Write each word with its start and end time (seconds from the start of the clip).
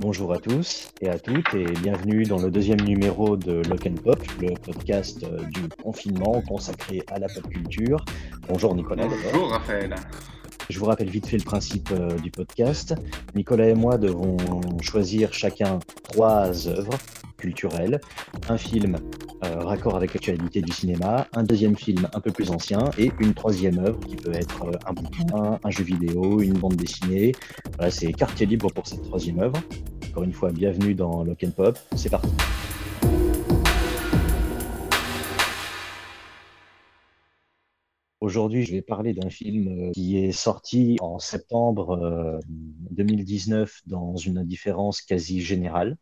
bonjour 0.00 0.32
à 0.32 0.38
tous 0.38 0.92
et 1.00 1.08
à 1.08 1.18
toutes 1.18 1.54
et 1.54 1.64
bienvenue 1.64 2.22
dans 2.24 2.38
le 2.38 2.50
deuxième 2.50 2.80
numéro 2.80 3.36
de 3.36 3.62
Lock 3.68 3.86
and 3.86 4.00
Pop, 4.02 4.22
le 4.40 4.54
podcast 4.54 5.24
euh, 5.24 5.42
du 5.46 5.68
confinement 5.82 6.40
consacré 6.42 7.02
à 7.08 7.18
la 7.18 7.28
pop 7.28 7.48
culture. 7.48 8.04
Bonjour 8.48 8.74
Nicolas. 8.74 9.06
Bonjour 9.06 9.50
Raphaël. 9.50 9.94
Je 10.68 10.78
vous 10.78 10.86
rappelle 10.86 11.10
vite 11.10 11.26
fait 11.26 11.38
le 11.38 11.44
principe 11.44 11.90
euh, 11.92 12.18
du 12.18 12.30
podcast. 12.30 12.94
Nicolas 13.34 13.68
et 13.68 13.74
moi 13.74 13.98
devons 13.98 14.36
choisir 14.82 15.32
chacun 15.32 15.78
trois 16.02 16.66
œuvres 16.66 16.94
culturelles, 17.36 18.00
un 18.48 18.56
film 18.56 18.96
euh, 19.44 19.58
raccord 19.60 19.96
avec 19.96 20.14
l'actualité 20.14 20.62
du 20.62 20.72
cinéma, 20.72 21.28
un 21.34 21.44
deuxième 21.44 21.76
film 21.76 22.08
un 22.14 22.20
peu 22.20 22.32
plus 22.32 22.50
ancien 22.50 22.90
et 22.98 23.12
une 23.20 23.34
troisième 23.34 23.78
œuvre 23.78 24.00
qui 24.00 24.16
peut 24.16 24.32
être 24.32 24.64
euh, 24.64 24.72
un 24.86 24.92
bouquin, 24.92 25.58
un 25.62 25.70
jeu 25.70 25.84
vidéo, 25.84 26.40
une 26.40 26.54
bande 26.54 26.76
dessinée. 26.76 27.32
Voilà, 27.76 27.90
c'est 27.90 28.12
quartier 28.12 28.46
libre 28.46 28.72
pour 28.72 28.86
cette 28.86 29.02
troisième 29.02 29.38
œuvre. 29.38 29.60
Encore 30.10 30.24
une 30.24 30.32
fois, 30.32 30.50
bienvenue 30.50 30.94
dans 30.94 31.22
Lock 31.22 31.44
and 31.44 31.50
Pop. 31.50 31.78
C'est 31.94 32.10
parti. 32.10 32.28
Aujourd'hui, 38.26 38.64
je 38.64 38.72
vais 38.72 38.82
parler 38.82 39.14
d'un 39.14 39.30
film 39.30 39.68
euh, 39.68 39.92
qui 39.92 40.18
est 40.18 40.32
sorti 40.32 40.96
en 41.00 41.20
septembre 41.20 42.40
2019 42.90 43.70
euh, 43.70 43.88
dans 43.88 44.16
une 44.16 44.38
indifférence 44.38 45.00
quasi 45.00 45.40
générale. 45.40 45.96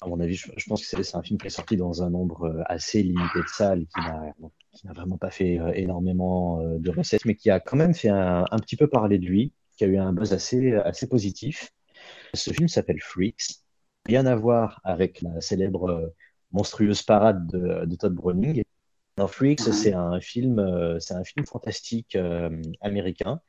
À 0.00 0.06
mon 0.06 0.20
avis, 0.20 0.36
je, 0.36 0.68
pense 0.68 0.86
que 0.86 1.02
c'est 1.02 1.16
un 1.16 1.22
film 1.24 1.36
qui 1.36 1.48
est 1.48 1.50
sorti 1.50 1.76
dans 1.76 2.04
un 2.04 2.10
nombre 2.10 2.44
euh, 2.44 2.62
assez 2.66 3.02
limité 3.02 3.40
de 3.40 3.48
salles, 3.48 3.86
qui 3.86 4.86
n'a 4.86 4.92
vraiment 4.92 5.18
pas 5.18 5.32
fait 5.32 5.58
énormément 5.74 6.62
de 6.62 6.90
recettes, 6.92 7.24
mais 7.24 7.34
qui 7.34 7.50
a 7.50 7.58
quand 7.58 7.76
même 7.76 7.92
fait 7.92 8.08
un, 8.08 8.44
petit 8.60 8.76
peu 8.76 8.86
parler 8.86 9.18
de 9.18 9.26
lui, 9.26 9.52
qui 9.76 9.82
a 9.82 9.88
eu 9.88 9.98
un 9.98 10.12
buzz 10.12 10.32
assez, 10.32 10.80
positif. 11.10 11.72
Ce 12.34 12.52
film 12.52 12.68
s'appelle 12.68 13.00
Freaks. 13.00 13.64
Rien 14.06 14.26
à 14.26 14.36
voir 14.36 14.80
avec 14.84 15.22
la 15.22 15.40
célèbre 15.40 16.14
monstrueuse 16.52 17.02
parade 17.02 17.48
de, 17.48 17.84
de 17.84 17.96
Todd 17.96 18.14
Browning, 18.14 18.62
Freaks, 19.26 19.60
c'est 19.60 19.92
un 19.92 20.20
film, 20.20 20.58
euh, 20.58 21.00
c'est 21.00 21.14
un 21.14 21.24
film 21.24 21.44
fantastique 21.46 22.14
euh, 22.14 22.50
américain 22.80 23.40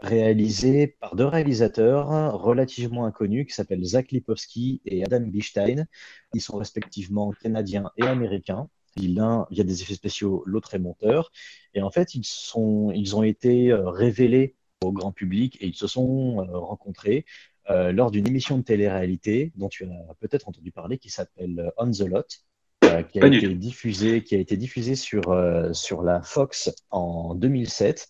réalisé 0.00 0.88
par 1.00 1.14
deux 1.14 1.26
réalisateurs 1.26 2.08
relativement 2.40 3.06
inconnus 3.06 3.46
qui 3.46 3.54
s'appellent 3.54 3.84
Zach 3.84 4.10
Lipowski 4.10 4.82
et 4.84 5.04
Adam 5.04 5.20
Bistein. 5.20 5.86
Ils 6.34 6.40
sont 6.40 6.56
respectivement 6.56 7.30
canadiens 7.32 7.90
et 7.96 8.02
américains. 8.02 8.68
L'un, 8.96 9.46
il 9.50 9.58
y 9.58 9.60
a 9.60 9.64
des 9.64 9.82
effets 9.82 9.94
spéciaux, 9.94 10.42
l'autre 10.46 10.74
est 10.74 10.78
monteur. 10.78 11.30
Et 11.74 11.82
en 11.82 11.90
fait, 11.90 12.14
ils, 12.14 12.24
sont, 12.24 12.90
ils 12.92 13.14
ont 13.16 13.22
été 13.22 13.70
euh, 13.70 13.88
révélés 13.88 14.56
au 14.82 14.92
grand 14.92 15.12
public 15.12 15.56
et 15.60 15.66
ils 15.66 15.76
se 15.76 15.86
sont 15.86 16.36
rencontrés 16.52 17.24
lors 17.68 18.10
d'une 18.10 18.26
émission 18.26 18.58
de 18.58 18.62
télé-réalité 18.62 19.52
dont 19.56 19.70
tu 19.70 19.84
as 19.84 20.14
peut-être 20.20 20.48
entendu 20.48 20.70
parler 20.72 20.98
qui 20.98 21.08
s'appelle 21.08 21.72
On 21.78 21.90
the 21.90 22.00
Lot 22.00 22.44
euh, 22.84 23.02
qui, 23.02 23.20
a 23.20 23.26
été 23.26 23.54
diffusé, 23.54 24.22
qui 24.22 24.34
a 24.34 24.38
été 24.38 24.56
diffusé 24.56 24.94
sur, 24.94 25.30
euh, 25.30 25.72
sur 25.72 26.02
la 26.02 26.22
Fox 26.22 26.70
en 26.90 27.34
2007 27.34 28.08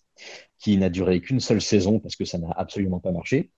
qui 0.58 0.78
n'a 0.78 0.88
duré 0.88 1.20
qu'une 1.20 1.40
seule 1.40 1.60
saison 1.60 1.98
parce 1.98 2.16
que 2.16 2.24
ça 2.24 2.38
n'a 2.38 2.50
absolument 2.56 2.98
pas 2.98 3.10
marché. 3.10 3.50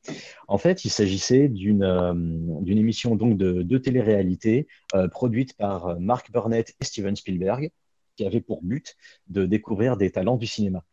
En 0.48 0.58
fait, 0.58 0.84
il 0.84 0.91
s'agissait 0.91 1.48
d'une 1.48 1.84
euh, 1.84 2.12
d'une 2.14 2.78
émission 2.78 3.14
donc 3.14 3.36
de, 3.36 3.62
de 3.62 3.78
télé-réalité 3.78 4.67
produite 5.12 5.56
par 5.56 6.00
Mark 6.00 6.33
Burnett 6.33 6.75
et 6.81 6.84
Steven 6.84 7.14
Spielberg, 7.14 7.70
qui 8.17 8.27
avait 8.27 8.41
pour 8.41 8.62
but 8.62 8.97
de 9.28 9.47
découvrir 9.47 9.97
des 9.97 10.11
talents 10.11 10.36
du 10.36 10.47
cinéma. 10.47 10.84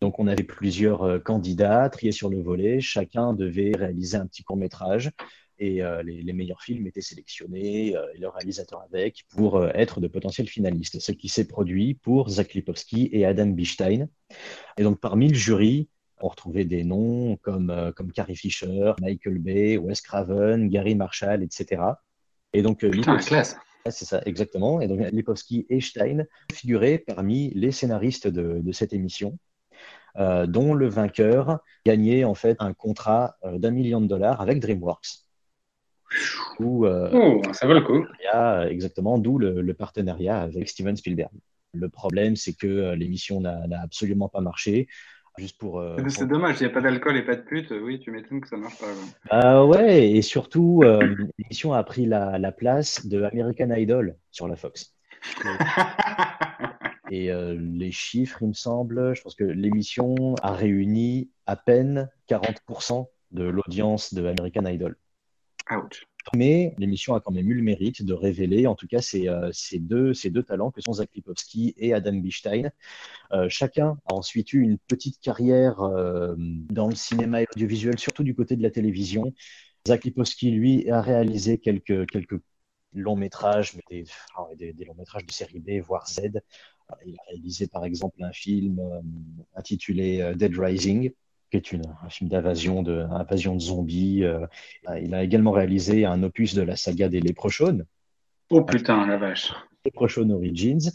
Donc, 0.00 0.18
on 0.18 0.26
avait 0.26 0.42
plusieurs 0.42 1.22
candidats 1.22 1.88
triés 1.88 2.12
sur 2.12 2.28
le 2.28 2.42
volet. 2.42 2.80
Chacun 2.80 3.32
devait 3.32 3.72
réaliser 3.76 4.16
un 4.16 4.26
petit 4.26 4.42
court 4.42 4.56
métrage 4.56 5.12
et 5.58 5.82
euh, 5.82 6.02
les, 6.02 6.32
meilleurs 6.32 6.62
films 6.62 6.86
étaient 6.86 7.00
sélectionnés 7.00 7.96
euh, 7.96 8.06
et 8.14 8.18
leur 8.18 8.34
réalisateur 8.34 8.82
avec 8.82 9.24
pour 9.30 9.56
euh, 9.56 9.70
être 9.74 10.00
de 10.00 10.08
potentiels 10.08 10.48
finalistes. 10.48 10.98
Ce 10.98 11.12
qui 11.12 11.28
s'est 11.28 11.46
produit 11.46 11.94
pour 11.94 12.28
Zach 12.28 12.54
Lipowski 12.54 13.08
et 13.12 13.24
Adam 13.24 13.46
Bistein. 13.46 14.08
Et 14.76 14.82
donc 14.82 15.00
parmi 15.00 15.28
le 15.28 15.34
jury, 15.34 15.88
on 16.20 16.28
retrouvait 16.28 16.64
des 16.64 16.84
noms 16.84 17.36
comme, 17.36 17.92
comme 17.96 18.12
Carrie 18.12 18.36
Fisher, 18.36 18.92
Michael 19.00 19.38
Bay, 19.38 19.76
Wes 19.76 20.00
Craven, 20.00 20.68
Gary 20.68 20.94
Marshall, 20.94 21.42
etc. 21.42 21.82
Et 22.52 22.62
donc 22.62 22.78
Putain, 22.78 23.18
classe. 23.18 23.56
C'est 23.90 24.06
ça, 24.06 24.22
exactement. 24.24 24.80
Et 24.80 24.88
donc 24.88 25.00
Lipowski 25.12 25.66
et 25.68 25.80
Stein 25.80 26.24
figuraient 26.52 26.98
parmi 26.98 27.50
les 27.50 27.72
scénaristes 27.72 28.28
de, 28.28 28.60
de 28.62 28.72
cette 28.72 28.92
émission. 28.92 29.38
dont 30.16 30.72
le 30.72 30.88
vainqueur 30.88 31.58
gagnait 31.84 32.24
en 32.24 32.34
fait 32.34 32.56
un 32.60 32.72
contrat 32.72 33.36
d'un 33.44 33.72
million 33.72 34.00
de 34.00 34.06
dollars 34.06 34.40
avec 34.40 34.60
DreamWorks. 34.60 35.23
Euh, 36.60 37.10
oh, 37.12 37.42
ça 37.52 37.66
vaut 37.66 37.74
le 37.74 37.80
coup. 37.80 38.04
Exactement, 38.68 39.18
d'où 39.18 39.38
le, 39.38 39.74
partenariat 39.74 40.40
avec 40.40 40.68
Steven 40.68 40.96
Spielberg. 40.96 41.30
Le 41.72 41.88
problème, 41.88 42.36
c'est 42.36 42.54
que 42.54 42.66
euh, 42.66 42.94
l'émission 42.94 43.40
n'a 43.40 43.82
absolument 43.82 44.28
pas 44.28 44.40
marché. 44.40 44.86
Juste 45.36 45.58
pour. 45.58 45.80
Euh, 45.80 45.96
c'est 46.08 46.28
dommage, 46.28 46.60
il 46.60 46.64
n'y 46.64 46.70
a 46.70 46.72
pas 46.72 46.80
d'alcool 46.80 47.16
et 47.16 47.22
pas 47.22 47.34
de 47.34 47.42
pute. 47.42 47.72
Oui, 47.72 47.98
tu 47.98 48.12
m'étonnes 48.12 48.40
que 48.40 48.46
ça 48.46 48.56
marche 48.56 48.78
pas. 48.78 48.86
Ah 49.30 49.66
ouais, 49.66 50.10
et 50.10 50.22
surtout, 50.22 50.84
l'émission 51.38 51.72
a 51.72 51.82
pris 51.82 52.06
la, 52.06 52.52
place 52.52 53.06
de 53.06 53.22
American 53.22 53.70
Idol 53.74 54.16
sur 54.30 54.46
la 54.46 54.54
Fox. 54.54 54.94
et 57.10 57.32
les 57.56 57.90
chiffres, 57.90 58.38
il 58.42 58.48
me 58.48 58.52
semble, 58.52 59.16
je 59.16 59.22
pense 59.22 59.34
que 59.34 59.42
l'émission 59.42 60.36
a 60.40 60.52
réuni 60.52 61.30
à 61.46 61.56
peine 61.56 62.08
40% 62.28 63.08
de 63.32 63.42
l'audience 63.42 64.14
de 64.14 64.24
American 64.24 64.66
Idol. 64.66 64.96
Mais 66.32 66.74
l'émission 66.78 67.14
a 67.14 67.20
quand 67.20 67.32
même 67.32 67.50
eu 67.50 67.54
le 67.54 67.62
mérite 67.62 68.02
de 68.02 68.14
révéler, 68.14 68.66
en 68.66 68.74
tout 68.74 68.86
cas, 68.86 69.02
ces, 69.02 69.28
euh, 69.28 69.50
deux, 69.78 70.42
talents 70.42 70.70
que 70.70 70.80
sont 70.80 70.94
Zach 70.94 71.10
Lipowski 71.14 71.74
et 71.76 71.92
Adam 71.92 72.14
Bistein. 72.14 72.70
Euh, 73.32 73.48
chacun 73.48 73.98
a 74.06 74.14
ensuite 74.14 74.52
eu 74.52 74.60
une 74.62 74.78
petite 74.78 75.20
carrière 75.20 75.80
euh, 75.80 76.34
dans 76.38 76.88
le 76.88 76.94
cinéma 76.94 77.42
et 77.42 77.46
l'audiovisuel, 77.50 77.98
surtout 77.98 78.24
du 78.24 78.34
côté 78.34 78.56
de 78.56 78.62
la 78.62 78.70
télévision. 78.70 79.34
Zach 79.86 80.04
Lipowski, 80.04 80.50
lui, 80.50 80.90
a 80.90 81.02
réalisé 81.02 81.58
quelques, 81.58 81.92
longs 82.94 83.16
métrages, 83.16 83.76
des, 83.90 84.06
longs 84.86 84.94
métrages 84.94 85.26
de 85.26 85.32
série 85.32 85.60
B, 85.60 85.84
voire 85.84 86.08
Z. 86.08 86.40
Il 87.04 87.16
a 87.18 87.22
réalisé 87.28 87.66
par 87.66 87.84
exemple 87.84 88.22
un 88.22 88.32
film 88.32 88.80
intitulé 89.54 90.32
Dead 90.36 90.56
Rising, 90.56 91.12
qui 91.60 91.76
est 91.76 91.80
un 92.04 92.08
film 92.08 92.30
d'invasion 92.30 92.82
de, 92.82 93.06
invasion 93.10 93.54
de 93.54 93.60
zombies. 93.60 94.24
Euh, 94.24 94.46
il 95.02 95.14
a 95.14 95.22
également 95.22 95.52
réalisé 95.52 96.04
un 96.04 96.22
opus 96.22 96.54
de 96.54 96.62
la 96.62 96.76
saga 96.76 97.08
des 97.08 97.20
Leprechauns. 97.20 97.84
Oh 98.50 98.62
putain, 98.62 99.06
la 99.06 99.16
vache. 99.16 99.52
Leprechaun 99.84 100.30
Origins. 100.30 100.90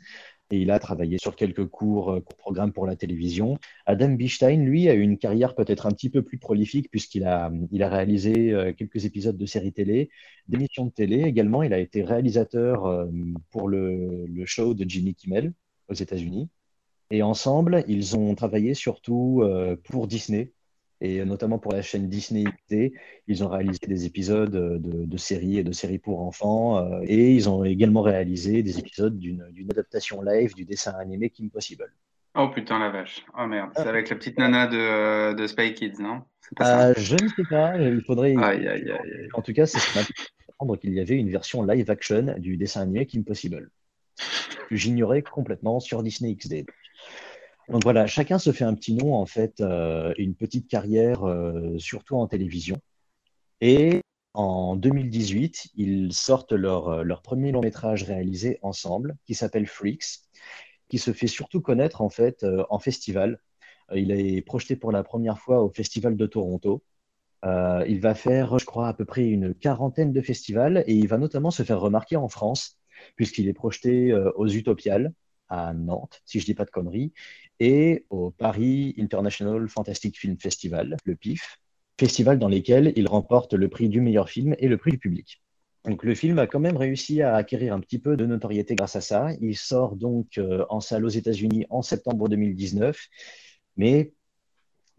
Et 0.52 0.58
il 0.58 0.72
a 0.72 0.80
travaillé 0.80 1.20
sur 1.20 1.36
quelques 1.36 1.68
courts, 1.68 2.12
euh, 2.12 2.22
programmes 2.22 2.74
pour 2.74 2.88
la 2.88 2.96
télévision. 2.96 3.60
Adam 3.86 4.10
Bistein, 4.10 4.64
lui, 4.64 4.90
a 4.90 4.96
eu 4.96 5.02
une 5.02 5.20
carrière 5.20 5.54
peut-être 5.54 5.86
un 5.86 5.92
petit 5.92 6.10
peu 6.10 6.24
plus 6.24 6.40
prolifique 6.40 6.90
puisqu'il 6.90 7.24
a, 7.24 7.52
il 7.72 7.84
a 7.84 7.90
réalisé 7.90 8.52
euh, 8.52 8.74
quelques 8.74 9.06
épisodes 9.06 9.38
de 9.38 9.46
séries 9.46 9.74
télé, 9.74 10.10
d'émissions 10.48 10.86
de 10.86 10.92
télé. 10.92 11.22
Également, 11.22 11.62
il 11.62 11.72
a 11.72 11.78
été 11.78 12.04
réalisateur 12.04 13.08
pour 13.52 13.68
le, 13.68 14.26
le 14.26 14.46
show 14.48 14.74
de 14.74 14.90
Jimmy 14.90 15.14
Kimmel 15.14 15.54
aux 15.88 15.94
États-Unis. 15.94 16.50
Et 17.12 17.24
ensemble, 17.24 17.84
ils 17.88 18.16
ont 18.16 18.36
travaillé 18.36 18.74
surtout 18.74 19.42
euh, 19.44 19.76
pour 19.90 20.08
Disney, 20.08 20.52
et 21.02 21.24
notamment 21.26 21.58
pour 21.58 21.72
la 21.72 21.82
chaîne 21.82 22.08
Disney 22.08 22.44
XD. 22.44 22.94
Ils 23.28 23.44
ont 23.44 23.48
réalisé 23.48 23.80
des 23.88 24.06
épisodes 24.06 24.52
de, 24.52 25.18
séries 25.18 25.58
et 25.58 25.64
de 25.64 25.72
séries 25.72 25.98
pour 25.98 26.22
enfants, 26.22 26.78
euh, 26.78 27.02
et 27.04 27.34
ils 27.34 27.50
ont 27.50 27.64
également 27.64 28.02
réalisé 28.02 28.62
des 28.64 28.80
épisodes 28.80 29.18
d'une 29.18 29.70
adaptation 29.72 30.22
live 30.22 30.54
du 30.54 30.66
dessin 30.66 30.94
animé 31.00 31.30
Kim 31.30 31.50
Possible. 31.50 31.92
Oh 32.36 32.50
putain 32.50 32.78
la 32.78 32.90
vache. 32.90 33.26
Oh 33.38 33.48
merde, 33.48 33.72
c'est 33.76 33.88
avec 33.88 34.10
la 34.10 34.16
petite 34.16 34.38
nana 34.38 34.68
de, 34.68 34.78
euh, 34.78 35.34
de 35.34 35.48
Spy 35.48 35.74
Kids, 35.74 36.00
non? 36.00 36.22
Pas 36.56 36.94
Je 36.94 37.16
ne 37.16 37.28
sais 37.28 37.44
pas, 37.50 37.76
il 37.78 38.02
faudrait. 38.02 38.36
Aïe, 38.38 38.68
aïe, 38.68 38.92
aïe, 38.92 39.30
en 39.34 39.42
tout 39.42 39.54
cas, 39.54 39.66
c'est 39.66 39.80
ce 39.80 40.00
apprendre 40.50 40.78
qu'il 40.78 40.94
y 40.94 41.00
avait 41.00 41.16
une 41.16 41.30
version 41.30 41.64
live 41.64 41.90
action 41.90 42.36
du 42.38 42.56
dessin 42.58 42.82
animé 42.82 43.06
Kim 43.08 43.24
Possible. 43.24 43.72
J'ignorais 44.70 45.24
complètement 45.24 45.80
sur 45.80 46.04
Disney 46.04 46.36
XD. 46.36 46.66
Donc 47.70 47.84
voilà, 47.84 48.08
chacun 48.08 48.40
se 48.40 48.52
fait 48.52 48.64
un 48.64 48.74
petit 48.74 48.96
nom, 48.96 49.14
en 49.14 49.28
fait, 49.28 49.62
euh, 49.62 50.14
une 50.18 50.34
petite 50.34 50.68
carrière, 50.68 51.24
euh, 51.28 51.78
surtout 51.78 52.16
en 52.16 52.28
télévision. 52.28 52.78
Et 53.62 54.02
en 54.34 54.76
2018, 54.76 55.70
ils 55.76 56.14
sortent 56.14 56.54
leur, 56.54 56.90
euh, 56.90 57.04
leur 57.04 57.22
premier 57.22 57.52
long 57.52 57.62
métrage 57.62 58.04
réalisé 58.04 58.60
ensemble, 58.64 59.18
qui 59.26 59.36
s'appelle 59.36 59.68
Freaks, 59.68 60.22
qui 60.90 60.98
se 60.98 61.14
fait 61.14 61.28
surtout 61.28 61.62
connaître, 61.62 62.02
en 62.02 62.10
fait, 62.10 62.46
en 62.70 62.80
festival. 62.80 63.40
il 63.96 64.12
est 64.12 64.42
projeté 64.42 64.76
pour 64.76 64.92
la 64.92 65.04
première 65.04 65.40
fois 65.40 65.62
au 65.64 65.70
Festival 65.70 66.18
de 66.18 66.26
Toronto. 66.26 66.84
il 67.44 68.00
va 68.02 68.16
faire, 68.16 68.58
je 68.60 68.66
crois, 68.66 68.88
à 68.88 68.94
peu 68.94 69.06
près 69.06 69.28
une 69.28 69.54
quarantaine 69.54 70.14
de 70.14 70.22
festivals 70.22 70.84
et 70.88 70.94
il 70.96 71.08
va 71.08 71.18
notamment 71.18 71.52
se 71.52 71.64
faire 71.64 71.80
remarquer 71.80 72.16
en 72.18 72.30
France, 72.30 72.80
puisqu'il 73.16 73.48
est 73.48 73.54
projeté 73.54 74.14
aux 74.14 74.48
Utopiales 74.48 75.14
à 75.50 75.74
Nantes, 75.74 76.22
si 76.26 76.40
je 76.40 76.44
ne 76.46 76.48
dis 76.48 76.54
pas 76.56 76.66
de 76.66 76.72
conneries, 76.72 77.12
et 77.60 78.06
au 78.10 78.32
Paris 78.32 78.96
International 78.98 79.68
Fantastic 79.68 80.18
Film 80.18 80.38
Festival, 80.40 80.98
le 81.04 81.16
PIF. 81.16 81.58
festivals 82.00 82.40
dans 82.40 82.48
lesquels 82.48 82.94
il 82.96 83.08
remporte 83.08 83.54
le 83.54 83.68
prix 83.68 83.90
du 83.90 84.02
meilleur 84.02 84.30
film 84.30 84.56
et 84.60 84.68
le 84.68 84.78
prix 84.78 84.92
du 84.92 85.00
public. 85.00 85.42
Donc 85.86 86.04
le 86.04 86.14
film 86.16 86.40
a 86.40 86.48
quand 86.48 86.60
même 86.60 86.78
réussi 86.78 87.22
à 87.22 87.36
acquérir 87.36 87.74
un 87.74 87.80
petit 87.80 88.00
peu 88.00 88.18
de 88.18 88.26
notoriété 88.26 88.76
grâce 88.76 88.96
à 88.96 89.02
ça. 89.02 89.30
Il 89.42 89.56
sort 89.58 89.96
donc 89.96 90.38
euh, 90.38 90.66
en 90.70 90.82
salle 90.82 91.06
aux 91.06 91.10
États-Unis 91.10 91.66
en 91.70 91.82
septembre 91.82 92.28
2019, 92.30 93.00
mais 93.78 94.14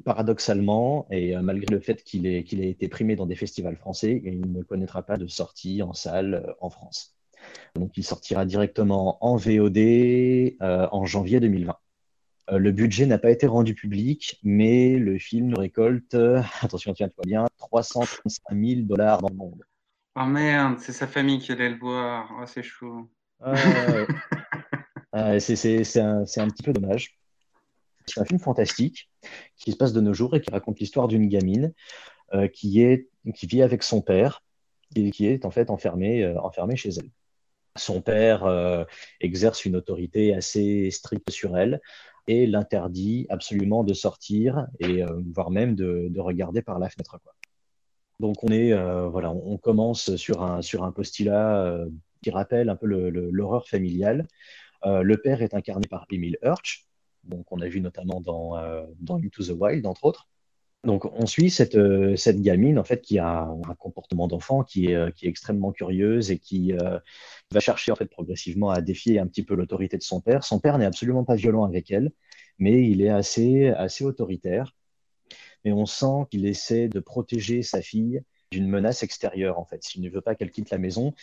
paradoxalement, 0.05 1.07
et 1.11 1.37
euh, 1.37 1.43
malgré 1.43 1.67
le 1.75 1.81
fait 1.81 2.03
qu'il 2.03 2.27
ait, 2.27 2.45
qu'il 2.45 2.62
ait 2.62 2.71
été 2.71 2.89
primé 2.89 3.17
dans 3.17 3.27
des 3.27 3.35
festivals 3.37 3.77
français, 3.77 4.23
il 4.25 4.53
ne 4.53 4.62
connaîtra 4.62 5.03
pas 5.03 5.19
de 5.19 5.27
sortie 5.27 5.83
en 5.83 5.93
salle 5.93 6.35
euh, 6.35 6.53
en 6.61 6.71
France. 6.71 7.15
Donc 7.75 7.97
il 7.97 8.05
sortira 8.05 8.45
directement 8.45 9.19
en 9.25 9.37
VOD 9.37 10.59
en 10.61 11.07
janvier 11.07 11.41
2020. 11.41 11.75
Le 12.50 12.73
budget 12.73 13.06
n'a 13.06 13.19
pas 13.19 13.31
été 13.31 13.47
rendu 13.47 13.75
public, 13.75 14.38
mais 14.43 14.97
le 14.99 15.19
film 15.19 15.55
récolte, 15.55 16.17
attention, 16.62 16.93
tiens-toi 16.93 17.25
bien, 17.26 17.47
335 17.58 18.41
000 18.52 18.81
dollars 18.82 19.23
dans 19.23 19.29
le 19.29 19.37
monde. 19.37 19.62
Oh 20.17 20.25
merde, 20.25 20.79
c'est 20.79 20.93
sa 20.93 21.06
famille 21.06 21.38
qui 21.38 21.52
allait 21.52 21.70
le 21.70 21.79
voir. 21.79 22.31
Oh, 22.41 22.44
c'est 22.47 22.62
chaud. 22.62 23.08
c'est 25.38 26.00
un, 26.00 26.23
un, 26.23 26.49
petit 26.49 26.62
peu 26.62 26.73
dommage. 26.73 27.19
C'est 28.06 28.20
un 28.20 28.25
film 28.25 28.41
fantastique 28.41 29.11
qui 29.56 29.73
se 29.73 29.76
passe 29.76 29.93
de 29.93 30.00
nos 30.00 30.12
jours 30.12 30.35
et 30.35 30.41
qui 30.41 30.50
raconte 30.50 30.81
l'histoire 30.81 31.06
d'une 31.08 31.29
gamine 31.29 31.73
euh, 32.35 32.49
qui, 32.49 32.82
est, 32.82 33.08
qui 33.35 33.47
vit 33.47 33.62
avec 33.62 33.82
son 33.82 34.02
père 34.02 34.43
et 34.97 35.11
qui 35.11 35.26
est 35.26 35.44
en 35.44 35.50
fait 35.50 35.70
enfermée, 35.70 36.25
euh, 36.25 36.41
enfermée 36.41 36.76
chez 36.76 36.91
elle. 36.91 37.11
Son 37.76 38.02
père 38.02 38.44
euh, 38.44 38.85
exerce 39.20 39.64
une 39.64 39.76
autorité 39.76 40.35
assez 40.35 40.91
stricte 40.91 41.31
sur 41.31 41.56
elle 41.56 41.81
et 42.26 42.46
l'interdit 42.46 43.26
absolument 43.28 43.84
de 43.84 43.94
sortir 43.94 44.67
et 44.78 45.02
voire 45.34 45.50
même 45.50 45.75
de, 45.75 46.08
de, 46.11 46.20
regarder 46.20 46.62
par 46.62 46.78
la 46.78 46.88
fenêtre. 46.88 47.19
Quoi. 47.22 47.34
Donc 48.20 48.44
on 48.44 48.49
est 48.49 48.72
euh, 48.72 49.08
voilà, 49.08 49.32
on, 49.32 49.56
commence 49.56 50.14
sur 50.17 50.43
un 50.43 50.61
sur 50.61 50.84
un 50.84 50.93
postulat 50.93 51.64
euh, 51.64 51.88
qui 52.22 52.31
rappelle 52.31 52.69
un 52.69 52.76
peu 52.76 52.87
l'horreur 52.87 53.67
familiale. 53.67 54.28
Euh, 54.84 55.02
le 55.02 55.17
père 55.17 55.40
est 55.40 55.55
incarné 55.55 55.88
par 55.88 56.05
Emile 56.11 56.37
Hirsch, 56.43 56.87
donc 57.25 57.50
on 57.50 57.61
a 57.62 57.67
vu 57.67 57.81
notamment 57.81 58.20
dans 58.20 58.56
dans 59.00 59.16
Into 59.16 59.43
the 59.43 59.56
Wild 59.58 59.87
entre 59.87 60.05
autres. 60.05 60.28
Donc 60.85 61.05
on 61.05 61.27
suit 61.27 61.50
cette 61.50 61.77
cette 62.17 62.41
gamine 62.41 62.79
en 62.79 62.85
fait 62.85 63.03
qui 63.03 63.19
a 63.19 63.43
un 63.43 63.75
comportement 63.75 64.29
d'enfant 64.29 64.65
qui 64.65 64.87
est 64.87 65.15
qui 65.15 65.27
est 65.27 65.29
extrêmement 65.29 65.73
curieuse 65.73 66.31
et 66.31 66.38
qui 66.38 66.73
va 66.73 67.61
chercher 67.61 67.93
en 67.93 67.97
fait 67.97 68.06
progressivement 68.06 68.71
à 68.71 68.81
défier 68.81 69.19
un 69.19 69.27
petit 69.27 69.43
peu 69.43 69.55
l'autorité 69.55 69.99
de 69.99 70.03
son 70.03 70.21
père. 70.23 70.43
Son 70.44 70.59
père 70.59 70.79
n'est 70.79 70.87
absolument 70.87 71.25
pas 71.25 71.35
violent 71.35 71.65
avec 71.65 71.91
elle, 71.91 72.12
mais 72.59 72.88
il 72.88 73.03
est 73.03 73.11
assez 73.11 73.69
assez 73.69 74.05
autoritaire 74.05 74.75
mais 75.65 75.73
on 75.73 75.87
sent 75.87 76.27
qu'il 76.31 76.47
essaie 76.47 76.88
de 76.88 77.00
protéger 77.00 77.62
sa 77.62 77.83
fille 77.83 78.23
d'une 78.50 78.69
menace 78.69 79.03
extérieure, 79.03 79.59
en 79.59 79.65
fait. 79.65 79.83
S'il 79.83 80.03
ne 80.03 80.11
veut 80.11 80.21
pas 80.21 80.35
qu'elle 80.35 80.50
quitte 80.50 80.71
la 80.71 80.79
maison, 80.79 81.15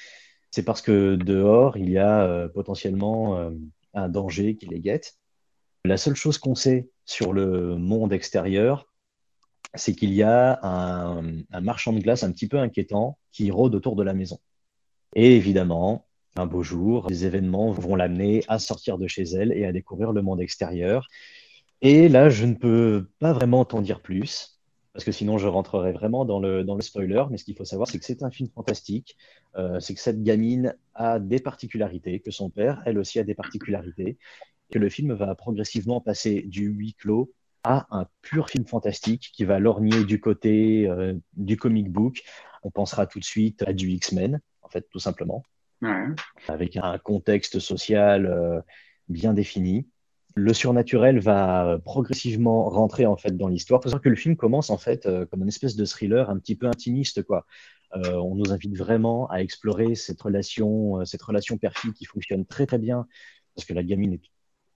c'est 0.51 0.63
parce 0.63 0.81
que 0.81 1.15
dehors, 1.15 1.77
il 1.77 1.89
y 1.89 1.97
a 1.97 2.23
euh, 2.23 2.47
potentiellement 2.47 3.37
euh, 3.37 3.51
un 3.93 4.09
danger 4.09 4.55
qui 4.55 4.67
les 4.67 4.79
guette. 4.79 5.17
La 5.85 5.97
seule 5.97 6.15
chose 6.15 6.37
qu'on 6.37 6.55
sait 6.55 6.89
sur 7.05 7.33
le 7.33 7.77
monde 7.77 8.13
extérieur, 8.13 8.86
c'est 9.75 9.95
qu'il 9.95 10.13
y 10.13 10.23
a 10.23 10.59
un, 10.63 11.61
marchand 11.61 11.93
de 11.93 11.99
glace 11.99 12.23
un 12.23 12.31
petit 12.31 12.47
peu 12.47 12.59
inquiétant 12.59 13.17
qui 13.31 13.51
rôde 13.51 13.75
autour 13.75 13.95
de 13.95 14.03
la 14.03 14.13
maison. 14.13 14.39
Et 15.15 15.35
évidemment, 15.35 16.05
un 16.35 16.45
beau 16.45 16.63
jour, 16.63 17.07
les 17.09 17.25
événements 17.25 17.71
vont 17.71 17.95
l'amener 17.95 18.43
à 18.47 18.59
sortir 18.59 18.97
de 18.97 19.07
chez 19.07 19.23
elle 19.23 19.51
et 19.51 19.65
à 19.65 19.71
découvrir 19.71 20.13
le 20.13 20.21
monde 20.21 20.41
extérieur. 20.41 21.07
Et 21.81 22.09
là, 22.09 22.29
je 22.29 22.45
ne 22.45 22.53
peux 22.53 23.09
pas 23.19 23.33
vraiment 23.33 23.65
t'en 23.65 23.81
dire 23.81 24.01
plus, 24.01 24.59
parce 24.93 25.05
que 25.05 25.11
sinon 25.11 25.37
je 25.37 25.47
rentrerai 25.47 25.91
vraiment 25.91 26.25
dans 26.25 26.39
le, 26.39 26.63
dans 26.63 26.75
le 26.75 26.81
spoiler. 26.81 27.23
Mais 27.29 27.37
ce 27.37 27.43
qu'il 27.43 27.55
faut 27.55 27.65
savoir, 27.65 27.87
c'est 27.87 27.99
que 27.99 28.05
c'est 28.05 28.23
un 28.23 28.31
film 28.31 28.49
fantastique. 28.49 29.15
Euh, 29.55 29.79
c'est 29.79 29.93
que 29.93 30.01
cette 30.01 30.23
gamine 30.23 30.75
a 30.95 31.19
des 31.19 31.39
particularités, 31.39 32.19
que 32.19 32.31
son 32.31 32.49
père, 32.49 32.81
elle 32.85 32.97
aussi, 32.97 33.19
a 33.19 33.23
des 33.23 33.35
particularités, 33.35 34.17
que 34.71 34.79
le 34.79 34.89
film 34.89 35.13
va 35.13 35.33
progressivement 35.35 36.01
passer 36.01 36.41
du 36.41 36.67
huis 36.67 36.95
clos 36.95 37.31
à 37.67 37.85
un 37.91 38.05
pur 38.21 38.49
film 38.49 38.65
fantastique 38.65 39.31
qui 39.33 39.43
va 39.43 39.59
lorgner 39.59 40.05
du 40.05 40.21
côté 40.21 40.87
euh, 40.87 41.13
du 41.33 41.57
comic 41.57 41.91
book. 41.91 42.21
On 42.63 42.71
pensera 42.71 43.05
tout 43.05 43.19
de 43.19 43.25
suite 43.25 43.61
à 43.67 43.73
du 43.73 43.89
X-Men, 43.89 44.39
en 44.61 44.69
fait, 44.69 44.87
tout 44.89 44.99
simplement, 44.99 45.43
ouais. 45.81 46.05
avec 46.47 46.77
un 46.77 46.97
contexte 46.97 47.59
social 47.59 48.25
euh, 48.25 48.61
bien 49.09 49.33
défini 49.33 49.87
le 50.35 50.53
surnaturel 50.53 51.17
va 51.17 51.79
progressivement 51.83 52.69
rentrer 52.69 53.07
en 53.07 53.17
fait 53.17 53.35
dans 53.35 53.47
l'histoire. 53.47 53.79
Il 53.81 53.83
faut 53.85 53.89
savoir 53.89 54.03
que 54.03 54.09
le 54.09 54.15
film 54.15 54.35
commence 54.35 54.69
en 54.69 54.77
fait 54.77 55.07
euh, 55.07 55.25
comme 55.25 55.41
une 55.41 55.47
espèce 55.47 55.75
de 55.75 55.83
thriller 55.83 56.29
un 56.29 56.37
petit 56.37 56.55
peu 56.55 56.67
intimiste 56.67 57.23
quoi. 57.23 57.45
On 57.93 58.35
nous 58.35 58.51
invite 58.51 58.77
vraiment 58.77 59.27
à 59.31 59.37
explorer 59.37 59.95
cette 59.95 60.21
relation, 60.21 61.03
cette 61.05 61.23
relation 61.23 61.57
père-fille 61.57 61.93
qui 61.93 62.05
fonctionne 62.05 62.45
très 62.45 62.67
très 62.67 62.77
bien 62.77 63.07
parce 63.55 63.65
que 63.65 63.73
la 63.73 63.81
gamine 63.81 64.13
est, 64.13 64.21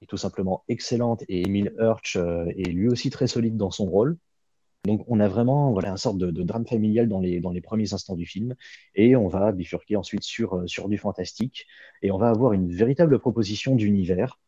tout 0.08 0.18
simplement 0.18 0.64
excellente 0.68 1.24
et 1.28 1.44
Emile 1.44 1.74
Hirsch 1.80 2.16
est 2.16 2.72
lui 2.72 2.88
aussi 2.90 3.10
très 3.10 3.28
solide 3.28 3.58
dans 3.58 3.72
son 3.72 3.86
rôle. 3.86 4.18
Donc 4.86 5.04
on 5.08 5.20
a 5.20 5.28
vraiment 5.28 5.72
voilà, 5.72 5.90
une 5.90 5.98
sorte 5.98 6.18
de, 6.18 6.32
drame 6.44 6.66
familial 6.66 7.08
dans 7.08 7.20
les, 7.20 7.40
dans 7.40 7.52
les 7.52 7.62
premiers 7.62 7.94
instants 7.94 8.16
du 8.16 8.26
film 8.26 8.56
et 8.96 9.16
on 9.16 9.28
va 9.28 9.52
bifurquer 9.52 9.96
ensuite 9.96 10.24
sur, 10.24 10.64
sur 10.68 10.90
du 10.90 10.98
fantastique 10.98 11.68
et 12.02 12.12
on 12.12 12.18
va 12.18 12.30
avoir 12.30 12.54
une 12.54 12.74
véritable 12.74 13.20
proposition 13.20 13.76
d'univers 13.76 14.40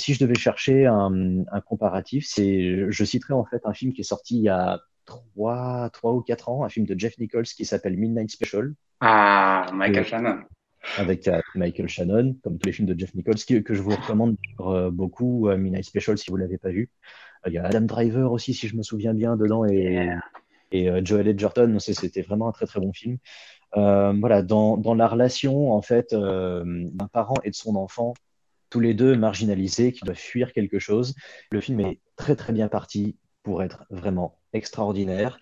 si 0.00 0.14
je 0.14 0.20
devais 0.20 0.36
chercher 0.36 0.86
un, 0.86 1.44
comparatif, 1.66 2.24
c'est, 2.26 2.90
je 2.90 3.04
citerai 3.04 3.34
en 3.34 3.44
fait 3.44 3.60
un 3.64 3.74
film 3.74 3.92
qui 3.92 4.02
est 4.02 4.04
sorti 4.04 4.36
il 4.36 4.42
y 4.42 4.48
a 4.48 4.80
trois, 5.04 5.90
trois 5.90 6.12
ou 6.12 6.20
quatre 6.20 6.48
ans, 6.48 6.64
un 6.64 6.68
film 6.68 6.86
de 6.86 6.98
Jeff 6.98 7.18
Nichols 7.18 7.44
qui 7.44 7.64
s'appelle 7.64 7.96
Midnight 7.96 8.30
Special. 8.30 8.74
Ah, 9.00 9.66
Michael 9.72 10.06
Shannon. 10.06 10.40
Avec 10.96 11.28
euh, 11.28 11.40
Michael 11.54 11.88
Shannon, 11.88 12.36
comme 12.42 12.58
tous 12.58 12.66
les 12.66 12.72
films 12.72 12.88
de 12.88 12.98
Jeff 12.98 13.14
Nichols, 13.14 13.62
que 13.62 13.74
je 13.74 13.82
vous 13.82 13.90
recommande 13.90 14.36
euh, 14.60 14.90
beaucoup, 14.90 15.48
euh, 15.48 15.56
Midnight 15.56 15.84
Special, 15.84 16.16
si 16.16 16.30
vous 16.30 16.36
l'avez 16.36 16.58
pas 16.58 16.70
vu. 16.70 16.90
Il 17.46 17.52
y 17.52 17.58
a 17.58 17.64
Adam 17.64 17.82
Driver 17.82 18.32
aussi, 18.32 18.54
si 18.54 18.68
je 18.68 18.76
me 18.76 18.82
souviens 18.82 19.14
bien, 19.14 19.36
dedans, 19.36 19.64
et, 19.64 20.08
et 20.72 20.90
Joel 21.04 21.28
Edgerton. 21.28 21.78
C'était 21.78 22.22
vraiment 22.22 22.48
un 22.48 22.52
très 22.52 22.66
très 22.66 22.80
bon 22.80 22.92
film. 22.92 23.18
voilà, 23.74 24.42
dans, 24.42 24.76
dans 24.76 24.94
la 24.94 25.06
relation 25.06 25.72
en 25.72 25.80
fait 25.80 26.12
d'un 26.12 27.08
parent 27.12 27.36
et 27.44 27.50
de 27.50 27.54
son 27.54 27.76
enfant, 27.76 28.14
tous 28.70 28.80
les 28.80 28.92
deux 28.92 29.16
marginalisés, 29.16 29.92
qui 29.92 30.04
doivent 30.04 30.16
fuir 30.16 30.52
quelque 30.52 30.80
chose. 30.80 31.14
Le 31.52 31.60
film 31.60 31.78
est 31.80 32.00
très 32.16 32.34
très 32.34 32.52
bien 32.52 32.68
parti 32.68 33.16
pour 33.44 33.62
être 33.62 33.84
vraiment 33.90 34.40
extraordinaire. 34.52 35.38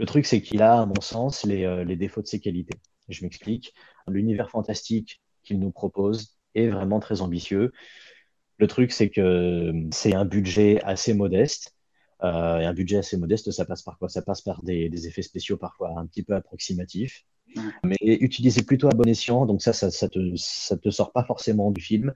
Le 0.00 0.06
truc, 0.06 0.26
c'est 0.26 0.42
qu'il 0.42 0.60
a, 0.60 0.80
à 0.80 0.86
mon 0.86 1.00
sens, 1.00 1.44
les, 1.44 1.84
les 1.84 1.96
défauts 1.96 2.22
de 2.22 2.26
ses 2.26 2.40
qualités. 2.40 2.78
Je 3.08 3.22
m'explique. 3.24 3.74
L'univers 4.08 4.50
fantastique 4.50 5.20
qu'il 5.42 5.58
nous 5.58 5.70
propose 5.70 6.36
est 6.54 6.68
vraiment 6.68 7.00
très 7.00 7.20
ambitieux. 7.20 7.72
Le 8.58 8.66
truc, 8.66 8.92
c'est 8.92 9.10
que 9.10 9.72
c'est 9.90 10.14
un 10.14 10.24
budget 10.24 10.80
assez 10.82 11.14
modeste. 11.14 11.74
Euh, 12.22 12.60
et 12.60 12.64
un 12.66 12.72
budget 12.72 12.98
assez 12.98 13.16
modeste, 13.16 13.50
ça 13.50 13.64
passe 13.64 13.82
par 13.82 13.98
quoi? 13.98 14.08
Ça 14.08 14.22
passe 14.22 14.42
par 14.42 14.62
des, 14.62 14.88
des, 14.88 15.08
effets 15.08 15.22
spéciaux 15.22 15.56
parfois 15.56 15.98
un 15.98 16.06
petit 16.06 16.22
peu 16.22 16.34
approximatifs, 16.36 17.24
mais 17.82 17.96
utilisés 18.00 18.62
plutôt 18.62 18.86
à 18.86 18.90
bon 18.90 19.08
escient. 19.08 19.44
Donc 19.44 19.60
ça, 19.60 19.72
ça, 19.72 19.90
ça, 19.90 20.08
te, 20.08 20.20
ça 20.36 20.76
te 20.76 20.90
sort 20.90 21.10
pas 21.10 21.24
forcément 21.24 21.72
du 21.72 21.80
film. 21.80 22.14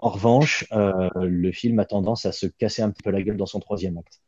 En 0.00 0.10
revanche, 0.10 0.66
euh, 0.72 1.10
le 1.16 1.50
film 1.50 1.80
a 1.80 1.84
tendance 1.84 2.26
à 2.26 2.32
se 2.32 2.46
casser 2.46 2.82
un 2.82 2.90
petit 2.90 3.02
peu 3.02 3.10
la 3.10 3.22
gueule 3.22 3.36
dans 3.36 3.46
son 3.46 3.58
troisième 3.58 3.98
acte. 3.98 4.22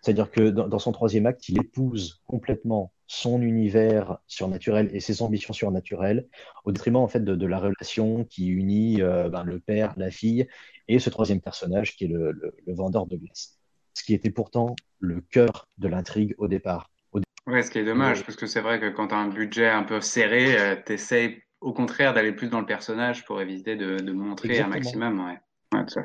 C'est-à-dire 0.00 0.30
que 0.30 0.50
dans, 0.50 0.68
dans, 0.68 0.78
son 0.78 0.92
troisième 0.92 1.26
acte, 1.26 1.48
il 1.48 1.58
épouse 1.58 2.22
complètement 2.26 2.92
son 3.12 3.42
univers 3.42 4.18
surnaturel 4.28 4.88
et 4.92 5.00
ses 5.00 5.20
ambitions 5.20 5.52
surnaturelles 5.52 6.28
au 6.64 6.70
détriment 6.70 6.96
en 6.96 7.08
fait 7.08 7.24
de, 7.24 7.34
de 7.34 7.46
la 7.46 7.58
relation 7.58 8.24
qui 8.24 8.46
unit 8.46 9.02
euh, 9.02 9.28
ben, 9.28 9.42
le 9.42 9.58
père, 9.58 9.94
la 9.96 10.12
fille 10.12 10.46
et 10.86 11.00
ce 11.00 11.10
troisième 11.10 11.40
personnage 11.40 11.96
qui 11.96 12.04
est 12.04 12.08
le, 12.08 12.30
le, 12.30 12.54
le 12.64 12.72
vendeur 12.72 13.06
de 13.06 13.16
glace 13.16 13.58
ce 13.94 14.04
qui 14.04 14.14
était 14.14 14.30
pourtant 14.30 14.76
le 15.00 15.20
cœur 15.20 15.68
de 15.78 15.88
l'intrigue 15.88 16.36
au 16.38 16.46
départ. 16.46 16.90
Au 17.12 17.20
ouais, 17.48 17.64
ce 17.64 17.70
qui 17.72 17.78
est 17.78 17.84
dommage, 17.84 18.24
parce 18.24 18.36
que 18.36 18.46
c'est 18.46 18.60
vrai 18.60 18.78
que 18.78 18.88
quand 18.88 19.08
tu 19.08 19.14
as 19.14 19.18
un 19.18 19.28
budget 19.28 19.68
un 19.68 19.82
peu 19.82 20.00
serré, 20.00 20.56
euh, 20.56 20.76
tu 20.86 20.92
essaies 20.92 21.42
au 21.60 21.72
contraire 21.72 22.14
d'aller 22.14 22.32
plus 22.32 22.48
dans 22.48 22.60
le 22.60 22.66
personnage 22.66 23.24
pour 23.24 23.40
éviter 23.40 23.74
de, 23.74 23.96
de 23.96 24.12
montrer 24.12 24.50
Exactement. 24.50 24.72
un 24.72 24.78
maximum. 24.78 25.26
Ouais. 25.26 25.38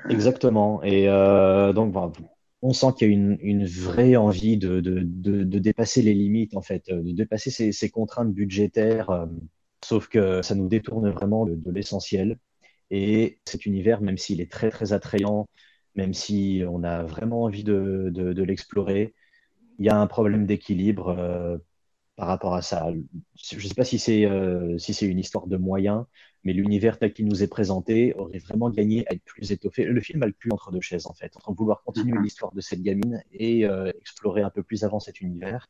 Exactement. 0.10 0.84
Et 0.84 1.08
euh, 1.08 1.74
donc, 1.74 1.92
bon, 1.92 2.12
on 2.65 2.74
sent 2.74 2.88
qu'il 2.98 3.07
y 3.07 3.12
a 3.12 3.13
une, 3.13 3.65
vraie 3.65 4.15
envie 4.15 4.57
de, 4.57 4.79
dépasser 5.60 6.01
les 6.01 6.13
limites, 6.13 6.55
en 6.55 6.62
fait, 6.62 6.89
de 6.89 7.12
dépasser 7.12 7.51
ces, 7.72 7.89
contraintes 7.89 8.34
budgétaires, 8.34 9.10
euh, 9.12 9.25
sauf 9.84 10.07
que 10.07 10.41
ça 10.41 10.55
nous 10.55 10.67
détourne 10.67 11.10
vraiment 11.12 11.45
de, 11.45 11.72
l'essentiel. 11.72 12.39
Et 12.91 13.39
cet 13.45 13.65
univers, 13.65 14.01
même 14.01 14.17
s'il 14.17 14.41
est 14.41 14.51
très, 14.51 14.69
très 14.72 14.93
attrayant, 14.93 15.48
même 15.95 16.13
si 16.13 16.63
on 16.67 16.84
a 16.84 17.03
vraiment 17.03 17.43
envie 17.43 17.63
de 17.63 18.41
l'explorer, 18.41 19.13
il 19.79 19.86
y 19.86 19.89
a 19.89 20.00
un 20.00 20.07
problème 20.07 20.45
d'équilibre 20.45 21.10
euh, 21.10 21.57
par 22.15 22.27
rapport 22.27 22.55
à 22.55 22.62
ça. 22.62 22.88
Je 23.36 23.55
ne 23.55 23.62
sais 23.62 23.74
pas 23.74 23.84
si 23.84 24.00
c'est 24.00 24.25
euh, 24.25 24.77
si 24.77 24.93
c'est 24.93 25.05
une 25.05 25.19
histoire 25.19 25.48
de 25.48 25.57
moyens, 25.57 26.05
mais 26.43 26.53
l'univers 26.53 26.98
tel 26.98 27.13
qu'il 27.13 27.25
nous 27.27 27.43
est 27.43 27.48
présenté 27.48 28.13
aurait 28.15 28.39
vraiment 28.39 28.69
gagné 28.69 29.07
à 29.07 29.13
être 29.13 29.24
plus 29.24 29.51
étoffé. 29.51 29.84
Le 29.86 30.01
film 30.01 30.24
a 30.24 30.25
le 30.27 30.31
cul 30.31 30.51
entre 30.51 30.72
deux 30.72 30.81
chaises 30.81 31.07
en 31.07 31.13
fait, 31.13 31.36
entre 31.36 31.53
vouloir 31.53 31.84
continuer 31.84 32.17
mm-hmm. 32.17 32.24
l'histoire 32.24 32.53
de 32.53 32.62
cette 32.62 32.81
gamine 32.81 33.24
et 33.31 33.65
euh, 33.65 33.91
explorer 34.00 34.41
un 34.41 34.50
peu 34.50 34.63
plus 34.63 34.84
avant 34.84 35.00
cet 35.00 35.22
univers. 35.22 35.69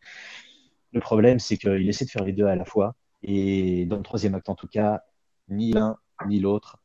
Le 0.93 0.99
problème, 1.01 1.39
c'est 1.39 1.57
qu'il 1.57 1.89
essaie 1.89 2.05
de 2.05 2.09
faire 2.09 2.23
les 2.23 2.33
deux 2.33 2.45
à 2.45 2.55
la 2.55 2.65
fois. 2.65 2.95
Et 3.23 3.85
dans 3.87 3.97
le 3.97 4.03
troisième 4.03 4.35
acte, 4.35 4.49
en 4.49 4.55
tout 4.55 4.67
cas, 4.67 5.03
ni 5.49 5.73
l'un 5.73 5.97
ni 6.27 6.39
l'autre 6.39 6.77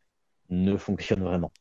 ne 0.48 0.76
fonctionne 0.76 1.22
vraiment. 1.22 1.52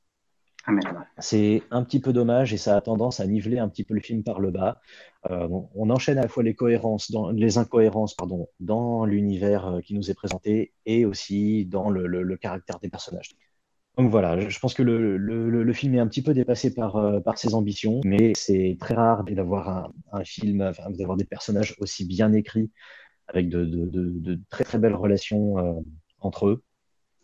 Ah, 0.69 1.05
c'est 1.19 1.63
un 1.71 1.83
petit 1.83 1.99
peu 1.99 2.13
dommage 2.13 2.53
et 2.53 2.57
ça 2.57 2.75
a 2.75 2.81
tendance 2.81 3.19
à 3.19 3.27
niveler 3.27 3.59
un 3.59 3.69
petit 3.69 3.83
peu 3.83 3.93
le 3.93 4.01
film 4.01 4.23
par 4.23 4.39
le 4.39 4.51
bas. 4.51 4.81
Euh, 5.29 5.47
on 5.75 5.89
enchaîne 5.89 6.17
à 6.17 6.23
la 6.23 6.27
fois 6.27 6.43
les 6.43 7.57
incohérences 7.57 8.15
pardon, 8.15 8.47
dans 8.59 9.05
l'univers 9.05 9.67
euh, 9.67 9.81
qui 9.81 9.93
nous 9.93 10.09
est 10.09 10.13
présenté 10.13 10.73
et 10.85 11.05
aussi 11.05 11.65
dans 11.65 11.89
le, 11.89 12.37
caractère 12.37 12.79
des 12.79 12.89
personnages. 12.89 13.31
Donc 13.97 14.11
voilà, 14.11 14.39
je 14.39 14.59
pense 14.59 14.73
que 14.73 14.83
le, 14.83 15.73
film 15.73 15.95
est 15.95 15.99
un 15.99 16.07
petit 16.07 16.21
peu 16.21 16.33
dépassé 16.33 16.73
par, 16.73 16.95
euh, 16.95 17.19
par 17.19 17.37
ses 17.37 17.53
ambitions, 17.53 17.99
mais 18.05 18.33
c'est 18.35 18.77
très 18.79 18.93
rare 18.93 19.23
d'avoir 19.25 19.91
un, 20.13 20.23
film, 20.23 20.71
d'avoir 20.91 21.17
des 21.17 21.25
personnages 21.25 21.75
aussi 21.79 22.05
bien 22.05 22.31
écrits, 22.31 22.71
avec 23.27 23.49
de, 23.49 24.39
très 24.49 24.63
très 24.63 24.77
belles 24.77 24.95
relations 24.95 25.83
entre 26.21 26.47
eux. 26.47 26.63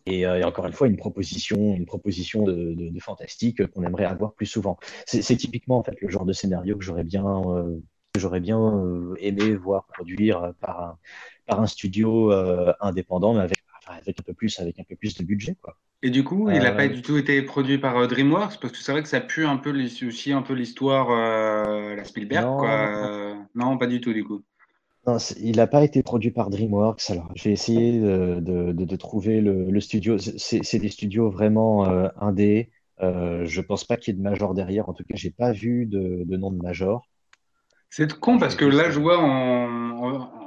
Euh, 0.07 0.35
et, 0.35 0.43
encore 0.43 0.67
une 0.67 0.73
fois, 0.73 0.87
une 0.87 0.97
proposition, 0.97 1.75
une 1.75 1.85
proposition 1.85 2.43
de, 2.43 2.91
fantastique 2.99 3.65
qu'on 3.67 3.83
aimerait 3.83 4.05
avoir 4.05 4.33
plus 4.33 4.45
souvent. 4.45 4.77
C'est 5.05 5.35
typiquement 5.35 5.77
en 5.77 5.83
fait 5.83 5.99
le 6.01 6.09
genre 6.09 6.25
de 6.25 6.33
scénario 6.33 6.77
que 6.77 6.83
j'aurais 6.83 7.03
bien, 7.03 7.25
euh, 7.25 7.77
j'aurais 8.17 8.39
bien 8.39 8.59
euh, 8.59 9.15
aimé 9.19 9.55
voir 9.55 9.85
produire 9.85 10.53
par 10.59 10.81
un, 10.81 10.97
par 11.45 11.61
un 11.61 11.67
studio 11.67 12.31
indépendant, 12.79 13.33
mais 13.33 13.41
avec, 13.41 13.57
avec 13.87 14.19
un 14.19 14.23
peu 14.23 14.33
plus, 14.33 14.59
avec 14.59 14.79
un 14.79 14.83
peu 14.83 14.95
plus 14.95 15.15
de 15.15 15.23
budget, 15.23 15.55
quoi. 15.61 15.77
Et 16.01 16.11
du 16.11 16.23
coup, 16.23 16.49
il 16.51 16.59
n'a 16.59 16.71
pas 16.71 16.87
du 16.87 17.01
tout 17.01 17.17
été 17.17 17.41
produit 17.41 17.79
par 17.79 18.07
DreamWorks? 18.07 18.59
Parce 18.59 18.73
que 18.73 18.77
c'est 18.77 18.91
vrai 18.91 19.01
que 19.01 19.07
ça 19.09 19.21
pue 19.21 19.45
un 19.45 19.57
peu 19.57 19.73
aussi 20.05 20.31
un 20.33 20.43
peu 20.43 20.53
l'histoire 20.53 21.09
la 21.09 22.03
Spielberg, 22.03 22.45
non, 22.45 22.57
quoi. 22.57 23.35
non, 23.55 23.77
pas 23.77 23.87
du 23.87 24.01
tout 24.01 24.13
du 24.13 24.23
coup. 24.23 24.43
Non, 25.07 25.17
il 25.39 25.57
n'a 25.57 25.67
pas 25.67 25.83
été 25.83 26.01
produit 26.01 26.31
par 26.31 26.49
DreamWorks. 26.49 27.11
Alors, 27.11 27.31
j'ai 27.35 27.51
essayé 27.51 27.99
de, 27.99 28.39
de, 28.39 28.95
trouver 28.95 29.39
le, 29.39 29.79
studio. 29.79 30.17
C'est 30.17 30.79
des 30.79 30.89
studios 30.89 31.29
vraiment 31.29 31.87
euh, 31.87 32.07
indés. 32.19 32.71
Euh, 33.01 33.45
je 33.45 33.61
pense 33.61 33.83
pas 33.83 33.97
qu'il 33.97 34.13
y 34.13 34.15
ait 34.15 34.17
de 34.17 34.23
major 34.23 34.53
derrière. 34.55 34.89
En 34.89 34.93
tout 34.93 35.03
cas, 35.03 35.15
j'ai 35.15 35.29
pas 35.29 35.51
vu 35.51 35.85
de, 35.85 36.23
de 36.25 36.37
nom 36.37 36.51
de 36.51 36.57
major. 36.57 37.05
C'est 37.89 38.19
con 38.19 38.39
parce 38.39 38.55
que 38.55 38.65
là, 38.65 38.89
je 38.89 38.99
vois 38.99 39.19
en, 39.19 40.44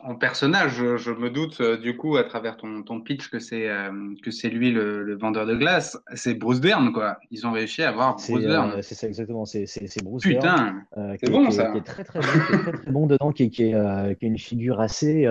en 0.00 0.14
personnage, 0.14 0.76
je, 0.96 1.10
me 1.10 1.30
doute 1.30 1.60
euh, 1.60 1.76
du 1.76 1.96
coup 1.96 2.16
à 2.16 2.24
travers 2.24 2.56
ton, 2.56 2.82
ton 2.82 3.00
pitch 3.00 3.28
que 3.28 3.38
c'est 3.38 3.68
euh, 3.68 4.14
que 4.22 4.30
c'est 4.30 4.48
lui 4.48 4.70
le, 4.70 5.16
vendeur 5.16 5.46
de 5.46 5.54
glace. 5.54 5.98
C'est 6.14 6.34
Bruce 6.34 6.60
Dern 6.60 6.92
quoi. 6.92 7.18
Ils 7.30 7.46
ont 7.46 7.52
réussi 7.52 7.82
à 7.82 7.90
avoir 7.90 8.16
Bruce 8.16 8.44
Dern. 8.44 8.72
Euh, 8.72 8.82
c'est 8.82 8.94
ça 8.94 9.06
exactement. 9.06 9.44
C'est 9.44 9.66
Bruce 10.02 10.22
Putain, 10.22 10.84
c'est 11.20 11.30
bon 11.30 11.50
ça. 11.50 11.72
Qui 11.72 11.78
est 11.78 11.82
très 11.82 12.04
très 12.04 12.20
bon, 12.20 12.26
très, 12.26 12.72
très 12.72 12.92
bon 12.92 13.06
dedans, 13.06 13.32
qui, 13.32 13.50
qui, 13.50 13.64
est, 13.64 14.18
qui 14.18 14.24
est 14.24 14.28
une 14.28 14.38
figure 14.38 14.80
assez. 14.80 15.28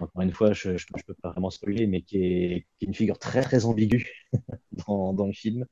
encore 0.00 0.22
une 0.22 0.32
fois, 0.32 0.52
je, 0.52 0.76
je, 0.76 0.86
peux 1.06 1.14
pas 1.14 1.30
vraiment 1.30 1.50
spoiler, 1.50 1.86
mais 1.86 2.02
qui 2.02 2.18
est, 2.18 2.66
qui 2.78 2.84
est 2.84 2.88
une 2.88 2.94
figure 2.94 3.18
très 3.18 3.42
très 3.42 3.64
ambiguë 3.64 4.26
dans, 4.86 5.12
dans, 5.12 5.26
le 5.26 5.32
film. 5.32 5.66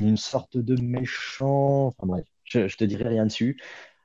Une 0.00 0.16
sorte 0.16 0.56
de 0.56 0.80
méchant. 0.80 1.86
Enfin 1.86 2.06
bref, 2.06 2.26
je, 2.44 2.68
je 2.68 2.76
te 2.76 2.84
dirai 2.84 3.08
rien 3.08 3.26
dessus. 3.26 3.58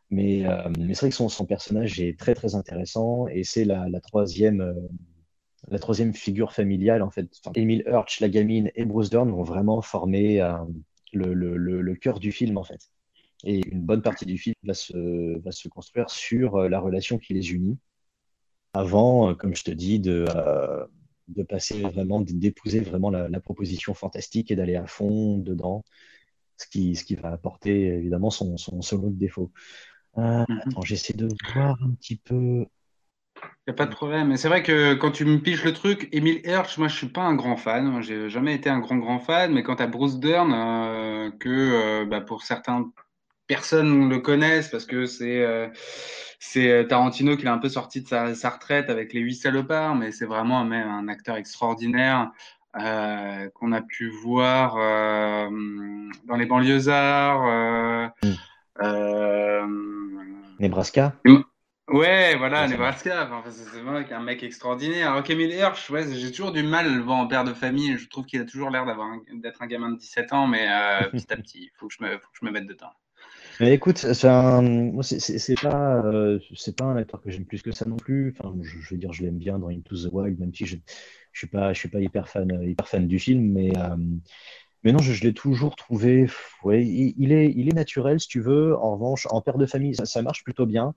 Mais, 0.09 0.45
euh, 0.45 0.69
mais 0.79 0.93
c'est 0.93 1.01
vrai 1.01 1.09
que 1.09 1.15
son, 1.15 1.27
son, 1.27 1.45
personnage 1.45 1.99
est 1.99 2.17
très 2.17 2.33
très 2.33 2.55
intéressant 2.55 3.27
et 3.27 3.43
c'est 3.43 3.65
la, 3.65 3.89
troisième, 4.01 4.61
euh, 4.61 4.73
la 5.67 5.79
troisième 5.79 6.13
figure 6.13 6.53
familiale 6.53 7.01
en 7.01 7.11
fait. 7.11 7.29
Emile 7.55 7.83
Hirsch, 7.85 8.21
la 8.21 8.29
gamine 8.29 8.71
et 8.75 8.85
Bruce 8.85 9.09
Dern 9.09 9.29
vont 9.29 9.43
vraiment 9.43 9.81
former 9.81 10.41
euh, 10.41 10.53
le, 11.11 11.93
cœur 11.95 12.19
du 12.19 12.31
film 12.31 12.57
en 12.57 12.63
fait. 12.63 12.89
Et 13.43 13.67
une 13.67 13.81
bonne 13.81 14.01
partie 14.01 14.25
du 14.25 14.37
film 14.37 14.55
va 14.63 14.73
se, 14.73 15.67
construire 15.67 16.09
sur 16.09 16.57
la 16.69 16.79
relation 16.79 17.17
qui 17.17 17.33
les 17.33 17.51
unit 17.51 17.77
avant, 18.73 19.35
comme 19.35 19.55
je 19.55 19.63
te 19.63 19.71
dis, 19.71 19.99
de, 19.99 20.25
passer 21.47 21.81
vraiment, 21.81 22.21
d'épouser 22.21 22.79
vraiment 22.79 23.11
la, 23.11 23.39
proposition 23.39 23.93
fantastique 23.93 24.51
et 24.51 24.55
d'aller 24.55 24.75
à 24.75 24.87
fond 24.87 25.37
dedans, 25.37 25.83
ce 26.57 26.65
qui, 26.67 27.15
va 27.15 27.31
apporter 27.31 27.87
évidemment 27.87 28.31
son, 28.31 28.57
son, 28.57 28.81
son. 28.81 29.15
Euh, 30.17 30.45
mhm. 30.47 30.61
Attends, 30.65 30.81
j'essaie 30.81 31.13
de 31.13 31.27
voir 31.53 31.77
un 31.83 31.91
petit 31.91 32.15
peu. 32.15 32.65
Il 33.35 33.69
n'y 33.69 33.71
a 33.71 33.73
pas 33.73 33.85
de 33.85 33.93
problème. 33.93 34.35
C'est 34.37 34.47
vrai 34.47 34.63
que 34.63 34.95
quand 34.95 35.11
tu 35.11 35.25
me 35.25 35.37
piches 35.37 35.63
le 35.63 35.73
truc, 35.73 36.09
Emile 36.11 36.41
Hirsch, 36.43 36.77
moi 36.77 36.87
je 36.87 36.95
suis 36.95 37.07
pas 37.07 37.21
un 37.21 37.35
grand 37.35 37.57
fan. 37.57 38.01
J'ai 38.01 38.29
jamais 38.29 38.55
été 38.55 38.69
un 38.69 38.79
grand 38.79 38.97
grand 38.97 39.19
fan. 39.19 39.53
Mais 39.53 39.61
quand 39.61 39.79
as 39.79 39.87
Bruce 39.87 40.19
Dern, 40.19 40.53
euh, 40.53 41.29
que 41.39 41.49
euh, 41.49 42.05
bah, 42.05 42.21
pour 42.21 42.43
certaines 42.43 42.85
personnes 43.45 44.09
le 44.09 44.19
connaissent 44.19 44.69
parce 44.69 44.85
que 44.85 45.05
c'est 45.05 45.71
c'est 46.39 46.87
Tarantino 46.87 47.37
qui 47.37 47.45
l'a 47.45 47.53
un 47.53 47.57
peu 47.59 47.69
sorti 47.69 48.01
de 48.01 48.07
sa, 48.07 48.35
sa, 48.35 48.49
retraite 48.49 48.89
avec 48.89 49.13
les 49.13 49.21
huit 49.21 49.35
salopards, 49.35 49.95
mais 49.95 50.11
c'est 50.11 50.25
vraiment 50.25 50.59
un, 50.59 50.71
un 50.71 51.07
acteur 51.07 51.35
extraordinaire. 51.37 52.31
qu'on 52.73 53.71
a 53.71 53.81
pu 53.81 54.09
voir 54.09 54.75
dans 56.25 56.35
les 56.35 56.45
banlieusards, 56.45 58.11
mm. 58.23 58.33
Nebraska 60.59 61.15
Ouais, 61.89 62.35
voilà, 62.35 62.67
Nebraska. 62.67 63.29
Enfin, 63.31 63.49
c'est 63.49 63.79
vrai 63.79 64.05
qu'un 64.05 64.19
mec 64.19 64.43
extraordinaire. 64.43 65.11
Alors 65.11 65.23
qu'Emile 65.23 65.51
Hirsch, 65.51 65.89
ouais, 65.89 66.03
j'ai 66.13 66.31
toujours 66.31 66.51
du 66.51 66.61
mal 66.61 66.85
à 66.85 66.89
le 66.89 67.01
voir 67.01 67.17
en 67.17 67.27
père 67.27 67.45
de 67.45 67.53
famille. 67.53 67.97
Je 67.97 68.09
trouve 68.09 68.25
qu'il 68.25 68.41
a 68.41 68.45
toujours 68.45 68.69
l'air 68.69 68.85
d'avoir 68.85 69.07
d'être 69.33 69.61
un 69.61 69.67
gamin 69.67 69.91
de 69.91 69.97
17 69.97 70.33
ans, 70.33 70.47
mais 70.47 70.67
euh, 70.69 71.09
petit 71.11 71.31
à 71.31 71.37
petit, 71.37 71.59
il 71.63 71.71
faut, 71.75 71.87
que 71.87 71.93
je 71.97 72.03
me, 72.03 72.11
faut 72.11 72.27
que 72.27 72.37
je 72.41 72.45
me 72.45 72.51
mette 72.51 72.67
dedans. 72.67 72.91
Mais 73.61 73.73
écoute, 73.73 73.97
c'est 73.97 74.27
pas, 74.27 74.61
euh, 76.03 76.39
c'est 76.55 76.75
pas 76.75 76.85
un 76.85 76.97
acteur 76.97 77.21
que 77.21 77.31
j'aime 77.31 77.45
plus 77.45 77.61
que 77.61 77.71
ça 77.71 77.85
non 77.85 77.95
plus. 77.95 78.35
Enfin, 78.37 78.53
je, 78.61 78.93
veux 78.93 78.99
dire, 78.99 79.13
je 79.13 79.23
l'aime 79.23 79.37
bien 79.37 79.57
dans 79.57 79.69
Into 79.69 79.95
the 79.95 80.11
Wild, 80.11 80.39
même 80.39 80.53
si 80.53 80.65
je, 80.65 80.75
je 81.31 81.39
suis 81.39 81.47
pas, 81.47 81.71
je 81.71 81.79
suis 81.79 81.89
pas 81.89 82.01
hyper 82.01 82.27
fan, 82.27 82.61
hyper 82.63 82.87
fan 82.87 83.07
du 83.07 83.17
film, 83.17 83.53
mais 83.53 83.71
euh, 83.77 83.95
mais 84.83 84.91
non, 84.91 84.99
je, 84.99 85.23
l'ai 85.23 85.33
toujours 85.33 85.75
trouvé. 85.75 86.27
Ouais, 86.63 86.85
il, 86.85 87.31
est, 87.31 87.51
il 87.55 87.69
est 87.69 87.73
naturel, 87.73 88.19
si 88.19 88.27
tu 88.27 88.39
veux. 88.39 88.77
En 88.77 88.93
revanche, 88.93 89.27
en 89.31 89.41
père 89.41 89.57
de 89.57 89.65
famille, 89.65 89.95
ça, 89.95 90.21
marche 90.21 90.43
plutôt 90.43 90.65
bien. 90.65 90.93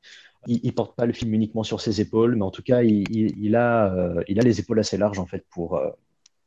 Il, 0.47 0.61
ne 0.65 0.71
porte 0.71 0.97
pas 0.97 1.07
le 1.07 1.13
film 1.13 1.33
uniquement 1.35 1.63
sur 1.63 1.81
ses 1.81 2.01
épaules, 2.01 2.37
mais 2.37 2.45
en 2.45 2.51
tout 2.51 2.63
cas, 2.63 2.83
il, 2.83 3.57
a, 3.57 3.93
euh, 3.93 4.23
il 4.29 4.39
a 4.39 4.43
les 4.43 4.61
épaules 4.61 4.81
assez 4.81 4.97
larges 4.97 5.19
en 5.19 5.27
fait 5.27 5.45
pour, 5.51 5.77
euh, 5.77 5.89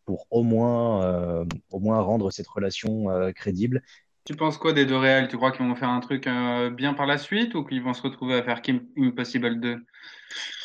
pour 0.06 0.28
au 0.30 0.44
moins, 0.44 1.04
euh, 1.04 1.46
au 1.72 1.80
moins 1.80 2.00
rendre 2.02 2.32
cette 2.32 2.48
relation 2.48 3.08
crédible. 3.36 3.82
Tu 4.26 4.36
penses 4.36 4.58
quoi 4.58 4.72
des 4.72 4.86
deux 4.86 4.96
réels? 4.96 5.28
Tu 5.28 5.36
crois 5.36 5.52
qu'ils 5.52 5.66
vont 5.66 5.76
faire 5.76 5.90
un 5.90 6.00
truc 6.00 6.30
bien 6.78 6.94
par 6.94 7.06
la 7.08 7.18
suite 7.18 7.56
ou 7.56 7.66
qu'ils 7.66 7.84
vont 7.84 7.94
se 7.94 8.04
retrouver 8.04 8.36
à 8.36 8.44
faire 8.44 8.62
Kim 8.62 8.86
Impossible 8.98 9.60
2 9.60 9.84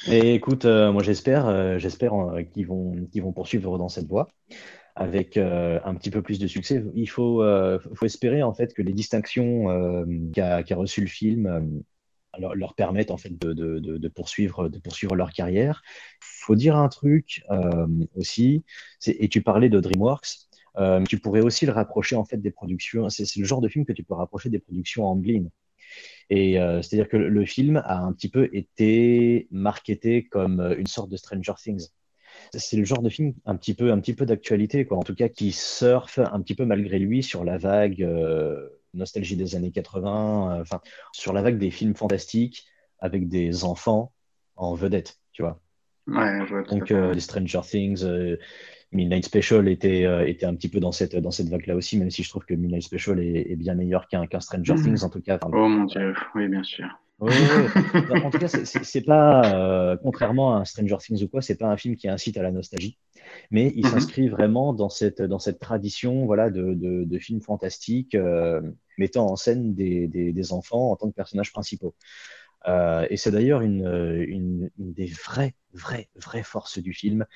Et 0.06 0.34
écoute, 0.34 0.64
moi 0.64 1.02
j'espère, 1.02 1.78
j'espère 1.78 2.12
qu'ils 2.52 2.68
vont, 2.68 2.94
qu'ils 3.10 3.22
vont 3.22 3.32
poursuivre 3.32 3.78
dans 3.78 3.88
cette 3.88 4.06
voie 4.06 4.28
avec 4.98 5.36
euh, 5.36 5.78
un 5.84 5.94
petit 5.94 6.10
peu 6.10 6.22
plus 6.22 6.40
de 6.40 6.48
succès. 6.48 6.82
Il 6.94 7.08
faut, 7.08 7.42
euh, 7.42 7.78
espérer 8.02 8.42
en 8.42 8.52
fait 8.52 8.74
que 8.74 8.82
les 8.82 8.92
distinctions 8.92 9.70
euh, 9.70 10.04
qu'a 10.34 10.76
reçu 10.76 11.00
le 11.00 11.06
film 11.06 11.82
leur, 12.38 12.74
permettent 12.74 13.12
en 13.12 13.16
fait 13.16 13.38
de, 13.38 14.08
poursuivre, 14.08 14.68
leur 15.14 15.32
carrière. 15.32 15.82
Il 16.20 16.44
faut 16.46 16.56
dire 16.56 16.76
un 16.76 16.88
truc 16.88 17.44
aussi, 18.16 18.64
et 19.06 19.28
tu 19.28 19.42
parlais 19.42 19.68
de 19.68 19.80
DreamWorks. 19.80 20.48
tu 21.08 21.18
pourrais 21.18 21.42
aussi 21.42 21.64
le 21.64 21.72
rapprocher 21.72 22.16
en 22.16 22.24
fait 22.24 22.38
des 22.38 22.50
productions. 22.50 23.08
C'est 23.08 23.24
le 23.36 23.44
genre 23.44 23.60
de 23.60 23.68
film 23.68 23.84
que 23.84 23.92
tu 23.92 24.02
peux 24.02 24.14
rapprocher 24.14 24.50
des 24.50 24.58
productions 24.58 25.06
Amblin. 25.06 25.44
Et 26.30 26.54
c'est-à-dire 26.54 27.08
que 27.08 27.16
le 27.16 27.44
film 27.44 27.76
a 27.84 27.98
un 27.98 28.12
petit 28.12 28.28
peu 28.28 28.48
été 28.52 29.46
marketé 29.50 30.24
comme 30.24 30.60
une 30.76 30.88
sorte 30.88 31.10
de 31.10 31.16
Stranger 31.16 31.54
Things 31.56 31.88
c'est 32.52 32.76
le 32.76 32.84
genre 32.84 33.02
de 33.02 33.08
film 33.08 33.34
un 33.46 33.56
petit 33.56 33.74
peu, 33.74 33.92
un 33.92 34.00
petit 34.00 34.14
peu 34.14 34.26
d'actualité, 34.26 34.84
quoi. 34.84 34.98
En 34.98 35.02
tout 35.02 35.14
cas, 35.14 35.28
qui 35.28 35.52
surfe 35.52 36.18
un 36.18 36.40
petit 36.40 36.54
peu 36.54 36.64
malgré 36.64 36.98
lui 36.98 37.22
sur 37.22 37.44
la 37.44 37.58
vague 37.58 38.02
euh, 38.02 38.68
nostalgie 38.94 39.36
des 39.36 39.56
années 39.56 39.70
80, 39.70 40.56
euh, 40.58 40.60
enfin, 40.62 40.80
sur 41.12 41.32
la 41.32 41.42
vague 41.42 41.58
des 41.58 41.70
films 41.70 41.94
fantastiques 41.94 42.66
avec 43.00 43.28
des 43.28 43.64
enfants 43.64 44.12
en 44.56 44.74
vedette, 44.74 45.18
tu 45.32 45.42
vois. 45.42 45.60
Ouais, 46.06 46.40
je 46.46 46.54
vois 46.54 46.62
Donc, 46.62 46.90
euh, 46.90 47.12
les 47.12 47.20
Stranger 47.20 47.60
Things, 47.62 48.04
Midnight 48.92 49.26
Special 49.26 49.68
était, 49.68 50.06
était 50.28 50.46
un 50.46 50.54
petit 50.54 50.68
peu 50.68 50.80
dans 50.80 50.92
cette, 50.92 51.14
dans 51.14 51.30
cette 51.30 51.48
vague-là 51.48 51.76
aussi, 51.76 51.98
même 51.98 52.10
si 52.10 52.22
je 52.22 52.30
trouve 52.30 52.44
que 52.44 52.54
Midnight 52.54 52.82
Special 52.82 53.20
est, 53.20 53.56
bien 53.56 53.74
meilleur 53.74 54.08
qu'un 54.08 54.26
Stranger 54.40 54.74
mmh. 54.74 54.82
Things, 54.82 55.04
en 55.04 55.10
tout 55.10 55.20
cas. 55.20 55.38
oh 55.42 55.68
mon 55.68 55.84
dieu, 55.84 56.14
oui, 56.34 56.48
bien 56.48 56.62
sûr. 56.62 56.88
Oui, 57.20 57.32
en 58.22 58.30
tout 58.30 58.38
cas, 58.38 58.46
c'est 58.48 59.00
pas, 59.00 59.52
euh, 59.52 59.96
contrairement 60.00 60.54
à 60.54 60.58
un 60.58 60.64
Stranger 60.64 60.98
Things 61.00 61.24
ou 61.24 61.28
quoi, 61.28 61.42
c'est 61.42 61.56
pas 61.56 61.66
un 61.66 61.76
film 61.76 61.96
qui 61.96 62.08
incite 62.08 62.36
à 62.36 62.42
la 62.42 62.52
nostalgie, 62.52 62.96
mais 63.50 63.72
il 63.74 63.84
mm-hmm. 63.84 63.90
s'inscrit 63.90 64.28
vraiment 64.28 64.72
dans 64.72 64.88
cette, 64.88 65.20
dans 65.20 65.40
cette 65.40 65.58
tradition 65.58 66.26
voilà, 66.26 66.48
de, 66.50 66.74
de, 66.74 67.02
de 67.02 67.18
films 67.18 67.40
fantastiques 67.40 68.14
euh, 68.14 68.62
mettant 68.98 69.26
en 69.26 69.34
scène 69.34 69.74
des, 69.74 70.06
des, 70.06 70.32
des, 70.32 70.52
enfants 70.52 70.92
en 70.92 70.96
tant 70.96 71.08
que 71.08 71.14
personnages 71.14 71.52
principaux. 71.52 71.96
Euh, 72.68 73.04
et 73.10 73.16
c'est 73.16 73.32
d'ailleurs 73.32 73.62
une, 73.62 73.86
une, 74.28 74.70
une, 74.78 74.92
des 74.92 75.06
vraies, 75.06 75.54
vraies, 75.72 76.08
vraies 76.14 76.44
forces 76.44 76.78
du 76.78 76.92
film. 76.92 77.26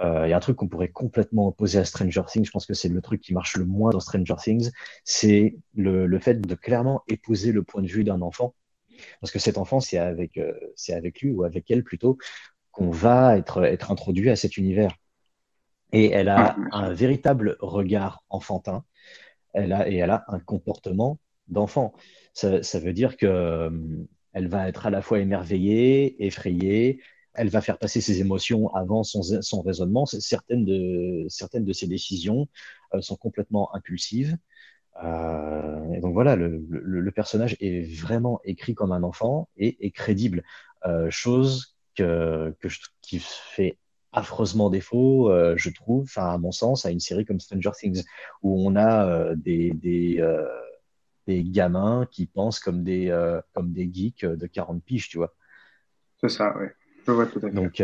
Euh, 0.00 0.26
il 0.26 0.30
y 0.30 0.32
a 0.32 0.36
un 0.38 0.40
truc 0.40 0.56
qu'on 0.56 0.68
pourrait 0.68 0.88
complètement 0.88 1.48
opposer 1.48 1.78
à 1.78 1.84
Stranger 1.84 2.22
Things, 2.26 2.46
je 2.46 2.50
pense 2.50 2.64
que 2.64 2.72
c'est 2.72 2.88
le 2.88 3.02
truc 3.02 3.20
qui 3.20 3.34
marche 3.34 3.56
le 3.56 3.66
moins 3.66 3.90
dans 3.90 4.00
Stranger 4.00 4.36
Things, 4.42 4.70
c'est 5.04 5.58
le, 5.74 6.06
le 6.06 6.18
fait 6.18 6.40
de 6.40 6.54
clairement 6.54 7.02
épouser 7.06 7.52
le 7.52 7.62
point 7.62 7.82
de 7.82 7.86
vue 7.86 8.02
d'un 8.02 8.22
enfant 8.22 8.54
Parce 9.20 9.32
que 9.32 9.38
cet 9.38 9.58
enfant, 9.58 9.80
c'est 9.80 9.98
avec, 9.98 10.38
euh, 10.38 10.52
c'est 10.76 10.94
avec 10.94 11.20
lui 11.20 11.30
ou 11.30 11.44
avec 11.44 11.70
elle 11.70 11.84
plutôt 11.84 12.18
qu'on 12.72 12.90
va 12.90 13.36
être, 13.38 13.64
être 13.64 13.90
introduit 13.90 14.30
à 14.30 14.36
cet 14.36 14.56
univers. 14.56 14.94
Et 15.92 16.10
elle 16.10 16.28
a 16.28 16.56
un 16.72 16.92
véritable 16.92 17.56
regard 17.60 18.22
enfantin. 18.28 18.84
Elle 19.52 19.72
a, 19.72 19.88
et 19.88 19.96
elle 19.96 20.10
a 20.10 20.24
un 20.28 20.38
comportement 20.38 21.18
d'enfant. 21.48 21.92
Ça, 22.34 22.62
ça, 22.62 22.78
veut 22.78 22.92
dire 22.92 23.16
que 23.16 23.26
euh, 23.26 23.70
elle 24.32 24.48
va 24.48 24.68
être 24.68 24.86
à 24.86 24.90
la 24.90 25.02
fois 25.02 25.18
émerveillée, 25.18 26.24
effrayée, 26.24 27.00
elle 27.34 27.48
va 27.48 27.60
faire 27.60 27.78
passer 27.78 28.00
ses 28.00 28.20
émotions 28.20 28.68
avant 28.74 29.02
son, 29.02 29.22
son 29.22 29.62
raisonnement. 29.62 30.06
Certaines 30.06 30.64
de, 30.64 31.26
certaines 31.28 31.64
de 31.64 31.72
ses 31.72 31.86
décisions 31.86 32.48
euh, 32.94 33.00
sont 33.00 33.16
complètement 33.16 33.74
impulsives. 33.74 34.36
Euh, 35.02 35.92
et 35.92 36.00
donc 36.00 36.12
voilà, 36.12 36.36
le, 36.36 36.62
le, 36.68 37.00
le, 37.00 37.10
personnage 37.10 37.56
est 37.60 37.90
vraiment 38.00 38.40
écrit 38.44 38.74
comme 38.74 38.92
un 38.92 39.02
enfant 39.02 39.48
et 39.56 39.86
est 39.86 39.90
crédible, 39.90 40.42
euh, 40.86 41.08
chose 41.10 41.76
que, 41.96 42.54
que 42.60 42.68
je, 42.68 42.80
qui 43.00 43.18
fait 43.20 43.78
affreusement 44.12 44.68
défaut, 44.68 45.30
euh, 45.30 45.54
je 45.56 45.70
trouve, 45.70 46.02
enfin 46.02 46.34
à 46.34 46.38
mon 46.38 46.52
sens, 46.52 46.84
à 46.84 46.90
une 46.90 47.00
série 47.00 47.24
comme 47.24 47.40
Stranger 47.40 47.70
Things, 47.78 48.04
où 48.42 48.66
on 48.66 48.76
a 48.76 49.34
des, 49.36 49.70
des, 49.70 50.22
des, 51.26 51.44
gamins 51.44 52.06
qui 52.10 52.26
pensent 52.26 52.60
comme 52.60 52.82
des, 52.82 53.16
comme 53.54 53.72
des 53.72 53.88
geeks 53.92 54.26
de 54.26 54.46
40 54.46 54.82
piges, 54.84 55.08
tu 55.08 55.18
vois. 55.18 55.34
C'est 56.20 56.28
ça, 56.28 56.54
oui. 56.58 56.66
Je 57.06 57.12
vois 57.12 57.26
tout 57.26 57.38
à 57.38 57.48
fait. 57.48 57.54
Donc, 57.54 57.82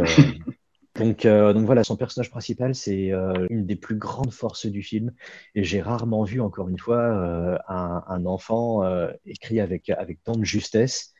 Donc, 0.99 1.27
euh, 1.27 1.53
donc 1.53 1.67
voilà, 1.67 1.85
son 1.85 1.97
personnage 1.97 2.31
principal, 2.31 2.75
c'est 2.75 3.13
euh, 3.13 3.47
une 3.51 3.67
des 3.67 3.77
plus 3.77 3.97
grandes 3.97 4.33
forces 4.33 4.67
du 4.67 4.83
film. 4.83 5.13
Et 5.55 5.65
j'ai 5.65 5.81
rarement 5.81 6.25
vu, 6.25 6.41
encore 6.41 6.69
une 6.69 6.79
fois, 6.79 6.99
euh, 6.99 7.59
un, 7.69 8.03
un, 8.09 8.27
enfant 8.27 8.83
écrit 9.25 9.61
avec, 9.61 9.91
avec 9.91 10.23
tant 10.23 10.37
de 10.37 10.45
justesse 10.45 11.13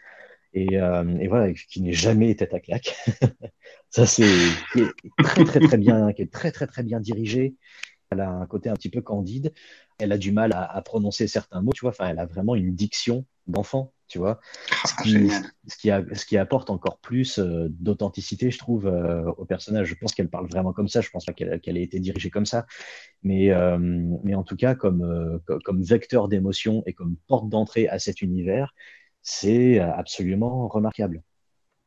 et, 0.55 0.75
et 0.75 1.29
voilà, 1.29 1.53
qui 1.53 1.83
n'est 1.83 1.93
jamais 1.93 2.35
tête 2.35 2.55
à 2.55 2.61
claque. 2.61 2.97
Ça, 3.91 4.07
c'est 4.07 4.25
très, 5.19 5.45
très, 5.45 5.61
très 5.61 5.77
bien, 5.77 6.13
qui 6.13 6.23
est 6.23 6.33
très, 6.33 6.51
très, 6.53 6.67
très 6.67 6.83
bien 6.83 7.01
dirigé. 7.01 7.57
Elle 8.11 8.21
a 8.21 8.31
un 8.31 8.47
côté 8.47 8.69
un 8.71 8.75
petit 8.75 8.89
peu 8.89 9.03
candide. 9.03 9.53
Elle 9.99 10.13
a 10.13 10.19
du 10.19 10.33
mal 10.33 10.53
à, 10.53 10.65
à 10.65 10.81
prononcer 10.83 11.27
certains 11.29 11.61
mots, 11.61 11.73
tu 11.75 11.83
vois. 11.83 11.91
Enfin, 11.91 12.09
elle 12.09 12.19
a 12.19 12.27
vraiment 12.27 12.55
une 12.55 12.75
diction 12.75 13.27
d'enfant, 13.47 13.93
tu 14.09 14.19
vois. 14.19 14.41
Ah, 14.71 14.87
ce, 14.87 15.03
qui, 15.03 15.31
ce, 15.67 15.77
qui 15.77 15.91
a, 15.91 16.03
ce, 16.13 16.25
qui, 16.27 16.37
apporte 16.37 16.71
encore 16.71 16.99
plus 16.99 17.39
euh, 17.39 17.69
d'authenticité, 17.71 18.51
je 18.51 18.59
trouve, 18.59 18.87
euh, 18.87 19.25
au 19.37 19.45
personnage. 19.45 19.89
Je 19.89 19.95
pense 19.95 20.15
qu'elle 20.15 20.29
parle 20.29 20.47
vraiment 20.47 20.73
comme 20.73 20.89
ça. 20.89 21.01
Je 21.01 21.11
pense 21.11 21.25
pas 21.25 21.33
qu'elle 21.33 21.61
qu 21.61 21.71
ait 21.71 21.83
été 21.83 21.99
dirigée 21.99 22.31
comme 22.31 22.47
ça. 22.47 22.67
Mais, 23.23 23.51
euh, 23.51 23.79
mais 23.79 24.35
en 24.35 24.43
tout 24.43 24.57
cas, 24.57 24.75
comme, 24.75 25.41
comme 25.65 25.83
vecteur 25.83 26.29
d'émotion 26.29 26.83
et 26.87 26.93
comme 26.93 27.17
porte 27.27 27.49
d'entrée 27.49 27.89
à 27.89 27.99
cet 27.99 28.23
univers, 28.23 28.75
c'est 29.23 29.81
absolument 29.81 30.69
remarquable. 30.69 31.23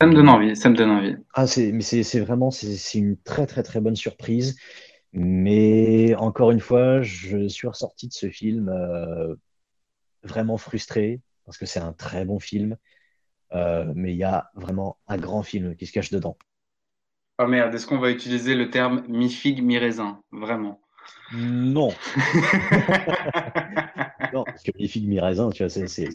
Ça 0.02 0.08
me 0.08 0.14
donne 0.14 0.30
envie, 0.30 0.56
ça 0.56 0.70
me 0.70 0.76
donne 0.76 0.92
envie. 0.92 1.16
Ah, 1.34 1.46
mais 1.58 1.82
c'est 1.82 2.20
vraiment 2.20 2.52
c'est 2.52 2.98
une 2.98 3.18
très 3.18 3.46
très 3.46 3.64
très 3.64 3.82
bonne 3.82 3.96
surprise. 3.96 4.58
Mais 5.12 6.16
encore 6.16 6.52
une 6.52 6.60
fois, 6.60 7.02
je 7.02 7.48
suis 7.48 7.68
ressorti 7.68 8.08
de 8.08 8.14
ce 8.14 8.30
film 8.30 8.70
vraiment 10.24 10.58
frustré 10.58 11.22
parce 11.50 11.58
que 11.58 11.66
c'est 11.66 11.80
un 11.80 11.94
très 11.94 12.26
bon 12.26 12.40
film, 12.40 12.78
euh, 13.54 13.92
mais 13.96 14.14
il 14.14 14.18
y 14.18 14.24
a 14.24 14.52
vraiment 14.54 15.00
un 15.08 15.18
grand 15.18 15.42
film 15.42 15.76
qui 15.76 15.88
se 15.88 15.92
cache 15.92 16.12
dedans. 16.12 16.38
Oh 17.40 17.48
merde, 17.48 17.74
est-ce 17.74 17.88
qu'on 17.88 17.98
va 17.98 18.12
utiliser 18.12 18.54
le 18.54 18.70
terme 18.70 19.04
mi-figue, 19.08 19.64
mi-raisin 19.64 20.22
Vraiment 20.32 20.80
Non. 21.34 21.90
non, 24.32 24.44
parce 24.44 24.62
que 24.62 24.70
mi-figue, 24.78 25.08
mi-raisin, 25.08 25.50
tu 25.50 25.64
vois, 25.64 25.70
c'est 25.70 26.10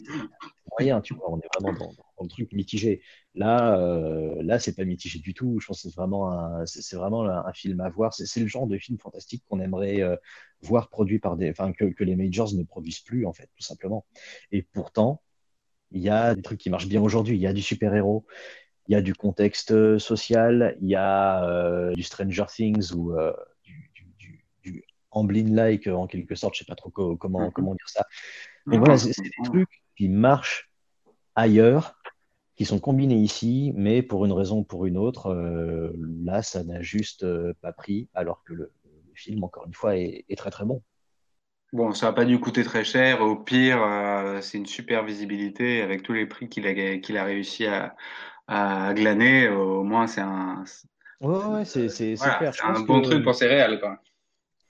moyen, 0.79 1.01
tu 1.01 1.15
vois, 1.15 1.29
on 1.29 1.39
est 1.39 1.49
vraiment 1.53 1.77
dans, 1.77 1.91
dans 2.17 2.23
le 2.23 2.29
truc 2.29 2.51
mitigé. 2.53 3.01
Là, 3.33 3.77
euh, 3.79 4.41
là, 4.43 4.59
c'est 4.59 4.75
pas 4.75 4.85
mitigé 4.85 5.19
du 5.19 5.33
tout. 5.33 5.59
Je 5.59 5.67
pense 5.67 5.83
que 5.83 5.89
c'est 5.89 5.95
vraiment 5.95 6.31
un, 6.31 6.63
vraiment 6.93 7.25
un, 7.25 7.53
film 7.53 7.81
à 7.81 7.89
voir. 7.89 8.13
C'est 8.13 8.39
le 8.39 8.47
genre 8.47 8.67
de 8.67 8.77
film 8.77 8.97
fantastique 8.97 9.43
qu'on 9.49 9.59
aimerait 9.59 10.01
euh, 10.01 10.15
voir 10.61 10.89
produit 10.89 11.19
par 11.19 11.37
des, 11.37 11.49
enfin 11.49 11.73
que, 11.73 11.85
que 11.85 12.03
les 12.03 12.15
majors 12.15 12.53
ne 12.53 12.63
produisent 12.63 13.01
plus 13.01 13.25
en 13.25 13.33
fait, 13.33 13.49
tout 13.55 13.63
simplement. 13.63 14.05
Et 14.51 14.63
pourtant, 14.63 15.21
il 15.95 16.01
y 16.01 16.09
a 16.09 16.35
des 16.35 16.41
trucs 16.41 16.59
qui 16.59 16.69
marchent 16.69 16.87
bien 16.87 17.01
aujourd'hui. 17.01 17.37
Il 17.37 17.41
y 17.41 17.47
a 17.47 17.53
du 17.53 17.61
super-héros, 17.61 18.25
il 18.87 18.91
y 18.91 18.95
a 18.95 19.01
du 19.01 19.15
contexte 19.15 19.97
social, 19.97 20.77
il 20.81 20.89
y 20.89 20.95
a 20.95 21.43
euh, 21.49 21.93
du 21.93 22.03
Stranger 22.03 22.45
Things 22.47 22.93
ou 22.93 23.13
euh, 23.13 23.33
du, 23.63 23.89
du, 24.63 24.85
Amblin-like 25.11 25.87
en 25.87 26.07
quelque 26.07 26.35
sorte. 26.35 26.55
Je 26.55 26.59
sais 26.59 26.65
pas 26.65 26.75
trop 26.75 26.89
co 26.89 27.15
comment, 27.15 27.49
comment 27.49 27.73
dire 27.73 27.87
ça. 27.87 28.05
Mais 28.65 28.77
voilà, 28.77 28.97
c'est 28.97 29.21
des 29.21 29.31
trucs 29.45 29.81
qui 29.95 30.09
marchent 30.09 30.69
ailleurs 31.35 31.95
qui 32.55 32.65
sont 32.65 32.79
combinés 32.79 33.15
ici, 33.15 33.73
mais 33.75 34.01
pour 34.01 34.25
une 34.25 34.31
raison 34.31 34.59
ou 34.59 34.63
pour 34.63 34.85
une 34.85 34.97
autre, 34.97 35.27
euh, 35.27 35.91
là, 36.23 36.41
ça 36.41 36.63
n'a 36.63 36.81
juste 36.81 37.23
euh, 37.23 37.53
pas 37.61 37.73
pris, 37.73 38.07
alors 38.13 38.43
que 38.43 38.53
le, 38.53 38.71
le, 38.85 39.13
film, 39.13 39.43
encore 39.43 39.65
une 39.67 39.73
fois, 39.73 39.97
est, 39.97 40.25
est, 40.29 40.37
très 40.37 40.51
très 40.51 40.65
bon. 40.65 40.81
Bon, 41.73 41.93
ça 41.93 42.07
n'a 42.07 42.13
pas 42.13 42.25
dû 42.25 42.39
coûter 42.39 42.63
très 42.63 42.83
cher. 42.83 43.21
Au 43.21 43.35
pire, 43.35 43.81
euh, 43.83 44.39
c'est 44.41 44.57
une 44.57 44.65
super 44.65 45.03
visibilité 45.03 45.81
avec 45.81 46.03
tous 46.03 46.13
les 46.13 46.25
prix 46.25 46.47
qu'il 46.47 46.67
a, 46.67 46.97
qu'il 46.99 47.17
a 47.17 47.23
réussi 47.23 47.65
à, 47.65 47.95
à 48.47 48.93
glaner. 48.93 49.49
Au 49.49 49.83
moins, 49.83 50.07
c'est 50.07 50.21
un. 50.21 50.63
Ouais, 51.21 51.45
ouais, 51.45 51.65
c'est 51.65 52.15
voilà, 52.15 52.51
un 52.63 52.81
bon 52.81 53.01
que... 53.01 53.07
truc 53.07 53.23
pour 53.23 53.35
ses 53.35 53.47
réels, 53.47 53.79
quoi. 53.79 53.99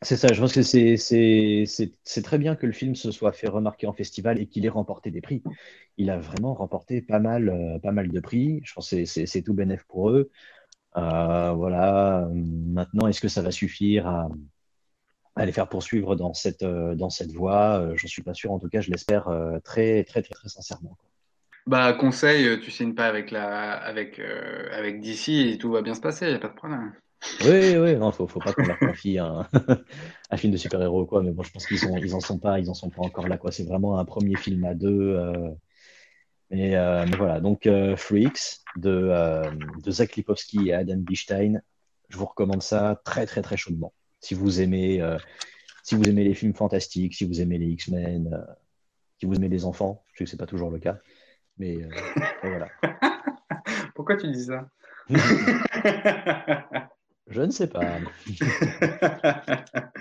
C'est 0.02 0.18
ça, 0.18 0.34
je 0.34 0.40
pense 0.40 0.54
que 0.54 0.62
c'est 0.62 2.22
très 2.22 2.38
bien 2.38 2.56
que 2.56 2.66
le 2.68 2.74
film 2.74 2.96
se 2.96 3.12
soit 3.12 3.32
fait 3.32 3.48
remarquer 3.48 3.88
en 3.88 3.94
festival 3.94 4.40
et 4.40 4.46
qu'il 4.46 4.66
ait 4.66 4.70
remporté 4.70 5.10
des 5.10 5.22
prix. 5.22 5.42
Il 5.98 6.10
a 6.12 6.20
vraiment 6.20 6.54
remporté 6.54 7.02
pas 7.02 7.20
mal, 7.20 7.50
euh, 7.50 7.80
pas 7.80 7.92
mal 7.92 8.10
de 8.10 8.20
prix. 8.20 8.62
Je 8.66 8.74
pense 8.74 8.92
que 8.92 9.06
c'est 9.06 9.42
tout 9.42 9.54
bénéf 9.54 9.84
pour 9.86 10.12
eux. 10.12 10.30
Euh, 10.98 11.52
voilà. 11.54 12.28
Maintenant, 12.34 13.08
est-ce 13.08 13.22
que 13.22 13.28
ça 13.28 13.42
va 13.42 13.52
suffire 13.52 14.06
à, 14.06 14.30
à, 15.36 15.46
les 15.46 15.52
faire 15.52 15.68
poursuivre 15.68 16.16
dans 16.16 16.34
cette, 16.34 16.64
euh, 16.64 16.96
dans 16.96 17.10
cette 17.10 17.32
voie 17.32 17.80
euh, 17.80 17.96
J'en 17.96 18.08
suis 18.08 18.24
pas 18.24 18.34
sûr. 18.34 18.52
En 18.52 18.60
tout 18.60 18.70
cas, 18.70 18.82
je 18.82 18.92
l'espère 18.92 19.28
euh, 19.28 19.60
très, 19.60 20.04
très, 20.04 20.22
très, 20.22 20.34
très 20.34 20.50
sincèrement. 20.50 20.98
Bah, 21.68 21.94
conseil, 21.94 22.60
tu 22.60 22.70
signes 22.70 22.94
pas 22.94 23.08
avec, 23.08 23.32
la, 23.32 23.72
avec, 23.72 24.20
euh, 24.20 24.70
avec 24.72 25.02
DC 25.02 25.30
et 25.30 25.58
tout 25.58 25.72
va 25.72 25.82
bien 25.82 25.96
se 25.96 26.02
passer, 26.02 26.26
il 26.26 26.30
n'y 26.30 26.36
a 26.36 26.40
pas 26.40 26.50
de 26.50 26.54
problème. 26.54 26.94
Oui, 27.44 27.76
oui, 27.78 27.96
non, 27.96 28.12
faut, 28.12 28.28
faut 28.28 28.40
pas 28.40 28.54
qu'on 28.54 28.66
leur 28.66 28.78
confie 28.78 29.18
un, 29.18 29.48
un 30.30 30.38
film 30.38 30.54
de 30.54 30.58
super-héros 30.58 31.02
ou 31.02 31.06
quoi, 31.08 31.24
mais 31.24 31.32
bon, 31.32 31.42
je 31.42 31.52
pense 31.52 31.66
qu'ils 31.66 31.80
sont, 31.80 31.98
ils 31.98 32.14
en 32.14 32.20
sont 32.20 32.38
pas, 32.38 32.60
ils 32.60 32.70
en 32.70 32.76
sont 32.76 32.92
pas 32.92 33.02
encore 33.02 33.28
là, 33.28 33.38
quoi. 33.38 33.52
C'est 33.52 33.64
vraiment 33.64 33.98
un 33.98 34.06
premier 34.06 34.36
film 34.36 34.64
à 34.64 34.76
deux. 34.76 35.16
Euh, 35.16 35.50
mais, 36.52 36.76
euh, 36.76 37.04
mais, 37.10 37.18
voilà, 37.18 37.40
donc 37.40 37.68
Freaks 37.98 38.60
de, 38.76 39.12
de 39.84 39.92
Zach 39.92 40.16
Lipowski 40.16 40.70
et 40.70 40.74
Adam 40.74 40.98
Bistein, 40.98 41.62
je 42.10 42.18
vous 42.18 42.26
recommande 42.26 42.62
ça 42.62 43.02
très, 43.04 43.26
très, 43.26 43.42
très 43.42 43.58
chaudement. 43.58 43.92
Si 44.26 44.34
vous 44.34 44.60
aimez, 44.60 45.04
euh, 45.04 45.20
si 45.84 45.94
vous 45.94 46.10
aimez 46.10 46.24
les 46.24 46.34
films 46.34 46.56
fantastiques, 46.56 47.14
si 47.14 47.26
vous 47.26 47.42
aimez 47.42 47.60
les 47.60 47.68
X-Men, 47.68 48.34
euh, 48.34 48.54
si 49.20 49.28
vous 49.28 49.36
aimez 49.36 49.50
les 49.50 49.66
enfants, 49.66 50.04
je 50.14 50.18
sais 50.18 50.24
que 50.24 50.32
c'est 50.32 50.38
pas 50.38 50.48
toujours 50.48 50.72
le 50.72 50.80
cas, 50.80 50.98
mais 51.60 51.78
voilà. 52.42 52.68
Pourquoi 53.94 54.18
tu 54.18 54.32
dis 54.32 54.46
ça 54.46 54.68
Je 57.28 57.42
ne 57.44 57.52
sais 57.52 57.68
pas. 57.68 58.00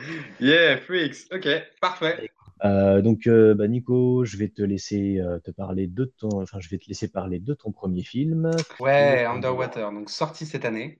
yeah, 0.40 0.78
freaks. 0.78 1.26
Ok, 1.30 1.46
parfait. 1.82 2.30
Euh, 2.64 3.02
donc, 3.02 3.26
euh, 3.26 3.54
bah, 3.54 3.68
Nico, 3.68 4.24
je 4.24 4.38
vais 4.38 4.48
te 4.48 4.62
laisser 4.62 5.18
euh, 5.20 5.38
te 5.38 5.50
parler 5.50 5.86
de 5.86 6.06
ton, 6.06 6.40
enfin, 6.40 6.60
je 6.60 6.70
vais 6.70 6.78
te 6.78 6.88
laisser 6.88 7.08
parler 7.08 7.40
de 7.40 7.52
ton 7.52 7.72
premier 7.72 8.02
film. 8.02 8.50
Ouais, 8.80 9.26
Underwater, 9.26 9.92
donc 9.92 10.08
sorti 10.08 10.46
cette 10.46 10.64
année, 10.64 10.98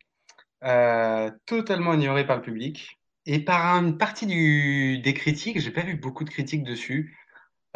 euh, 0.62 1.30
totalement 1.46 1.94
ignoré 1.94 2.26
par 2.26 2.36
le 2.36 2.42
public 2.42 2.98
et 3.26 3.40
par 3.40 3.76
une 3.76 3.98
partie 3.98 4.26
du, 4.26 4.98
des 4.98 5.14
critiques. 5.14 5.60
J'ai 5.60 5.70
pas 5.70 5.82
vu 5.82 5.94
beaucoup 5.94 6.24
de 6.24 6.30
critiques 6.30 6.64
dessus, 6.64 7.16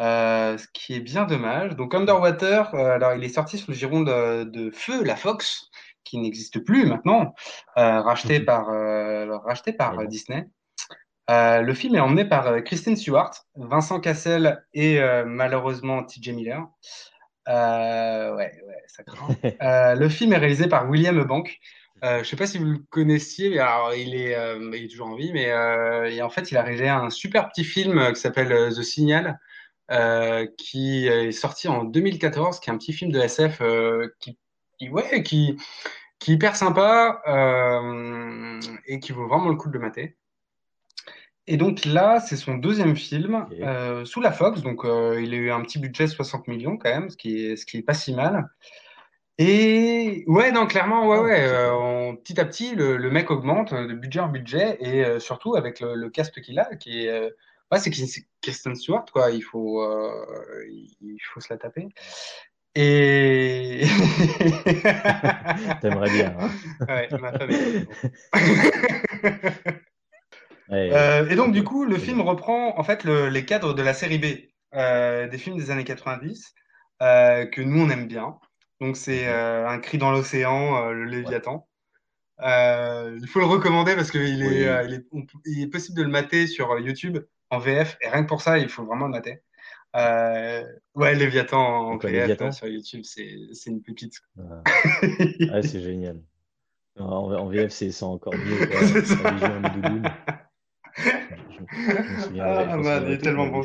euh, 0.01 0.57
ce 0.57 0.67
qui 0.73 0.93
est 0.93 0.99
bien 0.99 1.25
dommage. 1.25 1.75
Donc, 1.75 1.95
Underwater, 1.95 2.73
alors 2.75 3.13
il 3.13 3.23
est 3.23 3.29
sorti 3.29 3.57
sous 3.57 3.71
le 3.71 3.77
giron 3.77 4.01
de, 4.01 4.43
de 4.43 4.71
Feu, 4.71 5.03
la 5.03 5.15
Fox 5.15 5.69
qui 6.09 6.17
n'existe 6.17 6.59
plus 6.59 6.85
maintenant, 6.85 7.35
euh, 7.77 8.01
racheté 8.01 8.39
par, 8.39 8.69
euh, 8.69 9.37
racheté 9.37 9.73
par. 9.73 10.07
Disney. 10.07 10.47
Euh, 11.29 11.61
le 11.61 11.73
film 11.75 11.95
est 11.95 11.99
emmené 11.99 12.25
par 12.25 12.63
Kristen 12.63 12.95
Stewart, 12.95 13.31
Vincent 13.55 13.99
Cassel 13.99 14.65
et 14.73 14.99
malheureusement 15.25 16.03
TJ 16.03 16.29
Miller. 16.29 16.67
ouais, 17.47 18.33
ouais, 18.35 18.83
ça 18.87 19.03
craint. 19.03 19.35
le 19.95 20.09
film 20.09 20.33
est 20.33 20.37
réalisé 20.37 20.67
par 20.67 20.89
William 20.89 21.23
Bank. 21.23 21.59
Je 22.01 22.19
ne 22.19 22.23
sais 22.23 22.35
pas 22.35 22.47
si 22.47 22.57
vous 22.57 22.65
le 22.65 22.79
connaissiez, 22.89 23.59
alors 23.59 23.93
il 23.93 24.15
est, 24.15 24.35
il 24.57 24.85
est 24.85 24.87
toujours 24.87 25.07
en 25.07 25.15
vie, 25.15 25.31
mais 25.33 25.49
et 26.11 26.21
en 26.21 26.29
fait, 26.29 26.51
il 26.51 26.57
a 26.57 26.63
réalisé 26.63 26.89
un 26.89 27.09
super 27.09 27.49
petit 27.49 27.63
film 27.63 28.13
qui 28.13 28.19
s'appelle 28.19 28.73
The 28.73 28.81
Signal, 28.81 29.39
qui 30.57 31.07
est 31.07 31.31
sorti 31.31 31.67
en 31.67 31.83
2014, 31.83 32.59
qui 32.59 32.69
est 32.69 32.73
un 32.73 32.77
petit 32.77 32.93
film 32.93 33.11
de 33.11 33.19
SF 33.19 33.61
qui 34.19 34.37
qui, 34.79 34.89
ouais, 34.89 35.23
qui, 35.23 35.57
qui 36.19 36.31
est 36.31 36.35
hyper 36.35 36.55
sympa 36.55 37.21
euh, 37.27 38.59
et 38.87 38.99
qui 38.99 39.11
vaut 39.11 39.27
vraiment 39.27 39.49
le 39.49 39.55
coup 39.55 39.67
de 39.67 39.73
le 39.73 39.79
mater. 39.79 40.17
Et 41.47 41.57
donc 41.57 41.83
là, 41.85 42.19
c'est 42.19 42.35
son 42.35 42.55
deuxième 42.55 42.95
film 42.95 43.47
euh, 43.61 44.05
sous 44.05 44.21
la 44.21 44.31
Fox. 44.31 44.61
Donc 44.61 44.85
euh, 44.85 45.19
il 45.21 45.33
a 45.33 45.37
eu 45.37 45.51
un 45.51 45.61
petit 45.61 45.79
budget 45.79 46.07
60 46.07 46.47
millions 46.47 46.77
quand 46.77 46.89
même, 46.89 47.09
ce 47.09 47.17
qui 47.17 47.45
est, 47.45 47.55
ce 47.55 47.65
qui 47.65 47.77
est 47.77 47.81
pas 47.81 47.93
si 47.93 48.13
mal. 48.13 48.49
Et 49.41 50.25
ouais, 50.27 50.51
non, 50.51 50.67
clairement, 50.67 51.07
ouais, 51.07 51.17
ouais. 51.19 51.39
euh, 51.47 52.13
petit 52.15 52.39
à 52.41 52.45
petit, 52.45 52.75
le, 52.75 52.97
le 52.97 53.09
mec 53.09 53.31
augmente 53.31 53.73
de 53.73 53.93
budget 53.93 54.19
en 54.19 54.27
budget 54.27 54.77
et 54.81 55.05
euh, 55.05 55.19
surtout 55.21 55.55
avec 55.55 55.79
le, 55.79 55.95
le 55.95 56.09
cast 56.09 56.41
qu'il 56.41 56.59
a, 56.59 56.75
qui 56.75 57.05
est, 57.05 57.09
euh, 57.09 57.29
ouais, 57.71 57.79
c'est 57.79 57.89
Kristen 58.41 58.75
Stewart, 58.75 59.05
quoi. 59.13 59.31
Il 59.31 59.41
faut, 59.41 59.81
euh, 59.81 60.65
il 60.69 61.19
faut 61.33 61.39
se 61.39 61.47
la 61.53 61.57
taper. 61.57 61.87
Et 62.75 63.85
T'aimerais 65.81 66.09
bien, 66.09 66.35
hein 66.39 66.49
ouais, 66.89 67.13
ma 67.17 67.33
femme 67.33 67.51
est 67.51 67.59
Ouais, 70.67 70.91
Euh, 70.93 71.29
et 71.29 71.35
donc, 71.35 71.53
du 71.53 71.63
coup, 71.63 71.85
le 71.85 71.97
film 71.97 72.21
reprend 72.21 72.77
en 72.77 72.83
fait 72.83 73.03
le- 73.03 73.29
les 73.29 73.45
cadres 73.45 73.73
de 73.73 73.81
la 73.81 73.93
série 73.93 74.17
B, 74.17 74.25
euh, 74.75 75.27
des 75.27 75.37
films 75.37 75.57
des 75.57 75.71
années 75.71 75.83
90, 75.83 76.53
euh, 77.01 77.45
que 77.45 77.61
nous, 77.61 77.81
on 77.85 77.89
aime 77.89 78.07
bien. 78.07 78.39
Donc, 78.81 78.95
c'est 78.97 79.23
Mhm. 79.25 79.29
euh, 79.29 79.67
Un 79.67 79.79
cri 79.79 79.97
dans 79.97 80.11
l'océan, 80.11 80.77
euh, 80.87 80.93
Le. 80.93 81.05
Léviathan. 81.05 81.67
Euh, 82.41 83.17
il 83.21 83.27
faut 83.27 83.39
le 83.39 83.45
recommander 83.45 83.95
parce 83.95 84.11
qu'il 84.11 84.21
est, 84.21 84.85
il 84.85 84.93
est, 84.93 85.05
on 85.11 85.25
il 85.45 85.61
est 85.63 85.67
possible 85.67 85.97
de 85.97 86.03
le 86.03 86.09
mater 86.09 86.47
sur 86.47 86.79
YouTube 86.79 87.17
en 87.49 87.59
VF. 87.59 87.97
Et 88.01 88.07
rien 88.07 88.23
que 88.23 88.29
pour 88.29 88.41
ça, 88.41 88.57
il 88.57 88.69
faut 88.69 88.85
vraiment 88.85 89.05
le 89.07 89.11
mater. 89.11 89.41
Ouais, 90.95 91.15
Léviathan 91.15 91.59
en 91.59 91.97
VF 91.97 92.11
Léviathan? 92.11 92.51
sur 92.53 92.67
YouTube, 92.67 93.01
c'est, 93.03 93.25
une 93.67 93.81
pépite. 93.81 94.21
Ah, 94.39 94.63
Ah, 95.51 95.61
c'est 95.61 95.81
génial. 95.81 96.21
En, 96.97 97.31
en 97.33 97.47
VF, 97.49 97.71
c'est 97.71 97.91
c'est 97.91 98.03
encore 98.05 98.33
mieux, 98.35 98.67
quoi. 98.67 98.79
Ah 102.41 102.77
man, 102.77 103.03
il 103.07 103.13
est 103.13 103.17
tellement 103.19 103.47
bon. 103.47 103.61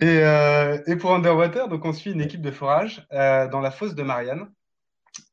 Et, 0.00 0.18
euh, 0.22 0.78
et 0.86 0.96
pour 0.96 1.14
Underwater, 1.14 1.68
donc 1.68 1.84
on 1.84 1.92
suit 1.92 2.12
une 2.12 2.20
équipe 2.20 2.42
de 2.42 2.50
forage 2.50 3.06
euh, 3.12 3.48
dans 3.48 3.60
la 3.60 3.70
fosse 3.70 3.94
de 3.94 4.02
Marianne 4.02 4.50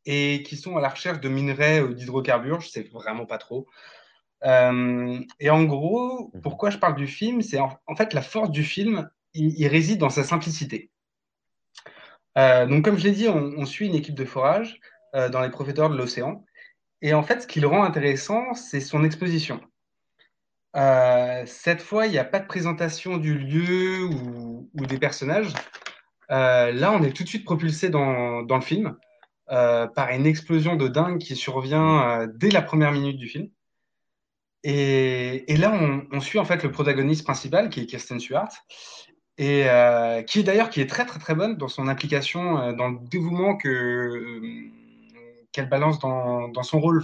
et 0.05 0.43
qui 0.43 0.55
sont 0.57 0.77
à 0.77 0.81
la 0.81 0.89
recherche 0.89 1.19
de 1.19 1.29
minerais 1.29 1.81
ou 1.81 1.93
d'hydrocarbures, 1.93 2.61
je 2.61 2.69
sais 2.69 2.83
vraiment 2.93 3.25
pas 3.25 3.37
trop. 3.37 3.67
Euh, 4.45 5.19
et 5.39 5.49
en 5.49 5.63
gros, 5.63 6.31
Mhm. 6.33 6.41
pourquoi 6.41 6.69
je 6.69 6.77
parle 6.77 6.95
du 6.95 7.07
film, 7.07 7.41
c'est 7.41 7.59
en, 7.59 7.77
en 7.87 7.95
fait 7.95 8.13
la 8.13 8.21
force 8.21 8.51
du 8.51 8.63
film, 8.63 9.09
il, 9.33 9.57
il 9.57 9.67
réside 9.67 9.99
dans 9.99 10.09
sa 10.09 10.23
simplicité. 10.23 10.91
Euh, 12.37 12.65
donc 12.65 12.83
comme 12.83 12.97
je 12.97 13.03
l'ai 13.05 13.11
dit, 13.11 13.27
on, 13.29 13.53
on 13.57 13.65
suit 13.65 13.87
une 13.87 13.95
équipe 13.95 14.15
de 14.15 14.25
forage 14.25 14.79
euh, 15.15 15.29
dans 15.29 15.41
les 15.41 15.49
profondeurs 15.49 15.89
de 15.89 15.97
l'océan. 15.97 16.43
Et 17.01 17.13
en 17.13 17.23
fait, 17.23 17.41
ce 17.41 17.47
qui 17.47 17.59
le 17.59 17.67
rend 17.67 17.83
intéressant, 17.83 18.53
c'est 18.53 18.79
son 18.79 19.03
exposition. 19.03 19.59
Euh, 20.75 21.43
cette 21.45 21.81
fois, 21.81 22.07
il 22.07 22.11
n'y 22.11 22.17
a 22.17 22.25
pas 22.25 22.39
de 22.39 22.47
présentation 22.47 23.17
du 23.17 23.37
lieu 23.37 24.05
ou, 24.05 24.69
des 24.73 24.97
personnages. 24.97 25.53
Euh, 26.31 26.71
là, 26.71 26.91
on 26.91 27.03
est 27.03 27.15
tout 27.15 27.23
de 27.23 27.29
suite 27.29 27.45
propulsé 27.45 27.89
dans, 27.89 28.41
le 28.41 28.61
film 28.61 28.97
euh, 29.51 29.87
par 29.87 30.09
une 30.09 30.25
explosion 30.25 30.75
de 30.75 30.87
dingue 30.87 31.19
qui 31.19 31.35
survient 31.35 32.27
dès 32.35 32.49
la 32.49 32.61
première 32.61 32.91
minute 32.91 33.17
du 33.17 33.27
film. 33.27 33.49
Et, 34.63 35.57
là, 35.57 35.77
on, 36.11 36.21
suit 36.21 36.39
en 36.39 36.45
fait 36.45 36.63
le 36.63 36.71
protagoniste 36.71 37.23
principal, 37.23 37.69
qui 37.69 37.81
est 37.81 37.85
Kirsten 37.85 38.19
Stewart, 38.19 38.49
et 39.37 39.65
qui 40.25 40.39
est 40.39 40.43
d'ailleurs 40.43 40.69
qui 40.69 40.79
est 40.81 40.89
très 40.89 41.05
très 41.05 41.19
très 41.19 41.35
bonne 41.35 41.57
dans 41.57 41.67
son 41.67 41.87
implication, 41.87 42.71
dans 42.73 42.87
le 42.87 42.97
dévouement 43.09 43.57
que 43.57 44.69
qu'elle 45.51 45.69
balance 45.69 45.99
dans, 45.99 46.63
son 46.63 46.79
rôle. 46.79 47.03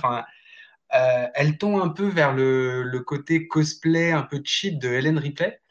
Euh, 0.93 1.27
elle 1.35 1.57
tend 1.57 1.81
un 1.81 1.89
peu 1.89 2.07
vers 2.07 2.33
le, 2.33 2.99
côté 3.05 3.47
cosplay 3.47 4.11
un 4.11 4.23
peu 4.23 4.41
cheap 4.43 4.79
de 4.79 4.89
Helen 4.89 5.17
Ripley. 5.17 5.61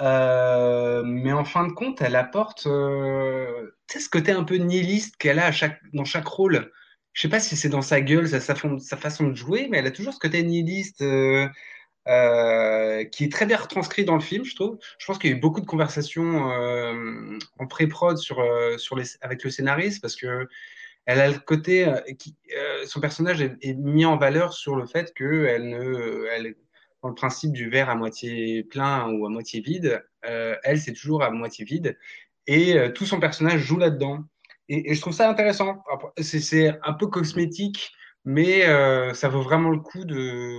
Euh, 0.00 1.02
mais 1.04 1.32
en 1.32 1.44
fin 1.44 1.66
de 1.66 1.72
compte, 1.72 2.00
elle 2.02 2.16
apporte 2.16 2.66
euh, 2.66 3.70
ce 3.88 4.08
côté 4.08 4.32
un 4.32 4.44
peu 4.44 4.56
nihiliste 4.56 5.16
qu'elle 5.16 5.38
a 5.38 5.50
dans 5.92 6.04
chaque 6.04 6.26
rôle. 6.26 6.72
Je 7.12 7.22
sais 7.22 7.28
pas 7.28 7.40
si 7.40 7.56
c'est 7.56 7.68
dans 7.68 7.82
sa 7.82 8.00
gueule, 8.00 8.28
sa, 8.28 8.54
façon 8.96 9.28
de 9.28 9.34
jouer, 9.34 9.68
mais 9.70 9.78
elle 9.78 9.86
a 9.86 9.90
toujours 9.90 10.14
ce 10.14 10.18
côté 10.18 10.42
nihiliste 10.42 10.98
qui 10.98 11.04
est 12.04 13.32
très 13.32 13.46
bien 13.46 13.58
retranscrit 13.58 14.04
dans 14.04 14.14
le 14.14 14.20
film, 14.20 14.44
je 14.44 14.54
trouve. 14.54 14.78
Je 14.98 15.06
pense 15.06 15.18
qu'il 15.18 15.30
y 15.30 15.32
a 15.34 15.36
eu 15.36 15.40
beaucoup 15.40 15.60
de 15.60 15.66
conversations 15.66 16.50
en 17.58 17.66
pré-prod 17.66 18.16
sur, 18.18 18.40
avec 19.20 19.44
le 19.44 19.50
scénariste 19.50 20.00
parce 20.00 20.16
que 20.16 20.48
elle 21.06 21.20
a 21.20 21.28
le 21.28 21.38
côté 21.38 21.86
euh, 21.86 22.00
euh, 22.56 22.86
son 22.86 23.00
personnage 23.00 23.40
est, 23.40 23.74
mis 23.74 24.04
en 24.04 24.16
valeur 24.16 24.52
sur 24.52 24.76
le 24.76 24.86
fait 24.86 25.12
que 25.14 25.46
elle 25.46 25.68
ne, 25.68 26.26
elle, 26.30 26.54
dans 27.02 27.08
le 27.08 27.14
principe 27.14 27.52
du 27.52 27.68
verre 27.68 27.90
à 27.90 27.94
moitié 27.94 28.62
plein 28.64 29.10
ou 29.10 29.26
à 29.26 29.28
moitié 29.28 29.60
vide, 29.60 30.04
euh, 30.28 30.56
elle 30.62 30.80
c'est 30.80 30.92
toujours 30.92 31.22
à 31.22 31.30
moitié 31.30 31.64
vide 31.64 31.98
et 32.46 32.76
tout 32.94 33.06
son 33.06 33.20
personnage 33.20 33.60
joue 33.60 33.78
là-dedans. 33.78 34.24
Et, 34.68 34.94
je 34.94 35.00
trouve 35.00 35.12
ça 35.12 35.30
intéressant. 35.30 35.84
C'est 36.18 36.76
un 36.82 36.92
peu 36.92 37.06
cosmétique, 37.06 37.92
mais 38.24 38.62
ça 39.14 39.28
vaut 39.28 39.42
vraiment 39.42 39.70
le 39.70 39.78
coup 39.78 40.04
de. 40.04 40.58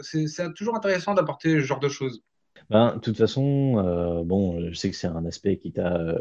C'est 0.00 0.54
toujours 0.54 0.74
intéressant 0.74 1.12
d'apporter 1.12 1.50
ce 1.50 1.60
genre 1.60 1.80
de 1.80 1.90
choses. 1.90 2.22
Ben, 2.70 2.94
de 2.94 3.00
toute 3.00 3.18
façon, 3.18 4.22
bon, 4.24 4.70
je 4.70 4.74
sais 4.74 4.88
que 4.88 4.96
c'est 4.96 5.06
un 5.06 5.26
aspect 5.26 5.58
qui 5.58 5.70
t'a, 5.72 6.14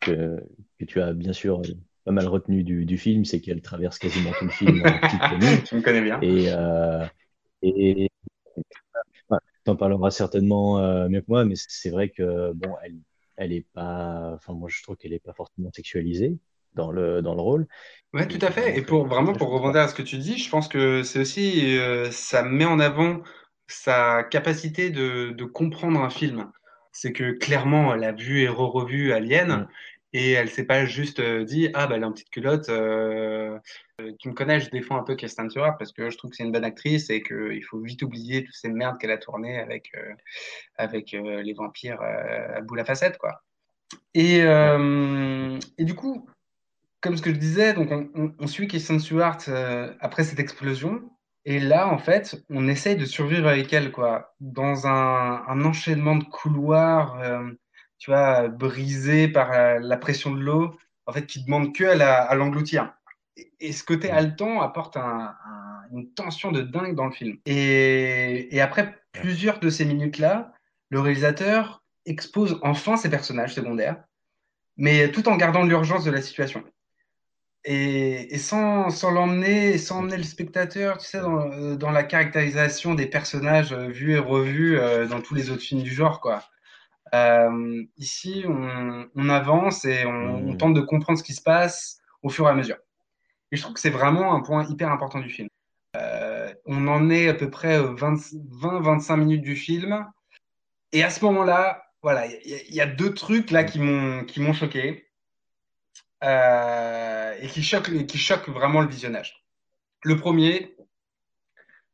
que, 0.00 0.42
tu 0.84 1.00
as 1.00 1.12
bien 1.12 1.32
sûr 1.32 1.62
pas 2.06 2.12
mal 2.12 2.28
retenu 2.28 2.62
du, 2.62 2.86
du 2.86 2.96
film, 2.96 3.24
c'est 3.24 3.40
qu'elle 3.40 3.60
traverse 3.60 3.98
quasiment 3.98 4.30
tout 4.38 4.44
le 4.46 4.50
film 4.52 4.80
en 4.80 4.82
petite 5.00 5.20
tenue. 5.20 5.62
tu 5.64 5.74
me 5.74 5.82
connais 5.82 6.00
bien. 6.00 6.20
Et, 6.22 6.46
euh, 6.50 7.04
et 7.62 8.10
t'en 9.64 9.76
parleras 9.76 10.12
certainement 10.12 10.78
euh, 10.78 11.08
mieux 11.08 11.20
que 11.20 11.26
moi, 11.28 11.44
mais 11.44 11.54
c'est 11.56 11.90
vrai 11.90 12.10
que 12.10 12.52
bon, 12.52 12.74
elle, 12.84 12.96
elle 13.36 13.52
est 13.52 13.66
pas, 13.74 14.32
enfin 14.34 14.54
moi 14.54 14.68
je 14.70 14.82
trouve 14.82 14.96
qu'elle 14.96 15.12
est 15.12 15.18
pas 15.18 15.34
forcément 15.34 15.70
sexualisée 15.72 16.38
dans 16.74 16.92
le 16.92 17.22
dans 17.22 17.34
le 17.34 17.40
rôle. 17.40 17.66
Ouais, 18.14 18.28
tout 18.28 18.38
à 18.40 18.50
fait. 18.50 18.78
Et 18.78 18.82
pour 18.82 19.06
vraiment 19.06 19.32
pour 19.32 19.50
rebondir 19.50 19.82
à 19.82 19.88
ce 19.88 19.94
que 19.94 20.02
tu 20.02 20.18
dis, 20.18 20.38
je 20.38 20.48
pense 20.48 20.68
que 20.68 21.02
c'est 21.02 21.18
aussi 21.18 21.76
euh, 21.76 22.10
ça 22.12 22.42
met 22.44 22.64
en 22.64 22.78
avant 22.78 23.20
sa 23.66 24.22
capacité 24.22 24.90
de, 24.90 25.30
de 25.30 25.44
comprendre 25.44 26.00
un 26.00 26.10
film. 26.10 26.50
C'est 26.92 27.12
que 27.12 27.32
clairement, 27.32 27.94
elle 27.94 28.04
a 28.04 28.12
vu 28.12 28.40
et 28.40 28.48
re-revu 28.48 29.12
Alien 29.12 29.48
Mm. 29.48 29.66
Et 30.12 30.32
elle 30.32 30.48
s'est 30.50 30.64
pas 30.66 30.84
juste 30.86 31.20
euh, 31.20 31.44
dit 31.44 31.68
ah 31.74 31.86
bah 31.86 31.96
elle 31.96 32.04
a 32.04 32.06
une 32.06 32.12
petite 32.14 32.30
culotte. 32.30 32.68
euh, 32.68 33.58
euh, 34.00 34.12
tu 34.18 34.28
me 34.28 34.34
connais, 34.34 34.60
je 34.60 34.70
défends 34.70 34.96
un 34.96 35.02
peu 35.02 35.14
Kristen 35.16 35.48
Stewart 35.50 35.76
parce 35.78 35.92
que 35.92 36.10
je 36.10 36.16
trouve 36.16 36.30
que 36.30 36.36
c'est 36.36 36.44
une 36.44 36.52
bonne 36.52 36.64
actrice 36.64 37.10
et 37.10 37.22
qu'il 37.22 37.64
faut 37.64 37.80
vite 37.80 38.02
oublier 38.02 38.44
toutes 38.44 38.54
ces 38.54 38.68
merdes 38.68 38.98
qu'elle 38.98 39.10
a 39.10 39.18
tournées 39.18 39.58
avec 39.58 39.92
avec 40.76 41.12
les 41.12 41.52
vampires 41.54 42.00
à 42.00 42.60
bout 42.62 42.74
la 42.74 42.84
facette 42.84 43.18
quoi. 43.18 43.42
Et, 44.14 44.38
et 44.40 45.84
du 45.84 45.94
coup, 45.94 46.26
comme 47.00 47.16
ce 47.16 47.22
que 47.22 47.30
je 47.32 47.38
disais, 47.38 47.72
donc 47.74 47.90
on, 47.90 48.34
on- 48.38 48.46
suit 48.46 48.68
Kristen 48.68 48.98
Stewart 49.00 49.38
après 50.00 50.24
cette 50.24 50.40
explosion. 50.40 51.10
Et 51.48 51.60
là, 51.60 51.86
en 51.88 51.98
fait, 51.98 52.42
on 52.50 52.66
essaye 52.66 52.96
de 52.96 53.04
survivre 53.04 53.46
avec 53.46 53.72
elle, 53.72 53.92
quoi, 53.92 54.34
dans 54.40 54.88
un, 54.88 55.44
un 55.46 55.64
enchaînement 55.64 56.16
de 56.16 56.24
couloirs, 56.24 57.20
tu 57.98 58.10
vois, 58.10 58.48
brisés 58.48 59.28
par 59.28 59.52
euh, 59.52 59.78
la 59.80 59.96
pression 59.96 60.32
de 60.32 60.40
l'eau, 60.40 60.76
en 61.06 61.12
fait, 61.12 61.26
qui 61.26 61.44
demande 61.44 61.74
que 61.74 61.84
à, 61.84 62.34
l'engloutir. 62.34 62.94
Et, 63.60 63.72
ce 63.72 63.84
côté 63.84 64.10
haletant 64.10 64.60
apporte 64.62 64.96
un- 64.96 65.34
un- 65.46 65.84
une 65.92 66.12
tension 66.14 66.52
de 66.52 66.62
dingue 66.62 66.94
dans 66.94 67.06
le 67.06 67.12
film. 67.12 67.38
Et, 67.46 68.54
et 68.54 68.60
après 68.60 68.98
plusieurs 69.12 69.60
de 69.60 69.70
ces 69.70 69.84
minutes-là, 69.84 70.52
le 70.90 71.00
réalisateur 71.00 71.84
expose 72.06 72.58
enfin 72.62 72.96
ses 72.96 73.10
personnages 73.10 73.54
secondaires, 73.54 74.02
mais 74.76 75.10
tout 75.10 75.28
en 75.28 75.36
gardant 75.36 75.64
l'urgence 75.64 76.04
de 76.04 76.10
la 76.10 76.22
situation 76.22 76.64
et, 77.66 78.32
et 78.34 78.38
sans, 78.38 78.90
sans 78.90 79.10
l'emmener, 79.10 79.76
sans 79.76 79.98
emmener 79.98 80.16
le 80.16 80.22
spectateur, 80.22 80.98
tu 80.98 81.06
sais, 81.06 81.20
dans, 81.20 81.50
euh, 81.50 81.74
dans 81.76 81.90
la 81.90 82.04
caractérisation 82.04 82.94
des 82.94 83.06
personnages 83.06 83.72
euh, 83.72 83.88
vus 83.88 84.14
et 84.14 84.18
revus 84.18 84.78
euh, 84.78 85.06
dans 85.06 85.20
tous 85.20 85.34
les 85.34 85.50
autres 85.50 85.62
films 85.62 85.82
du 85.82 85.92
genre, 85.92 86.20
quoi. 86.20 86.44
Euh, 87.14 87.84
ici, 87.98 88.44
on, 88.48 89.08
on 89.14 89.28
avance 89.28 89.84
et 89.84 90.04
on, 90.06 90.48
on 90.50 90.56
tente 90.56 90.74
de 90.74 90.80
comprendre 90.80 91.18
ce 91.18 91.24
qui 91.24 91.34
se 91.34 91.42
passe 91.42 92.00
au 92.22 92.28
fur 92.28 92.46
et 92.46 92.50
à 92.50 92.54
mesure. 92.54 92.76
Et 93.52 93.56
je 93.56 93.62
trouve 93.62 93.74
que 93.74 93.80
c'est 93.80 93.90
vraiment 93.90 94.34
un 94.34 94.40
point 94.40 94.66
hyper 94.68 94.90
important 94.90 95.20
du 95.20 95.30
film. 95.30 95.48
Euh, 95.96 96.52
on 96.66 96.88
en 96.88 97.08
est 97.10 97.28
à 97.28 97.34
peu 97.34 97.48
près 97.48 97.78
20-25 97.80 99.16
minutes 99.16 99.42
du 99.42 99.54
film. 99.56 100.04
Et 100.92 101.02
à 101.04 101.10
ce 101.10 101.24
moment-là, 101.24 101.84
voilà, 102.02 102.26
il 102.26 102.50
y, 102.50 102.54
a- 102.54 102.62
il 102.68 102.74
y 102.74 102.80
a 102.80 102.86
deux 102.86 103.14
trucs 103.14 103.50
là 103.50 103.64
qui 103.64 103.78
m'ont 103.78 104.52
choqué 104.52 105.08
euh, 106.24 107.34
et 107.40 107.46
qui 107.48 107.62
choquent, 107.62 108.06
qui 108.06 108.18
choquent 108.18 108.48
vraiment 108.48 108.80
le 108.80 108.88
visionnage. 108.88 109.44
Le 110.02 110.16
premier, 110.16 110.74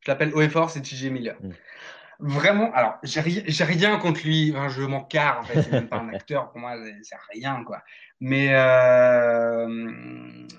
je 0.00 0.10
l'appelle 0.10 0.32
Haut 0.34 0.40
et 0.42 0.48
Fort, 0.48 0.70
c'est 0.70 0.82
T.J. 0.82 1.10
Miller. 1.10 1.36
Vraiment, 2.24 2.72
alors, 2.72 2.98
j'ai 3.02 3.20
ri- 3.20 3.42
j'ai 3.48 3.64
rien 3.64 3.98
contre 3.98 4.22
lui, 4.24 4.52
enfin, 4.52 4.68
je 4.68 4.82
m'en 4.82 5.02
carre, 5.02 5.40
en 5.40 5.42
fait, 5.42 5.60
c'est 5.60 5.72
même 5.72 5.88
pas 5.88 5.98
un 5.98 6.08
acteur, 6.08 6.52
pour 6.52 6.60
moi, 6.60 6.76
c'est- 7.02 7.16
rien, 7.32 7.64
quoi. 7.64 7.82
Mais 8.20 8.50
euh, 8.52 9.66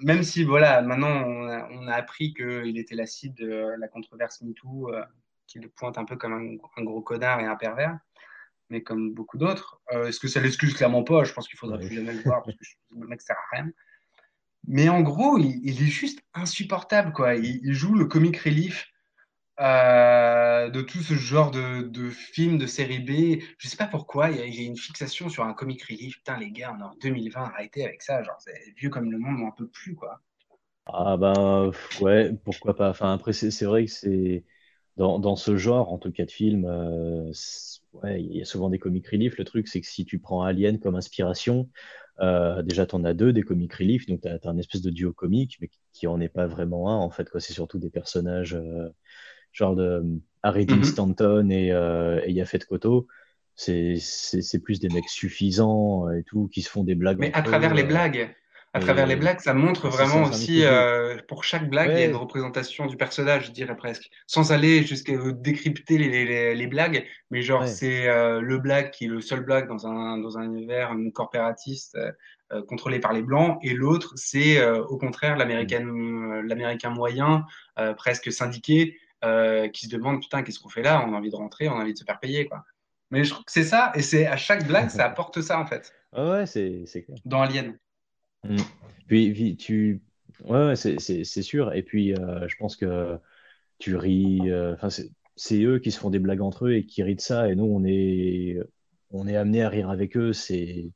même 0.01 0.23
si, 0.23 0.43
voilà, 0.43 0.81
maintenant, 0.81 1.23
on 1.25 1.47
a, 1.47 1.69
on 1.71 1.87
a 1.87 1.93
appris 1.93 2.33
qu'il 2.33 2.77
était 2.77 2.95
la 2.95 3.05
cible 3.05 3.35
de 3.35 3.75
la 3.79 3.87
controverse 3.87 4.41
MeToo, 4.41 4.89
euh, 4.93 5.05
qui 5.47 5.59
le 5.59 5.69
pointe 5.69 5.97
un 5.97 6.03
peu 6.03 6.17
comme 6.17 6.33
un, 6.33 6.83
gros 6.83 7.01
connard 7.01 7.39
et 7.39 7.45
un 7.45 7.55
pervers, 7.55 7.97
mais 8.69 8.83
comme 8.83 9.13
beaucoup 9.13 9.37
d'autres. 9.37 9.79
Euh, 9.93 10.07
est-ce 10.07 10.19
que 10.19 10.27
ça 10.27 10.41
l'excuse 10.41 10.73
clairement 10.73 11.03
pas? 11.03 11.23
Je 11.23 11.31
pense 11.31 11.47
qu'il 11.47 11.57
faudra 11.57 11.77
plus 11.77 11.95
jamais 11.95 12.13
le 12.13 12.21
voir 12.23 12.43
parce 12.43 12.57
que 12.57 12.63
le 12.99 13.07
mec 13.07 13.21
sert 13.21 13.37
à 13.37 13.55
rien. 13.55 13.69
Mais 14.67 14.89
en 14.89 15.01
gros, 15.01 15.37
il, 15.37 15.69
est 15.69 15.85
juste 15.85 16.21
insupportable, 16.33 17.13
quoi. 17.13 17.35
Il, 17.35 17.73
joue 17.73 17.93
le 17.95 18.05
comic 18.05 18.37
relief 18.37 18.92
euh, 19.59 20.69
de 20.69 20.81
tout 20.81 20.99
ce 20.99 21.13
genre 21.13 21.51
de, 21.51 21.83
de 21.83 22.09
films, 22.09 22.57
de 22.57 22.65
série 22.65 22.99
B. 22.99 23.41
Je 23.57 23.67
sais 23.67 23.77
pas 23.77 23.87
pourquoi, 23.87 24.29
il 24.29 24.37
y, 24.37 24.41
a, 24.41 24.63
une 24.63 24.77
fixation 24.77 25.29
sur 25.29 25.43
un 25.43 25.53
comic 25.53 25.83
relief. 25.83 26.17
Putain, 26.17 26.37
les 26.37 26.51
gars, 26.51 26.75
on 26.75 26.79
est 26.81 26.83
en 26.83 26.95
2020, 27.01 27.41
arrêtez 27.41 27.85
avec 27.85 28.01
ça. 28.01 28.23
Genre, 28.23 28.37
c'est 28.39 28.73
vieux 28.77 28.89
comme 28.89 29.11
le 29.11 29.19
monde, 29.19 29.37
on 29.41 29.47
en 29.47 29.51
peut 29.51 29.67
plus, 29.67 29.95
quoi. 29.95 30.21
Ah 30.85 31.15
ben 31.17 31.71
ouais, 32.01 32.33
pourquoi 32.43 32.75
pas. 32.75 32.89
Enfin 32.89 33.13
après 33.13 33.31
c'est 33.33 33.65
vrai 33.65 33.85
que 33.85 33.91
c'est 33.91 34.43
dans, 34.97 35.17
dans 35.19 35.35
ce 35.35 35.55
genre 35.57 35.91
en 35.93 35.97
tout 35.97 36.11
cas 36.11 36.25
de 36.25 36.31
film, 36.31 36.65
euh, 36.65 37.31
ouais, 37.93 38.21
il 38.21 38.37
y 38.37 38.41
a 38.41 38.45
souvent 38.45 38.69
des 38.69 38.79
comic 38.79 39.07
relief. 39.07 39.37
Le 39.37 39.45
truc 39.45 39.67
c'est 39.67 39.79
que 39.81 39.87
si 39.87 40.05
tu 40.05 40.19
prends 40.19 40.43
Alien 40.43 40.79
comme 40.79 40.95
inspiration, 40.95 41.69
euh, 42.19 42.61
déjà 42.63 42.85
tu 42.85 42.95
en 42.95 43.03
as 43.05 43.13
deux 43.13 43.33
des 43.33 43.43
comic 43.43 43.73
relief, 43.73 44.05
donc 44.07 44.21
tu 44.21 44.27
as, 44.27 44.39
un 44.43 44.57
espèce 44.57 44.81
de 44.81 44.89
duo 44.89 45.13
comique, 45.13 45.57
mais 45.61 45.69
qui, 45.93 46.07
en 46.07 46.19
est 46.19 46.29
pas 46.29 46.47
vraiment 46.47 46.89
un 46.89 46.97
en 46.97 47.09
fait. 47.09 47.29
C'est 47.39 47.53
surtout 47.53 47.79
des 47.79 47.89
personnages 47.89 48.55
euh, 48.55 48.89
genre 49.53 49.75
de 49.75 49.83
euh, 49.83 50.03
Harry 50.43 50.65
Dean 50.65 50.77
mm-hmm. 50.77 50.83
Stanton 50.83 51.49
et, 51.49 51.71
euh, 51.71 52.21
et 52.25 52.33
Yafet 52.33 52.59
Koto. 52.59 53.07
C'est 53.55 53.99
plus 54.63 54.79
des 54.79 54.89
mecs 54.89 55.07
suffisants 55.07 56.09
et 56.09 56.23
tout 56.23 56.49
qui 56.51 56.63
se 56.63 56.69
font 56.69 56.83
des 56.83 56.95
blagues. 56.95 57.19
Mais 57.19 57.31
à 57.33 57.43
travers 57.43 57.73
les 57.73 57.83
blagues 57.83 58.33
à 58.75 58.79
travers 58.79 59.05
les 59.05 59.15
blagues, 59.15 59.39
ça 59.39 59.53
montre 59.53 59.87
vraiment 59.87 60.23
aussi, 60.23 60.65
euh, 60.65 61.17
pour 61.27 61.43
chaque 61.43 61.69
blague, 61.69 61.91
il 61.91 61.99
y 61.99 62.01
a 62.01 62.05
une 62.07 62.15
représentation 62.15 62.87
du 62.87 62.97
personnage, 62.97 63.45
je 63.45 63.51
dirais 63.51 63.77
presque, 63.77 64.09
sans 64.25 64.51
aller 64.51 64.81
jusqu'à 64.81 65.13
décrypter 65.31 65.99
les, 65.99 66.25
les, 66.25 66.55
les, 66.55 66.67
blagues, 66.67 67.05
mais 67.29 67.43
genre 67.43 67.67
c'est 67.67 68.07
euh, 68.07 68.41
le 68.41 68.57
blague 68.57 68.89
qui 68.89 69.05
est 69.05 69.09
le 69.09 69.21
seul 69.21 69.41
blague 69.41 69.67
dans 69.67 69.85
un, 69.85 70.17
dans 70.17 70.39
un 70.39 70.43
univers 70.43 70.95
corporatiste 71.13 71.99
euh, 72.51 72.63
contrôlé 72.63 72.99
par 72.99 73.13
les 73.13 73.21
blancs, 73.21 73.59
et 73.61 73.75
l'autre 73.75 74.13
c'est 74.15 74.65
au 74.65 74.97
contraire 74.97 75.37
l'américain, 75.37 75.81
mm. 75.81 76.47
l'américain 76.47 76.89
moyen, 76.89 77.45
presque 77.97 78.31
syndiqué, 78.31 78.97
qui 79.73 79.87
se 79.87 79.91
demande 79.91 80.21
putain 80.21 80.43
qu'est-ce 80.43 80.59
qu'on 80.59 80.69
fait 80.69 80.83
là, 80.83 81.05
on 81.07 81.13
a 81.13 81.17
envie 81.17 81.29
de 81.29 81.35
rentrer, 81.35 81.69
on 81.69 81.77
a 81.77 81.81
envie 81.81 81.93
de 81.93 81.97
se 81.97 82.03
faire 82.03 82.19
payer 82.19 82.45
quoi. 82.45 82.63
Mais 83.11 83.23
je 83.23 83.29
trouve 83.31 83.45
que 83.45 83.51
c'est 83.51 83.63
ça, 83.63 83.91
et 83.95 84.01
c'est 84.01 84.25
à 84.25 84.37
chaque 84.37 84.67
blague 84.67 84.89
ça 84.89 85.05
apporte 85.09 85.41
ça 85.41 85.59
en 85.59 85.65
fait. 85.65 85.93
ouais, 86.17 86.45
c'est 86.45 87.03
clair. 87.03 87.17
Dans 87.25 87.41
Alien. 87.41 87.77
Mm. 88.43 88.57
Puis, 89.07 89.55
tu. 89.57 90.01
Ouais, 90.45 90.75
c'est 90.75 91.23
sûr. 91.23 91.73
Et 91.73 91.83
puis, 91.83 92.13
euh, 92.13 92.47
je 92.47 92.55
pense 92.57 92.75
que 92.75 93.17
tu 93.79 93.95
ris. 93.95 94.51
Euh, 94.51 94.73
enfin, 94.73 94.89
c'est 95.35 95.61
eux 95.61 95.79
qui 95.79 95.91
se 95.91 95.99
font 95.99 96.09
des 96.09 96.19
blagues 96.19 96.41
entre 96.41 96.65
eux 96.65 96.73
et 96.73 96.85
qui 96.85 97.03
rient 97.03 97.15
de 97.15 97.21
ça. 97.21 97.49
Et 97.49 97.55
nous, 97.55 97.65
on 97.65 97.83
est, 97.85 98.57
on 99.11 99.27
est 99.27 99.35
amené 99.35 99.63
à 99.63 99.69
rire 99.69 99.89
avec 99.89 100.17
eux. 100.17 100.33
C'est. 100.33 100.91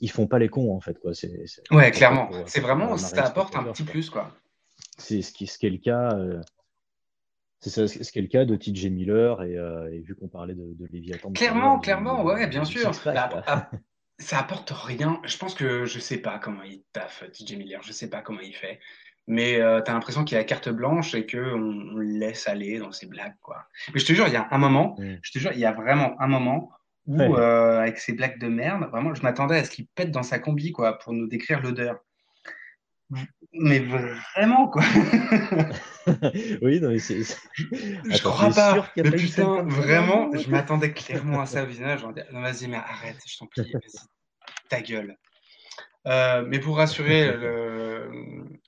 Ils 0.00 0.10
font 0.10 0.26
pas 0.26 0.38
les 0.38 0.48
cons, 0.48 0.74
en 0.74 0.80
fait. 0.80 0.98
Quoi. 0.98 1.12
c'est 1.14 1.44
ouais, 1.70 1.90
clairement. 1.90 2.30
C'est 2.46 2.60
vraiment. 2.60 2.96
Ça 2.96 3.26
apporte 3.26 3.54
un 3.54 3.64
petit 3.64 3.84
plus, 3.84 4.08
quoi. 4.08 4.34
C'est 4.96 5.22
ce 5.22 5.32
qui, 5.32 5.46
ce 5.46 5.58
qui 5.58 5.66
est 5.66 5.70
le 5.70 5.78
cas. 5.78 6.16
Euh, 6.16 6.40
c'est 7.70 7.86
ce 7.86 8.12
qui 8.12 8.18
est 8.18 8.22
le 8.22 8.28
cas 8.28 8.44
de 8.44 8.56
TJ 8.56 8.86
Miller 8.86 9.42
et, 9.42 9.54
et 9.54 10.00
vu 10.00 10.14
qu'on 10.14 10.28
parlait 10.28 10.54
de, 10.54 10.74
de 10.74 10.86
Léviathan. 10.90 11.32
Clairement, 11.32 11.78
clairement, 11.78 12.24
ouais, 12.24 12.46
bien 12.46 12.64
sûr. 12.64 12.90
Bah, 13.04 13.70
ça 14.18 14.38
apporte 14.38 14.70
rien. 14.70 15.20
Je 15.24 15.36
pense 15.36 15.54
que 15.54 15.84
je 15.86 15.98
sais 15.98 16.18
pas 16.18 16.38
comment 16.38 16.62
il 16.62 16.82
taffe, 16.92 17.24
TJ 17.32 17.56
Miller. 17.56 17.82
Je 17.82 17.92
sais 17.92 18.08
pas 18.08 18.20
comment 18.20 18.40
il 18.40 18.54
fait. 18.54 18.78
Mais 19.26 19.60
euh, 19.60 19.80
tu 19.80 19.90
as 19.90 19.94
l'impression 19.94 20.24
qu'il 20.24 20.36
a 20.36 20.44
carte 20.44 20.68
blanche 20.68 21.14
et 21.14 21.26
qu'on 21.26 21.38
on 21.38 21.96
le 21.96 22.18
laisse 22.18 22.46
aller 22.46 22.78
dans 22.78 22.92
ses 22.92 23.06
blagues, 23.06 23.36
quoi. 23.40 23.64
Mais 23.92 24.00
je 24.00 24.06
te 24.06 24.12
jure, 24.12 24.26
il 24.26 24.34
y 24.34 24.36
a 24.36 24.48
un 24.50 24.58
moment, 24.58 24.96
mm. 24.98 25.14
je 25.22 25.32
te 25.32 25.38
jure, 25.38 25.52
il 25.52 25.60
y 25.60 25.64
a 25.64 25.72
vraiment 25.72 26.20
un 26.20 26.26
moment 26.26 26.70
où, 27.06 27.20
euh, 27.20 27.80
avec 27.80 27.98
ses 27.98 28.12
blagues 28.12 28.38
de 28.38 28.48
merde, 28.48 28.84
vraiment, 28.90 29.14
je 29.14 29.22
m'attendais 29.22 29.58
à 29.58 29.64
ce 29.64 29.70
qu'il 29.70 29.86
pète 29.86 30.10
dans 30.10 30.22
sa 30.22 30.38
combi, 30.38 30.72
quoi, 30.72 30.98
pour 30.98 31.12
nous 31.12 31.26
décrire 31.26 31.62
l'odeur. 31.62 31.98
Mais 33.52 33.78
vraiment, 33.80 34.68
quoi. 34.68 34.82
oui, 36.62 36.80
non, 36.80 36.90
mais 36.90 36.98
c'est. 36.98 37.22
Je 37.56 38.22
crois 38.22 38.50
pas. 38.50 38.90
Mais 38.96 39.10
putain, 39.12 39.62
vraiment, 39.62 40.30
je 40.36 40.50
m'attendais 40.50 40.92
clairement 40.92 41.40
à 41.40 41.46
ça 41.46 41.62
au 41.62 41.66
visage. 41.66 42.04
Non, 42.32 42.40
vas-y, 42.40 42.66
mais 42.66 42.76
arrête, 42.76 43.18
je 43.26 43.38
t'en 43.38 43.46
prie, 43.46 43.72
ta 44.68 44.80
gueule. 44.80 45.16
Euh, 46.06 46.44
mais 46.46 46.58
pour 46.58 46.76
rassurer 46.76 47.32
le... 47.36 48.10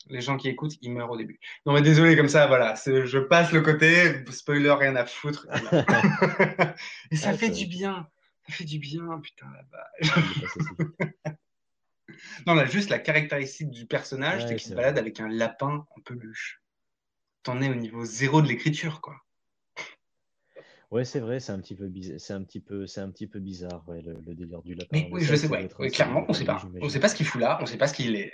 les 0.09 0.21
gens 0.21 0.37
qui 0.37 0.49
écoutent, 0.49 0.77
il 0.81 0.93
meurt 0.93 1.11
au 1.11 1.17
début. 1.17 1.39
Non, 1.67 1.73
mais 1.73 1.83
désolé, 1.83 2.17
comme 2.17 2.29
ça, 2.29 2.47
voilà, 2.47 2.75
je 2.87 3.19
passe 3.19 3.53
le 3.53 3.61
côté, 3.61 4.25
spoiler, 4.31 4.73
rien 4.73 4.97
à 4.97 5.05
foutre. 5.05 5.47
Et 7.11 7.17
ça 7.17 7.31
ah, 7.31 7.37
fait 7.37 7.51
du 7.51 7.67
bien. 7.67 8.09
Ça 8.49 8.55
fait 8.55 8.65
du 8.65 8.79
bien, 8.79 9.21
putain, 9.23 9.47
là-bas. 9.53 11.37
Non, 12.47 12.55
là, 12.55 12.67
juste 12.67 12.91
la 12.91 12.99
caractéristique 12.99 13.71
du 13.71 13.87
personnage, 13.87 14.47
c'est 14.47 14.57
qu'il 14.57 14.71
se 14.71 14.75
balade 14.75 14.99
avec 14.99 15.21
un 15.21 15.29
lapin 15.29 15.87
en 15.97 16.01
peluche. 16.01 16.63
T'en 17.43 17.61
es 17.63 17.69
au 17.69 17.75
niveau 17.75 18.05
zéro 18.05 18.43
de 18.43 18.49
l'écriture, 18.49 19.01
quoi. 19.01 19.17
Ouais, 20.93 21.05
c'est 21.05 21.19
vrai, 21.19 21.41
c'est 21.41 21.51
un 21.51 21.59
petit 21.59 21.75
peu 21.75 21.89
bizarre, 21.89 22.21
c'est 22.21 22.33
un 22.33 22.45
petit 22.45 22.61
peu, 22.61 22.87
c'est 22.87 23.01
un 23.01 23.11
petit 23.11 23.27
peu 23.27 23.41
bizarre, 23.41 23.85
le, 23.89 24.35
délire 24.35 24.63
du 24.63 24.75
lapin. 24.75 24.89
Mais 24.93 25.09
oui, 25.11 25.21
je 25.25 25.35
sais, 25.35 25.49
ouais, 25.49 25.69
clairement, 25.91 26.25
on 26.29 26.33
sait 26.33 26.45
pas. 26.45 26.63
On 26.81 26.89
sait 26.89 27.01
pas 27.01 27.09
ce 27.09 27.17
qu'il 27.17 27.27
fout 27.27 27.41
là, 27.41 27.59
on 27.61 27.67
sait 27.67 27.77
pas 27.77 27.89
ce 27.89 27.95
qu'il 27.95 28.15
est. 28.15 28.33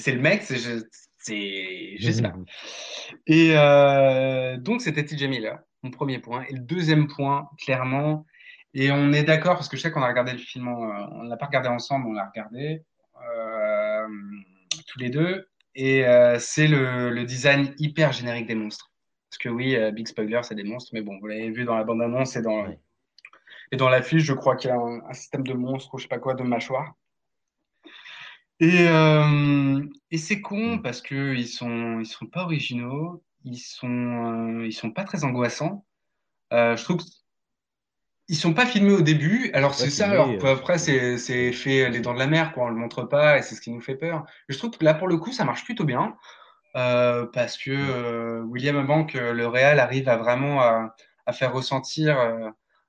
C'est 0.00 0.12
le 0.12 0.20
mec, 0.20 0.42
c'est, 0.42 0.56
je, 0.56 0.80
je 1.26 2.10
sais 2.10 2.22
pas. 2.22 2.34
Et 3.28 3.52
euh, 3.56 4.56
donc, 4.56 4.82
c'était 4.82 5.04
TJ 5.04 5.24
Miller, 5.24 5.60
mon 5.84 5.92
premier 5.92 6.18
point. 6.18 6.44
Et 6.48 6.54
le 6.54 6.60
deuxième 6.60 7.06
point, 7.06 7.48
clairement, 7.58 8.26
et 8.74 8.90
on 8.90 9.12
est 9.12 9.22
d'accord 9.22 9.54
parce 9.54 9.68
que 9.68 9.76
je 9.76 9.82
sais 9.82 9.92
qu'on 9.92 10.02
a 10.02 10.08
regardé 10.08 10.32
le 10.32 10.38
film, 10.38 10.68
on 10.68 11.22
l'a 11.22 11.36
pas 11.36 11.46
regardé 11.46 11.68
ensemble, 11.68 12.08
on 12.08 12.12
l'a 12.12 12.26
regardé. 12.26 12.82
Euh, 13.30 14.08
tous 14.86 14.98
les 14.98 15.10
deux. 15.10 15.48
Et 15.74 16.06
euh, 16.06 16.38
c'est 16.38 16.66
le, 16.66 17.24
design 17.24 17.74
hyper 17.78 18.12
générique 18.12 18.46
des 18.46 18.54
monstres. 18.54 18.90
Parce 19.30 19.38
que 19.38 19.48
oui, 19.48 19.76
euh, 19.76 19.90
Big 19.90 20.06
Spoiler, 20.06 20.40
c'est 20.42 20.54
des 20.54 20.64
monstres, 20.64 20.90
mais 20.92 21.02
bon, 21.02 21.18
vous 21.18 21.26
l'avez 21.26 21.50
vu 21.50 21.64
dans 21.64 21.76
la 21.76 21.84
bande-annonce 21.84 22.36
et 22.36 22.42
dans, 22.42 22.66
et 23.70 23.76
dans 23.76 23.88
l'affiche, 23.88 24.24
je 24.24 24.34
crois 24.34 24.56
qu'il 24.56 24.68
y 24.68 24.72
a 24.72 24.76
un, 24.76 25.12
système 25.14 25.46
de 25.46 25.54
monstres 25.54 25.94
ou 25.94 25.98
je 25.98 26.02
sais 26.02 26.08
pas 26.08 26.18
quoi, 26.18 26.34
de 26.34 26.42
mâchoires. 26.42 26.94
Et, 28.60 28.84
et 30.10 30.18
c'est 30.18 30.40
con 30.40 30.76
mm. 30.76 30.82
parce 30.82 31.00
qu'ils 31.00 31.48
sont, 31.48 32.00
ils 32.00 32.06
sont 32.06 32.26
pas 32.26 32.42
originaux, 32.42 33.24
ils 33.44 33.58
sont, 33.58 34.60
ils 34.62 34.72
sont 34.72 34.90
pas 34.90 35.04
très 35.04 35.24
angoissants. 35.24 35.86
je 36.50 36.82
trouve 36.84 36.98
que 36.98 37.04
ils 38.32 38.36
sont 38.36 38.54
pas 38.54 38.64
filmés 38.64 38.94
au 38.94 39.02
début, 39.02 39.50
alors 39.52 39.74
c'est 39.74 39.90
ça. 39.90 40.08
Alors 40.08 40.30
euh, 40.30 40.54
après, 40.54 40.78
c'est 40.78 41.18
c'est 41.18 41.52
fait 41.52 41.90
les 41.90 42.00
dents 42.00 42.14
de 42.14 42.18
la 42.18 42.26
mer, 42.26 42.54
quoi. 42.54 42.64
On 42.64 42.68
le 42.70 42.76
montre 42.76 43.02
pas 43.02 43.36
et 43.36 43.42
c'est 43.42 43.54
ce 43.54 43.60
qui 43.60 43.70
nous 43.70 43.82
fait 43.82 43.94
peur. 43.94 44.24
Je 44.48 44.56
trouve 44.56 44.70
que 44.70 44.82
là, 44.82 44.94
pour 44.94 45.06
le 45.06 45.18
coup, 45.18 45.32
ça 45.32 45.44
marche 45.44 45.66
plutôt 45.66 45.84
bien 45.84 46.16
euh, 46.74 47.26
parce 47.26 47.58
que 47.58 47.70
euh, 47.70 48.40
William 48.44 48.86
Bank, 48.86 49.12
le 49.12 49.46
réal, 49.46 49.78
arrive 49.78 50.08
à 50.08 50.16
vraiment 50.16 50.62
à, 50.62 50.96
à 51.26 51.32
faire 51.34 51.52
ressentir 51.52 52.16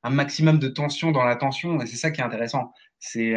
un 0.04 0.10
maximum 0.10 0.60
de 0.60 0.70
tension 0.70 1.12
dans 1.12 1.26
la 1.26 1.36
tension 1.36 1.82
et 1.82 1.88
c'est 1.88 1.98
ça 1.98 2.10
qui 2.10 2.22
est 2.22 2.24
intéressant. 2.24 2.72
C'est 3.00 3.36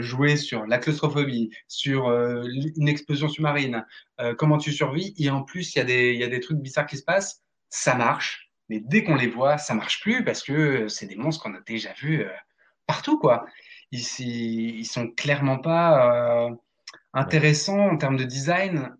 jouer 0.00 0.36
sur 0.36 0.66
la 0.66 0.78
claustrophobie, 0.78 1.50
sur 1.68 2.10
une 2.10 2.88
explosion 2.88 3.28
sous-marine, 3.28 3.86
comment 4.36 4.58
tu 4.58 4.72
survis 4.72 5.14
et 5.16 5.30
en 5.30 5.42
plus 5.42 5.76
il 5.76 5.78
y 5.78 5.80
a 5.80 5.84
des 5.84 6.12
il 6.12 6.18
y 6.18 6.24
a 6.24 6.28
des 6.28 6.40
trucs 6.40 6.58
bizarres 6.58 6.86
qui 6.86 6.96
se 6.96 7.04
passent. 7.04 7.44
Ça 7.70 7.94
marche 7.94 8.45
mais 8.68 8.80
dès 8.80 9.04
qu'on 9.04 9.14
les 9.14 9.28
voit, 9.28 9.58
ça 9.58 9.74
marche 9.74 10.00
plus 10.00 10.24
parce 10.24 10.42
que 10.42 10.88
c'est 10.88 11.06
des 11.06 11.16
monstres 11.16 11.42
qu'on 11.42 11.54
a 11.54 11.60
déjà 11.60 11.92
vus 11.94 12.22
euh, 12.22 12.30
partout, 12.86 13.18
quoi. 13.18 13.46
Ils, 13.92 14.04
ils 14.20 14.84
sont 14.84 15.08
clairement 15.08 15.58
pas 15.58 16.46
euh, 16.46 16.50
intéressants 17.14 17.90
en 17.90 17.96
termes 17.96 18.16
de 18.16 18.24
design. 18.24 18.96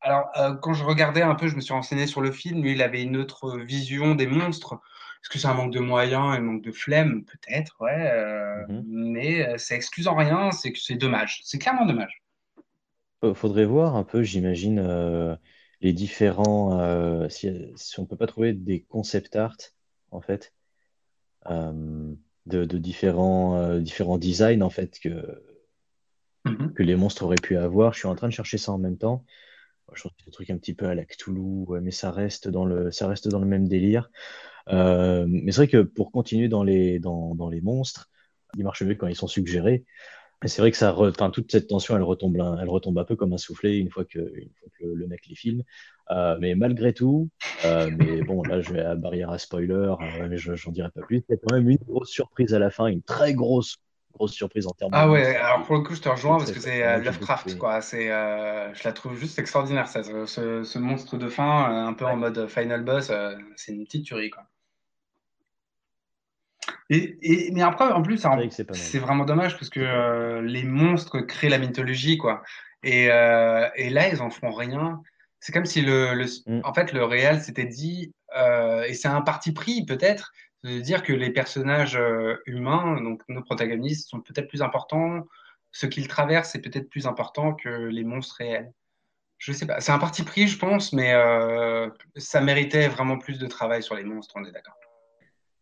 alors, 0.00 0.28
euh, 0.36 0.54
quand 0.54 0.74
je 0.74 0.84
regardais 0.84 1.22
un 1.22 1.34
peu, 1.34 1.48
je 1.48 1.56
me 1.56 1.60
suis 1.60 1.74
renseigné 1.74 2.06
sur 2.06 2.20
le 2.20 2.30
film. 2.30 2.62
Lui, 2.62 2.72
il 2.72 2.82
avait 2.82 3.02
une 3.02 3.16
autre 3.16 3.58
vision 3.58 4.14
des 4.14 4.28
monstres. 4.28 4.74
Est-ce 4.74 5.30
que 5.30 5.38
c'est 5.40 5.48
un 5.48 5.54
manque 5.54 5.72
de 5.72 5.80
moyens, 5.80 6.36
un 6.36 6.40
manque 6.40 6.62
de 6.62 6.70
flemme? 6.70 7.24
Peut-être, 7.24 7.74
ouais. 7.80 8.12
Mm-hmm. 8.68 8.82
Mais 8.86 9.58
ça 9.58 9.74
excuse 9.74 10.06
en 10.06 10.14
rien. 10.14 10.52
C'est 10.52 10.70
que 10.70 10.78
c'est 10.78 10.94
dommage. 10.94 11.40
C'est 11.42 11.58
clairement 11.58 11.86
dommage. 11.86 12.22
Faudrait 13.34 13.64
voir 13.64 13.96
un 13.96 14.04
peu, 14.04 14.22
j'imagine 14.22 15.36
les 15.80 15.92
différents, 15.92 16.80
euh, 16.80 17.28
si, 17.28 17.50
si, 17.76 18.00
on 18.00 18.06
peut 18.06 18.16
pas 18.16 18.26
trouver 18.26 18.52
des 18.52 18.82
concept 18.82 19.36
art, 19.36 19.56
en 20.10 20.20
fait, 20.20 20.52
euh, 21.50 22.12
de, 22.46 22.64
de, 22.64 22.78
différents, 22.78 23.56
euh, 23.56 23.80
différents 23.80 24.18
designs, 24.18 24.62
en 24.62 24.70
fait, 24.70 24.98
que, 24.98 25.42
mm-hmm. 26.46 26.72
que 26.72 26.82
les 26.82 26.96
monstres 26.96 27.24
auraient 27.24 27.36
pu 27.36 27.56
avoir. 27.56 27.92
Je 27.92 28.00
suis 28.00 28.08
en 28.08 28.16
train 28.16 28.28
de 28.28 28.32
chercher 28.32 28.58
ça 28.58 28.72
en 28.72 28.78
même 28.78 28.98
temps. 28.98 29.24
Je 29.94 30.00
trouve 30.00 30.12
que 30.12 30.18
c'est 30.18 30.26
des 30.26 30.32
trucs 30.32 30.50
un 30.50 30.58
petit 30.58 30.74
peu 30.74 30.86
à 30.86 30.94
la 30.94 31.04
Cthulhu, 31.04 31.64
mais 31.80 31.92
ça 31.92 32.10
reste 32.10 32.48
dans 32.48 32.66
le, 32.66 32.90
ça 32.90 33.08
reste 33.08 33.28
dans 33.28 33.38
le 33.38 33.46
même 33.46 33.68
délire. 33.68 34.10
mais 34.68 35.50
c'est 35.50 35.56
vrai 35.56 35.68
que 35.68 35.82
pour 35.82 36.12
continuer 36.12 36.48
dans 36.48 36.62
les, 36.62 36.98
dans, 36.98 37.34
dans 37.34 37.48
les 37.48 37.62
monstres, 37.62 38.10
ils 38.58 38.64
marchent 38.64 38.82
mieux 38.82 38.96
quand 38.96 39.06
ils 39.06 39.16
sont 39.16 39.28
suggérés 39.28 39.86
c'est 40.46 40.62
vrai 40.62 40.70
que 40.70 40.76
ça, 40.76 40.94
enfin, 40.96 41.30
toute 41.30 41.50
cette 41.50 41.66
tension, 41.68 41.96
elle 41.96 42.02
retombe, 42.02 42.40
un, 42.40 42.58
elle 42.58 42.68
retombe 42.68 42.98
un 42.98 43.04
peu 43.04 43.16
comme 43.16 43.32
un 43.32 43.38
soufflet 43.38 43.78
une 43.78 43.90
fois 43.90 44.04
que, 44.04 44.18
une 44.18 44.50
fois 44.60 44.68
que 44.78 44.84
le, 44.86 45.06
mec 45.08 45.26
les 45.26 45.34
filme. 45.34 45.62
Euh, 46.10 46.36
mais 46.40 46.54
malgré 46.54 46.94
tout, 46.94 47.28
euh, 47.64 47.90
mais 47.92 48.22
bon, 48.22 48.44
là, 48.44 48.60
je 48.60 48.72
vais 48.72 48.80
à 48.80 48.94
barrière 48.94 49.30
à 49.30 49.38
spoiler, 49.38 49.72
euh, 49.74 50.28
mais 50.28 50.36
je 50.38 50.54
j'en 50.54 50.70
dirai 50.72 50.90
pas 50.90 51.02
plus. 51.02 51.18
Il 51.28 51.32
y 51.32 51.34
a 51.34 51.36
quand 51.38 51.50
même 51.52 51.68
une 51.68 51.78
grosse 51.78 52.10
surprise 52.10 52.54
à 52.54 52.58
la 52.58 52.70
fin, 52.70 52.86
une 52.86 53.02
très 53.02 53.34
grosse, 53.34 53.78
grosse 54.12 54.32
surprise 54.32 54.66
en 54.66 54.72
termes 54.72 54.92
Ah 54.92 55.06
de 55.06 55.10
ouais, 55.10 55.36
alors 55.36 55.64
pour 55.66 55.76
le 55.76 55.82
coup, 55.82 55.94
je 55.94 56.00
te 56.00 56.08
rejoins 56.08 56.38
parce 56.38 56.50
que 56.52 56.60
c'est 56.60 56.82
euh, 56.82 56.98
Lovecraft, 57.00 57.56
quoi. 57.58 57.82
C'est, 57.82 58.10
euh, 58.10 58.72
je 58.74 58.84
la 58.84 58.92
trouve 58.94 59.14
juste 59.16 59.38
extraordinaire, 59.38 59.86
ça, 59.88 60.02
ce, 60.02 60.62
ce- 60.64 60.78
monstre 60.78 61.18
de 61.18 61.28
fin, 61.28 61.70
euh, 61.70 61.86
un 61.88 61.92
peu 61.92 62.06
en 62.06 62.16
mode 62.16 62.46
final 62.48 62.84
boss, 62.84 63.10
euh, 63.10 63.36
c'est 63.56 63.72
une 63.72 63.84
petite 63.84 64.06
tuerie, 64.06 64.30
quoi. 64.30 64.44
Et, 66.90 67.18
et- 67.22 67.50
mais 67.52 67.62
après, 67.62 67.86
en 67.86 68.02
plus, 68.02 68.18
c'est 68.74 68.98
vraiment 68.98 69.24
dommage 69.24 69.54
parce 69.58 69.70
que 69.70 69.80
euh, 69.80 70.42
les 70.42 70.64
monstres 70.64 71.20
créent 71.20 71.48
la 71.48 71.58
mythologie, 71.58 72.16
quoi. 72.18 72.42
Et, 72.82 73.10
euh, 73.10 73.68
et 73.76 73.90
là, 73.90 74.08
ils 74.08 74.22
en 74.22 74.30
font 74.30 74.50
rien. 74.52 75.02
C'est 75.40 75.52
comme 75.52 75.66
si 75.66 75.80
le, 75.82 76.14
le, 76.14 76.24
Mm. 76.46 76.60
en 76.64 76.74
fait, 76.74 76.92
le 76.92 77.04
réel 77.04 77.40
s'était 77.40 77.64
dit, 77.66 78.12
euh, 78.36 78.82
et 78.84 78.94
c'est 78.94 79.08
un 79.08 79.20
parti 79.22 79.52
pris 79.52 79.84
peut-être, 79.84 80.32
de 80.64 80.80
dire 80.80 81.02
que 81.02 81.12
les 81.12 81.30
personnages 81.30 81.96
euh, 81.96 82.36
humains, 82.46 83.00
donc 83.00 83.22
nos 83.28 83.42
protagonistes, 83.42 84.08
sont 84.08 84.20
peut-être 84.20 84.48
plus 84.48 84.62
importants, 84.62 85.26
ce 85.70 85.86
qu'ils 85.86 86.08
traversent 86.08 86.54
est 86.56 86.60
peut-être 86.60 86.88
plus 86.90 87.06
important 87.06 87.54
que 87.54 87.68
les 87.68 88.02
monstres 88.04 88.36
réels. 88.38 88.72
Je 89.38 89.52
sais 89.52 89.66
pas, 89.66 89.80
c'est 89.80 89.92
un 89.92 89.98
parti 89.98 90.24
pris, 90.24 90.48
je 90.48 90.58
pense, 90.58 90.92
mais 90.92 91.12
euh, 91.12 91.88
ça 92.16 92.40
méritait 92.40 92.88
vraiment 92.88 93.18
plus 93.18 93.38
de 93.38 93.46
travail 93.46 93.82
sur 93.84 93.94
les 93.94 94.02
monstres, 94.02 94.34
on 94.36 94.44
est 94.44 94.50
d'accord. 94.50 94.74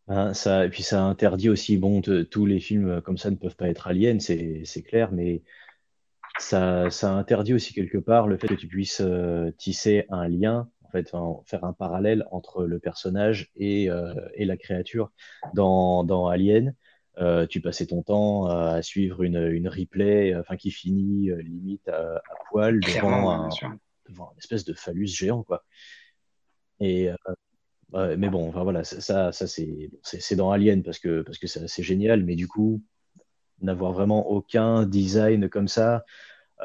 Hein, 0.09 0.35
ça, 0.35 0.65
et 0.65 0.69
puis 0.71 0.83
ça 0.85 1.03
interdit 1.05 1.49
aussi, 1.49 1.79
bon, 1.79 2.01
te- 2.01 2.23
tous 2.23 2.47
les 2.47 2.61
films 2.61 3.01
comme 3.03 3.19
ça 3.19 3.31
ne 3.31 3.37
peuvent 3.37 3.57
pas 3.57 3.69
être 3.69 3.89
aliens, 3.89 4.19
c'est 4.21 4.63
c'est 4.65 4.83
clair, 4.83 5.11
mais 5.13 5.43
ça, 6.39 6.91
ça 6.91 7.13
interdit 7.15 7.55
aussi 7.55 7.73
quelque 7.75 7.99
part 7.99 8.27
le 8.29 8.37
fait 8.37 8.49
que 8.49 8.55
tu 8.55 8.67
puisses 8.69 9.01
euh, 9.01 9.51
tisser 9.59 10.07
un 10.11 10.29
lien, 10.29 10.69
en 10.85 10.91
fait, 10.91 11.15
en- 11.15 11.43
faire 11.47 11.65
un 11.65 11.73
parallèle 11.73 12.27
entre 12.31 12.65
le 12.65 12.79
personnage 12.79 13.51
et, 13.57 13.91
euh, 13.91 14.15
et 14.35 14.45
la 14.45 14.57
créature. 14.57 15.11
Dans, 15.55 16.05
dans 16.05 16.27
Alien, 16.29 16.75
euh, 17.19 17.47
tu 17.47 17.61
passais 17.61 17.87
ton 17.87 18.03
temps 18.03 18.47
à 18.47 18.83
suivre 18.83 19.23
une, 19.23 19.37
une 19.39 19.69
replay, 19.69 20.35
euh, 20.35 20.41
enfin 20.41 20.57
qui 20.57 20.71
finit 20.71 21.31
euh, 21.31 21.41
limite 21.43 21.89
à, 21.89 22.17
à 22.17 22.23
poil 22.51 22.81
Clairement, 22.83 23.19
devant 23.19 23.31
ouais, 23.31 23.39
bien 23.39 23.47
un, 23.47 23.51
sûr. 23.51 23.73
devant 24.09 24.31
une 24.33 24.39
espèce 24.39 24.65
de 24.65 24.75
phallus 24.75 25.07
géant, 25.09 25.43
quoi. 25.43 25.65
Et, 26.81 27.09
euh, 27.11 27.15
ouais, 27.93 28.17
mais 28.17 28.29
bon, 28.29 28.49
enfin 28.49 28.63
voilà, 28.63 28.85
ça, 28.85 29.33
ça, 29.33 29.47
c'est 29.47 30.37
dans 30.37 30.51
Alien 30.51 30.83
parce 30.83 30.99
que 30.99 31.23
parce 31.23 31.39
que 31.39 31.47
c'est 31.47 31.83
génial, 31.83 32.25
mais 32.25 32.35
du 32.35 32.49
coup, 32.49 32.83
n'avoir 33.61 33.93
vraiment 33.93 34.29
aucun 34.29 34.87
design 34.87 35.49
comme 35.49 35.69
ça, 35.69 36.05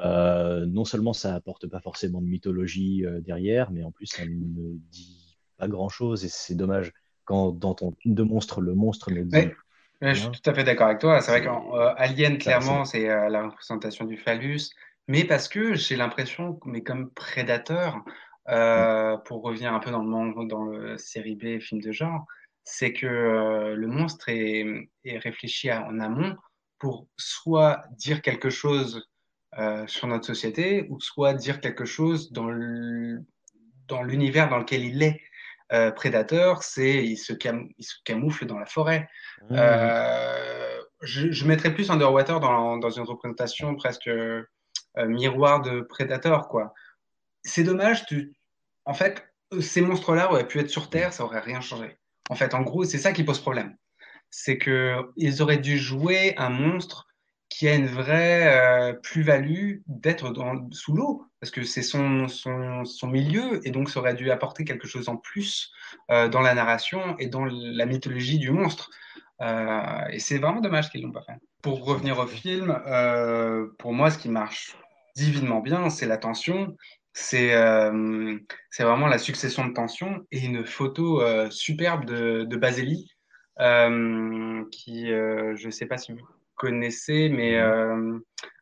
euh, 0.04 0.66
non 0.66 0.86
seulement 0.86 1.14
ça 1.14 1.36
apporte 1.36 1.68
pas 1.68 1.82
forcément 1.82 2.22
de 2.22 2.28
mythologie 2.28 3.06
euh, 3.06 3.22
derrière, 3.22 3.72
mais 3.72 3.84
en 3.84 3.92
plus 3.92 4.08
ça 4.08 4.24
ne 4.26 4.78
dit 4.92 5.38
pas 5.58 5.68
grand-chose 5.68 6.26
et 6.26 6.30
c'est 6.30 6.56
dommage. 6.56 6.94
Quand 7.26 7.52
dans 7.52 7.76
ton 7.76 7.92
film 7.92 8.16
de 8.16 8.24
monstre, 8.24 8.62
le 8.62 8.74
monstre 8.74 9.12
ne 9.12 9.22
dit 9.22 9.36
Ouais, 9.36 9.56
ouais, 10.02 10.16
je 10.16 10.22
suis 10.22 10.32
tout 10.32 10.50
à 10.50 10.54
fait 10.54 10.64
d'accord 10.64 10.88
avec 10.88 11.00
toi. 11.00 11.22
C'est 11.22 11.32
vrai 11.32 11.46
qu'en 11.46 11.78
euh, 11.78 12.38
clairement, 12.38 12.84
c'est 12.84 13.10
euh, 13.10 13.30
la 13.30 13.48
représentation 13.48 14.06
du 14.06 14.18
phallus, 14.18 14.72
mais 15.08 15.24
parce 15.24 15.48
que 15.48 15.76
j'ai 15.76 15.96
l'impression, 15.96 16.60
mais 16.66 16.82
comme 16.82 17.12
Predator, 17.12 17.98
Mm, 17.98 18.12
euh, 18.50 19.18
pour 19.18 19.44
revenir 19.44 19.74
un 19.74 19.80
peu 19.80 19.92
dans 19.92 20.02
le 20.02 20.10
monde, 20.10 20.48
dans 20.48 20.64
le 20.64 20.98
série 20.98 21.36
B, 21.36 21.60
film 21.60 21.82
de 21.82 21.92
genre, 21.92 22.26
c'est 22.64 22.94
que 22.94 23.06
euh, 23.08 23.76
le 23.76 23.88
monstre 23.88 24.30
est, 24.30 24.90
est 25.04 25.18
réfléchi 25.18 25.70
à- 25.70 25.86
en 25.88 26.00
amont 26.00 26.36
pour 26.80 27.08
soit 27.18 27.84
dire 27.92 28.22
quelque 28.22 28.50
chose 28.50 29.08
euh, 29.58 29.86
sur 29.88 30.08
notre 30.08 30.26
société, 30.26 30.88
ou 30.90 31.00
soit 31.00 31.34
dire 31.34 31.60
quelque 31.60 31.86
chose 31.86 32.32
dans 32.32 32.50
l'univers 34.04 34.50
dans 34.50 34.58
lequel 34.58 34.84
il 34.86 35.04
est. 35.04 35.22
Predator, 35.96 36.64
c'est 36.64 37.06
il 37.06 37.16
se, 37.16 37.32
cam- 37.32 37.70
il 37.78 37.84
se 37.86 37.96
camoufle 38.04 38.46
dans 38.46 38.60
la 38.60 38.66
forêt. 38.66 39.08
mm, 39.50 39.56
je, 41.02 41.32
je 41.32 41.46
mettrais 41.48 41.74
plus 41.74 41.90
Underwater 41.90 42.40
dans, 42.42 42.78
dans 42.78 42.90
une 42.90 43.04
représentation 43.04 43.76
presque 43.76 44.08
euh, 44.08 44.44
miroir 44.98 45.62
de 45.62 45.82
Predator, 45.82 46.50
quoi. 46.50 46.74
C'est 47.44 47.64
dommage, 47.64 48.06
tu... 48.06 48.34
en 48.86 48.94
fait, 48.94 49.28
ces 49.60 49.82
monstres-là 49.82 50.32
auraient 50.32 50.48
pu 50.48 50.60
être 50.60 50.70
sur 50.70 50.90
Terre, 50.90 51.14
ça 51.14 51.24
aurait 51.24 51.40
rien 51.40 51.62
changé. 51.62 51.98
En 52.30 52.36
fait, 52.36 52.54
en 52.54 52.62
gros, 52.62 52.84
c'est 52.84 52.98
ça 52.98 53.12
qui 53.12 53.24
pose 53.24 53.40
problème. 53.40 53.76
C'est 54.30 54.58
que 54.58 55.12
ils 55.18 55.42
auraient 55.42 55.58
dû 55.58 55.78
jouer 55.78 56.34
un 56.38 56.50
monstre 56.50 57.08
qui 57.52 57.68
a 57.68 57.76
une 57.76 57.86
vraie 57.86 58.48
euh, 58.48 58.94
plus-value 58.94 59.80
d'être 59.86 60.34
sous 60.72 60.94
l'eau, 60.94 61.26
parce 61.42 61.52
que 61.52 61.64
c'est 61.64 61.82
son, 61.82 62.28
milieu, 63.04 63.60
et 63.68 63.72
donc 63.72 63.90
ça 63.90 64.00
aurait 64.00 64.14
dû 64.14 64.32
apporter 64.32 64.64
quelque 64.64 64.88
chose 64.88 65.10
en 65.10 65.18
plus 65.18 65.74
euh, 66.10 66.30
dans 66.30 66.40
la 66.40 66.54
narration 66.54 67.18
et 67.20 67.28
dans 67.28 67.44
la 67.46 67.86
mythologie 67.86 68.40
du 68.40 68.52
monstre. 68.52 68.90
Euh, 69.42 70.06
et 70.12 70.20
c'est 70.20 70.38
vraiment 70.38 70.62
dommage 70.62 70.90
qu'ils 70.90 71.02
l'ont 71.02 71.12
pas 71.12 71.24
fait. 71.24 71.36
Pour 71.62 71.84
revenir 71.84 72.18
au 72.20 72.26
film, 72.26 72.74
pour 73.78 73.94
moi, 73.94 74.10
ce 74.10 74.18
qui 74.18 74.30
marche 74.30 74.78
divinement 75.18 75.60
bien, 75.60 75.90
c'est 75.90 76.08
la 76.08 76.18
tension. 76.18 76.78
C'est 77.13 77.54
euh, 77.56 78.38
c'est 78.69 78.84
vraiment 78.84 79.08
la 79.08 79.17
succession 79.17 79.65
de 79.67 79.74
tensions 79.74 80.26
et 80.32 80.39
une 80.45 80.65
photo 80.65 81.21
euh, 81.21 81.50
superbe 81.50 82.06
de, 82.06 82.43
de 82.45 82.56
Baseli, 82.56 83.12
euh, 83.60 84.63
qui, 84.71 85.12
euh, 85.12 85.56
je 85.58 85.65
ne 85.67 85.71
sais 85.71 85.86
pas 85.88 85.97
si 85.97 86.13
vous 86.13 86.26
connaissez, 86.56 87.28
mais 87.30 87.58
euh, 87.58 88.17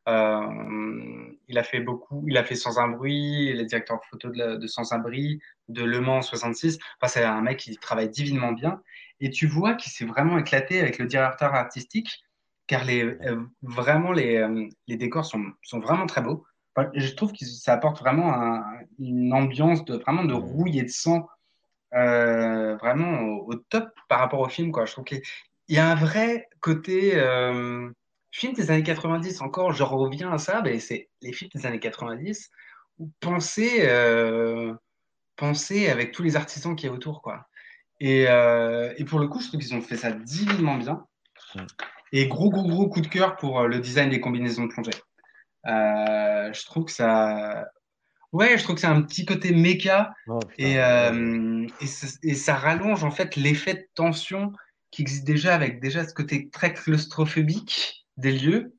euh, 0.08 1.28
il 1.48 1.58
a 1.60 1.64
fait 1.64 1.80
beaucoup, 1.82 2.24
il 2.28 2.38
a 2.38 2.44
fait 2.44 2.56
Sans 2.56 2.80
un 2.80 2.88
bruit, 2.90 3.50
il 3.52 3.60
est 3.60 3.66
directeur 3.66 4.04
photo 4.10 4.30
de, 4.30 4.38
la- 4.40 4.58
de 4.58 4.68
Sans 4.68 4.94
un 4.94 5.00
bruit, 5.00 5.40
de 5.68 5.84
Le 5.84 6.02
Mans 6.02 6.22
66. 6.24 6.80
Enfin, 7.02 7.08
c'est 7.12 7.24
un 7.24 7.42
mec 7.42 7.58
qui 7.60 7.76
travaille 7.78 8.10
divinement 8.10 8.52
bien. 8.54 8.82
Et 9.20 9.30
tu 9.30 9.46
vois 9.48 9.76
qu'il 9.76 9.92
s'est 9.92 10.06
vraiment 10.06 10.38
éclaté 10.40 10.80
avec 10.80 10.98
le 10.98 11.06
directeur 11.06 11.54
artistique, 11.54 12.24
car 12.68 12.84
les, 12.86 13.18
vraiment 13.62 14.12
les, 14.12 14.38
euh, 14.38 14.68
les 14.88 14.96
décors 14.98 15.26
sont, 15.26 15.46
sont 15.62 15.80
vraiment 15.80 16.06
très 16.08 16.22
beaux. 16.22 16.46
Je 16.94 17.14
trouve 17.14 17.34
que 17.34 17.46
ça 17.46 17.74
apporte 17.74 18.00
vraiment 18.00 18.34
un- 18.34 18.64
une 19.00 19.34
ambiance 19.34 19.84
de, 19.86 19.98
vraiment 19.98 20.24
de 20.24 20.34
rouille 20.34 20.80
et 20.80 20.84
de 20.84 20.90
sang 20.90 21.28
euh, 21.94 22.78
vraiment 22.78 23.20
au, 23.22 23.52
au 23.52 23.56
top 23.56 23.90
par 24.08 24.20
rapport 24.20 24.40
au 24.42 24.50
film, 24.50 24.72
quoi. 24.72 24.86
Je 24.86 24.94
trouve 24.94 25.06
qu'il 25.06 25.22
y 25.68 25.78
a 25.78 25.90
un 25.92 25.96
vrai 25.96 26.48
côté 26.62 27.16
euh, 27.16 27.90
film 28.32 28.54
des 28.54 28.72
années 28.72 28.84
90. 28.84 29.42
Encore, 29.42 29.74
je 29.74 29.84
reviens 29.84 30.32
à 30.32 30.38
ça, 30.38 30.62
mais 30.62 30.80
c'est 30.80 31.10
les 31.22 31.34
films 31.34 31.50
des 31.54 31.66
années 31.66 31.80
90 31.80 32.50
où 33.00 33.12
penser, 33.20 33.80
euh, 33.82 34.74
penser 35.36 35.90
avec 35.90 36.12
tous 36.12 36.24
les 36.24 36.36
artisans 36.36 36.76
qui 36.76 36.86
y 36.86 36.90
a 36.90 36.92
autour, 36.94 37.22
quoi. 37.22 37.48
Et, 38.00 38.22
et 38.24 39.04
pour 39.06 39.20
le 39.20 39.28
coup, 39.28 39.42
je 39.42 39.48
trouve 39.50 39.60
qu'ils 39.60 39.76
ont 39.76 39.82
fait 39.82 39.98
ça 39.98 40.12
divinement 40.12 40.78
bien. 40.78 41.06
Et 42.12 42.28
gros, 42.28 42.50
gros, 42.50 42.68
gros 42.68 42.88
coup 42.88 43.02
de 43.02 43.08
cœur 43.08 43.36
pour 43.36 43.64
le 43.68 43.80
design 43.80 44.10
des 44.10 44.22
combinaisons 44.22 44.66
de 44.66 44.70
plongée. 44.72 44.92
Euh, 45.66 46.54
je 46.54 46.66
trouve 46.66 46.86
que 46.86 46.92
ça, 46.92 47.70
ouais, 48.32 48.58
je 48.58 48.64
trouve 48.64 48.76
que 48.76 48.82
c'est 48.82 48.88
un 48.88 49.02
petit 49.02 49.26
côté 49.26 49.52
méca 49.52 50.14
Oh 50.28 50.40
et, 50.58 50.80
euh, 50.80 51.68
et, 51.82 51.88
ça, 51.88 52.08
et 52.24 52.36
ça 52.36 52.56
rallonge 52.56 53.04
en 53.04 53.12
fait 53.12 53.36
l'effet 53.36 53.74
de 53.74 53.88
tension 53.94 54.54
qui 54.92 55.02
existe 55.02 55.26
déjà 55.26 55.54
avec 55.54 55.82
déjà 55.82 56.08
ce 56.08 56.14
côté 56.14 56.50
très 56.50 56.74
claustrophobique 56.74 58.06
des 58.18 58.32
lieux. 58.32 58.76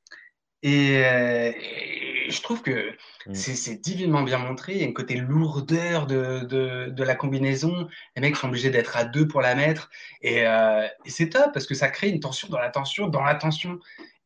Et, 0.63 1.05
euh, 1.05 1.53
et 1.53 2.31
je 2.31 2.43
trouve 2.43 2.63
que 2.63 2.95
Mm. 3.27 3.35
c'est 3.35 3.81
divinement 3.81 4.23
bien 4.23 4.39
montré. 4.39 4.75
Il 4.75 4.81
y 4.81 4.85
a 4.85 4.89
un 4.89 4.93
côté 4.93 5.17
lourdeur 5.17 6.07
de, 6.07 6.41
de, 6.41 6.91
de 6.91 7.05
la 7.05 7.15
combinaison. 7.15 7.89
Les 8.17 8.23
mecs 8.23 8.37
sont 8.37 8.49
obligés 8.49 8.71
d'être 8.71 8.97
à 8.97 9.05
deux 9.05 9.29
pour 9.29 9.41
la 9.41 9.55
mettre. 9.55 9.91
Et, 10.23 10.47
euh, 10.47 10.87
et 11.05 11.11
c'est 11.11 11.29
top 11.29 11.53
parce 11.53 11.67
que 11.67 11.75
ça 11.75 11.89
crée 11.89 12.09
une 12.09 12.21
tension 12.21 12.49
dans 12.49 12.59
la 12.59 12.71
tension, 12.71 13.09
dans 13.09 13.23
la 13.23 13.35
tension. 13.35 13.79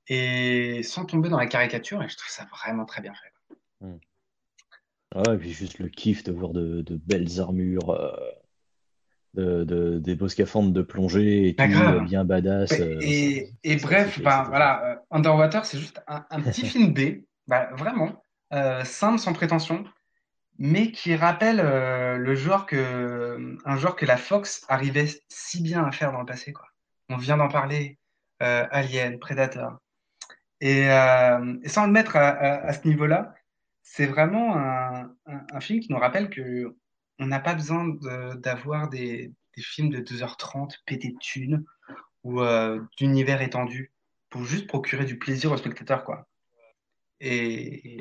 Et 0.09 0.83
sans 0.83 1.05
tomber 1.07 1.29
dans 1.29 1.39
la 1.39 1.47
caricature. 1.47 2.03
Et 2.03 2.09
je 2.09 2.17
trouve 2.17 2.31
ça 2.31 2.47
vraiment 2.51 2.85
très 2.85 3.01
bien 3.03 3.13
fait. 3.15 3.57
Mm. 3.87 3.97
Ouais, 5.15 5.35
et 5.35 5.39
puis 5.39 5.53
juste 5.53 5.79
le 5.79 5.89
kiff 5.89 6.25
de 6.25 6.33
voir 6.33 6.53
de, 6.53 6.83
de 6.83 6.97
belles 6.97 7.41
armures, 7.41 7.91
euh, 7.91 8.13
de, 9.35 9.65
de- 9.65 9.99
des 9.99 10.17
beaux 10.17 10.29
scaphandres 10.29 10.73
de 10.73 10.83
plongée 10.83 11.49
et 11.49 11.55
tout, 11.55 11.63
euh, 11.63 12.01
bien 12.01 12.25
badass. 12.25 12.73
euh, 12.73 12.99
Et, 13.01 13.77
bref, 13.77 14.15
c'était 14.15 14.23
voilà, 14.49 14.85
euh, 14.85 14.97
Underwater, 15.11 15.65
c'est 15.65 15.79
juste 15.79 16.03
un, 16.09 16.25
un 16.31 16.41
petit 16.41 16.67
film 16.67 16.93
B, 16.93 17.25
bah, 17.47 17.71
vraiment, 17.77 18.23
simple, 18.85 19.19
sans 19.19 19.33
prétention, 19.33 19.85
mais 20.59 20.91
qui 20.91 21.15
rappelle 21.15 21.59
le 21.59 22.35
genre 22.35 22.67
que, 22.67 23.57
un 23.65 23.77
genre 23.77 23.97
que 23.97 24.07
la 24.07 24.17
Fox 24.17 24.65
arrivait 24.69 25.09
si 25.29 25.63
bien 25.63 25.85
à 25.85 25.93
faire 25.93 26.11
dans 26.13 26.21
le 26.21 26.27
passé, 26.27 26.53
quoi. 26.53 26.67
On 27.09 27.17
vient 27.17 27.37
d'en 27.37 27.49
parler, 27.49 27.99
Alien, 28.41 29.19
Predator. 29.21 29.79
Et, 30.65 30.89
euh, 30.91 31.59
et 31.63 31.69
sans 31.69 31.85
le 31.85 31.93
mettre 31.93 32.17
à, 32.17 32.27
à- 32.31 32.67
à 32.69 32.73
ce 32.73 32.89
niveau-là, 32.89 33.35
c'est 33.83 34.07
vraiment 34.07 34.57
un, 34.57 35.03
un- 35.27 35.47
un 35.53 35.61
film 35.61 35.79
qui 35.81 35.93
nous 35.93 35.99
rappelle 35.99 36.31
que 36.31 36.75
on 37.19 37.27
n'a 37.27 37.39
pas 37.39 37.53
besoin 37.55 37.87
de- 37.87 38.37
d'avoir 38.37 38.89
des, 38.89 39.31
des 39.55 39.63
films 39.63 39.91
de 39.91 40.01
2h30 40.01 40.79
pétés 40.87 41.11
de 41.11 41.19
thunes 41.19 41.65
ou 42.23 42.41
euh, 42.41 42.81
d'univers 42.97 43.43
étendu 43.43 43.93
pour 44.31 44.45
juste 44.45 44.67
procurer 44.67 45.05
du 45.05 45.19
plaisir 45.19 45.53
au 45.53 45.57
spectateur, 45.59 46.03
quoi. 46.03 46.27
Et, 47.21 48.01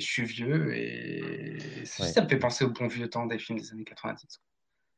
je 0.00 0.04
suis 0.04 0.24
vieux 0.24 0.74
et 0.76 1.58
ça 1.84 2.22
me 2.22 2.28
fait 2.28 2.38
penser 2.38 2.64
au 2.64 2.70
bon 2.70 2.88
vieux 2.88 3.08
temps 3.08 3.26
des 3.26 3.38
films 3.38 3.60
des 3.60 3.70
années 3.72 3.84
90. 3.84 4.40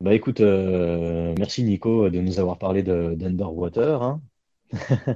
Bah 0.01 0.15
écoute, 0.15 0.41
euh, 0.41 1.33
merci 1.37 1.63
Nico 1.63 2.09
de 2.09 2.19
nous 2.19 2.39
avoir 2.39 2.57
parlé 2.57 2.81
d'Underwater. 2.81 4.01
Hein. 4.01 4.21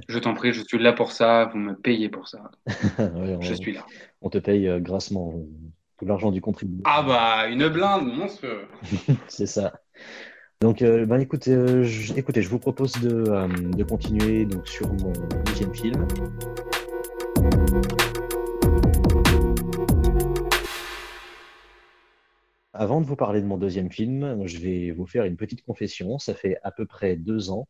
Je 0.08 0.18
t'en 0.18 0.34
prie, 0.34 0.52
je 0.52 0.62
suis 0.62 0.78
là 0.78 0.92
pour 0.92 1.12
ça, 1.12 1.46
vous 1.52 1.58
me 1.58 1.74
payez 1.74 2.08
pour 2.08 2.28
ça. 2.28 2.50
je 3.40 3.54
suis 3.54 3.72
là. 3.72 3.86
On 4.20 4.30
te 4.30 4.38
paye 4.38 4.68
euh, 4.68 4.80
grassement 4.80 5.34
tout 5.98 6.06
l'argent 6.06 6.30
du 6.30 6.40
contribuable. 6.40 6.82
Ah 6.84 7.02
bah 7.02 7.48
une 7.48 7.68
blinde 7.68 8.12
monstrueux. 8.14 8.66
C'est 9.28 9.46
ça. 9.46 9.74
Donc, 10.62 10.82
euh, 10.82 11.06
ben, 11.06 11.18
écoutez, 11.20 11.52
je, 11.84 12.12
écoutez, 12.14 12.42
je 12.42 12.48
vous 12.50 12.58
propose 12.58 12.92
de, 13.00 13.24
de 13.74 13.82
continuer 13.82 14.44
donc, 14.44 14.68
sur 14.68 14.92
mon 14.92 15.12
deuxième 15.46 15.74
film. 15.74 16.06
Avant 22.72 23.00
de 23.00 23.06
vous 23.06 23.16
parler 23.16 23.40
de 23.40 23.46
mon 23.46 23.58
deuxième 23.58 23.90
film, 23.90 24.46
je 24.46 24.58
vais 24.58 24.92
vous 24.92 25.06
faire 25.06 25.24
une 25.24 25.36
petite 25.36 25.62
confession. 25.64 26.18
Ça 26.18 26.34
fait 26.34 26.56
à 26.62 26.70
peu 26.70 26.86
près 26.86 27.16
deux 27.16 27.50
ans 27.50 27.66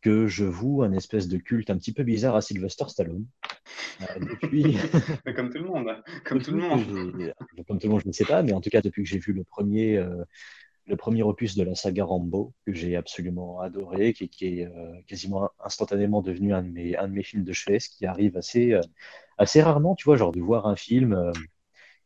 que 0.00 0.28
je 0.28 0.44
voue 0.44 0.82
un 0.82 0.92
espèce 0.92 1.26
de 1.26 1.38
culte 1.38 1.70
un 1.70 1.78
petit 1.78 1.92
peu 1.92 2.04
bizarre 2.04 2.36
à 2.36 2.40
Sylvester 2.40 2.84
Stallone. 2.88 3.26
Euh, 4.02 4.20
depuis... 4.20 4.76
comme 5.34 5.50
tout 5.50 5.58
le 5.58 5.64
monde. 5.64 5.88
Comme 6.24 6.40
tout 6.40 6.52
le 6.52 6.58
monde. 6.58 7.34
Comme 7.66 7.78
tout 7.80 7.86
le 7.88 7.92
monde, 7.92 8.02
je 8.02 8.08
ne 8.08 8.12
sais 8.12 8.24
pas, 8.24 8.42
mais 8.42 8.52
en 8.52 8.60
tout 8.60 8.70
cas, 8.70 8.80
depuis 8.80 9.02
que 9.02 9.08
j'ai 9.08 9.18
vu 9.18 9.32
le 9.32 9.42
premier, 9.42 9.96
euh, 9.96 10.22
le 10.86 10.96
premier 10.96 11.24
opus 11.24 11.56
de 11.56 11.64
la 11.64 11.74
saga 11.74 12.04
Rambo, 12.04 12.52
que 12.64 12.72
j'ai 12.72 12.94
absolument 12.94 13.58
adoré, 13.60 14.12
qui, 14.12 14.30
est 14.42 14.66
euh, 14.66 14.92
quasiment 15.08 15.50
instantanément 15.64 16.22
devenu 16.22 16.54
un 16.54 16.62
de, 16.62 16.68
mes, 16.68 16.96
un 16.96 17.08
de 17.08 17.12
mes 17.12 17.24
films 17.24 17.44
de 17.44 17.52
chevet, 17.52 17.80
ce 17.80 17.88
qui 17.88 18.06
arrive 18.06 18.36
assez, 18.36 18.78
assez 19.36 19.62
rarement, 19.62 19.96
tu 19.96 20.04
vois, 20.04 20.16
genre 20.16 20.32
de 20.32 20.40
voir 20.40 20.66
un 20.66 20.76
film 20.76 21.32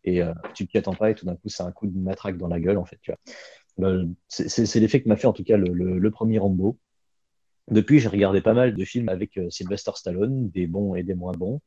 et 0.04 0.22
euh, 0.22 0.32
tu 0.54 0.64
ne 0.64 0.68
t'y 0.68 0.78
attends 0.78 0.94
pas 0.94 1.10
et 1.10 1.14
tout 1.14 1.26
d'un 1.26 1.34
coup 1.34 1.48
c'est 1.48 1.62
un 1.62 1.72
coup 1.72 1.86
de 1.86 1.98
matraque 1.98 2.38
dans 2.38 2.48
la 2.48 2.60
gueule 2.60 2.78
en 2.78 2.84
fait 2.84 2.98
tu 3.02 3.10
vois. 3.10 3.88
Euh, 3.88 4.06
c'est 4.28 4.80
l'effet 4.80 5.00
que 5.00 5.08
m'a 5.08 5.16
fait 5.16 5.28
en 5.28 5.32
tout 5.32 5.44
cas 5.44 5.56
le, 5.56 6.10
premier 6.10 6.38
Rambo. 6.38 6.78
Depuis 7.70 8.00
j'ai 8.00 8.08
regardé 8.08 8.40
pas 8.40 8.54
mal 8.54 8.74
de 8.74 8.84
films 8.84 9.08
avec 9.08 9.36
euh, 9.38 9.50
Sylvester 9.50 9.92
Stallone 9.94 10.50
des 10.50 10.66
bons 10.66 10.94
et 10.94 11.02
des 11.02 11.14
moins 11.14 11.32
bons. 11.32 11.60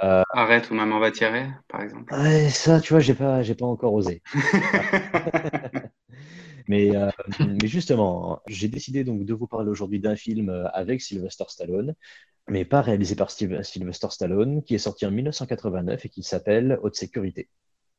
Arrête 0.00 0.70
ou 0.70 0.74
maman 0.74 1.00
va 1.00 1.10
tirer 1.10 1.48
par 1.68 1.82
exemple. 1.82 2.14
Ça 2.50 2.80
tu 2.80 2.92
vois 2.92 3.00
j'ai 3.00 3.14
pas 3.14 3.42
j'ai 3.42 3.54
pas 3.54 3.66
encore 3.66 3.94
osé. 3.94 4.22
Mais, 6.68 6.90
mais 7.40 7.66
justement 7.66 8.42
j'ai 8.46 8.68
décidé 8.68 9.02
donc 9.02 9.24
de 9.24 9.32
vous 9.32 9.46
parler 9.46 9.70
aujourd'hui 9.70 10.00
d'un 10.00 10.16
film 10.16 10.50
avec 10.74 11.00
Sylvester 11.00 11.44
Stallone 11.48 11.94
mais 12.48 12.64
pas 12.64 12.80
réalisé 12.80 13.14
par 13.14 13.30
Sylvester 13.30 14.08
Stallone, 14.10 14.62
qui 14.62 14.74
est 14.74 14.78
sorti 14.78 15.06
en 15.06 15.10
1989 15.10 16.04
et 16.04 16.08
qui 16.08 16.22
s'appelle 16.22 16.78
Haute 16.82 16.96
Sécurité. 16.96 17.48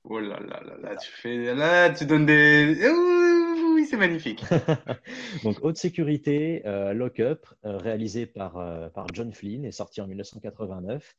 Oh 0.04 0.20
là 0.20 0.40
là 0.40 0.62
là 0.66 0.78
là, 0.82 0.96
tu 0.96 1.12
fais, 1.12 1.54
là, 1.54 1.90
tu 1.90 2.06
donnes 2.06 2.26
des, 2.26 2.78
oui, 3.80 3.86
c'est 3.86 3.98
magnifique. 3.98 4.44
Donc 5.44 5.58
Haute 5.62 5.78
Sécurité, 5.78 6.64
euh, 6.66 6.94
Lock 6.94 7.20
Up, 7.20 7.46
euh, 7.66 7.78
réalisé 7.78 8.26
par, 8.26 8.58
euh, 8.58 8.90
par 8.90 9.08
John 9.14 9.34
Flynn, 9.34 9.64
est 9.66 9.72
sorti 9.72 10.02
en 10.02 10.08
1989. 10.08 11.16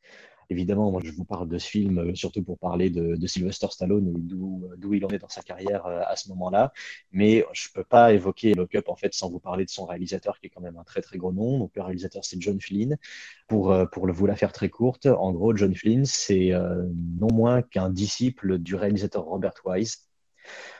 Évidemment, 0.51 0.91
moi, 0.91 1.01
je 1.05 1.13
vous 1.13 1.25
parle 1.25 1.49
de 1.49 1.59
ce 1.59 1.69
film 1.69 1.99
euh, 1.99 2.15
surtout 2.17 2.43
pour 2.43 2.59
parler 2.59 2.91
de, 2.91 3.27
Sylvester 3.27 3.69
Stallone 3.71 4.09
et 4.09 4.11
euh, 4.11 4.75
d'où 4.77 4.95
il 4.95 5.05
en 5.05 5.09
est 5.09 5.19
dans 5.19 5.29
sa 5.29 5.43
carrière 5.43 5.87
euh, 5.87 6.01
à 6.05 6.17
ce 6.17 6.29
moment-là. 6.31 6.73
Mais 7.13 7.45
je 7.53 7.69
ne 7.69 7.73
peux 7.75 7.85
pas 7.85 8.13
évoquer 8.13 8.55
Lock 8.55 8.75
Up 8.75 8.89
en 8.89 8.97
fait 8.97 9.15
sans 9.15 9.31
vous 9.31 9.39
parler 9.39 9.65
de 9.65 9.71
son 9.71 9.87
réalisateur 9.87 10.41
qui 10.41 10.47
est 10.47 10.51
quand 10.51 10.61
même 10.61 10.77
un 10.77 10.83
très 10.83 11.03
très 11.03 11.19
gros 11.19 11.33
nom. 11.33 11.59
Donc 11.59 11.71
le 11.77 11.83
réalisateur 11.83 12.25
c'est 12.25 12.41
John 12.41 12.61
Flynn. 12.61 12.99
Pour, 13.47 13.75
pour 13.93 14.11
vous 14.11 14.27
la 14.27 14.37
faire 14.37 14.53
très 14.53 14.69
courte, 14.69 15.07
en 15.07 15.33
gros, 15.33 15.57
John 15.57 15.75
Flynn 15.75 16.05
c'est 16.05 16.51
non 16.53 17.29
moins 17.33 17.63
qu'un 17.63 17.91
disciple 17.91 18.59
du 18.59 18.75
réalisateur 18.75 19.25
Robert 19.25 19.55
Wise. 19.65 20.09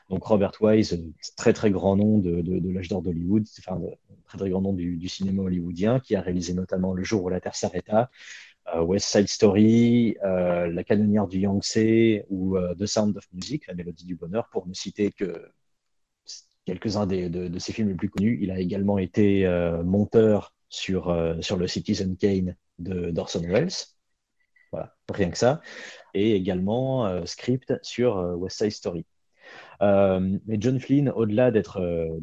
Donc 0.09 0.25
Robert 0.25 0.53
Wise, 0.61 1.01
très 1.37 1.53
très 1.53 1.71
grand 1.71 1.97
nom 1.97 2.19
de, 2.19 2.41
de, 2.41 2.71
l'âge 2.71 2.89
d'or 2.89 3.03
d'Hollywood, 3.03 3.47
enfin 3.59 3.81
très 4.27 4.39
très 4.39 4.51
grand 4.51 4.61
nom 4.61 4.73
du, 4.73 5.09
cinéma 5.09 5.43
hollywoodien, 5.43 6.01
qui 6.01 6.17
a 6.17 6.21
réalisé 6.21 6.55
notamment 6.55 6.95
Le 6.95 7.03
jour 7.05 7.25
où 7.25 7.29
la 7.29 7.41
Terre 7.41 7.55
s'arrêta, 7.55 8.11
West 8.79 9.09
Side 9.09 9.29
Story, 9.29 10.17
euh, 10.25 10.69
La 10.69 10.85
canonnière 10.85 11.27
du 11.27 11.41
Yangtze 11.41 12.25
ou 12.29 12.57
euh, 12.57 12.75
The 12.75 12.87
Sound 12.87 13.17
of 13.17 13.27
Music, 13.33 13.67
La 13.67 13.75
mélodie 13.75 14.05
du 14.05 14.17
bonheur, 14.17 14.49
pour 14.51 14.67
ne 14.67 14.75
citer 14.75 15.11
que 15.11 15.51
quelques-uns 16.67 17.07
de, 17.07 17.59
ses 17.59 17.73
films 17.73 17.89
les 17.89 17.95
plus 17.95 18.11
connus. 18.11 18.39
Il 18.43 18.51
a 18.51 18.59
également 18.61 18.99
été 18.99 19.47
monteur 19.85 20.55
sur, 20.69 21.17
sur 21.41 21.57
le 21.57 21.67
Citizen 21.67 22.17
Kane 22.17 22.55
de 22.79 23.11
d'Orson 23.11 23.43
Welles. 23.43 23.73
Voilà, 24.71 24.95
rien 25.09 25.31
que 25.31 25.39
ça. 25.39 25.61
Et 26.15 26.37
également 26.37 27.27
script 27.27 27.75
sur 27.83 28.17
West 28.39 28.59
Side 28.59 28.71
Story. 28.71 29.07
mais 29.81 30.57
John 30.61 30.79
Flynn, 30.79 31.09
au-delà 31.11 31.51
d'être 31.51 31.79
euh, 31.79 32.21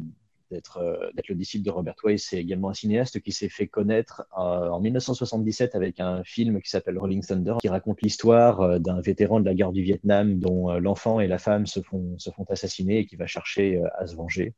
d'être 0.50 0.80
le 1.28 1.34
disciple 1.34 1.64
de 1.64 1.70
Robert 1.70 1.94
Wise. 2.04 2.24
C'est 2.28 2.38
également 2.38 2.70
un 2.70 2.74
cinéaste 2.74 3.20
qui 3.20 3.32
s'est 3.32 3.48
fait 3.48 3.66
connaître 3.66 4.26
euh, 4.38 4.68
en 4.68 4.80
1977 4.80 5.74
avec 5.74 6.00
un 6.00 6.22
film 6.24 6.60
qui 6.60 6.70
s'appelle 6.70 6.98
Rolling 6.98 7.24
Thunder, 7.24 7.56
qui 7.60 7.68
raconte 7.68 8.02
l'histoire 8.02 8.60
euh, 8.60 8.78
d'un 8.78 9.00
vétéran 9.00 9.40
de 9.40 9.44
la 9.44 9.54
guerre 9.54 9.72
du 9.72 9.82
Vietnam 9.82 10.38
dont 10.38 10.72
l'enfant 10.78 11.20
et 11.20 11.26
la 11.26 11.38
femme 11.38 11.66
se 11.66 11.80
font, 11.80 12.18
se 12.18 12.30
font 12.30 12.44
assassiner 12.48 12.98
et 12.98 13.06
qui 13.06 13.16
va 13.16 13.26
chercher 13.26 13.82
à 13.98 14.06
se 14.06 14.16
venger 14.16 14.54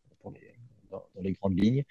dans, 0.91 1.03
les 1.21 1.33
grandes 1.33 1.59
lignes. 1.59 1.85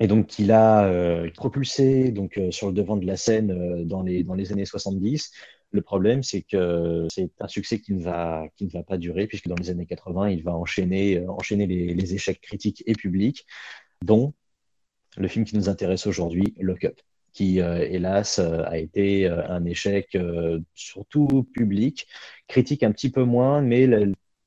Et 0.00 0.06
donc, 0.06 0.38
il 0.38 0.52
a 0.52 0.88
propulsé 1.34 2.12
donc, 2.12 2.40
sur 2.50 2.68
le 2.68 2.72
devant 2.72 2.96
de 2.96 3.06
la 3.06 3.16
scène 3.16 3.84
dans, 3.84 4.02
les, 4.02 4.22
dans 4.22 4.34
les 4.34 4.52
années 4.52 4.64
70 4.64 5.32
le 5.70 5.82
problème, 5.82 6.22
c'est 6.22 6.42
que 6.42 7.06
c'est 7.10 7.30
un 7.40 7.48
succès 7.48 7.80
qui 7.80 7.92
ne, 7.92 8.02
va, 8.02 8.48
pas 8.86 8.96
durer, 8.96 9.26
puisque 9.26 9.48
dans 9.48 9.56
les 9.56 9.70
années 9.70 9.86
80, 9.86 10.30
il 10.30 10.42
va 10.42 10.54
enchaîner, 10.54 11.18
euh, 11.18 11.66
les, 11.66 12.14
échecs 12.14 12.40
critiques 12.40 12.82
et 12.86 12.94
publics, 12.94 13.46
dont 14.02 14.32
le 15.16 15.28
film 15.28 15.44
qui 15.44 15.56
nous 15.56 15.68
intéresse 15.68 16.06
aujourd'hui, 16.06 16.54
Lock 16.58 16.84
Up, 16.84 17.00
qui, 17.32 17.60
euh, 17.60 17.86
hélas, 17.86 18.38
euh, 18.38 18.62
a 18.64 18.78
été 18.78 19.28
un 19.28 19.64
échec 19.64 20.16
surtout 20.74 21.44
public, 21.54 22.06
critique 22.46 22.82
un 22.82 22.92
petit 22.92 23.10
peu 23.10 23.24
moins, 23.24 23.60
mais 23.60 23.86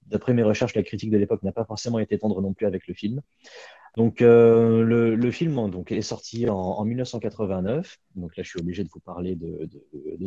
d'après 0.07 0.34
mes 0.34 0.43
recherches, 0.43 0.76
la 0.76 0.84
critique 0.84 1.11
de 1.11 1.17
l'époque 1.17 1.43
n'a 1.43 1.51
pas 1.51 1.65
forcément 1.65 1.99
été 1.99 2.17
tendre 2.17 2.41
non 2.41 2.53
plus 2.53 2.65
avec 2.65 2.88
le 2.88 2.93
film. 2.93 3.22
Donc 3.97 4.21
euh, 4.21 4.83
le, 4.83 5.31
film 5.31 5.57
hein, 5.59 5.67
donc, 5.67 5.91
est 5.91 6.01
sorti 6.01 6.47
en, 6.49 6.83
1989. 6.85 7.97
Donc 8.15 8.37
là, 8.37 8.43
je 8.43 8.49
suis 8.49 8.59
obligé 8.59 8.83
de 8.83 8.89
vous 8.89 9.01
parler 9.01 9.35
de, 9.35 9.69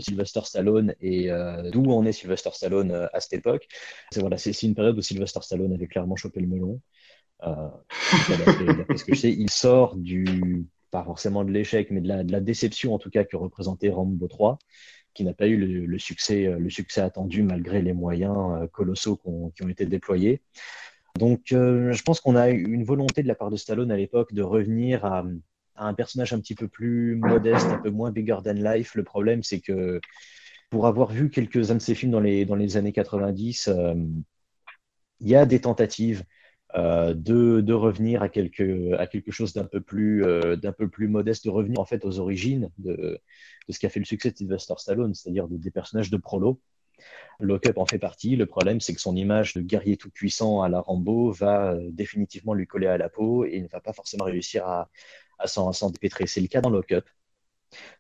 Sylvester 0.01 0.41
Stallone 0.45 0.95
et 1.01 1.31
euh, 1.31 1.71
d'où 1.71 1.91
en 1.91 2.05
est 2.05 2.13
Sylvester 2.13 2.51
Stallone 2.53 2.91
euh, 2.91 3.07
à 3.15 3.21
cette 3.21 3.33
époque. 3.33 3.67
C'est 4.11 4.21
voilà, 4.21 4.37
c'est 4.37 4.63
une 4.63 4.75
période 4.75 4.99
où 4.99 5.03
Sylvester 5.03 5.41
Stallone 5.41 5.73
avait 5.73 5.87
clairement 5.87 6.17
chopé 6.17 6.41
le 6.41 6.47
melon. 6.47 6.81
Parce 7.39 7.83
que 9.05 9.15
je 9.15 9.21
sais, 9.21 9.33
il 9.33 9.51
sort 9.51 9.97
du 9.97 10.67
pas 10.91 11.03
forcément 11.03 11.43
de 11.43 11.51
l'échec, 11.51 11.91
mais 11.91 12.01
de 12.01 12.09
la, 12.09 12.23
de 12.23 12.33
la, 12.33 12.41
déception 12.41 12.95
en 12.95 12.99
tout 12.99 13.11
cas 13.11 13.25
que 13.25 13.37
représentait 13.37 13.91
Rambo 13.91 14.29
3 14.29 14.59
qui 15.13 15.25
n'a 15.25 15.33
pas 15.33 15.47
eu 15.47 15.57
le, 15.57 15.99
succès, 15.99 16.45
le 16.59 16.71
succès 16.71 17.01
attendu 17.01 17.45
malgré 17.45 17.83
les 17.83 17.93
moyens 17.93 18.69
colossaux 18.73 19.21
qui 19.55 19.63
ont 19.63 19.69
été 19.69 19.87
déployés. 19.87 20.43
Donc, 21.19 21.53
euh, 21.53 21.93
je 21.93 22.03
pense 22.03 22.21
qu'on 22.21 22.35
a 22.35 22.51
une 22.51 22.85
volonté 22.85 23.23
de 23.23 23.29
la 23.29 23.37
part 23.37 23.51
de 23.51 23.57
Stallone 23.57 23.93
à 23.93 23.97
l'époque 23.97 24.33
de 24.35 24.43
revenir 24.43 25.05
à, 25.05 25.25
un 25.77 25.95
personnage 25.95 26.33
un 26.33 26.41
petit 26.41 26.55
peu 26.55 26.69
plus 26.69 27.17
modeste, 27.17 27.67
un 27.67 27.79
peu 27.79 27.91
moins 27.91 28.11
bigger 28.11 28.39
than 28.45 28.55
life. 28.55 28.95
Le 28.95 29.05
problème, 29.05 29.43
c'est 29.43 29.61
que 29.61 30.01
pour 30.71 30.87
avoir 30.87 31.11
vu 31.13 31.31
quelques-uns 31.31 31.77
de 31.77 31.81
ses 31.81 31.95
films 31.95 32.13
dans 32.13 32.21
les, 32.21 32.45
dans 32.45 32.57
les 32.57 32.77
années 32.77 32.93
90, 32.93 33.69
euh, 33.69 33.95
il 35.21 35.29
y 35.29 35.37
a 35.37 35.47
des 35.47 35.61
tentatives 35.61 36.25
euh, 36.75 37.15
de, 37.15 37.61
de, 37.61 37.73
revenir 37.73 38.23
à 38.23 38.29
quelque, 38.29 39.31
chose 39.31 39.53
d'un 39.53 39.65
peu, 39.65 39.81
plus, 39.81 40.25
modeste, 41.09 41.45
de 41.45 41.51
revenir 41.51 41.79
en 41.79 41.85
fait 41.85 42.05
aux 42.05 42.19
origines 42.19 42.71
de, 42.79 43.21
de 43.69 43.73
ce 43.73 43.79
qui 43.79 43.87
a 43.87 43.89
fait 43.89 44.01
le 44.01 44.05
succès 44.05 44.33
de 44.33 44.37
Sylvester 44.37 44.75
Stallone, 44.79 45.15
c'est-à-dire 45.15 45.47
des 45.49 45.71
personnages 45.71 46.11
de 46.11 46.17
prolo. 46.17 46.61
Lockup 47.41 47.79
en 47.79 47.87
fait 47.87 47.99
partie. 47.99 48.37
Le 48.37 48.47
problème, 48.47 48.81
c'est 48.81 48.95
que 48.95 49.01
son 49.01 49.17
image 49.17 49.55
de 49.55 49.61
guerrier 49.61 49.97
tout 49.97 50.11
puissant 50.11 50.63
à 50.63 50.69
la 50.69 50.81
Rambo 50.81 51.31
va 51.33 51.73
euh, 51.73 51.89
définitivement 51.91 52.55
lui 52.55 52.67
coller 52.67 52.87
à 52.87 52.99
la 52.99 53.09
peau 53.09 53.45
et 53.45 53.61
ne 53.61 53.69
va 53.69 53.81
pas 53.81 53.93
forcément 53.93 54.25
réussir 54.25 54.67
à, 54.67 54.89
s'en 55.47 55.91
dépêtrer. 55.91 56.27
C'est 56.27 56.41
le 56.41 56.49
cas 56.49 56.61
dans 56.61 56.71
Lockup. 56.71 57.05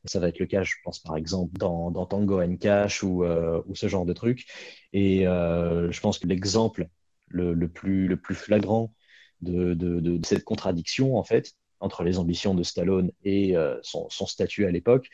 Ça 0.04 0.20
va 0.20 0.28
être 0.28 0.38
le 0.38 0.46
cas, 0.46 0.62
je 0.62 0.74
pense, 0.84 1.00
par 1.00 1.16
exemple, 1.16 1.52
dans, 1.58 2.06
Tango 2.06 2.40
and 2.40 2.56
Cash 2.56 3.02
ou, 3.02 3.24
euh, 3.24 3.60
ou, 3.66 3.74
ce 3.74 3.88
genre 3.88 4.06
de 4.06 4.12
truc. 4.12 4.46
Et 4.92 5.26
euh, 5.26 5.90
je 5.90 6.00
pense 6.00 6.18
que 6.18 6.26
l'exemple 6.28 6.88
le, 7.28 7.54
plus, 7.68 8.16
flagrant 8.34 8.94
de, 9.40 10.20
cette 10.24 10.44
contradiction, 10.44 11.16
en 11.16 11.24
fait, 11.24 11.54
entre 11.80 12.04
les 12.04 12.18
ambitions 12.18 12.54
de 12.54 12.62
Stallone 12.62 13.10
et 13.24 13.56
son, 13.82 14.08
son, 14.10 14.26
statut 14.26 14.64
à 14.64 14.70
l'époque, 14.70 15.10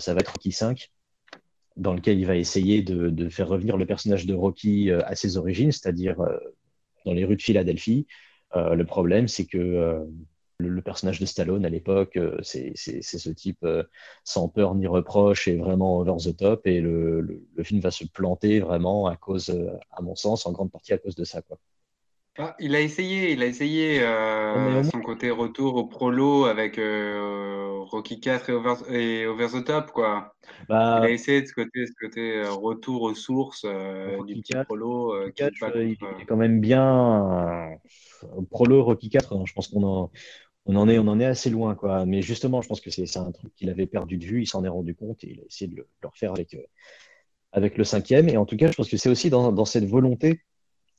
ça 0.00 0.12
va 0.12 0.20
être 0.20 0.32
Rocky 0.32 0.50
5 0.50 0.90
dans 1.80 1.94
lequel 1.94 2.18
il 2.18 2.26
va 2.26 2.36
essayer 2.36 2.82
de, 2.82 3.28
faire 3.30 3.48
revenir 3.48 3.76
le 3.78 3.86
personnage 3.86 4.26
de 4.26 4.34
Rocky 4.34 4.90
euh, 4.90 5.00
à 5.06 5.16
ses 5.16 5.38
origines, 5.38 5.72
c'est-à-dire 5.72 6.20
euh, 6.20 6.36
dans 7.06 7.14
les 7.14 7.24
rues 7.24 7.36
de 7.36 7.42
Philadelphie. 7.42 8.06
Euh, 8.54 8.74
le 8.74 8.84
problème, 8.84 9.28
c'est 9.28 9.46
que 9.46 10.06
le, 10.58 10.82
personnage 10.82 11.20
de 11.20 11.24
Stallone 11.24 11.64
à 11.64 11.70
l'époque, 11.70 12.18
c'est 12.42 12.74
ce 12.76 13.30
type 13.30 13.66
sans 14.24 14.48
peur 14.48 14.74
ni 14.74 14.86
reproche 14.86 15.48
et 15.48 15.56
vraiment 15.56 15.98
over 15.98 16.16
the 16.18 16.36
top. 16.36 16.66
Et 16.66 16.80
le, 16.82 17.42
film 17.62 17.80
va 17.80 17.90
se 17.90 18.04
planter 18.04 18.60
vraiment 18.60 19.06
à 19.06 19.16
cause, 19.16 19.50
à 19.90 20.02
mon 20.02 20.14
sens, 20.16 20.44
en 20.44 20.52
grande 20.52 20.70
partie 20.70 20.92
à 20.92 20.98
cause 20.98 21.14
de 21.14 21.24
ça. 21.24 21.40
Ah, 22.38 22.54
il 22.60 22.76
a 22.76 22.80
essayé, 22.80 23.32
il 23.32 23.42
a 23.42 23.46
essayé 23.46 24.00
euh, 24.02 24.82
son 24.84 25.00
côté 25.00 25.30
retour 25.30 25.74
au 25.74 25.86
prolo 25.86 26.44
avec 26.44 26.78
euh, 26.78 27.80
Rocky 27.90 28.20
4 28.20 28.50
et 28.92 29.26
over, 29.26 29.48
the 29.48 29.64
Top, 29.64 29.90
quoi. 29.90 30.32
Bah, 30.68 31.00
il 31.02 31.06
a 31.06 31.10
essayé 31.10 31.42
de 31.42 31.46
ce 31.46 31.52
côté, 31.52 31.86
ce 31.86 31.92
côté 32.00 32.36
euh, 32.36 32.52
retour 32.52 33.02
aux 33.02 33.14
sources 33.14 33.66
du 34.26 34.40
petit 34.40 34.54
prolo. 34.64 35.26
il 35.26 35.92
est 36.20 36.24
quand 36.26 36.36
même 36.36 36.60
bien. 36.60 37.76
prolo 38.50 38.84
Rocky 38.84 39.10
4, 39.10 39.36
hein, 39.36 39.42
je 39.44 39.52
pense 39.52 39.66
qu'on 39.66 39.82
en, 39.82 40.10
on 40.66 40.76
en, 40.76 40.88
est, 40.88 40.98
on 40.98 41.08
en 41.08 41.18
est 41.18 41.26
assez 41.26 41.50
loin, 41.50 41.74
quoi. 41.74 42.06
Mais 42.06 42.22
justement, 42.22 42.62
je 42.62 42.68
pense 42.68 42.80
que 42.80 42.90
c'est 42.90 43.16
un 43.16 43.32
truc 43.32 43.52
qu'il 43.56 43.70
avait 43.70 43.86
perdu 43.86 44.18
de 44.18 44.24
vue, 44.24 44.42
il 44.42 44.46
s'en 44.46 44.64
est 44.64 44.68
rendu 44.68 44.94
compte 44.94 45.24
et 45.24 45.32
il 45.32 45.40
a 45.40 45.44
essayé 45.44 45.68
de 45.68 45.76
le, 45.76 45.86
refaire 46.04 46.30
avec, 46.30 46.56
avec 47.50 47.76
le 47.76 47.82
cinquième. 47.82 48.28
Et 48.28 48.36
en 48.36 48.46
tout 48.46 48.56
cas, 48.56 48.70
je 48.70 48.76
pense 48.76 48.88
que 48.88 48.96
c'est 48.96 49.10
aussi 49.10 49.30
dans, 49.30 49.50
dans 49.50 49.64
cette 49.64 49.84
volonté 49.84 50.40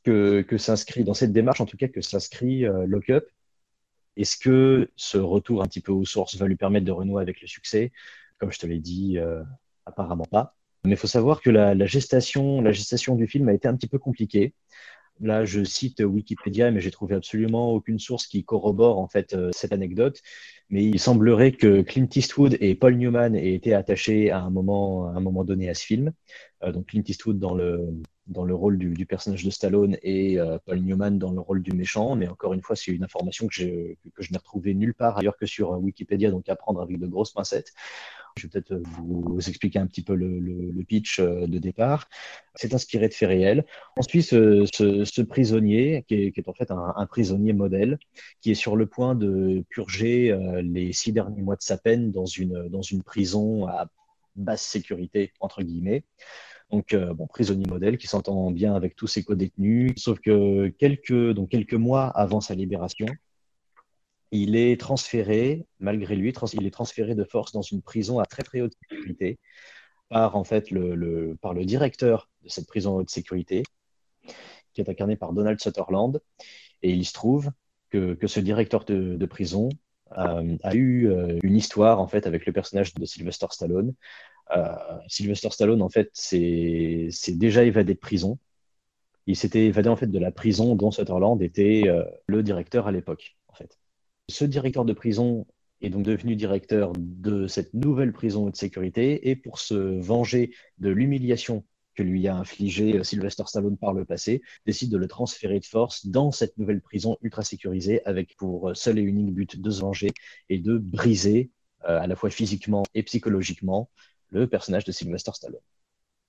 que, 0.03 0.57
s'inscrit, 0.57 1.03
dans 1.03 1.13
cette 1.13 1.31
démarche 1.31 1.61
en 1.61 1.65
tout 1.65 1.77
cas, 1.77 1.87
que 1.87 2.01
s'inscrit 2.01 2.65
euh, 2.65 2.85
Lockup. 2.85 3.25
Est-ce 4.17 4.37
que 4.37 4.89
ce 4.95 5.17
retour 5.17 5.61
un 5.63 5.67
petit 5.67 5.81
peu 5.81 5.91
aux 5.91 6.05
sources 6.05 6.35
va 6.35 6.47
lui 6.47 6.57
permettre 6.57 6.85
de 6.85 6.91
renouer 6.91 7.21
avec 7.21 7.41
le 7.41 7.47
succès? 7.47 7.91
Comme 8.39 8.51
je 8.51 8.59
te 8.59 8.67
l'ai 8.67 8.79
dit, 8.79 9.17
euh, 9.17 9.41
apparemment 9.85 10.25
pas. 10.25 10.55
Mais 10.83 10.91
il 10.91 10.97
faut 10.97 11.07
savoir 11.07 11.41
que 11.41 11.49
la, 11.49 11.85
gestation, 11.85 12.61
la 12.61 12.71
gestation 12.71 13.15
du 13.15 13.27
film 13.27 13.47
a 13.49 13.53
été 13.53 13.67
un 13.67 13.75
petit 13.75 13.87
peu 13.87 13.99
compliquée. 13.99 14.53
Là, 15.21 15.45
je 15.45 15.63
cite 15.63 15.99
Wikipédia, 15.99 16.71
mais 16.71 16.81
j'ai 16.81 16.89
trouvé 16.89 17.15
absolument 17.15 17.71
aucune 17.71 17.99
source 17.99 18.25
qui 18.25 18.43
corrobore 18.43 18.97
en 18.97 19.07
fait 19.07 19.33
euh, 19.33 19.51
cette 19.53 19.71
anecdote. 19.71 20.19
Mais 20.69 20.83
il 20.83 20.99
semblerait 20.99 21.51
que 21.51 21.81
Clint 21.83 22.07
Eastwood 22.15 22.57
et 22.59 22.75
Paul 22.75 22.95
Newman 22.95 23.35
aient 23.35 23.53
été 23.53 23.73
attachés 23.75 24.31
à 24.31 24.41
un 24.41 24.49
moment, 24.49 25.07
à 25.09 25.17
un 25.17 25.19
moment 25.19 25.43
donné 25.43 25.69
à 25.69 25.73
ce 25.75 25.85
film. 25.85 26.11
donc 26.65 26.87
Clint 26.87 27.03
Eastwood 27.07 27.39
dans 27.39 27.53
le, 27.53 27.87
dans 28.27 28.45
le 28.45 28.53
rôle 28.53 28.77
du, 28.77 29.05
personnage 29.05 29.43
de 29.43 29.49
Stallone 29.49 29.97
et 30.03 30.39
euh, 30.39 30.57
Paul 30.65 30.79
Newman 30.79 31.17
dans 31.17 31.31
le 31.31 31.39
rôle 31.39 31.61
du 31.61 31.71
méchant. 31.71 32.15
Mais 32.15 32.27
encore 32.27 32.53
une 32.53 32.61
fois, 32.61 32.75
c'est 32.75 32.91
une 32.91 33.03
information 33.03 33.47
que, 33.47 33.53
je 33.55 34.31
n'ai 34.31 34.37
retrouvée 34.37 34.73
nulle 34.73 34.93
part 34.93 35.17
ailleurs 35.17 35.37
que 35.37 35.45
sur 35.45 35.73
euh, 35.73 35.77
Wikipédia, 35.77 36.31
donc 36.31 36.47
à 36.49 36.55
prendre 36.55 36.81
avec 36.81 36.99
de 36.99 37.07
grosses 37.07 37.31
pincettes. 37.31 37.73
Je 38.37 38.43
vais 38.43 38.49
peut-être 38.49 38.71
euh, 38.71 38.83
vous 38.97 39.37
expliquer 39.49 39.79
un 39.79 39.87
petit 39.87 40.03
peu 40.03 40.15
le, 40.15 40.83
pitch 40.87 41.19
de 41.19 41.57
départ. 41.57 42.09
C'est 42.55 42.73
inspiré 42.73 43.07
de 43.07 43.13
faits 43.13 43.29
réels. 43.29 43.65
Ensuite, 43.97 44.25
ce, 44.25 45.21
prisonnier, 45.21 46.03
qui 46.07 46.15
est, 46.15 46.47
en 46.49 46.53
fait 46.53 46.71
un, 46.71 47.05
prisonnier 47.05 47.53
modèle, 47.53 47.97
qui 48.41 48.51
est 48.51 48.55
sur 48.55 48.75
le 48.75 48.87
point 48.87 49.15
de 49.15 49.63
purger 49.69 50.35
les 50.63 50.91
six 50.91 51.13
derniers 51.13 51.41
mois 51.41 51.55
de 51.55 51.61
sa 51.61 51.77
peine 51.77 52.11
dans 52.11 52.25
une 52.25 53.03
prison 53.05 53.67
à 53.67 53.87
basse 54.35 54.63
sécurité, 54.63 55.33
entre 55.39 55.61
guillemets. 55.61 56.03
Donc, 56.71 56.93
euh, 56.93 57.13
bon, 57.13 57.27
prisonnier 57.27 57.65
modèle 57.67 57.97
qui 57.97 58.07
s'entend 58.07 58.49
bien 58.51 58.73
avec 58.75 58.95
tous 58.95 59.07
ses 59.07 59.23
co-détenus, 59.23 59.93
sauf 59.97 60.19
que 60.19 60.69
quelques, 60.69 61.35
quelques 61.49 61.73
mois 61.73 62.07
avant 62.07 62.39
sa 62.39 62.55
libération, 62.55 63.07
il 64.31 64.55
est 64.55 64.79
transféré, 64.79 65.65
malgré 65.79 66.15
lui, 66.15 66.33
il 66.53 66.65
est 66.65 66.71
transféré 66.71 67.15
de 67.15 67.23
force 67.25 67.51
dans 67.51 67.61
une 67.61 67.81
prison 67.81 68.19
à 68.19 68.25
très 68.25 68.43
très 68.43 68.61
haute 68.61 68.73
sécurité 68.89 69.37
par 70.07 70.35
en 70.37 70.45
fait 70.45 70.71
le, 70.71 71.37
par 71.41 71.53
le 71.53 71.65
directeur 71.65 72.29
de 72.43 72.49
cette 72.49 72.67
prison 72.67 72.97
à 72.97 73.01
haute 73.01 73.09
sécurité, 73.09 73.63
qui 74.73 74.81
est 74.81 74.89
incarné 74.89 75.17
par 75.17 75.33
Donald 75.33 75.59
Sutherland. 75.59 76.21
Et 76.81 76.91
il 76.91 77.05
se 77.05 77.13
trouve 77.13 77.51
que, 77.89 78.13
que 78.13 78.27
ce 78.27 78.39
directeur 78.39 78.85
de, 78.85 79.25
prison 79.25 79.67
euh, 80.17 80.57
a 80.63 80.75
eu 80.75 81.09
euh, 81.09 81.37
une 81.43 81.55
histoire 81.55 81.99
en 81.99 82.07
fait 82.07 82.25
avec 82.25 82.45
le 82.45 82.53
personnage 82.53 82.93
de 82.93 83.05
Sylvester 83.05 83.47
Stallone, 83.51 83.93
Sylvester 85.07 85.49
Stallone, 85.49 85.81
en 85.81 85.89
fait, 85.89 86.09
s'est 86.13 87.09
déjà 87.29 87.63
évadé 87.63 87.93
de 87.93 87.99
prison. 87.99 88.37
Il 89.27 89.35
s'était 89.35 89.65
évadé 89.65 89.89
en 89.89 89.95
fait 89.95 90.07
de 90.07 90.19
la 90.19 90.31
prison 90.31 90.75
dont 90.75 90.91
Sutherland 90.91 91.41
était 91.41 91.83
euh, 91.87 92.03
le 92.25 92.43
directeur 92.43 92.87
à 92.87 92.91
l'époque. 92.91 93.37
En 93.47 93.53
fait. 93.53 93.77
Ce 94.29 94.45
directeur 94.45 94.85
de 94.85 94.93
prison 94.93 95.45
est 95.81 95.89
donc 95.89 96.03
devenu 96.03 96.35
directeur 96.35 96.93
de 96.97 97.47
cette 97.47 97.73
nouvelle 97.73 98.13
prison 98.13 98.49
de 98.49 98.55
sécurité 98.55 99.29
et 99.29 99.35
pour 99.35 99.59
se 99.59 99.73
venger 99.73 100.51
de 100.79 100.89
l'humiliation 100.89 101.63
que 101.95 102.03
lui 102.03 102.27
a 102.27 102.35
infligé 102.35 102.97
euh, 102.97 103.03
Sylvester 103.03 103.43
Stallone 103.45 103.77
par 103.77 103.93
le 103.93 104.05
passé, 104.05 104.41
décide 104.65 104.91
de 104.91 104.97
le 104.97 105.07
transférer 105.07 105.59
de 105.59 105.65
force 105.65 106.07
dans 106.07 106.31
cette 106.31 106.57
nouvelle 106.57 106.81
prison 106.81 107.17
ultra 107.21 107.43
sécurisée 107.43 108.03
avec 108.05 108.35
pour 108.37 108.75
seul 108.75 108.97
et 108.97 109.01
unique 109.01 109.33
but 109.33 109.59
de 109.59 109.69
se 109.69 109.81
venger 109.81 110.11
et 110.49 110.57
de 110.57 110.77
briser 110.77 111.51
à 111.83 112.05
la 112.05 112.15
fois 112.15 112.29
physiquement 112.29 112.83
et 112.93 113.01
psychologiquement 113.01 113.89
le 114.31 114.47
personnage 114.47 114.85
de 114.85 114.91
Sylvester 114.91 115.31
Stallone. 115.33 115.61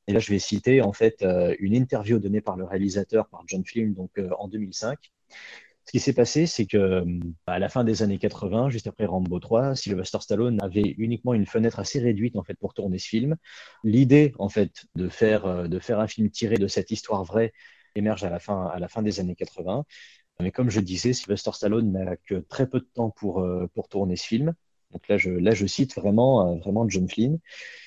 Et 0.09 0.13
là, 0.13 0.19
je 0.19 0.31
vais 0.31 0.39
citer 0.39 0.83
en 0.83 0.93
fait 0.93 1.23
euh, 1.23 1.55
une 1.61 1.75
interview 1.75 2.19
donnée 2.19 2.41
par 2.41 2.57
le 2.57 2.65
réalisateur, 2.65 3.29
par 3.29 3.45
John 3.47 3.65
Film, 3.65 3.95
donc 3.95 4.11
euh, 4.19 4.31
en 4.39 4.49
2005. 4.49 4.99
Ce 5.85 5.93
qui 5.93 6.01
s'est 6.01 6.13
passé, 6.13 6.47
c'est 6.47 6.67
que 6.67 6.77
euh, 6.77 7.21
à 7.47 7.59
la 7.59 7.69
fin 7.69 7.85
des 7.85 8.03
années 8.03 8.19
80, 8.19 8.71
juste 8.71 8.87
après 8.87 9.07
Rambo 9.07 9.39
3, 9.41 9.75
Sylvester 9.77 10.19
Stallone 10.21 10.59
avait 10.63 10.95
uniquement 10.99 11.35
une 11.35 11.47
fenêtre 11.47 11.79
assez 11.79 12.01
réduite 12.01 12.37
en 12.37 12.45
fait 12.45 12.55
pour 12.55 12.75
tourner 12.75 12.99
ce 12.99 13.09
film. 13.09 13.37
L'idée 13.85 14.33
en 14.39 14.49
fait 14.49 14.87
de 14.97 15.09
faire 15.09 15.69
de 15.69 15.79
faire 15.79 16.01
un 16.01 16.07
film 16.09 16.31
tiré 16.31 16.57
de 16.57 16.67
cette 16.69 16.91
histoire 16.91 17.25
vraie 17.25 17.53
émerge 17.97 18.25
à 18.25 18.31
la 18.31 18.39
fin 18.39 18.67
à 18.67 18.79
la 18.79 18.89
fin 18.89 19.03
des 19.03 19.21
années 19.21 19.35
80. 19.37 19.85
Mais 20.41 20.53
comme 20.53 20.71
je 20.71 20.81
disais, 20.81 21.13
Sylvester 21.13 21.53
Stallone 21.53 21.93
n'a 21.93 22.17
que 22.17 22.37
très 22.37 22.69
peu 22.69 22.81
de 22.81 22.89
temps 22.95 23.11
pour 23.11 23.45
pour 23.75 23.89
tourner 23.89 24.17
ce 24.17 24.27
film. 24.27 24.55
Là, 25.09 25.55
je, 25.55 25.67
cite 25.67 25.95
vraiment, 25.95 26.49
euh, 26.49 26.59
vraiment 26.59 26.89
John 26.89 27.09
Flynn. 27.09 27.39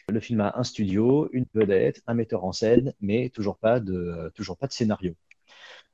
Le 0.09 0.19
film 0.19 0.41
a 0.41 0.53
un 0.57 0.63
studio, 0.63 1.29
une 1.33 1.45
vedette, 1.53 2.01
un 2.07 2.13
metteur 2.13 2.43
en 2.45 2.51
scène, 2.51 2.93
mais 3.01 3.29
toujours 3.29 3.57
pas 3.57 3.79
de, 3.79 4.31
scénario. 4.69 5.13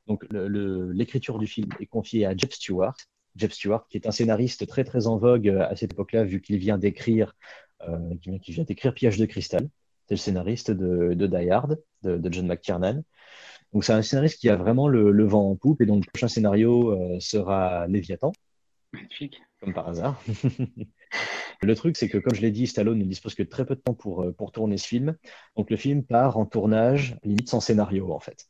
Donc 0.08 0.26
l'écriture 0.32 1.40
du 1.40 1.48
film 1.48 1.70
est 1.80 1.86
confiée 1.86 2.26
à 2.26 2.36
Jeff 2.36 2.52
Stewart. 2.52 2.96
Jeff 3.36 3.54
Stewart, 3.54 3.88
qui 3.90 3.98
est 3.98 4.08
un 4.08 4.12
scénariste 4.12 4.68
très 4.68 5.08
en 5.08 5.18
vogue 5.18 5.48
euh, 5.48 5.66
à 5.70 5.76
cette 5.76 5.94
époque-là, 5.94 6.24
vu 6.26 6.42
qu'il 6.42 6.58
vient 6.58 6.78
d'écrire, 6.78 7.34
euh, 7.88 7.98
vient 8.22 8.64
d'écrire 8.64 8.94
de 8.94 9.26
cristal. 9.26 9.70
C'est 10.08 10.16
le 10.16 10.20
scénariste 10.20 10.72
de, 10.72 11.14
Die 11.14 11.50
Hard, 11.50 11.82
de, 12.04 12.32
John 12.32 12.48
McTiernan. 12.48 13.04
Donc 13.72 13.86
c'est 13.86 13.94
un 13.94 14.02
scénariste 14.02 14.40
qui 14.40 14.50
a 14.50 14.58
vraiment 14.58 14.90
le, 14.90 15.26
vent 15.26 15.50
en 15.52 15.56
poupe, 15.56 15.82
et 15.82 15.86
donc 15.86 16.06
le 16.06 16.12
prochain 16.12 16.28
scénario 16.28 17.20
sera 17.22 17.88
Léviathan. 17.88 18.34
Comme 19.60 19.74
par 19.74 19.88
hasard. 19.90 20.22
Le 21.62 21.76
truc, 21.76 21.96
c'est 21.96 22.10
que, 22.10 22.18
comme 22.18 22.34
je 22.34 22.42
l'ai 22.42 22.52
dit, 22.52 22.66
Stallone 22.66 22.98
ne 22.98 23.06
dispose 23.06 23.36
que 23.36 23.44
de 23.44 23.50
très 23.50 23.66
peu 23.66 23.76
de 23.76 23.82
temps 23.82 23.94
pour, 23.94 24.24
euh, 24.24 24.32
pour 24.32 24.52
tourner 24.52 24.78
ce 24.78 24.88
film. 24.88 25.16
Donc, 25.56 25.70
le 25.70 25.78
film 25.78 26.04
part 26.04 26.38
en 26.38 26.46
tournage, 26.46 27.18
limite 27.24 27.50
sans 27.50 27.60
scénario, 27.60 28.12
en 28.12 28.20
fait. 28.20 28.48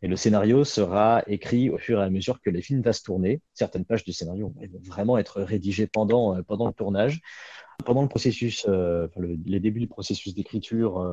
Et 0.00 0.08
le 0.08 0.16
scénario 0.16 0.64
sera 0.64 1.22
écrit 1.26 1.68
au 1.70 1.76
fur 1.76 2.00
et 2.00 2.04
à 2.04 2.08
mesure 2.08 2.40
que 2.40 2.48
les 2.48 2.62
films 2.62 2.82
vont 2.82 2.92
se 2.92 3.02
tourner. 3.02 3.42
Certaines 3.52 3.84
pages 3.84 4.04
du 4.04 4.12
scénario 4.12 4.54
vont 4.54 4.80
vraiment 4.84 5.18
être 5.18 5.42
rédigées 5.42 5.88
pendant, 5.88 6.36
euh, 6.36 6.42
pendant 6.42 6.68
le 6.68 6.72
tournage. 6.72 7.20
Pendant 7.84 8.02
le 8.02 8.08
processus, 8.08 8.64
euh, 8.68 9.08
les 9.44 9.60
débuts 9.60 9.80
du 9.80 9.88
processus 9.88 10.34
d'écriture, 10.34 11.04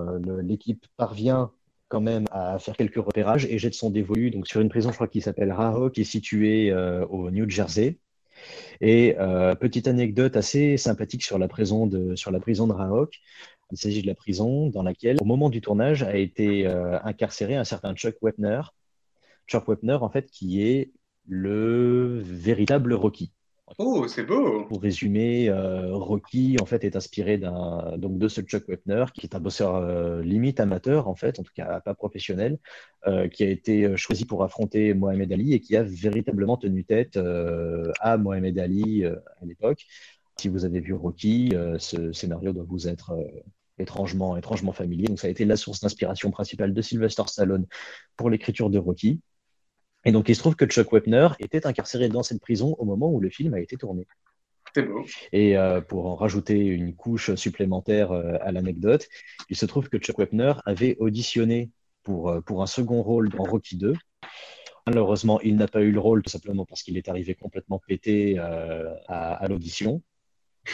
l'équipe 0.42 0.86
parvient 0.96 1.52
quand 1.90 2.00
même 2.00 2.26
à 2.32 2.58
faire 2.58 2.78
quelques 2.78 3.04
repérages 3.04 3.46
et 3.46 3.60
jette 3.60 3.74
son 3.74 3.90
dévolu 3.90 4.32
donc 4.32 4.48
sur 4.48 4.62
une 4.62 4.70
prison, 4.70 4.90
je 4.90 4.96
crois, 4.96 5.10
qui 5.10 5.20
s'appelle 5.20 5.52
Raho, 5.52 5.90
qui 5.90 6.02
est 6.02 6.06
située 6.06 6.74
au 7.10 7.30
New 7.32 7.50
Jersey. 7.50 8.00
Et 8.82 9.16
euh, 9.20 9.56
petite 9.56 9.88
anecdote 9.88 10.36
assez 10.36 10.78
sympathique 10.78 11.24
sur 11.24 11.38
la 11.38 11.48
prison 11.48 11.88
de, 11.88 12.16
sur 12.16 12.32
Il 13.72 13.78
s'agit 13.78 14.02
de 14.02 14.08
la 14.08 14.16
prison 14.16 14.68
dans 14.70 14.84
laquelle, 14.84 15.18
au 15.22 15.26
moment 15.26 15.50
du 15.50 15.62
tournage, 15.62 16.04
a 16.04 16.16
été 16.16 16.68
euh, 16.68 17.00
incarcéré 17.04 17.56
un 17.56 17.64
certain 17.64 17.94
Chuck 17.96 18.16
Wepner. 18.22 18.62
Chuck 19.48 19.68
Wepner, 19.68 19.98
en 20.02 20.10
fait, 20.10 20.30
qui 20.30 20.62
est 20.62 20.92
le 21.28 22.20
véritable 22.24 22.94
Rocky. 22.94 23.32
Oh, 23.80 24.08
c'est 24.08 24.24
beau. 24.24 24.66
Pour 24.66 24.82
résumer, 24.82 25.50
euh, 25.50 25.96
Rocky 25.96 26.58
en 26.62 26.66
fait 26.66 26.84
est 26.84 26.96
inspiré 26.96 27.38
d'un 27.38 27.98
donc 27.98 28.18
de 28.20 28.28
ce 28.28 28.42
Chuck 28.42 28.68
Wepner 28.68 29.06
qui 29.14 29.26
est 29.26 29.36
un 29.36 29.40
bosseur 29.40 29.76
euh, 29.76 30.22
limite 30.22 30.60
amateur 30.60 31.08
en 31.08 31.16
fait, 31.16 31.40
en 31.40 31.44
tout 31.44 31.52
cas 31.56 31.80
pas 31.82 31.96
professionnel, 31.96 32.60
euh, 33.08 33.28
qui 33.28 33.44
a 33.44 33.50
été 33.50 33.98
choisi 33.98 34.26
pour 34.26 34.44
affronter 34.44 34.94
Mohamed 34.94 35.32
Ali 35.32 35.54
et 35.54 35.60
qui 35.60 35.76
a 35.76 35.84
véritablement 35.84 36.58
tenu 36.58 36.84
tête 36.84 37.18
à 38.00 38.18
Mohamed 38.18 38.60
Ali 38.60 39.06
à 39.06 39.46
l'époque. 39.46 39.86
Si 40.38 40.50
vous 40.50 40.66
avez 40.66 40.80
vu 40.80 40.94
Rocky, 40.94 41.54
ce 41.80 42.12
scénario 42.12 42.54
doit 42.54 42.66
vous 42.68 42.88
être 42.88 43.16
étrangement 43.80 44.38
étrangement 44.38 44.72
familier. 44.72 45.08
Donc 45.08 45.20
ça 45.20 45.28
a 45.28 45.30
été 45.32 45.46
la 45.46 45.58
source 45.58 45.80
d'inspiration 45.82 46.30
principale 46.32 46.74
de 46.74 46.82
Sylvester 46.82 47.24
Stallone 47.28 47.66
pour 48.18 48.30
l'écriture 48.30 48.70
de 48.70 48.78
Rocky. 48.78 49.20
Et 50.06 50.12
donc, 50.12 50.30
il 50.30 50.36
se 50.36 50.40
trouve 50.40 50.56
que 50.56 50.66
Chuck 50.66 50.92
Wepner 50.92 51.30
était 51.40 51.66
incarcéré 51.66 52.10
dans 52.10 52.24
cette 52.24 52.42
prison 52.42 52.76
au 52.78 52.86
moment 52.86 53.12
où 53.12 53.20
le 53.20 53.30
film 53.30 53.54
a 53.54 53.60
été 53.60 53.78
tourné. 53.78 54.06
Beau. 54.82 55.06
Et 55.32 55.58
euh, 55.58 55.82
pour 55.82 56.08
en 56.08 56.16
rajouter 56.16 56.58
une 56.58 56.96
couche 56.96 57.36
supplémentaire 57.36 58.12
euh, 58.12 58.38
à 58.42 58.52
l'anecdote, 58.52 59.08
il 59.50 59.56
se 59.56 59.66
trouve 59.66 59.90
que 59.90 59.98
Chuck 59.98 60.18
Wepner 60.18 60.54
avait 60.66 60.98
auditionné 61.00 61.70
pour, 62.02 62.30
euh, 62.30 62.42
pour 62.42 62.64
un 62.64 62.68
second 62.68 63.02
rôle 63.04 63.30
dans 63.30 63.44
Rocky 63.44 63.78
2 63.78 63.94
Malheureusement, 64.88 65.40
il 65.42 65.56
n'a 65.56 65.68
pas 65.68 65.82
eu 65.82 65.92
le 65.92 66.00
rôle 66.00 66.24
tout 66.24 66.30
simplement 66.30 66.66
parce 66.66 66.84
qu'il 66.84 66.98
est 66.98 67.08
arrivé 67.08 67.36
complètement 67.36 67.80
pété 67.88 68.38
à, 68.38 69.46
l'audition. 69.48 70.02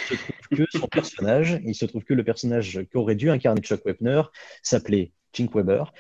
Il 0.09 0.17
se 0.17 0.23
trouve 0.23 0.57
que 0.57 0.77
son 0.80 0.88
personnage, 0.88 1.59
il 1.63 1.75
se 1.75 1.86
trouve 1.86 2.03
que 2.03 2.15
le 2.15 2.23
personnage 2.23 2.88
qu'aurait 2.91 3.13
dû 3.13 3.30
incarner 3.30 3.61
Chuck 3.61 3.86
Webner 3.86 4.23
s'appelait 4.63 5.11
Chink 5.32 5.53
Weber. 5.53 5.93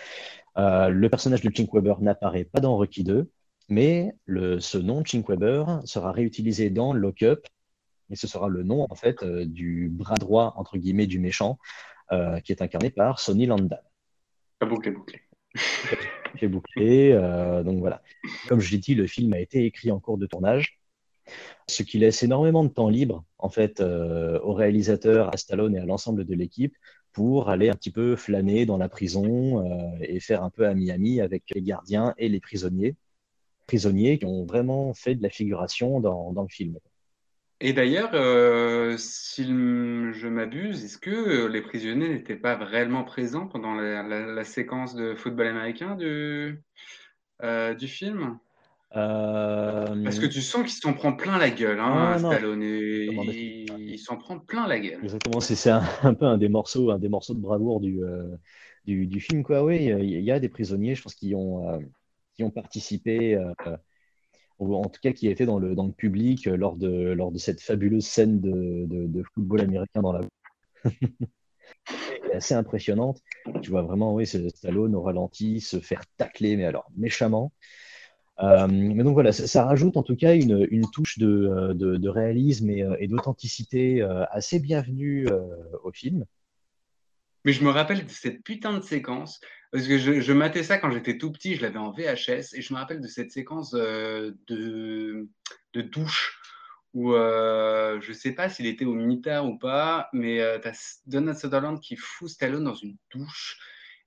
Euh, 0.59 0.89
le 0.89 1.09
personnage 1.09 1.41
de 1.41 1.49
Chink 1.49 1.73
Weber 1.73 2.01
n'apparaît 2.01 2.43
pas 2.43 2.59
dans 2.59 2.75
Rocky 2.75 3.03
2, 3.03 3.29
mais 3.69 4.13
le, 4.25 4.59
ce 4.59 4.77
nom 4.77 5.03
Chink 5.03 5.27
Weber 5.29 5.81
sera 5.85 6.11
réutilisé 6.11 6.69
dans 6.69 6.93
Lock 6.93 7.23
Up, 7.23 7.45
et 8.11 8.15
ce 8.15 8.27
sera 8.27 8.47
le 8.49 8.63
nom 8.63 8.85
en 8.89 8.95
fait 8.95 9.23
euh, 9.23 9.45
du 9.45 9.89
bras 9.89 10.15
droit 10.15 10.53
entre 10.57 10.77
guillemets 10.77 11.07
du 11.07 11.19
méchant, 11.19 11.57
qui 12.43 12.51
est 12.51 12.63
incarné 12.63 12.89
par 12.89 13.19
Sonny 13.19 13.45
Landau. 13.45 13.75
Bouclé, 14.61 14.89
bouclé 14.89 15.21
fait 16.37 16.47
boucler. 16.47 17.11
Euh, 17.11 17.63
donc 17.63 17.79
voilà. 17.79 18.01
Comme 18.47 18.59
je 18.59 18.71
l'ai 18.71 18.77
dit, 18.77 18.95
le 18.95 19.07
film 19.07 19.33
a 19.33 19.39
été 19.39 19.65
écrit 19.65 19.91
en 19.91 19.99
cours 19.99 20.17
de 20.17 20.25
tournage, 20.25 20.79
ce 21.67 21.83
qui 21.83 21.99
laisse 21.99 22.23
énormément 22.23 22.63
de 22.63 22.69
temps 22.69 22.89
libre 22.89 23.23
en 23.37 23.49
fait 23.49 23.81
euh, 23.81 24.39
au 24.41 24.53
réalisateur, 24.53 25.33
à 25.33 25.37
Stallone 25.37 25.75
et 25.75 25.79
à 25.79 25.85
l'ensemble 25.85 26.25
de 26.25 26.33
l'équipe 26.33 26.75
pour 27.19 27.49
aller 27.49 27.67
un 27.67 27.73
petit 27.73 27.91
peu 27.91 28.15
flâner 28.15 28.65
dans 28.65 28.77
la 28.77 28.87
prison 28.87 29.61
euh, 29.61 29.97
et 29.99 30.21
faire 30.21 30.41
un 30.41 30.49
peu 30.49 30.65
à 30.65 30.73
Miami 30.73 31.19
avec 31.19 31.43
les 31.53 31.61
gardiens 31.61 32.13
et 32.17 32.29
les 32.29 32.39
prisonniers. 32.39 32.95
Prisonniers 33.67 34.19
qui 34.19 34.25
ont 34.25 34.45
vraiment 34.45 34.93
fait 34.93 35.15
de 35.15 35.21
la 35.21 35.29
figuration 35.29 35.99
dans, 35.99 36.31
dans 36.31 36.43
le 36.43 36.47
film. 36.47 36.77
Et 37.59 37.73
d'ailleurs, 37.73 38.11
euh, 38.13 38.95
si 38.97 39.43
je 39.43 40.27
m'abuse, 40.29 40.85
est-ce 40.85 40.97
que 40.97 41.47
les 41.47 41.61
prisonniers 41.61 42.07
n'étaient 42.07 42.37
pas 42.37 42.55
réellement 42.55 43.03
présents 43.03 43.47
pendant 43.47 43.73
la, 43.73 44.43
séquence 44.45 44.95
de 44.95 45.13
football 45.13 45.47
américain 45.47 45.97
du, 45.97 46.63
euh, 47.43 47.73
du 47.73 47.89
film? 47.89 48.39
Parce 48.91 50.19
que 50.19 50.25
tu 50.25 50.41
sens 50.41 50.63
qu'il 50.63 50.71
s'en 50.71 50.93
prend 50.93 51.13
plein 51.13 51.37
la 51.37 51.49
gueule, 51.49 51.79
hein, 51.79 52.17
Stallone. 52.17 52.63
il, 52.63 53.99
s'en 53.99 54.17
prend 54.17 54.39
plein 54.39 54.67
la 54.67 54.79
gueule. 54.79 54.99
Exactement, 55.03 55.39
c'est 55.39 55.69
un, 56.03 56.13
peu 56.13 56.25
un 56.25 56.37
des 56.37 56.49
morceaux, 56.49 56.91
un 56.91 56.99
des 56.99 57.09
morceaux 57.09 57.33
de 57.33 57.39
bravoure 57.39 57.81
du, 57.81 57.99
du, 58.85 59.07
du 59.07 59.19
film, 59.19 59.43
quoi. 59.43 59.63
Oui, 59.63 59.85
il 59.85 60.23
y 60.23 60.31
a 60.31 60.39
des 60.39 60.49
prisonniers, 60.49 60.95
je 60.95 61.01
pense, 61.03 61.15
qui 61.15 61.35
ont, 61.35 61.79
qui 62.35 62.43
ont 62.43 62.51
participé 62.51 63.37
ou 64.59 64.75
en 64.75 64.89
tout 64.89 64.99
cas 65.01 65.13
qui 65.13 65.27
était 65.27 65.45
dans 65.45 65.57
le, 65.57 65.73
dans 65.73 65.87
le 65.87 65.93
public 65.93 66.47
euh, 66.47 66.57
lors 66.57 66.75
de, 66.75 66.89
lors 66.89 67.31
de 67.31 67.37
cette 67.37 67.61
fabuleuse 67.61 68.05
scène 68.05 68.39
de, 68.41 68.85
de, 68.87 69.23
football 69.33 69.61
américain 69.61 70.01
dans 70.01 70.13
la 70.13 70.21
assez 72.33 72.53
impressionnante. 72.53 73.21
Tu 73.61 73.71
vois 73.71 73.81
vraiment, 73.81 74.13
oui, 74.13 74.27
Stallone 74.27 74.95
au 74.95 75.01
ralenti 75.01 75.61
se 75.61 75.79
faire 75.79 76.03
tacler, 76.17 76.57
mais 76.57 76.65
alors 76.65 76.89
méchamment. 76.95 77.51
Euh, 78.41 78.67
mais 78.69 79.03
donc 79.03 79.13
voilà, 79.13 79.31
ça, 79.31 79.65
rajoute 79.65 79.97
en 79.97 80.03
tout 80.03 80.15
cas 80.15 80.35
une, 80.35 80.89
touche 80.91 81.17
de, 81.17 81.73
de, 81.73 82.09
réalisme 82.09 82.69
et, 82.69 82.87
et 82.99 83.07
d'authenticité 83.07 84.01
euh, 84.01 84.23
assez 84.31 84.59
bienvenue 84.59 85.27
au 85.83 85.91
film. 85.91 86.25
Mais 87.45 87.53
je 87.53 87.63
me 87.63 87.69
rappelle 87.69 88.05
de 88.05 88.11
cette 88.11 88.43
putain 88.43 88.77
de 88.77 88.83
séquence 88.83 89.39
parce 89.71 89.87
que 89.87 89.97
je, 89.97 90.19
je 90.21 90.33
matais 90.33 90.63
ça 90.63 90.77
quand 90.77 90.91
j'étais 90.91 91.17
tout 91.17 91.31
petit, 91.31 91.55
je 91.55 91.61
l'avais 91.61 91.77
en 91.77 91.91
VHS, 91.91 92.53
et 92.53 92.61
je 92.61 92.73
me 92.73 92.79
rappelle 92.79 93.01
de 93.01 93.07
cette 93.07 93.31
séquence 93.31 93.73
euh, 93.75 94.31
de, 94.47 95.27
douche 95.73 96.39
où 96.93 97.13
euh, 97.13 98.01
je 98.01 98.11
sais 98.13 98.31
pas 98.31 98.49
s'il 98.49 98.65
était 98.65 98.85
au 98.85 98.95
militaire 98.95 99.45
ou 99.45 99.57
pas, 99.57 100.09
mais 100.11 100.41
euh, 100.41 100.57
tu 100.59 100.67
as 100.67 101.01
Donald 101.05 101.37
Sutherland 101.37 101.79
qui 101.79 101.95
fout 101.95 102.29
Stallone 102.29 102.63
dans 102.63 102.73
une 102.73 102.97
douche. 103.13 103.59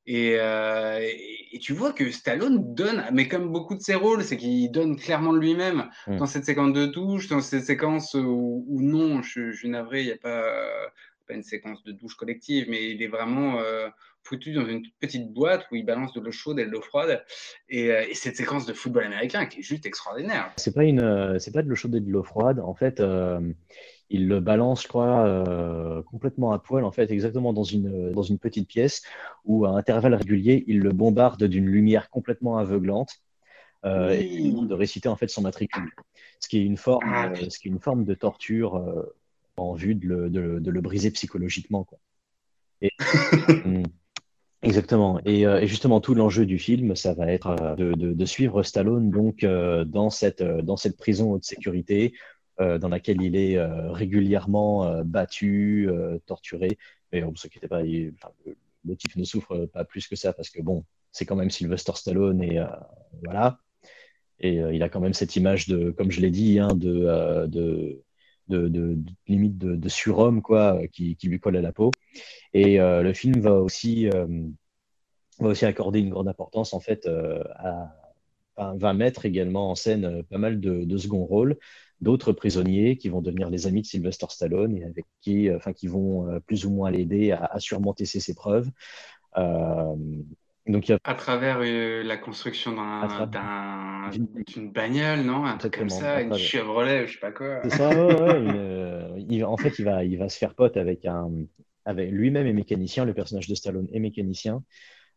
Et, 0.06 0.36
euh, 0.40 0.98
et, 1.52 1.58
tu 1.60 1.72
vois 1.72 1.92
que 1.92 2.10
Stallone 2.10 2.74
donne, 2.74 3.04
mais 3.12 3.28
comme 3.28 3.52
beaucoup 3.52 3.76
de 3.76 3.80
ses 3.80 3.94
rôles, 3.94 4.24
c'est 4.24 4.36
qu'il 4.36 4.70
donne 4.72 4.96
clairement 4.96 5.32
de 5.32 5.38
lui-même 5.38 5.88
mm. 6.08 6.16
dans 6.16 6.26
cette 6.26 6.44
séquence 6.44 6.72
de 6.72 6.86
douche, 6.86 7.28
dans 7.28 7.40
cette 7.40 7.64
séquence 7.64 8.14
où, 8.14 8.64
où 8.66 8.82
non, 8.82 9.22
je, 9.22 9.52
je 9.52 9.58
suis 9.58 9.68
navré, 9.68 10.00
il 10.00 10.06
n'y 10.06 10.12
a 10.12 10.16
pas, 10.16 10.42
pas 11.26 11.34
une 11.34 11.42
séquence 11.42 11.82
de 11.84 11.92
douche 11.92 12.16
collective, 12.16 12.66
mais 12.68 12.90
il 12.90 13.02
est 13.02 13.08
vraiment 13.08 13.60
euh, 13.60 13.88
foutu 14.22 14.52
dans 14.52 14.66
une 14.66 14.82
petite 15.00 15.32
boîte 15.32 15.66
où 15.70 15.76
il 15.76 15.84
balance 15.84 16.12
de 16.12 16.20
l'eau 16.20 16.32
chaude 16.32 16.58
et 16.58 16.66
de 16.66 16.70
l'eau 16.70 16.82
froide. 16.82 17.24
Et, 17.68 17.90
euh, 17.90 18.04
cette 18.14 18.36
séquence 18.36 18.66
de 18.66 18.72
football 18.72 19.04
américain 19.04 19.46
qui 19.46 19.60
est 19.60 19.62
juste 19.62 19.86
extraordinaire. 19.86 20.52
C'est 20.56 20.74
pas 20.74 20.84
une, 20.84 21.02
euh, 21.02 21.38
c'est 21.38 21.52
pas 21.52 21.62
de 21.62 21.68
l'eau 21.68 21.74
chaude 21.74 21.94
et 21.94 22.00
de 22.00 22.10
l'eau 22.10 22.22
froide. 22.22 22.60
En 22.60 22.74
fait, 22.74 23.00
il 24.12 24.28
le 24.28 24.40
balance, 24.40 24.82
je 24.82 24.88
crois, 24.88 25.44
complètement 26.06 26.52
à 26.52 26.58
poil. 26.58 26.84
En 26.84 26.92
fait, 26.92 27.10
exactement 27.10 27.52
dans 27.52 27.64
une 27.64 28.12
dans 28.12 28.22
une 28.22 28.38
petite 28.38 28.68
pièce 28.68 29.02
où 29.44 29.64
à 29.64 29.70
intervalles 29.70 30.14
réguliers, 30.14 30.64
il 30.66 30.80
le 30.80 30.92
bombarde 30.92 31.44
d'une 31.44 31.66
lumière 31.66 32.10
complètement 32.10 32.58
aveuglante. 32.58 33.20
et 33.84 34.24
il 34.24 34.52
demande 34.52 34.68
de 34.68 34.74
réciter 34.74 35.08
en 35.08 35.16
fait 35.16 35.28
son 35.28 35.42
matricule, 35.42 35.90
ce 36.40 36.48
qui 36.48 36.58
est 36.58 36.64
une 36.64 36.76
forme, 36.76 37.04
ah, 37.12 37.32
ce 37.34 37.58
qui 37.58 37.68
est 37.68 37.70
une 37.72 37.80
forme 37.80 38.04
de 38.04 38.14
torture 38.14 38.80
en 39.56 39.74
vue 39.74 39.94
de 39.94 40.06
le, 40.06 40.30
de, 40.30 40.70
le 40.70 40.80
briser 40.80 41.10
psychologiquement. 41.10 41.84
Quoi. 41.84 41.98
Mm. 42.80 43.82
exactement. 44.62 45.20
Euh, 45.26 45.60
et, 45.60 45.66
justement, 45.66 46.00
tout 46.00 46.14
l'enjeu 46.14 46.46
du 46.46 46.58
film, 46.58 46.96
ça 46.96 47.14
va 47.14 47.30
être 47.30 47.48
euh, 47.48 47.74
de, 47.76 48.12
de, 48.12 48.24
suivre 48.24 48.62
Stallone 48.62 49.10
donc 49.10 49.44
euh, 49.44 49.84
dans 49.84 50.10
cette 50.10 50.42
dans 50.42 50.76
cette 50.76 50.96
prison 50.96 51.32
haute 51.32 51.44
sécurité 51.44 52.14
dans 52.80 52.88
laquelle 52.88 53.20
il 53.22 53.36
est 53.36 53.58
régulièrement 53.90 55.02
battu, 55.04 55.88
torturé. 56.26 56.78
Mais 57.12 57.22
on 57.24 57.32
ne 57.32 57.36
s'inquiète 57.36 57.68
pas, 57.68 57.82
le 57.82 58.96
type 58.96 59.16
ne 59.16 59.24
souffre 59.24 59.66
pas 59.66 59.84
plus 59.84 60.08
que 60.08 60.16
ça 60.16 60.32
parce 60.32 60.50
que 60.50 60.62
bon, 60.62 60.84
c'est 61.12 61.24
quand 61.24 61.36
même 61.36 61.50
Sylvester 61.50 61.92
Stallone 61.94 62.42
et 62.42 62.60
voilà. 63.24 63.58
Et 64.40 64.56
il 64.56 64.82
a 64.82 64.88
quand 64.88 65.00
même 65.00 65.14
cette 65.14 65.36
image 65.36 65.68
de, 65.68 65.90
comme 65.90 66.10
je 66.10 66.20
l'ai 66.20 66.30
dit, 66.30 66.58
hein, 66.58 66.74
de, 66.74 67.46
de 67.46 68.02
de, 68.48 68.98
limite 69.26 69.58
de, 69.58 69.88
surhomme 69.88 70.42
quoi, 70.42 70.80
qui, 70.88 71.16
lui 71.22 71.40
colle 71.40 71.56
à 71.56 71.62
la 71.62 71.72
peau. 71.72 71.90
Et 72.54 72.80
euh, 72.80 73.02
le 73.02 73.12
film 73.12 73.40
va 73.40 73.54
aussi, 73.54 74.08
euh, 74.08 74.26
va 75.38 75.48
aussi 75.48 75.64
accorder 75.64 76.00
une 76.00 76.10
grande 76.10 76.28
importance 76.28 76.74
en 76.74 76.80
fait 76.80 77.06
euh, 77.06 77.42
à, 77.56 77.94
va 78.56 78.92
mettre 78.92 79.24
également 79.24 79.70
en 79.70 79.74
scène 79.74 80.22
pas 80.24 80.38
mal 80.38 80.60
de, 80.60 80.98
second 80.98 81.24
rôles 81.24 81.58
d'autres 82.02 82.32
prisonniers 82.32 82.98
qui 82.98 83.08
vont 83.08 83.22
devenir 83.22 83.48
les 83.48 83.66
amis 83.66 83.82
de 83.82 83.86
Sylvester 83.86 84.26
Stallone 84.28 84.76
et 84.76 84.84
avec 84.84 85.06
qui, 85.20 85.50
enfin, 85.54 85.72
qui 85.72 85.86
vont 85.86 86.40
plus 86.46 86.66
ou 86.66 86.70
moins 86.70 86.90
l'aider 86.90 87.32
à, 87.32 87.58
surmonter 87.58 88.04
ses 88.04 88.30
épreues. 88.30 88.64
Donc, 90.66 90.92
À 91.02 91.14
travers 91.14 91.58
euh, 91.60 92.04
la 92.04 92.16
construction 92.16 92.72
d'une 94.12 94.70
bagnole, 94.70 95.22
non? 95.22 95.44
Un 95.44 95.56
truc 95.56 95.76
comme 95.76 95.90
ça, 95.90 96.22
une 96.22 96.34
Chevrolet, 96.34 97.08
je 97.08 97.14
sais 97.14 97.18
pas 97.18 97.32
quoi. 97.32 97.60
C'est 97.64 97.70
ça, 97.70 97.90
euh, 97.90 99.42
en 99.44 99.56
fait, 99.56 99.78
il 99.80 99.84
va, 99.84 100.04
il 100.04 100.18
va 100.18 100.28
se 100.28 100.38
faire 100.38 100.54
pote 100.54 100.76
avec 100.76 101.04
un. 101.04 101.30
Avec 101.84 102.12
lui-même 102.12 102.46
est 102.46 102.52
mécanicien, 102.52 103.04
le 103.04 103.12
personnage 103.12 103.48
de 103.48 103.56
Stallone 103.56 103.88
est 103.92 103.98
mécanicien. 103.98 104.62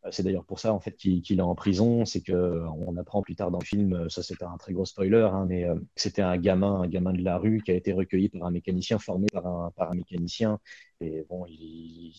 Euh, 0.06 0.10
c'est 0.12 0.24
d'ailleurs 0.24 0.46
pour 0.46 0.60
ça 0.60 0.74
en 0.74 0.80
fait 0.80 0.96
qu'il 0.96 1.40
est 1.40 1.42
en 1.42 1.56
prison. 1.56 2.06
C'est 2.06 2.22
que 2.22 2.64
on 2.88 2.98
apprend 2.98 3.22
plus 3.22 3.36
tard 3.36 3.52
dans 3.52 3.60
le 3.60 3.66
film, 3.66 4.10
ça 4.10 4.24
c'était 4.24 4.46
un 4.46 4.58
très 4.58 4.74
gros 4.74 4.86
spoiler, 4.86 5.28
hein, 5.32 5.46
mais 5.48 5.66
c'était 5.96 6.22
un 6.22 6.38
gamin, 6.38 6.82
un 6.82 6.88
gamin 6.88 7.14
de 7.14 7.24
la 7.24 7.38
rue 7.38 7.62
qui 7.64 7.72
a 7.72 7.76
été 7.76 7.94
recueilli 7.94 8.30
par 8.30 8.44
un 8.46 8.52
mécanicien, 8.52 9.00
formé 9.00 9.28
par 9.32 9.46
un, 9.48 9.72
par 9.72 9.92
un 9.92 9.96
mécanicien. 9.96 10.60
Et 11.02 11.26
bon, 11.30 11.46
il, 11.48 12.14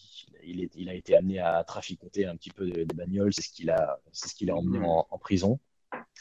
il, 0.45 0.69
il 0.75 0.89
a 0.89 0.95
été 0.95 1.17
amené 1.17 1.39
à 1.39 1.63
traficoter 1.65 2.27
un 2.27 2.37
petit 2.37 2.51
peu 2.51 2.69
des 2.71 2.85
bagnoles. 2.85 3.33
C'est 3.33 3.43
ce 3.43 3.51
qu'il 3.51 3.71
a, 3.71 4.01
c'est 4.13 4.29
ce 4.29 4.35
qu'il 4.35 4.51
a 4.51 4.57
emmené 4.57 4.79
en, 4.85 5.19
prison. 5.19 5.59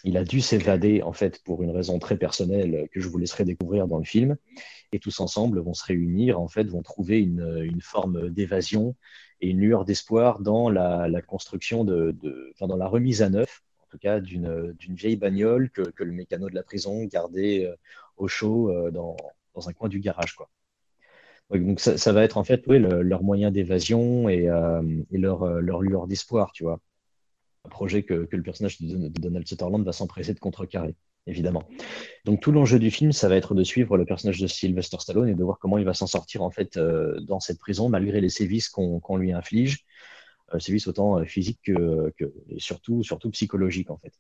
Il 0.04 0.18
a 0.18 0.24
dû 0.24 0.42
s'évader 0.42 1.02
en 1.02 1.14
fait 1.14 1.44
pour 1.44 1.64
une 1.64 1.72
raison 1.72 2.00
très 2.00 2.18
personnelle 2.18 2.88
que 2.92 3.00
je 3.00 3.08
vous 3.08 3.18
laisserai 3.18 3.44
découvrir 3.46 3.88
dans 3.88 3.98
le 3.98 4.04
film. 4.04 4.38
Et 4.92 5.00
tous 5.00 5.20
ensemble 5.20 5.60
vont 5.60 5.74
se 5.74 5.84
réunir, 5.84 6.40
en 6.40 6.48
fait, 6.48 6.66
vont 6.66 6.84
trouver 6.84 7.20
une, 7.20 7.62
une 7.64 7.82
forme 7.82 8.30
d'évasion 8.30 8.96
et 9.42 9.50
une 9.50 9.60
lueur 9.60 9.86
d'espoir 9.86 10.40
dans 10.40 10.70
la, 10.70 11.22
construction 11.22 11.84
de, 11.84 12.16
enfin, 12.54 12.68
dans 12.68 12.78
la 12.78 12.88
remise 12.88 13.22
à 13.22 13.30
neuf, 13.30 13.64
en 13.84 13.88
tout 13.90 13.98
cas, 13.98 14.20
d'une 14.20 14.76
vieille 14.90 15.18
bagnole 15.18 15.70
que, 15.70 16.04
le 16.04 16.12
mécano 16.12 16.50
de 16.50 16.56
la 16.56 16.64
prison 16.64 17.04
gardait 17.06 17.66
euh, 17.66 17.76
au 18.18 18.28
chaud 18.28 18.70
euh, 18.70 18.92
dans, 18.92 19.16
un 19.68 19.74
coin 19.74 19.90
du 19.90 20.00
garage, 20.00 20.36
quoi. 20.36 20.50
Donc 21.52 21.80
ça, 21.80 22.12
va 22.12 22.24
être 22.24 22.38
en 22.38 22.44
fait 22.44 22.66
leur 22.68 23.22
moyen 23.22 23.52
d'évasion 23.52 24.28
et, 24.30 24.50
euh, 24.50 24.82
leur, 25.12 25.46
leur, 25.62 25.82
lueur 25.82 26.08
d'espoir, 26.08 26.52
tu 26.52 26.64
vois. 26.64 26.80
Un 27.66 27.70
projet 27.70 28.04
que, 28.04 28.26
que 28.26 28.36
le 28.36 28.42
personnage 28.44 28.82
de 28.82 29.08
Donald 29.10 29.48
Sutherland 29.48 29.86
va 29.86 29.94
s'empresser 29.94 30.34
de 30.34 30.40
contrecarrer 30.40 30.96
évidemment. 31.28 31.64
Donc 32.26 32.42
tout 32.42 32.52
l'enjeu 32.52 32.80
du 32.80 32.92
film, 32.92 33.12
ça 33.12 33.30
va 33.30 33.36
être 33.36 33.56
de 33.56 33.64
suivre 33.64 33.98
le 33.98 34.06
personnage 34.06 34.40
de 34.40 34.48
Sylvester 34.48 34.98
Stallone 35.00 35.30
et 35.30 35.36
de 35.36 35.44
voir 35.44 35.60
comment 35.60 35.78
il 35.78 35.86
va 35.86 35.94
s'en 35.94 36.08
sortir 36.08 36.44
en 36.44 36.52
fait 36.52 36.78
euh, 36.78 37.20
dans 37.22 37.40
cette 37.40 37.60
prison 37.60 37.90
malgré 37.90 38.22
les 38.22 38.30
sévices 38.30 38.70
qu'on 38.70 39.18
lui 39.18 39.32
inflige, 39.34 39.86
euh, 40.54 40.60
sévices 40.60 40.88
autant 40.88 41.20
euh, 41.20 41.26
physiques 41.26 41.62
que, 41.64 42.14
surtout 42.58 43.04
surtout 43.04 43.32
psychologiques 43.32 43.92
en 43.92 43.98
fait. 43.98 44.14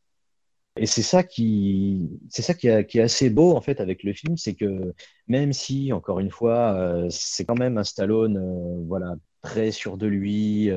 Et 0.78 0.88
c'est 0.88 1.03
ça 1.03 1.24
qui 1.24 2.10
c'est 2.30 2.41
ça 2.41 2.53
qui, 2.53 2.68
est 2.68 2.99
assez 2.99 3.30
beau 3.30 3.56
en 3.56 3.62
fait 3.62 3.80
avec 3.80 4.03
le 4.03 4.12
film, 4.12 4.36
c'est 4.36 4.56
que 4.56 4.93
même 5.28 5.53
si 5.53 5.93
encore 5.93 6.20
une 6.20 6.32
fois 6.32 7.08
c'est 7.10 7.45
quand 7.45 7.58
même 7.58 7.78
un 7.78 7.86
Stallone 7.86 8.86
voilà 8.86 9.16
très 9.41 9.72
sûr 9.72 9.97
de 9.97 10.06
lui, 10.08 10.70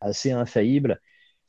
assez 0.00 0.30
infaillible 0.32 1.00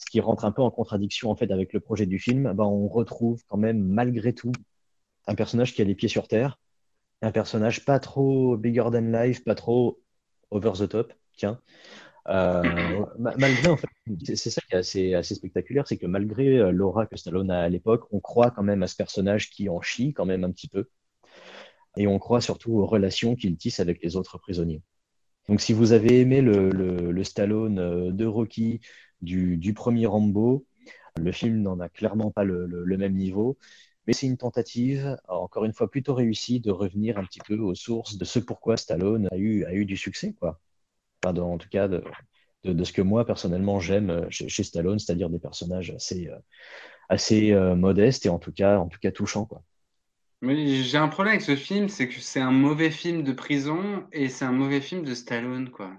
ce 0.06 0.12
qui 0.12 0.20
rentre 0.20 0.46
un 0.46 0.52
peu 0.52 0.62
en 0.62 0.72
contradiction 0.72 1.32
en 1.32 1.36
fait 1.36 1.52
avec 1.52 1.74
le 1.74 1.80
projet 1.80 2.06
du 2.06 2.20
film, 2.20 2.54
ben, 2.54 2.64
on 2.64 2.88
retrouve 2.88 3.44
quand 3.48 3.58
même 3.58 3.82
malgré 3.84 4.34
tout 4.34 4.52
un 5.28 5.36
personnage 5.36 5.74
qui 5.74 5.82
a 5.82 5.86
les 5.86 5.96
pieds 5.96 6.10
sur 6.10 6.28
terre, 6.28 6.60
un 7.22 7.32
personnage 7.32 7.86
pas 7.86 8.00
trop 8.00 8.56
bigger 8.58 8.86
than 8.92 9.12
life, 9.12 9.44
pas 9.44 9.56
trop 9.56 10.00
over 10.52 10.74
the 10.78 10.88
top, 10.88 11.14
tiens. 11.36 11.60
Euh, 12.28 13.06
malgré, 13.18 13.70
en 13.70 13.78
fait, 13.78 13.88
c'est 14.36 14.50
ça 14.52 14.62
qui 14.62 14.76
est 14.76 14.78
assez, 14.78 15.14
assez 15.16 15.36
spectaculaire, 15.36 15.88
c'est 15.88 15.98
que 15.98 16.06
malgré 16.06 16.58
euh, 16.60 16.72
l'aura 16.72 17.08
que 17.08 17.18
Stallone 17.18 17.50
a 17.52 17.62
à 17.62 17.70
l'époque, 17.70 18.08
on 18.12 18.20
croit 18.20 18.52
quand 18.52 18.64
même 18.64 18.84
à 18.84 18.88
ce 18.88 18.96
personnage 18.96 19.50
qui 19.50 19.70
en 19.70 19.82
chie 19.82 20.14
quand 20.14 20.26
même 20.26 20.44
un 20.44 20.52
petit 20.52 20.68
peu. 20.68 20.88
Et 21.98 22.08
on 22.08 22.20
croit 22.20 22.42
surtout 22.42 22.74
aux 22.74 22.86
relations 22.86 23.36
qu'il 23.36 23.58
tisse 23.58 23.80
avec 23.80 24.04
les 24.04 24.16
autres 24.16 24.38
prisonniers. 24.38 24.82
Donc 25.48 25.62
si 25.62 25.74
vous 25.74 25.92
avez 25.92 26.22
aimé 26.22 26.42
le, 26.42 27.24
Stallone 27.24 27.80
euh, 27.80 28.12
de 28.12 28.26
Rocky, 28.26 28.82
du, 29.22 29.74
premier 29.74 30.06
Rambo, 30.06 30.66
le 31.18 31.32
film 31.32 31.62
n'en 31.62 31.80
a 31.80 31.90
clairement 31.90 32.32
pas 32.32 32.44
le, 32.44 32.98
même 32.98 33.14
niveau. 33.16 33.58
Mais 34.08 34.14
c'est 34.14 34.28
une 34.28 34.38
tentative, 34.38 35.18
encore 35.28 35.66
une 35.66 35.74
fois 35.74 35.90
plutôt 35.90 36.14
réussie, 36.14 36.60
de 36.60 36.72
revenir 36.72 37.18
un 37.18 37.24
petit 37.24 37.40
peu 37.40 37.58
aux 37.58 37.74
sources 37.76 38.18
de 38.18 38.26
ce 38.26 38.40
pourquoi 38.40 38.78
Stallone 38.78 39.28
a 39.32 39.38
eu, 39.38 39.86
du 39.86 39.98
succès. 39.98 40.34
Quoi. 40.40 40.60
en 41.24 41.58
tout 41.58 41.70
cas, 41.70 41.88
de, 41.88 42.04
ce 42.84 42.94
que 42.94 43.02
moi, 43.02 43.26
personnellement, 43.26 43.80
j'aime 43.80 44.10
euh, 44.12 44.26
chez, 44.30 44.64
Stallone, 44.64 45.00
c'est-à-dire 45.00 45.30
des 45.30 45.40
personnages 45.40 45.92
assez, 45.92 46.30
assez 47.10 47.52
euh, 47.52 47.76
modestes 47.76 48.26
et 48.26 48.30
en 48.30 48.40
tout 48.40 48.52
cas, 48.52 48.78
en 48.78 48.88
tout 48.88 49.00
cas 49.00 49.12
touchants. 49.12 49.46
Quoi. 49.46 49.64
Mais 50.42 50.84
j'ai 50.84 50.98
un 50.98 51.08
problème 51.08 51.34
avec 51.34 51.42
ce 51.42 51.56
film, 51.56 51.90
c'est 51.90 52.08
que 52.08 52.20
c'est 52.20 52.42
un 52.42 52.52
mauvais 52.52 52.92
film 52.92 53.24
de 53.24 53.32
prison 53.32 54.04
et 54.12 54.30
c'est 54.30 54.46
un 54.46 54.52
mauvais 54.52 54.82
film 54.82 55.04
de 55.04 55.14
Stallone, 55.14 55.70
quoi. 55.70 55.92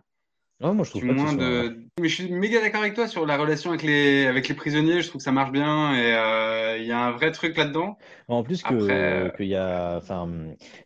Non, 0.59 0.73
moi 0.73 0.87
je 0.87 0.91
trouve 0.91 1.07
pas 1.07 1.13
moins 1.13 1.35
de... 1.35 1.83
Mais 2.01 2.09
je 2.09 2.15
suis 2.15 2.33
méga 2.33 2.63
d'accord 2.63 2.81
avec 2.81 2.95
toi 2.95 3.07
sur 3.07 3.27
la 3.27 3.37
relation 3.37 3.71
avec 3.71 3.83
les, 3.83 4.25
avec 4.27 4.49
les 4.49 4.55
prisonniers. 4.55 5.03
Je 5.03 5.09
trouve 5.09 5.19
que 5.19 5.25
ça 5.25 5.33
marche 5.33 5.53
bien 5.53 5.95
et 5.95 6.15
euh, 6.15 6.79
il 6.79 6.87
y 6.87 6.93
a 6.93 6.99
un 6.99 7.11
vrai 7.11 7.31
truc 7.31 7.59
là-dedans. 7.59 7.99
En 8.29 8.43
plus 8.43 8.63
que 8.63 8.73
euh, 8.73 9.31
y 9.41 9.55
a, 9.55 9.97
enfin, 9.99 10.31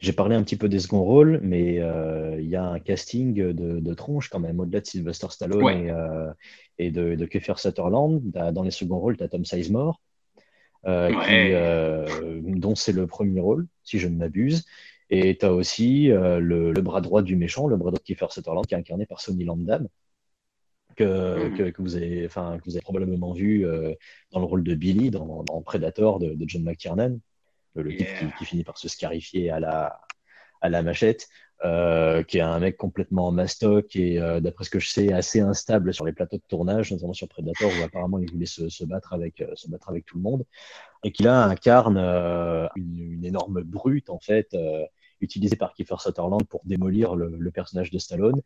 j'ai 0.01 0.13
parlé 0.13 0.35
un 0.35 0.43
petit 0.43 0.57
peu 0.57 0.69
des 0.69 0.81
seconds 0.81 1.05
rôles, 1.05 1.39
mais 1.45 1.79
euh, 1.79 2.41
il 2.41 2.49
y 2.49 2.57
a 2.57 2.65
un 2.65 2.81
casting 2.81 3.35
de, 3.35 3.53
de 3.53 3.95
tronche 3.95 4.29
quand 4.29 4.41
même 4.41 4.59
au-delà 4.59 4.81
de 4.81 4.87
Sylvester 4.87 5.29
Stallone 5.31 5.69
et, 5.69 6.87
et, 6.87 6.91
de, 6.91 7.15
de 7.15 7.27
Kiefer 7.27 7.55
Sutherland. 7.57 8.23
Dans 8.53 8.65
les 8.65 8.73
seconds 8.73 8.99
rôles, 8.99 9.17
tu 9.17 9.23
as 9.23 9.29
Tom 9.29 9.45
Sizemore, 9.45 10.01
qui, 10.85 12.59
dont 12.61 12.75
c'est 12.75 12.93
le 12.93 13.07
premier 13.07 13.41
rôle, 13.41 13.67
si 13.83 13.99
je 13.99 14.09
ne 14.09 14.17
m'abuse. 14.17 14.65
Et 15.11 15.37
tu 15.37 15.45
as 15.45 15.53
aussi 15.53 16.11
euh, 16.11 16.39
le, 16.39 16.73
bras 16.81 17.01
droit 17.01 17.23
du 17.23 17.37
méchant, 17.37 17.67
le 17.67 17.77
bras 17.77 17.91
droit 17.91 17.99
de 17.99 18.05
Kiefer 18.05 18.27
Sutherland, 18.31 18.65
qui 18.67 18.75
est 18.75 18.79
incarné 18.79 19.07
par 19.07 19.21
Sonny 19.21 19.45
Landam, 19.45 19.89
que, 20.97 21.49
mm. 21.49 21.73
que, 21.73 21.83
vous, 21.83 21.97
avez, 21.97 22.27
enfin, 22.27 22.59
que 22.59 22.65
vous 22.65 22.77
avez 22.77 22.83
probablement 22.83 23.33
vu 23.33 23.67
euh, 23.67 23.93
dans 24.31 24.39
le 24.39 24.47
rôle 24.47 24.63
de 24.63 24.75
Billy 24.75 25.11
dans, 25.11 25.45
Predator 25.65 26.21
de, 26.21 26.37
John 26.47 26.63
McTiernan, 26.63 27.19
le, 27.75 27.97
type 27.97 28.07
qui, 28.39 28.45
finit 28.45 28.65
par 28.65 28.79
se 28.79 28.89
scarifier 28.89 29.51
à 29.51 29.59
la, 29.59 30.01
à 30.61 30.69
la 30.69 30.83
machette, 30.83 31.29
euh, 31.65 32.23
qui 32.23 32.39
est 32.39 32.43
un 32.43 32.59
mec 32.59 32.77
complètement 32.77 33.31
mastoc 33.33 33.95
et, 33.97 34.19
d'après 34.41 34.65
ce 34.65 34.71
que 34.71 34.79
je 34.79 34.89
sais, 34.89 35.13
assez 35.13 35.41
instable 35.41 35.93
sur 35.93 36.05
les 36.05 36.13
plateaux 36.13 36.39
de 36.39 36.43
tournage, 36.49 36.93
notamment 36.93 37.13
sur 37.13 37.29
Predator, 37.29 37.71
où 37.79 37.85
apparemment 37.85 38.19
il 38.19 38.31
voulait 38.31 38.47
se, 38.47 38.85
battre, 38.85 39.13
avec, 39.13 39.45
se 39.55 39.69
battre 39.69 39.89
avec 39.91 40.07
tout 40.07 40.17
le 40.17 40.23
monde, 40.23 40.45
et 41.05 41.13
qui 41.13 41.23
là 41.23 41.45
incarne 41.45 41.99
une, 42.77 43.25
énorme 43.25 43.63
brute, 43.63 44.11
en 44.11 44.19
fait 44.19 44.55
utilisé 45.21 45.57
par 45.57 45.75
Kiefer 45.75 45.97
Sutherland 45.99 46.47
pour 46.47 46.63
démolir 46.65 47.15
le, 47.15 47.51
personnage 47.51 47.91
de 47.91 47.99
Stallone 47.99 48.41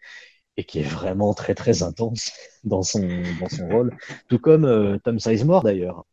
et 0.56 0.64
qui 0.64 0.80
est 0.80 0.82
vraiment 0.82 1.34
très 1.34 1.54
très 1.54 1.82
intense 1.82 2.32
dans 2.64 2.82
son, 2.82 3.06
dans 3.40 3.48
son 3.48 3.68
rôle, 3.68 3.96
tout 4.28 4.38
comme 4.38 4.64
euh, 4.64 4.98
Tom 4.98 5.18
Sizemore 5.18 5.62
d'ailleurs. 5.62 6.06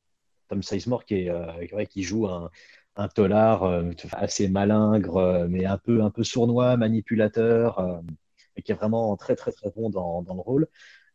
Tom 0.49 0.61
Sizemore 0.61 1.05
qui, 1.05 1.15
est, 1.15 1.29
euh, 1.29 1.85
qui 1.85 2.03
joue 2.03 2.27
un, 2.27 2.49
un 2.95 3.07
tolard 3.07 3.63
euh, 3.63 3.91
assez 4.13 4.47
malingre, 4.49 5.47
mais 5.49 5.65
un 5.65 5.77
peu, 5.77 6.03
un 6.03 6.09
peu 6.09 6.23
sournois, 6.23 6.77
manipulateur, 6.77 8.01
et 8.55 8.61
qui 8.61 8.71
est 8.71 8.75
vraiment 8.75 9.15
très 9.17 9.35
très 9.35 9.51
très 9.51 9.69
bon 9.71 9.89
dans, 9.89 10.21
dans 10.21 10.35
le 10.35 10.41
rôle. 10.41 10.67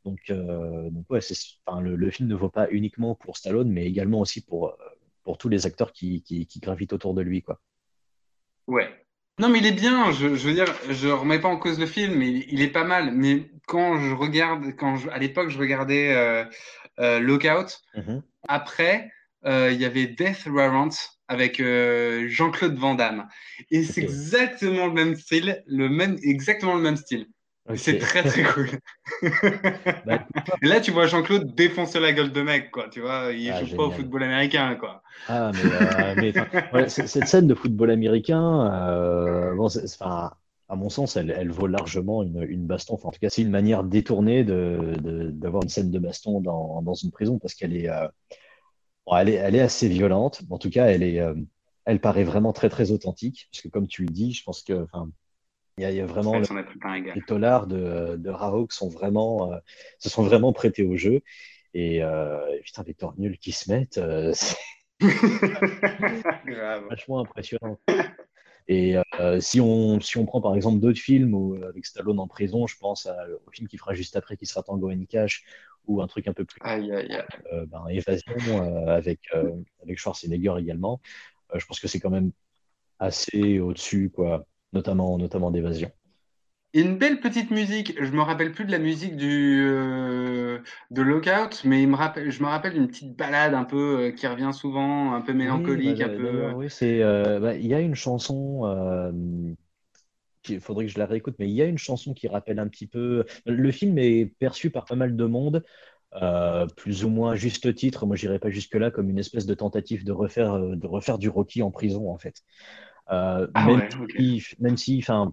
Donc, 0.04 0.30
donc 0.30 1.10
ouais, 1.10 1.20
enfin, 1.66 1.80
le, 1.80 1.96
le, 1.96 2.10
film 2.10 2.28
ne 2.28 2.34
vaut 2.34 2.48
pas 2.48 2.68
uniquement 2.70 3.14
pour 3.14 3.36
Stallone, 3.36 3.70
mais 3.70 3.86
également 3.86 4.20
aussi 4.20 4.40
pour, 4.40 4.76
pour 5.24 5.36
tous 5.36 5.48
les 5.48 5.66
acteurs 5.66 5.92
qui, 5.92 6.22
qui, 6.22 6.46
qui 6.46 6.60
gravitent 6.60 6.92
autour 6.92 7.12
de 7.12 7.22
lui. 7.22 7.42
Quoi. 7.42 7.60
Ouais, 8.68 9.06
non, 9.38 9.50
mais 9.50 9.58
il 9.58 9.66
est 9.66 9.72
bien. 9.72 10.12
Je, 10.12 10.28
veux 10.28 10.54
dire, 10.54 10.72
je 10.88 11.08
remets 11.08 11.38
pas 11.38 11.48
en 11.48 11.58
cause 11.58 11.78
le 11.78 11.86
film, 11.86 12.14
mais 12.14 12.30
il 12.30 12.62
est 12.62 12.70
pas 12.70 12.84
mal. 12.84 13.12
Mais 13.12 13.50
quand 13.66 14.00
je 14.00 14.14
regarde, 14.14 14.74
quand 14.76 14.96
à 15.10 15.18
l'époque, 15.18 15.50
je 15.50 15.58
regardais 15.58 16.14
euh, 16.14 16.44
euh, 17.00 17.18
Lookout. 17.18 17.82
Mhm. 17.94 18.22
Après, 18.48 19.04
euh, 19.04 19.08
il 19.46 19.80
y 19.80 19.84
avait 19.84 20.06
Death 20.06 20.46
Warrant 20.46 20.90
avec 21.28 21.60
Jean-Claude 21.60 22.76
Van 22.76 22.94
Damme, 22.94 23.26
et 23.70 23.82
c'est 23.82 24.02
exactement 24.02 24.86
le 24.86 24.92
même 24.92 25.16
style, 25.16 25.62
le 25.66 25.88
même, 25.88 26.16
exactement 26.22 26.74
le 26.74 26.82
même 26.82 26.96
style. 26.96 27.26
C'est 27.74 27.98
très 27.98 28.22
très 28.22 28.42
cool. 28.54 28.68
Bah, 30.06 30.24
là, 30.62 30.80
tu 30.80 30.92
vois 30.92 31.06
Jean-Claude 31.06 31.54
défoncer 31.54 31.98
la 31.98 32.12
gueule 32.12 32.32
de 32.32 32.42
mec, 32.42 32.70
quoi. 32.70 32.88
Tu 32.88 33.00
vois, 33.00 33.32
il 33.32 33.50
ah, 33.50 33.64
joue 33.64 33.76
pas 33.76 33.84
au 33.84 33.90
football 33.90 34.22
américain, 34.22 34.76
quoi. 34.76 35.02
Ah, 35.28 35.50
mais, 36.16 36.32
euh, 36.36 36.88
cette 36.88 37.26
scène 37.26 37.46
de 37.46 37.54
football 37.54 37.90
américain, 37.90 38.72
euh, 38.72 39.54
bon, 39.54 39.68
à 40.68 40.74
mon 40.74 40.88
sens, 40.88 41.16
elle, 41.16 41.30
elle 41.36 41.50
vaut 41.50 41.66
largement 41.66 42.22
une, 42.22 42.44
une 42.48 42.66
baston. 42.66 42.94
Enfin, 42.94 43.08
en 43.08 43.12
tout 43.12 43.20
cas, 43.20 43.30
c'est 43.30 43.42
une 43.42 43.50
manière 43.50 43.84
détournée 43.84 44.44
d'avoir 44.44 44.96
de, 44.98 45.30
d'avoir 45.30 45.62
une 45.62 45.68
scène 45.68 45.90
de 45.90 45.98
baston 45.98 46.40
dans, 46.40 46.82
dans 46.82 46.94
une 46.94 47.10
prison 47.10 47.38
parce 47.38 47.54
qu'elle 47.54 47.76
est, 47.76 47.88
euh, 47.88 48.06
elle 49.12 49.28
est, 49.28 49.34
elle 49.34 49.54
est 49.54 49.60
assez 49.60 49.88
violente. 49.88 50.42
En 50.50 50.58
tout 50.58 50.70
cas, 50.70 50.86
elle 50.86 51.02
est, 51.02 51.22
elle 51.84 52.00
paraît 52.00 52.24
vraiment 52.24 52.52
très 52.52 52.68
très 52.68 52.90
authentique 52.90 53.48
parce 53.50 53.62
que 53.62 53.68
comme 53.68 53.86
tu 53.86 54.02
le 54.02 54.10
dis, 54.10 54.32
je 54.32 54.42
pense 54.42 54.62
que, 54.62 54.86
il 55.78 55.90
y, 55.90 56.00
a, 56.00 56.06
vraiment 56.06 56.40
les 56.40 57.20
tolards 57.26 57.66
de, 57.66 58.16
de 58.16 58.30
Raouk 58.30 58.72
sont 58.72 58.88
vraiment, 58.88 59.52
euh, 59.52 59.58
se 59.98 60.08
sont 60.08 60.22
vraiment 60.22 60.54
prêtés 60.54 60.82
au 60.82 60.96
jeu. 60.96 61.20
Et 61.74 62.02
euh, 62.02 62.40
putain, 62.64 62.82
les 62.86 62.94
tornules 62.94 63.38
qui 63.38 63.52
se 63.52 63.70
mettent, 63.70 63.98
euh, 63.98 64.32
c'est 64.32 64.56
vachement 66.88 67.20
impressionnant. 67.20 67.78
Et 68.68 68.96
euh, 69.20 69.40
si, 69.40 69.60
on, 69.60 70.00
si 70.00 70.18
on 70.18 70.26
prend 70.26 70.40
par 70.40 70.54
exemple 70.54 70.80
d'autres 70.80 71.00
films 71.00 71.34
où, 71.34 71.54
avec 71.64 71.86
Stallone 71.86 72.18
en 72.18 72.26
prison, 72.26 72.66
je 72.66 72.76
pense 72.76 73.06
à, 73.06 73.16
au 73.46 73.50
film 73.50 73.68
qui 73.68 73.78
fera 73.78 73.94
juste 73.94 74.16
après, 74.16 74.36
qui 74.36 74.46
sera 74.46 74.62
Tango 74.62 74.90
and 74.90 75.04
Cash, 75.08 75.44
ou 75.86 76.02
un 76.02 76.06
truc 76.08 76.26
un 76.26 76.32
peu 76.32 76.44
plus. 76.44 76.60
Aïe, 76.64 76.92
aïe, 76.92 77.22
ben, 77.68 77.86
Évasion 77.88 78.88
avec, 78.88 79.20
avec 79.82 79.98
Schwarzenegger 79.98 80.54
également. 80.58 81.00
je 81.54 81.64
pense 81.64 81.78
que 81.78 81.86
c'est 81.86 82.00
quand 82.00 82.10
même 82.10 82.32
assez 82.98 83.60
au-dessus, 83.60 84.10
quoi 84.10 84.46
notamment, 84.72 85.18
notamment 85.18 85.50
d'évasion. 85.50 85.90
Une 86.74 86.98
belle 86.98 87.20
petite 87.20 87.50
musique, 87.50 87.94
je 87.98 88.10
me 88.10 88.20
rappelle 88.20 88.52
plus 88.52 88.64
de 88.64 88.70
la 88.70 88.78
musique 88.78 89.16
du, 89.16 89.62
euh, 89.64 90.58
de 90.90 91.02
Lockout, 91.02 91.62
mais 91.64 91.82
il 91.82 91.88
me 91.88 91.96
rappelle, 91.96 92.30
je 92.30 92.42
me 92.42 92.48
rappelle 92.48 92.74
d'une 92.74 92.88
petite 92.88 93.16
balade 93.16 93.54
un 93.54 93.64
peu 93.64 93.98
euh, 93.98 94.10
qui 94.10 94.26
revient 94.26 94.50
souvent, 94.52 95.14
un 95.14 95.22
peu 95.22 95.32
mélancolique. 95.32 95.98
Bah, 95.98 96.06
un 96.06 96.08
peu... 96.16 96.50
Oui, 96.52 96.66
c'est, 96.68 97.02
euh, 97.02 97.40
bah, 97.40 97.54
il 97.54 97.66
y 97.66 97.72
a 97.72 97.80
une 97.80 97.94
chanson, 97.94 99.12
il 100.48 100.60
faudrait 100.60 100.86
que 100.86 100.92
je 100.92 100.98
la 100.98 101.06
réécoute, 101.06 101.36
mais 101.38 101.48
il 101.48 101.54
y 101.54 101.62
a 101.62 101.66
une 101.66 101.78
chanson 101.78 102.12
qui 102.14 102.28
rappelle 102.28 102.58
un 102.58 102.68
petit 102.68 102.86
peu. 102.86 103.24
Le 103.46 103.72
film 103.72 103.98
est 103.98 104.26
perçu 104.38 104.70
par 104.70 104.84
pas 104.84 104.96
mal 104.96 105.16
de 105.16 105.24
monde, 105.24 105.64
plus 106.76 107.04
ou 107.04 107.08
moins 107.08 107.34
juste 107.34 107.74
titre. 107.74 108.06
Moi, 108.06 108.16
j'irais 108.16 108.38
pas 108.38 108.50
jusque-là 108.50 108.90
comme 108.90 109.08
une 109.08 109.18
espèce 109.18 109.46
de 109.46 109.54
tentative 109.54 110.04
de 110.04 110.12
refaire, 110.12 110.58
de 110.58 110.86
refaire 110.86 111.18
du 111.18 111.28
Rocky 111.28 111.62
en 111.62 111.70
prison, 111.70 112.10
en 112.10 112.18
fait. 112.18 112.42
Euh, 113.12 113.46
ah 113.54 113.66
même, 114.58 114.76
si, 114.76 114.98
enfin, 114.98 115.32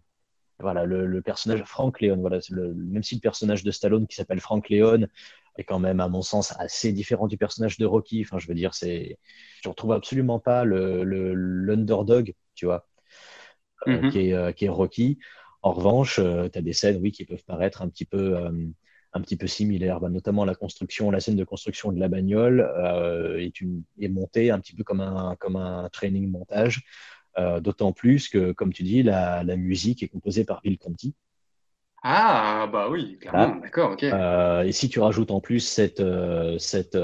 voilà, 0.64 0.86
le, 0.86 1.22
personnage 1.22 1.64
Frank 1.64 2.02
Leon, 2.02 2.18
voilà, 2.18 2.40
même 2.50 3.04
si 3.04 3.16
le 3.16 3.22
personnage 3.22 3.64
de 3.64 3.70
Stallone 3.70 4.08
qui 4.08 4.16
s'appelle 4.16 4.40
Frank 4.40 4.70
Leon 4.70 5.08
est 5.58 5.64
quand 5.64 5.80
même, 5.80 6.00
à 6.00 6.08
mon 6.08 6.24
sens, 6.24 6.54
assez 6.58 6.92
différent 6.92 7.28
du 7.28 7.38
personnage 7.38 7.78
de 7.78 7.86
Rocky. 7.86 8.22
Enfin, 8.22 8.40
je 8.40 8.48
veux 8.48 8.56
dire, 8.56 8.74
c'est, 8.74 9.20
je 9.64 9.70
retrouve 9.70 9.92
absolument 9.92 10.40
pas 10.40 10.64
le 10.64 11.04
l'underdog, 11.04 12.34
tu 12.56 12.66
vois, 12.66 12.88
euh, 13.88 14.10
qui, 14.10 14.30
est, 14.30 14.34
euh, 14.34 14.52
qui 14.52 14.66
est 14.66 14.70
Rocky. 14.70 15.20
En 15.62 15.74
revanche, 15.74 16.16
tu 16.16 16.58
as 16.58 16.62
des 16.62 16.74
scènes, 16.74 16.98
oui, 17.02 17.12
qui 17.12 17.26
peuvent 17.26 17.44
paraître 17.46 17.82
un 17.82 17.90
petit 17.90 18.06
peu, 18.06 18.36
un 19.14 19.22
petit 19.22 19.38
peu 19.38 19.48
similaires, 19.48 20.00
bah, 20.00 20.10
notamment 20.10 20.44
la 20.44 20.56
construction, 20.56 21.12
la 21.12 21.20
scène 21.20 21.36
de 21.36 21.44
construction 21.44 21.92
de 21.92 22.00
la 22.00 22.10
bagnole 22.10 22.68
est, 23.38 23.62
une, 23.62 23.84
est 24.00 24.10
montée 24.10 24.52
un 24.52 24.60
petit 24.60 24.74
peu 24.74 24.84
comme 24.84 25.02
un, 25.02 25.36
comme 25.38 25.56
un 25.56 25.88
training 25.90 26.30
montage. 26.30 26.84
Euh, 27.40 27.60
d'autant 27.60 27.94
plus 27.94 28.30
que, 28.30 28.52
comme 28.52 28.72
tu 28.72 28.84
dis, 28.84 29.02
la, 29.02 29.44
musique 29.56 30.04
est 30.04 30.08
composée 30.08 30.46
par 30.46 30.62
Bill 30.62 30.78
Conti. 30.78 31.16
Ah, 32.04 32.70
bah 32.72 32.90
oui, 32.90 33.18
clairement, 33.20 33.56
d'accord, 33.56 33.92
ok. 33.92 34.04
Euh, 34.04 34.64
et 34.64 34.72
si 34.72 34.90
tu 34.90 35.00
rajoutes 35.00 35.32
en 35.32 35.40
plus 35.40 35.62
cette, 35.62 36.02
euh, 36.02 36.58
cette, 36.60 36.98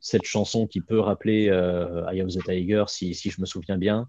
cette 0.00 0.24
chanson 0.24 0.66
qui 0.66 0.80
peut 0.80 1.00
rappeler 1.00 1.44
Eye 1.44 2.22
of 2.22 2.32
the 2.32 2.44
Tiger, 2.44 2.84
si, 2.88 3.14
si, 3.14 3.30
je 3.30 3.40
me 3.40 3.46
souviens 3.46 3.78
bien, 3.78 4.08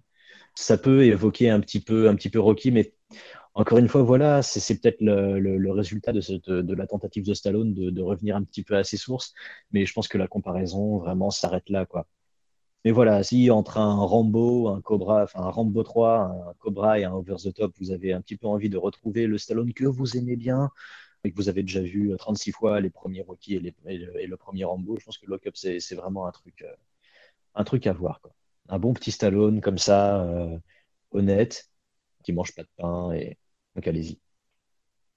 ça 0.56 0.78
peut 0.78 1.06
évoquer 1.06 1.50
un 1.50 1.62
petit 1.62 1.80
peu, 1.80 2.10
un 2.10 2.16
petit 2.16 2.30
peu 2.30 2.40
Rocky, 2.40 2.72
mais 2.72 2.94
encore 3.54 3.80
une 3.80 3.88
fois, 3.88 4.04
voilà, 4.04 4.42
c'est 4.42 4.80
peut-être 4.80 5.02
le, 5.02 5.72
résultat 5.72 6.14
de, 6.14 6.62
de, 6.62 6.74
la 6.76 6.88
tentative 6.88 7.26
de 7.26 7.34
Stallone 7.34 7.74
de, 7.74 8.02
revenir 8.02 8.36
un 8.36 8.44
petit 8.44 8.64
peu 8.64 8.76
à 8.78 8.84
ses 8.84 8.98
sources, 8.98 9.34
mais 9.72 9.86
je 9.86 9.94
pense 9.94 10.08
que 10.08 10.18
la 10.18 10.28
comparaison 10.28 11.00
vraiment 11.00 11.32
s'arrête 11.32 11.70
là, 11.70 11.86
quoi. 11.86 12.08
Mais 12.84 12.92
voilà, 12.92 13.24
si 13.24 13.52
entre 13.52 13.78
un 13.78 13.96
Rambo, 13.96 14.70
un 14.70 14.82
Cobra, 14.82 15.24
enfin 15.24 15.42
un 15.42 15.50
Rambo 15.50 15.84
3, 15.84 16.20
un 16.50 16.54
Cobra 16.60 17.00
et 17.00 17.04
un 17.04 17.14
Over 17.14 17.36
the 17.36 17.54
Top, 17.54 17.74
vous 17.80 17.92
avez 17.92 18.14
un 18.14 18.22
petit 18.22 18.38
peu 18.38 18.48
envie 18.48 18.70
de 18.70 18.78
retrouver 18.78 19.28
le 19.28 19.38
Stallone 19.38 19.74
que 19.74 19.86
vous 19.86 20.18
aimez 20.18 20.36
bien, 20.36 20.72
et 21.24 21.32
que 21.32 21.36
vous 21.36 21.50
avez 21.50 21.62
déjà 21.64 21.82
vu 21.82 22.14
36 22.18 22.52
fois 22.52 22.80
les 22.80 22.90
premiers 22.90 23.22
Rocky 23.22 23.56
et, 23.56 23.60
le, 23.60 24.36
premier 24.38 24.64
Rambo, 24.64 24.98
je 25.00 25.06
pense 25.06 25.18
que 25.18 25.28
Lock 25.28 25.48
Up, 25.48 25.56
c'est 25.56 25.96
vraiment 25.96 26.26
un 26.26 26.32
truc, 26.32 26.62
euh, 26.64 26.74
un 27.56 27.64
truc 27.64 27.86
à 27.88 27.94
voir, 27.94 28.22
quoi. 28.22 28.32
Un 28.70 28.80
bon 28.80 28.94
petit 28.94 29.12
Stallone 29.12 29.60
comme 29.60 29.78
ça, 29.78 30.24
euh, 30.24 30.58
honnête, 31.12 31.70
qui 32.24 32.34
mange 32.34 32.54
pas 32.56 32.64
de 32.64 32.70
pain 32.78 33.12
et 33.12 33.38
donc 33.76 33.88
allez-y. 33.88 34.20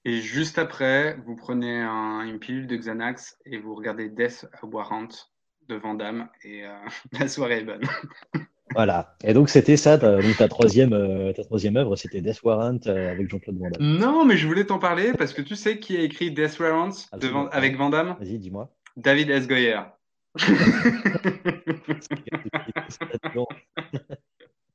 Et 0.03 0.21
juste 0.21 0.59
après, 0.59 1.15
vous 1.25 1.35
prenez 1.35 1.81
un, 1.81 2.21
une 2.21 2.37
pilule 2.37 2.67
de 2.67 2.75
Xanax 2.75 3.37
et 3.45 3.57
vous 3.57 3.73
regardez 3.73 4.09
Death 4.09 4.47
Warrant 4.61 5.07
de 5.67 5.75
Vandame 5.75 6.29
et 6.43 6.65
euh, 6.65 6.73
la 7.19 7.27
soirée 7.27 7.59
est 7.59 7.63
bonne. 7.63 7.83
Voilà. 8.73 9.15
Et 9.23 9.33
donc 9.33 9.49
c'était 9.49 9.77
ça, 9.77 9.99
ta, 9.99 10.17
ta 10.37 10.47
troisième, 10.47 10.91
euh, 10.91 11.31
ta 11.33 11.43
troisième 11.43 11.77
œuvre, 11.77 11.95
c'était 11.95 12.19
Death 12.19 12.41
Warrant 12.41 12.79
euh, 12.87 13.11
avec 13.11 13.29
Jean-Claude 13.29 13.59
Van 13.59 13.69
Damme. 13.69 13.99
Non, 13.99 14.25
mais 14.25 14.37
je 14.37 14.47
voulais 14.47 14.65
t'en 14.65 14.79
parler 14.79 15.13
parce 15.13 15.33
que 15.33 15.43
tu 15.43 15.55
sais 15.55 15.79
qui 15.79 15.95
a 15.95 16.01
écrit 16.01 16.31
Death 16.31 16.57
Warrant 16.59 16.89
avec 17.51 17.77
Van 17.77 17.91
Damme? 17.91 18.17
Vas-y, 18.19 18.39
dis-moi. 18.39 18.75
David 18.97 19.29
S. 19.29 19.47
Goyer. 19.47 19.81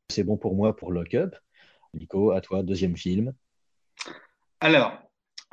C'est 0.08 0.24
bon 0.24 0.36
pour 0.36 0.54
moi 0.54 0.76
pour 0.76 0.92
Lock 0.92 1.14
Up. 1.14 1.34
Nico, 1.92 2.30
à 2.30 2.40
toi, 2.40 2.62
deuxième 2.62 2.96
film. 2.96 3.34
Alors, 4.60 4.92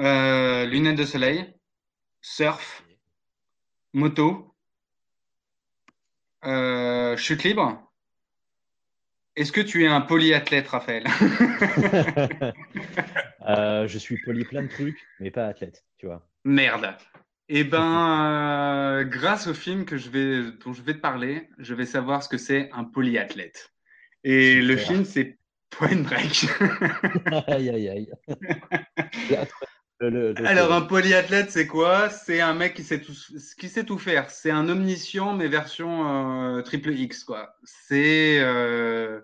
euh, 0.01 0.65
lunettes 0.65 0.97
de 0.97 1.05
soleil, 1.05 1.53
surf, 2.21 2.83
moto, 3.93 4.53
euh, 6.47 7.15
chute 7.17 7.43
libre. 7.43 7.83
Est-ce 9.35 9.51
que 9.51 9.61
tu 9.61 9.83
es 9.83 9.87
un 9.87 10.01
polyathlète, 10.01 10.67
Raphaël 10.67 11.03
euh, 13.47 13.87
Je 13.87 13.97
suis 13.99 14.17
poly 14.23 14.45
plein 14.45 14.63
de 14.63 14.67
trucs, 14.67 14.97
mais 15.19 15.29
pas 15.29 15.45
athlète, 15.45 15.85
tu 15.97 16.07
vois. 16.07 16.27
Merde. 16.43 16.95
Eh 17.49 17.63
ben, 17.63 19.03
grâce 19.03 19.47
au 19.47 19.53
film 19.53 19.85
que 19.85 19.95
je 19.97 20.09
vais, 20.09 20.51
dont 20.65 20.73
je 20.73 20.81
vais 20.81 20.95
te 20.95 20.99
parler, 20.99 21.49
je 21.59 21.75
vais 21.75 21.85
savoir 21.85 22.23
ce 22.23 22.29
que 22.29 22.37
c'est 22.37 22.69
un 22.73 22.83
polyathlète. 22.83 23.71
Et 24.23 24.61
le 24.61 24.75
film, 24.75 25.05
c'est 25.05 25.37
Point 25.69 26.01
Break. 26.01 26.47
aïe, 27.47 27.69
aïe, 27.69 27.89
aïe. 27.89 28.11
Alors, 29.99 30.73
un 30.73 30.81
polyathlète, 30.81 31.49
c'est 31.49 31.65
quoi? 31.65 32.09
C'est 32.09 32.39
un 32.39 32.53
mec 32.53 32.75
qui 32.75 32.83
sait 32.83 33.01
tout, 33.01 33.13
qui 33.59 33.67
sait 33.67 33.83
tout 33.83 33.97
faire. 33.97 34.29
C'est 34.29 34.51
un 34.51 34.69
omniscient, 34.69 35.33
mais 35.33 35.47
version 35.47 36.57
euh, 36.57 36.61
triple 36.61 36.91
X, 36.91 37.23
quoi. 37.23 37.55
C'est 37.63 38.39
euh, 38.39 39.21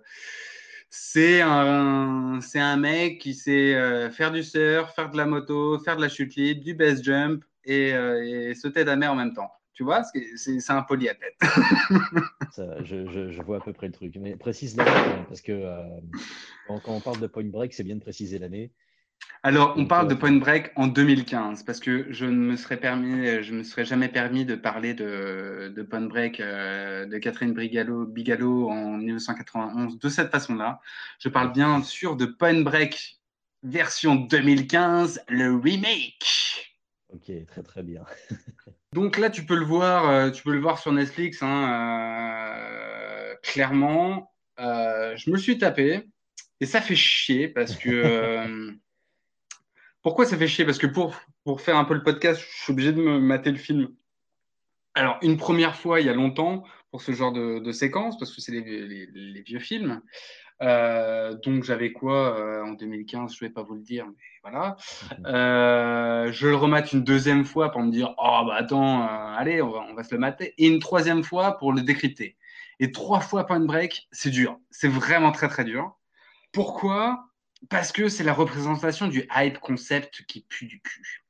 c'est 0.89 1.41
un, 1.41 2.39
c'est 2.41 2.59
un 2.59 2.77
mec 2.77 3.19
qui 3.19 3.35
sait 3.35 3.75
euh, 3.75 4.09
faire 4.09 4.31
du 4.31 4.43
surf, 4.43 4.93
faire 4.95 5.11
de 5.11 5.17
la 5.17 5.27
moto, 5.27 5.77
faire 5.79 5.95
de 5.95 6.01
la 6.01 6.09
chute 6.09 6.35
libre, 6.35 6.63
du 6.63 6.73
base 6.73 7.03
jump 7.03 7.43
et, 7.65 7.89
et 7.89 8.55
sauter 8.55 8.81
de 8.81 8.89
la 8.89 8.95
mer 8.95 9.11
en 9.11 9.15
même 9.15 9.33
temps. 9.33 9.51
Tu 9.73 9.83
vois, 9.83 10.03
c'est 10.03 10.69
un 10.69 10.83
polyathlète. 10.83 11.35
je, 12.83 13.07
je, 13.09 13.31
je, 13.31 13.41
vois 13.41 13.57
à 13.57 13.59
peu 13.59 13.73
près 13.73 13.87
le 13.87 13.93
truc. 13.93 14.15
Mais 14.19 14.35
précise 14.35 14.75
l'année, 14.75 15.25
parce 15.27 15.41
que 15.41 15.67
quand, 16.67 16.79
quand, 16.79 16.93
on 16.93 16.99
parle 16.99 17.19
de 17.19 17.27
point 17.27 17.43
break, 17.45 17.73
c'est 17.73 17.83
bien 17.83 17.95
de 17.95 18.01
préciser 18.01 18.37
l'année. 18.37 18.71
Alors, 19.45 19.73
on 19.75 19.85
parle 19.85 20.07
de 20.07 20.13
Point 20.13 20.37
Break 20.37 20.71
en 20.77 20.87
2015 20.87 21.63
parce 21.63 21.81
que 21.81 22.07
je 22.09 22.25
ne 22.25 22.31
me 22.31 22.55
serais 22.55 22.77
permis, 22.77 23.43
je 23.43 23.53
me 23.53 23.63
serais 23.63 23.83
jamais 23.83 24.07
permis 24.07 24.45
de 24.45 24.55
parler 24.55 24.93
de, 24.93 25.85
Point 25.89 26.07
Break 26.07 26.39
euh, 26.39 27.05
de 27.05 27.17
Catherine 27.17 27.53
Brigalo, 27.53 28.05
Bigalo 28.05 28.69
en 28.69 28.95
1991 28.99 29.99
de 29.99 30.09
cette 30.09 30.31
façon-là. 30.31 30.79
Je 31.19 31.27
parle 31.27 31.51
bien 31.51 31.83
sûr 31.83 32.15
de 32.15 32.25
Point 32.25 32.61
Break 32.61 33.19
version 33.63 34.15
2015, 34.15 35.25
le 35.27 35.57
remake. 35.57 36.77
Ok, 37.09 37.29
très 37.45 37.63
très 37.63 37.83
bien. 37.83 38.05
Donc 38.93 39.17
là, 39.17 39.29
tu 39.29 39.45
peux 39.45 39.57
le 39.57 39.65
voir, 39.65 40.09
euh, 40.09 40.31
tu 40.31 40.41
peux 40.43 40.53
le 40.53 40.61
voir 40.61 40.79
sur 40.79 40.93
Netflix, 40.93 41.43
hein, 41.43 41.69
euh, 41.69 43.35
clairement. 43.43 44.31
je 44.57 45.29
me 45.29 45.35
suis 45.35 45.57
tapé 45.57 46.07
et 46.61 46.65
ça 46.65 46.79
fait 46.79 46.95
chier 46.95 47.49
parce 47.49 47.75
que 47.75 48.71
Pourquoi 50.03 50.25
ça 50.25 50.37
fait 50.37 50.47
chier? 50.47 50.65
Parce 50.65 50.77
que 50.77 50.87
pour, 50.87 51.15
pour 51.45 51.61
faire 51.61 51.77
un 51.77 51.85
peu 51.85 51.93
le 51.93 52.03
podcast, 52.03 52.41
je 52.41 52.63
suis 52.63 52.73
obligé 52.73 52.91
de 52.91 53.01
me 53.01 53.19
mater 53.19 53.51
le 53.51 53.57
film. 53.57 53.89
Alors, 54.95 55.17
une 55.21 55.37
première 55.37 55.75
fois, 55.75 56.01
il 56.01 56.05
y 56.05 56.09
a 56.09 56.13
longtemps, 56.13 56.63
pour 56.91 57.01
ce 57.01 57.13
genre 57.13 57.31
de, 57.31 57.59
de 57.59 57.71
séquence, 57.71 58.19
parce 58.19 58.35
que 58.35 58.41
c'est 58.41 58.51
les, 58.51 59.41
vieux 59.41 59.59
films. 59.59 60.01
Euh, 60.61 61.35
donc, 61.43 61.63
j'avais 61.63 61.91
quoi 61.91 62.37
euh, 62.37 62.63
en 62.63 62.73
2015 62.73 63.33
Je 63.33 63.43
ne 63.43 63.49
vais 63.49 63.53
pas 63.53 63.63
vous 63.63 63.73
le 63.75 63.81
dire, 63.81 64.05
mais 64.05 64.13
voilà. 64.43 64.75
Euh, 65.25 66.31
je 66.31 66.47
le 66.47 66.55
remate 66.55 66.91
une 66.91 67.03
deuxième 67.03 67.45
fois 67.45 67.71
pour 67.71 67.81
me 67.81 67.91
dire 67.91 68.13
Oh, 68.17 68.41
bah 68.45 68.55
attends, 68.55 69.07
allez, 69.07 69.61
on 69.61 69.71
va, 69.71 69.85
on 69.89 69.93
va 69.93 70.03
se 70.03 70.13
le 70.13 70.19
mater. 70.19 70.53
Et 70.57 70.67
une 70.67 70.79
troisième 70.79 71.23
fois 71.23 71.57
pour 71.57 71.71
le 71.71 71.81
décrypter. 71.81 72.37
Et 72.79 72.91
trois 72.91 73.21
fois 73.21 73.45
Point 73.45 73.61
Break, 73.61 74.07
c'est 74.11 74.29
dur. 74.29 74.59
C'est 74.69 74.89
vraiment 74.89 75.31
très, 75.31 75.47
très 75.47 75.63
dur. 75.63 75.97
Pourquoi 76.51 77.25
parce 77.69 77.91
que 77.91 78.09
c'est 78.09 78.23
la 78.23 78.33
représentation 78.33 79.07
du 79.07 79.27
hype 79.35 79.59
concept 79.59 80.23
qui 80.25 80.41
pue 80.41 80.65
du 80.65 80.81
cul. 80.81 81.23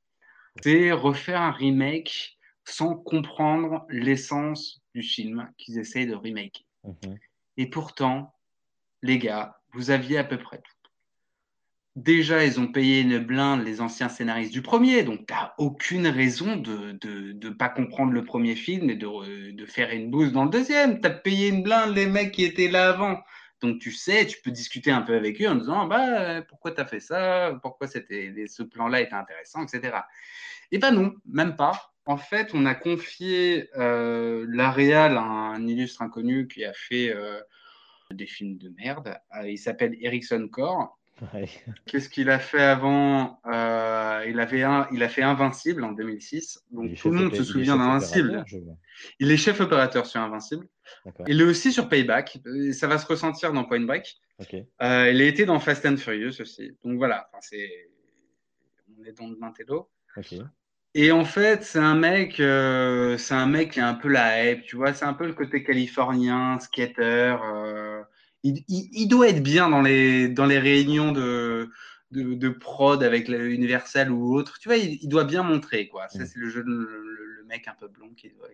C'est 0.62 0.92
refaire 0.92 1.42
un 1.42 1.52
remake 1.52 2.38
sans 2.66 2.96
comprendre 2.96 3.86
l'essence 3.90 4.82
du 4.94 5.02
film 5.02 5.52
qu'ils 5.58 5.80
essayent 5.80 6.08
de 6.08 6.16
remake. 6.16 6.66
Mhm. 6.84 7.18
Et 7.58 7.70
pourtant, 7.70 8.34
les 9.02 9.18
gars, 9.18 9.60
vous 9.74 9.90
aviez 9.90 10.18
à 10.18 10.24
peu 10.24 10.38
près 10.38 10.58
tout. 10.58 10.74
Déjà, 11.96 12.44
ils 12.44 12.60
ont 12.60 12.68
payé 12.68 13.02
une 13.02 13.20
blinde 13.20 13.64
les 13.64 13.80
anciens 13.80 14.10
scénaristes 14.10 14.52
du 14.52 14.64
premier, 14.64 15.04
donc 15.04 15.28
tu 15.28 15.34
n'as 15.34 15.54
aucune 15.60 16.08
raison 16.08 16.56
de 16.56 16.98
ne 17.04 17.34
de, 17.34 17.50
pas 17.50 17.70
comprendre 17.70 18.14
le 18.14 18.24
premier 18.24 18.56
film 18.56 18.90
et 18.90 18.96
de, 18.96 19.52
de 19.52 19.66
faire 19.68 19.92
une 19.92 20.10
bouse 20.10 20.32
dans 20.32 20.46
le 20.46 20.50
deuxième. 20.50 21.00
Tu 21.02 21.08
as 21.08 21.12
payé 21.12 21.50
une 21.50 21.62
blinde 21.62 21.94
les 21.94 22.08
mecs 22.08 22.32
qui 22.32 22.46
étaient 22.46 22.70
là 22.70 22.90
avant. 22.90 23.20
Donc 23.64 23.80
tu 23.80 23.94
sais, 23.94 24.28
tu 24.28 24.42
peux 24.42 24.52
discuter 24.52 24.92
un 24.92 25.02
peu 25.02 25.16
avec 25.16 25.42
eux 25.42 25.48
en 25.48 25.56
disant 25.56 25.88
bah, 25.88 26.42
pourquoi 26.44 26.72
tu 26.72 26.82
as 26.82 26.86
fait 26.86 27.00
ça, 27.00 27.58
pourquoi 27.62 27.88
ce 27.88 28.64
plan-là 28.64 29.00
était 29.00 29.14
intéressant, 29.14 29.64
etc. 29.64 30.00
Et 30.72 30.80
ben 30.80 30.92
non, 30.92 31.16
même 31.26 31.56
pas. 31.56 31.94
En 32.06 32.18
fait, 32.18 32.52
on 32.54 32.66
a 32.66 32.76
confié 32.76 33.70
euh, 33.78 34.46
la 34.50 34.70
réal 34.70 35.16
à 35.16 35.22
un 35.22 35.66
illustre 35.66 36.02
inconnu 36.02 36.50
qui 36.50 36.66
a 36.66 36.74
fait 36.74 37.16
euh, 37.16 37.40
des 38.12 38.28
films 38.28 38.58
de 38.58 38.68
merde. 38.78 39.18
Euh, 39.38 39.50
il 39.50 39.58
s'appelle 39.58 39.96
Erickson 40.02 40.50
Core. 40.52 41.00
Qu'est-ce 41.86 42.10
qu'il 42.10 42.30
a 42.30 42.40
fait 42.40 42.62
avant 42.62 43.40
euh, 43.52 44.26
il, 44.28 44.40
avait 44.40 44.64
un, 44.64 44.88
il 44.92 45.04
a 45.04 45.10
fait 45.10 45.22
Invincible 45.22 45.84
en 45.84 45.92
2006. 45.92 46.64
Donc 46.72 46.96
tout 46.96 47.10
le 47.10 47.20
monde 47.20 47.36
se 47.36 47.44
souvient 47.44 47.78
d'Invincible. 47.78 48.44
Il 49.20 49.32
est 49.32 49.38
chef 49.38 49.60
opérateur 49.60 50.06
sur 50.06 50.22
Invincible. 50.22 50.68
Il 51.28 51.42
est 51.42 51.46
aussi 51.46 51.72
sur 51.72 51.90
Payback. 51.90 52.40
Ça 52.74 52.88
va 52.88 52.98
se 52.98 53.06
ressentir 53.06 53.54
dans 53.54 53.64
Point 53.64 53.82
Break. 53.82 54.18
Euh, 54.82 55.12
il 55.12 55.22
a 55.22 55.26
été 55.26 55.46
dans 55.46 55.60
Fast 55.60 55.86
and 55.86 55.98
Furious 55.98 56.42
aussi. 56.42 56.76
Donc 56.84 56.98
voilà, 56.98 57.30
c'est... 57.42 57.90
on 59.00 59.04
est 59.06 59.14
dans 59.14 59.28
le 59.28 59.38
Mantello. 59.38 59.90
Et 60.96 61.12
en 61.12 61.26
fait, 61.26 61.64
c'est 61.64 61.80
un 61.80 61.96
mec, 61.96 62.40
euh, 62.40 63.18
c'est 63.18 63.34
un 63.34 63.48
mec 63.48 63.72
qui 63.72 63.80
est 63.80 63.84
un 63.84 63.96
peu 63.96 64.10
la 64.10 64.52
hype, 64.52 64.64
tu 64.64 64.76
vois. 64.76 64.94
C'est 64.94 65.06
un 65.06 65.14
peu 65.14 65.26
le 65.26 65.34
côté 65.34 65.64
californien, 65.64 66.60
skater 66.60 67.36
il, 68.44 69.08
doit 69.08 69.30
être 69.30 69.42
bien 69.42 69.70
dans 69.70 69.82
les, 69.82 70.28
dans 70.28 70.46
les 70.46 70.60
réunions 70.60 71.12
de, 71.12 71.70
de, 72.12 72.50
prod 72.50 73.02
avec 73.04 73.30
Universal 73.30 74.12
ou 74.12 74.36
autre. 74.36 74.60
Tu 74.60 74.68
vois, 74.68 74.78
il, 74.78 75.08
doit 75.08 75.24
bien 75.24 75.44
montrer, 75.44 75.88
quoi. 75.88 76.08
Ça, 76.10 76.26
c'est 76.26 76.40
le, 76.40 76.50
jeu, 76.50 76.64
le, 76.66 77.44
mec 77.46 77.68
un 77.68 77.76
peu 77.76 77.88
blond 77.88 78.14
qui 78.16 78.30
doit, 78.30 78.50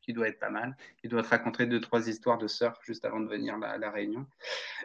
qui, 0.00 0.12
doit 0.12 0.28
être 0.28 0.38
pas 0.38 0.50
mal. 0.50 0.76
Il 1.02 1.10
doit 1.10 1.22
te 1.22 1.28
raconter 1.28 1.66
deux, 1.66 1.80
trois 1.80 2.08
histoires 2.08 2.38
de 2.38 2.46
surf 2.46 2.78
juste 2.84 3.04
avant 3.04 3.20
de 3.20 3.28
venir 3.28 3.54
à 3.62 3.78
la, 3.78 3.90
réunion. 3.90 4.26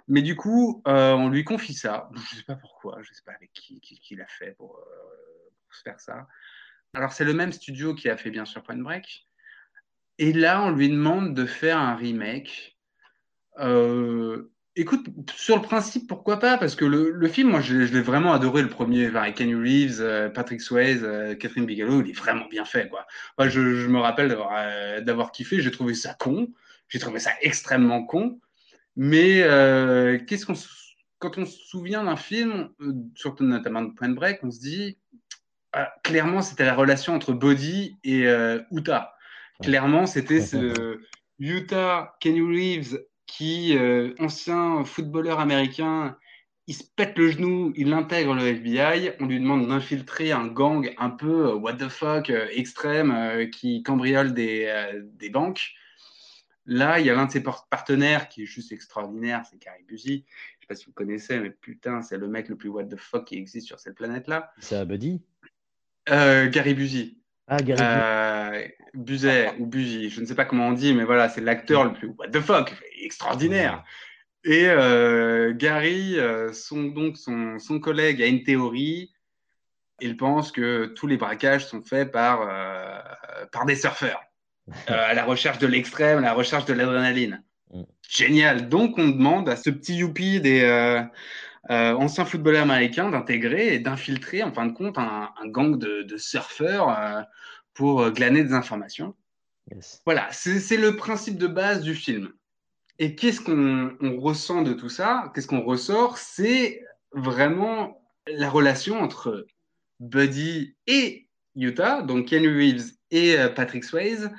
Mais 0.07 0.21
du 0.21 0.35
coup, 0.35 0.81
euh, 0.87 1.13
on 1.13 1.29
lui 1.29 1.43
confie 1.43 1.73
ça. 1.73 2.09
Je 2.31 2.37
sais 2.37 2.43
pas 2.43 2.55
pourquoi, 2.55 3.01
je 3.01 3.13
sais 3.13 3.23
pas 3.25 3.33
avec 3.33 3.51
qui, 3.53 3.79
qui, 3.79 4.15
l'a 4.15 4.27
fait 4.27 4.51
pour, 4.57 4.77
euh, 4.77 5.49
pour 5.63 5.73
se 5.73 5.81
faire 5.81 5.99
ça. 5.99 6.27
Alors, 6.93 7.11
c'est 7.11 7.25
le 7.25 7.33
même 7.33 7.51
studio 7.51 7.93
qui 7.95 8.09
a 8.09 8.17
fait 8.17 8.31
bien 8.31 8.45
sûr 8.45 8.63
Point 8.63 8.77
Break. 8.77 9.27
Et 10.19 10.33
là, 10.33 10.63
on 10.63 10.71
lui 10.71 10.89
demande 10.89 11.35
de 11.35 11.45
faire 11.45 11.77
un 11.77 11.95
remake 11.95 12.76
écoute, 14.75 15.07
sur 15.35 15.55
le 15.55 15.61
principe, 15.61 16.07
pourquoi 16.07 16.37
pas? 16.39 16.57
Parce 16.57 16.75
que 16.75 16.85
le, 16.85 17.27
film, 17.27 17.49
moi, 17.49 17.61
je, 17.61 17.75
l'ai 17.75 18.01
vraiment 18.01 18.33
adoré, 18.33 18.61
le 18.61 18.69
premier, 18.69 19.05
avec 19.05 19.35
Kenny 19.35 19.55
Reeves, 19.55 20.01
euh, 20.01 20.29
Patrick 20.29 20.61
Swayze, 20.61 21.03
euh, 21.03 21.35
Catherine 21.35 21.65
Bigelow, 21.65 22.01
il 22.01 22.09
est 22.09 22.13
vraiment 22.13 22.47
bien 22.47 22.65
fait, 22.65 22.89
quoi. 22.89 23.05
Moi, 23.37 23.49
je, 23.49 23.59
me 23.87 23.99
rappelle 23.99 24.29
d'avoir 25.03 25.31
kiffé, 25.31 25.61
j'ai 25.61 25.71
trouvé 25.71 25.93
ça 25.93 26.13
con, 26.13 26.49
j'ai 26.89 26.99
trouvé 26.99 27.19
ça 27.19 27.31
extrêmement 27.41 28.03
con, 28.03 28.39
mais 28.95 29.41
qu'est-ce 30.27 30.45
qu'on 30.45 30.55
quand 31.19 31.37
on 31.37 31.45
se 31.45 31.57
souvient 31.57 32.03
d'un 32.03 32.15
film, 32.15 32.69
euh, 32.81 32.93
surtout 33.15 33.43
notamment 33.43 33.81
de 33.81 33.93
Point 33.93 34.09
Break, 34.09 34.39
on 34.43 34.51
se 34.51 34.59
dit 34.59 34.97
ah, 35.73 35.91
clairement 36.03 36.41
c'était 36.41 36.65
la 36.65 36.75
relation 36.75 37.13
entre 37.13 37.33
Body 37.33 37.97
et 38.03 38.27
euh, 38.27 38.61
Utah. 38.71 39.13
Clairement, 39.61 40.05
c'était 40.05 40.41
ce 40.41 40.99
Utah 41.39 42.15
Kenny 42.19 42.41
Reeves 42.41 43.03
qui, 43.27 43.77
euh, 43.77 44.13
ancien 44.19 44.83
footballeur 44.83 45.39
américain, 45.39 46.17
il 46.65 46.73
se 46.73 46.83
pète 46.83 47.17
le 47.17 47.29
genou, 47.29 47.71
il 47.75 47.93
intègre 47.93 48.33
le 48.33 48.41
FBI, 48.47 49.11
on 49.19 49.27
lui 49.27 49.39
demande 49.39 49.67
d'infiltrer 49.67 50.31
un 50.31 50.47
gang 50.47 50.91
un 50.97 51.09
peu 51.11 51.53
what 51.53 51.75
the 51.75 51.87
fuck 51.87 52.29
extrême 52.29 53.49
qui 53.51 53.83
cambriole 53.83 54.33
des, 54.33 54.91
des 55.13 55.29
banques. 55.29 55.75
Là, 56.67 56.99
il 56.99 57.05
y 57.05 57.09
a 57.09 57.15
l'un 57.15 57.27
de 57.27 57.31
ses 57.31 57.41
partenaires 57.41 58.27
qui 58.27 58.43
est 58.43 58.45
juste 58.45 58.73
extraordinaire, 58.73 59.43
c'est 59.49 59.57
Gary 59.57 59.83
Busey. 59.83 60.25
Je 60.27 60.61
sais 60.61 60.67
pas 60.67 60.75
si 60.75 60.85
vous 60.85 60.91
connaissez, 60.91 61.39
mais 61.39 61.49
putain, 61.49 62.01
c'est 62.01 62.17
le 62.17 62.27
mec 62.27 62.49
le 62.49 62.57
plus 62.57 62.67
what 62.67 62.83
the 62.83 62.97
fuck 62.97 63.23
qui 63.23 63.37
existe 63.37 63.67
sur 63.67 63.79
cette 63.79 63.95
planète-là. 63.95 64.51
C'est 64.59 64.85
Buddy? 64.85 65.21
Euh, 66.09 66.49
Gary 66.49 66.73
Busey. 66.73 67.15
Ah, 67.47 67.57
Gary 67.57 67.81
euh, 67.81 68.67
Busey 68.93 69.53
ou 69.59 69.65
Busey, 69.65 70.09
je 70.09 70.19
ne 70.19 70.25
sais 70.25 70.35
pas 70.35 70.45
comment 70.45 70.67
on 70.67 70.73
dit, 70.73 70.93
mais 70.93 71.05
voilà, 71.05 71.29
c'est 71.29 71.41
l'acteur 71.41 71.85
le 71.85 71.93
plus 71.93 72.09
what 72.17 72.27
the 72.29 72.41
fuck, 72.41 72.73
extraordinaire. 73.01 73.83
Et 74.43 74.65
euh, 74.67 75.53
Gary, 75.53 76.17
euh, 76.17 76.53
son, 76.53 76.83
donc 76.83 77.17
son, 77.17 77.59
son, 77.59 77.79
collègue, 77.79 78.21
a 78.21 78.27
une 78.27 78.43
théorie. 78.43 79.11
Il 79.99 80.15
pense 80.15 80.51
que 80.51 80.85
tous 80.85 81.07
les 81.07 81.17
braquages 81.17 81.65
sont 81.65 81.81
faits 81.81 82.11
par, 82.11 82.47
euh, 82.47 83.45
par 83.51 83.65
des 83.65 83.75
surfeurs. 83.75 84.21
À 84.87 85.13
la 85.13 85.23
recherche 85.23 85.59
de 85.59 85.67
l'extrême, 85.67 86.17
à 86.17 86.21
la 86.21 86.33
recherche 86.33 86.65
de 86.65 86.73
l'adrénaline. 86.73 87.41
Mm. 87.73 87.83
Génial. 88.09 88.69
Donc, 88.69 88.97
on 88.97 89.07
demande 89.07 89.47
à 89.47 89.55
ce 89.55 89.69
petit 89.69 89.95
youpi 89.95 90.41
des 90.41 90.61
euh, 90.63 91.01
euh, 91.69 91.93
anciens 91.93 92.25
footballeurs 92.25 92.63
américains 92.63 93.09
d'intégrer 93.09 93.73
et 93.73 93.79
d'infiltrer, 93.79 94.43
en 94.43 94.53
fin 94.53 94.65
de 94.65 94.73
compte, 94.73 94.97
un, 94.97 95.31
gang 95.45 95.77
de, 95.77 96.17
surfeurs 96.17 97.25
pour 97.73 98.09
glaner 98.11 98.43
des 98.43 98.53
informations. 98.53 99.15
Voilà, 100.05 100.27
c'est 100.31 100.77
le 100.77 100.95
principe 100.95 101.37
de 101.37 101.47
base 101.47 101.81
du 101.81 101.93
film. 101.93 102.31
Et 102.99 103.15
qu'est-ce 103.15 103.41
qu'on 103.41 104.19
ressent 104.19 104.61
de 104.61 104.73
tout 104.73 104.89
ça? 104.89 105.31
Qu'est-ce 105.35 105.47
qu'on 105.47 105.61
ressort? 105.61 106.17
C'est 106.17 106.81
vraiment 107.11 108.01
la 108.27 108.49
relation 108.49 108.99
entre 108.99 109.45
Buddy 109.99 110.75
et 110.87 111.27
Utah, 111.55 112.01
donc 112.01 112.27
Ken 112.27 112.45
Reeves 112.45 112.91
et 113.11 113.35
Patrick 113.55 113.83
Swayze, 113.83 114.31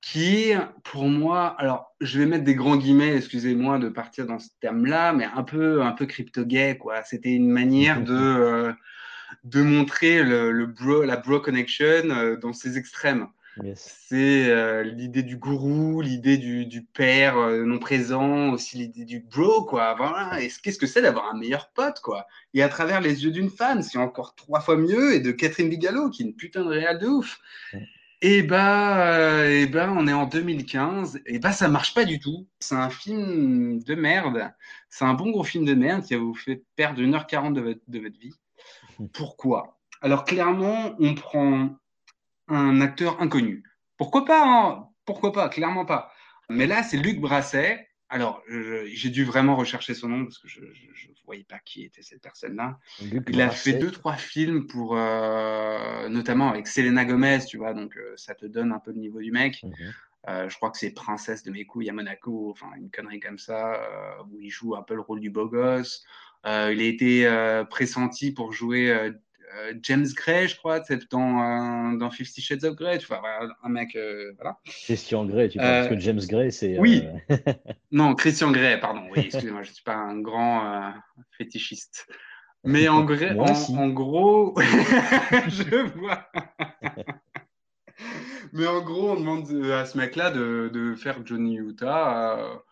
qui 0.00 0.50
est 0.50 0.58
pour 0.82 1.04
moi, 1.04 1.54
alors 1.58 1.94
je 2.00 2.18
vais 2.18 2.26
mettre 2.26 2.44
des 2.44 2.54
grands 2.54 2.76
guillemets, 2.76 3.16
excusez-moi 3.16 3.78
de 3.78 3.88
partir 3.88 4.26
dans 4.26 4.38
ce 4.38 4.48
terme-là, 4.60 5.12
mais 5.12 5.24
un 5.24 5.42
peu, 5.42 5.82
un 5.82 5.92
peu 5.92 6.06
crypto-gay, 6.06 6.78
quoi. 6.78 7.02
C'était 7.04 7.32
une 7.32 7.50
manière 7.50 8.00
de, 8.04 8.14
euh, 8.14 8.72
de 9.44 9.62
montrer 9.62 10.22
le, 10.22 10.52
le, 10.52 10.66
bro, 10.66 11.02
la 11.02 11.16
bro 11.16 11.40
connection 11.40 12.10
euh, 12.10 12.36
dans 12.36 12.52
ses 12.52 12.78
extrêmes. 12.78 13.28
C'est 13.74 14.48
euh, 14.48 14.82
l'idée 14.84 15.22
du 15.22 15.36
gourou, 15.36 16.00
l'idée 16.00 16.38
du, 16.38 16.64
du 16.64 16.82
père 16.82 17.36
non 17.36 17.78
présent, 17.78 18.52
aussi 18.52 18.78
l'idée 18.78 19.04
du 19.04 19.20
bro, 19.20 19.64
quoi. 19.64 19.94
Voilà. 19.98 20.38
Qu'est-ce 20.62 20.78
que 20.78 20.86
c'est 20.86 21.02
d'avoir 21.02 21.30
un 21.30 21.36
meilleur 21.36 21.68
pote, 21.74 22.00
quoi? 22.00 22.26
Et 22.54 22.62
à 22.62 22.70
travers 22.70 23.02
les 23.02 23.24
yeux 23.24 23.32
d'une 23.32 23.50
femme, 23.50 23.82
c'est 23.82 23.98
encore 23.98 24.34
trois 24.34 24.60
fois 24.60 24.78
mieux, 24.78 25.14
et 25.14 25.20
de 25.20 25.30
Catherine 25.30 25.68
Bigelow, 25.68 26.08
qui 26.08 26.22
est 26.22 26.26
une 26.26 26.36
putain 26.36 26.64
de 26.64 26.68
réal 26.68 26.98
de 26.98 27.08
ouf. 27.08 27.38
Et 28.22 28.42
bah, 28.42 29.48
et 29.48 29.66
bah, 29.66 29.92
on 29.96 30.06
est 30.06 30.12
en 30.12 30.26
2015. 30.26 31.20
Et 31.26 31.38
bah, 31.38 31.52
ça 31.52 31.68
marche 31.68 31.94
pas 31.94 32.04
du 32.04 32.18
tout. 32.20 32.46
C'est 32.58 32.74
un 32.74 32.90
film 32.90 33.82
de 33.82 33.94
merde. 33.94 34.52
C'est 34.90 35.04
un 35.04 35.14
bon 35.14 35.30
gros 35.30 35.44
film 35.44 35.64
de 35.64 35.74
merde 35.74 36.04
qui 36.04 36.14
va 36.14 36.20
vous 36.20 36.34
fait 36.34 36.62
perdre 36.76 37.00
1h40 37.00 37.54
de 37.54 37.60
votre, 37.60 37.80
de 37.88 37.98
votre 37.98 38.18
vie. 38.18 38.34
Pourquoi? 39.14 39.78
Alors, 40.02 40.24
clairement, 40.24 40.94
on 40.98 41.14
prend 41.14 41.70
un 42.48 42.80
acteur 42.80 43.20
inconnu. 43.22 43.64
Pourquoi 43.96 44.24
pas 44.24 44.42
hein? 44.44 44.88
Pourquoi 45.04 45.32
pas? 45.32 45.48
Clairement 45.48 45.86
pas. 45.86 46.12
Mais 46.48 46.66
là, 46.66 46.82
c'est 46.82 46.96
Luc 46.96 47.20
Brasset. 47.20 47.89
Alors, 48.12 48.42
j'ai 48.48 49.08
dû 49.08 49.24
vraiment 49.24 49.54
rechercher 49.54 49.94
son 49.94 50.08
nom 50.08 50.24
parce 50.24 50.38
que 50.38 50.48
je 50.48 50.60
ne 50.60 51.14
voyais 51.24 51.44
pas 51.44 51.60
qui 51.64 51.84
était 51.84 52.02
cette 52.02 52.20
personne-là. 52.20 52.76
Il 53.00 53.40
a 53.40 53.50
fait 53.50 53.74
deux, 53.74 53.92
trois 53.92 54.16
films 54.16 54.66
pour, 54.66 54.96
euh, 54.96 56.08
notamment 56.08 56.50
avec 56.50 56.66
Selena 56.66 57.04
Gomez, 57.04 57.38
tu 57.48 57.56
vois, 57.56 57.72
donc 57.72 57.96
euh, 57.96 58.12
ça 58.16 58.34
te 58.34 58.46
donne 58.46 58.72
un 58.72 58.80
peu 58.80 58.90
le 58.90 58.98
niveau 58.98 59.20
du 59.20 59.30
mec. 59.30 59.62
Mhm. 59.62 59.72
Euh, 60.28 60.48
je 60.48 60.56
crois 60.56 60.70
que 60.70 60.78
c'est 60.78 60.90
Princesse 60.90 61.44
de 61.44 61.52
mes 61.52 61.64
couilles 61.64 61.88
à 61.88 61.92
Monaco, 61.92 62.50
enfin 62.50 62.66
une 62.76 62.90
connerie 62.90 63.20
comme 63.20 63.38
ça, 63.38 63.80
où 64.28 64.40
il 64.40 64.50
joue 64.50 64.74
un 64.74 64.82
peu 64.82 64.94
le 64.94 65.00
rôle 65.02 65.20
du 65.20 65.30
beau 65.30 65.48
gosse. 65.48 66.04
il 66.44 66.50
a 66.50 66.82
été 66.82 67.64
pressenti 67.70 68.32
pour 68.32 68.52
jouer 68.52 69.12
euh, 69.56 69.74
James 69.82 70.06
Gray, 70.14 70.48
je 70.48 70.56
crois, 70.56 70.80
dans, 71.10 71.92
dans 71.92 72.10
Fifty 72.10 72.40
Shades 72.40 72.64
of 72.64 72.76
Grey, 72.76 72.98
tu 72.98 73.06
vois, 73.06 73.22
un 73.62 73.68
mec, 73.68 73.96
euh, 73.96 74.32
voilà. 74.36 74.58
Christian 74.64 75.24
Grey, 75.24 75.48
tu 75.48 75.58
parles, 75.58 75.88
parce 75.88 75.88
que 75.88 76.00
James 76.00 76.20
Gray, 76.28 76.52
c'est... 76.52 76.78
Oui, 76.78 77.04
non, 77.90 78.14
Christian 78.14 78.52
Grey, 78.52 78.78
pardon, 78.78 79.02
oui, 79.10 79.22
excusez-moi, 79.26 79.62
je 79.62 79.70
ne 79.70 79.74
suis 79.74 79.84
pas 79.84 79.96
un 79.96 80.20
grand 80.20 80.92
fétichiste. 81.36 82.06
Mais 82.64 82.88
en, 82.88 83.06
en, 83.38 83.78
en, 83.78 83.88
gros, 83.88 84.54
je 84.60 85.98
vois. 85.98 86.28
Mais 88.52 88.66
en 88.66 88.82
gros, 88.82 89.12
on 89.12 89.16
demande 89.16 89.50
à 89.72 89.86
ce 89.86 89.96
mec-là 89.96 90.30
de, 90.30 90.70
de, 90.72 90.94
faire 90.94 91.24
Johnny 91.24 91.56
Utah 91.56 92.62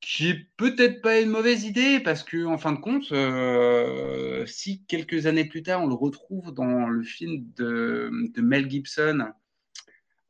qui 0.00 0.30
est 0.30 0.46
peut-être 0.56 1.02
pas 1.02 1.20
une 1.20 1.30
mauvaise 1.30 1.64
idée 1.64 2.00
parce 2.00 2.22
que 2.22 2.44
en 2.46 2.58
fin 2.58 2.72
de 2.72 2.78
compte, 2.78 3.10
euh, 3.12 4.46
si 4.46 4.84
quelques 4.84 5.26
années 5.26 5.44
plus 5.44 5.62
tard 5.62 5.82
on 5.82 5.86
le 5.86 5.94
retrouve 5.94 6.52
dans 6.52 6.86
le 6.88 7.02
film 7.02 7.44
de, 7.56 8.10
Mel 8.36 8.70
Gibson, 8.70 9.28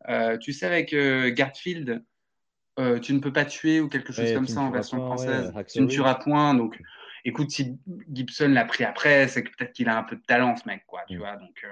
euh, 0.08 0.38
tu 0.38 0.52
sais 0.52 0.66
avec 0.66 0.92
euh, 0.92 1.30
Garfield, 1.30 2.02
tu 3.02 3.12
ne 3.12 3.18
peux 3.18 3.32
pas 3.32 3.44
tuer 3.44 3.80
ou 3.80 3.88
quelque 3.88 4.12
chose 4.12 4.32
comme 4.32 4.46
ça 4.46 4.60
en 4.60 4.70
version 4.70 4.98
française, 4.98 5.52
tu 5.68 5.80
ne 5.80 5.88
tueras 5.88 6.14
point. 6.14 6.54
Donc, 6.54 6.80
écoute, 7.24 7.50
si 7.50 7.76
Gibson 8.12 8.50
l'a 8.50 8.64
pris 8.64 8.84
après, 8.84 9.26
c'est 9.26 9.42
que 9.42 9.50
peut-être 9.50 9.72
qu'il 9.72 9.88
a 9.88 9.98
un 9.98 10.04
peu 10.04 10.14
de 10.14 10.22
talent 10.22 10.54
ce 10.54 10.62
mec, 10.68 10.84
quoi, 10.86 11.00
tu 11.08 11.16
mm. 11.16 11.18
vois. 11.18 11.36
Donc, 11.38 11.66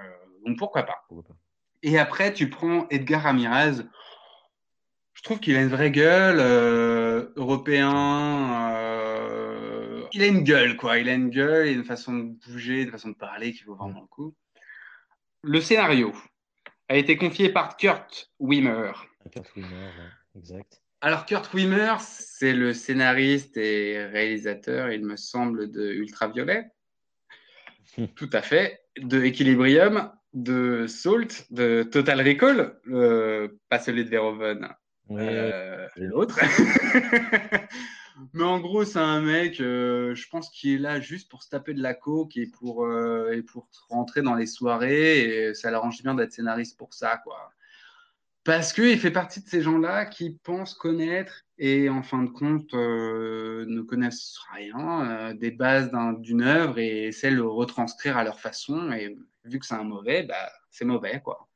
donc 0.44 0.58
pourquoi 0.58 0.82
pas. 0.82 1.04
pourquoi 1.06 1.28
pas. 1.28 1.36
Et 1.84 1.96
après, 1.96 2.32
tu 2.32 2.50
prends 2.50 2.88
Edgar 2.88 3.22
Ramirez 3.22 3.84
je 5.16 5.22
trouve 5.22 5.40
qu'il 5.40 5.56
a 5.56 5.62
une 5.62 5.68
vraie 5.68 5.90
gueule, 5.90 6.36
euh, 6.38 7.32
européen. 7.36 8.70
Euh, 8.74 10.02
il 10.12 10.22
a 10.22 10.26
une 10.26 10.42
gueule, 10.42 10.76
quoi. 10.76 10.98
Il 10.98 11.08
a 11.08 11.14
une 11.14 11.30
gueule, 11.30 11.68
et 11.68 11.72
une 11.72 11.84
façon 11.84 12.12
de 12.12 12.34
bouger, 12.46 12.82
une 12.82 12.90
façon 12.90 13.08
de 13.08 13.16
parler 13.16 13.52
qui 13.54 13.64
vaut 13.64 13.74
vraiment 13.74 14.02
le 14.02 14.06
coup. 14.08 14.34
Le 15.42 15.60
scénario 15.62 16.14
a 16.90 16.96
été 16.96 17.16
confié 17.16 17.48
par 17.48 17.78
Kurt 17.78 18.30
Wimmer. 18.38 18.92
Kurt 19.32 19.56
Wimmer, 19.56 19.90
exact. 20.36 20.82
Alors, 21.00 21.24
Kurt 21.24 21.52
Wimmer, 21.54 21.94
c'est 22.00 22.52
le 22.52 22.74
scénariste 22.74 23.56
et 23.56 24.04
réalisateur, 24.06 24.92
il 24.92 25.04
me 25.04 25.16
semble, 25.16 25.70
de 25.70 25.92
Ultraviolet. 25.92 26.66
Tout 28.16 28.30
à 28.34 28.42
fait. 28.42 28.80
De 28.98 29.24
Equilibrium, 29.24 30.12
de 30.34 30.86
Salt, 30.86 31.46
de 31.50 31.84
Total 31.84 32.20
Recall, 32.20 32.78
pas 33.70 33.78
celui 33.78 34.04
de 34.04 34.10
Verhoeven, 34.10 34.68
euh, 35.10 35.86
l'autre? 35.96 36.38
Mais 38.32 38.44
en 38.44 38.60
gros, 38.60 38.84
c'est 38.84 38.98
un 38.98 39.20
mec, 39.20 39.60
euh, 39.60 40.14
je 40.14 40.28
pense, 40.28 40.48
qui 40.50 40.74
est 40.74 40.78
là 40.78 41.00
juste 41.00 41.30
pour 41.30 41.42
se 41.42 41.50
taper 41.50 41.74
de 41.74 41.82
la 41.82 41.92
coke 41.92 42.36
et 42.36 42.46
pour, 42.46 42.86
euh, 42.86 43.32
et 43.32 43.42
pour 43.42 43.68
rentrer 43.90 44.22
dans 44.22 44.34
les 44.34 44.46
soirées. 44.46 45.48
Et 45.48 45.54
ça 45.54 45.70
l'arrange 45.70 46.02
bien 46.02 46.14
d'être 46.14 46.32
scénariste 46.32 46.78
pour 46.78 46.94
ça, 46.94 47.18
quoi. 47.18 47.50
Parce 48.42 48.72
qu'il 48.72 48.98
fait 48.98 49.10
partie 49.10 49.42
de 49.42 49.48
ces 49.48 49.60
gens-là 49.60 50.06
qui 50.06 50.30
pensent 50.30 50.74
connaître 50.74 51.42
et 51.58 51.88
en 51.88 52.04
fin 52.04 52.22
de 52.22 52.30
compte 52.30 52.72
ne 52.74 53.80
connaissent 53.82 54.38
rien 54.54 55.34
des 55.34 55.50
bases 55.50 55.90
d'une 56.20 56.42
œuvre 56.42 56.78
et 56.78 57.08
essaient 57.08 57.32
de 57.32 57.36
le 57.36 57.46
retranscrire 57.48 58.16
à 58.16 58.22
leur 58.22 58.38
façon. 58.38 58.92
Et 58.92 59.18
vu 59.44 59.58
que 59.58 59.66
c'est 59.66 59.74
un 59.74 59.82
mauvais, 59.82 60.22
bah, 60.22 60.48
c'est 60.70 60.84
mauvais, 60.84 61.20
quoi. 61.24 61.48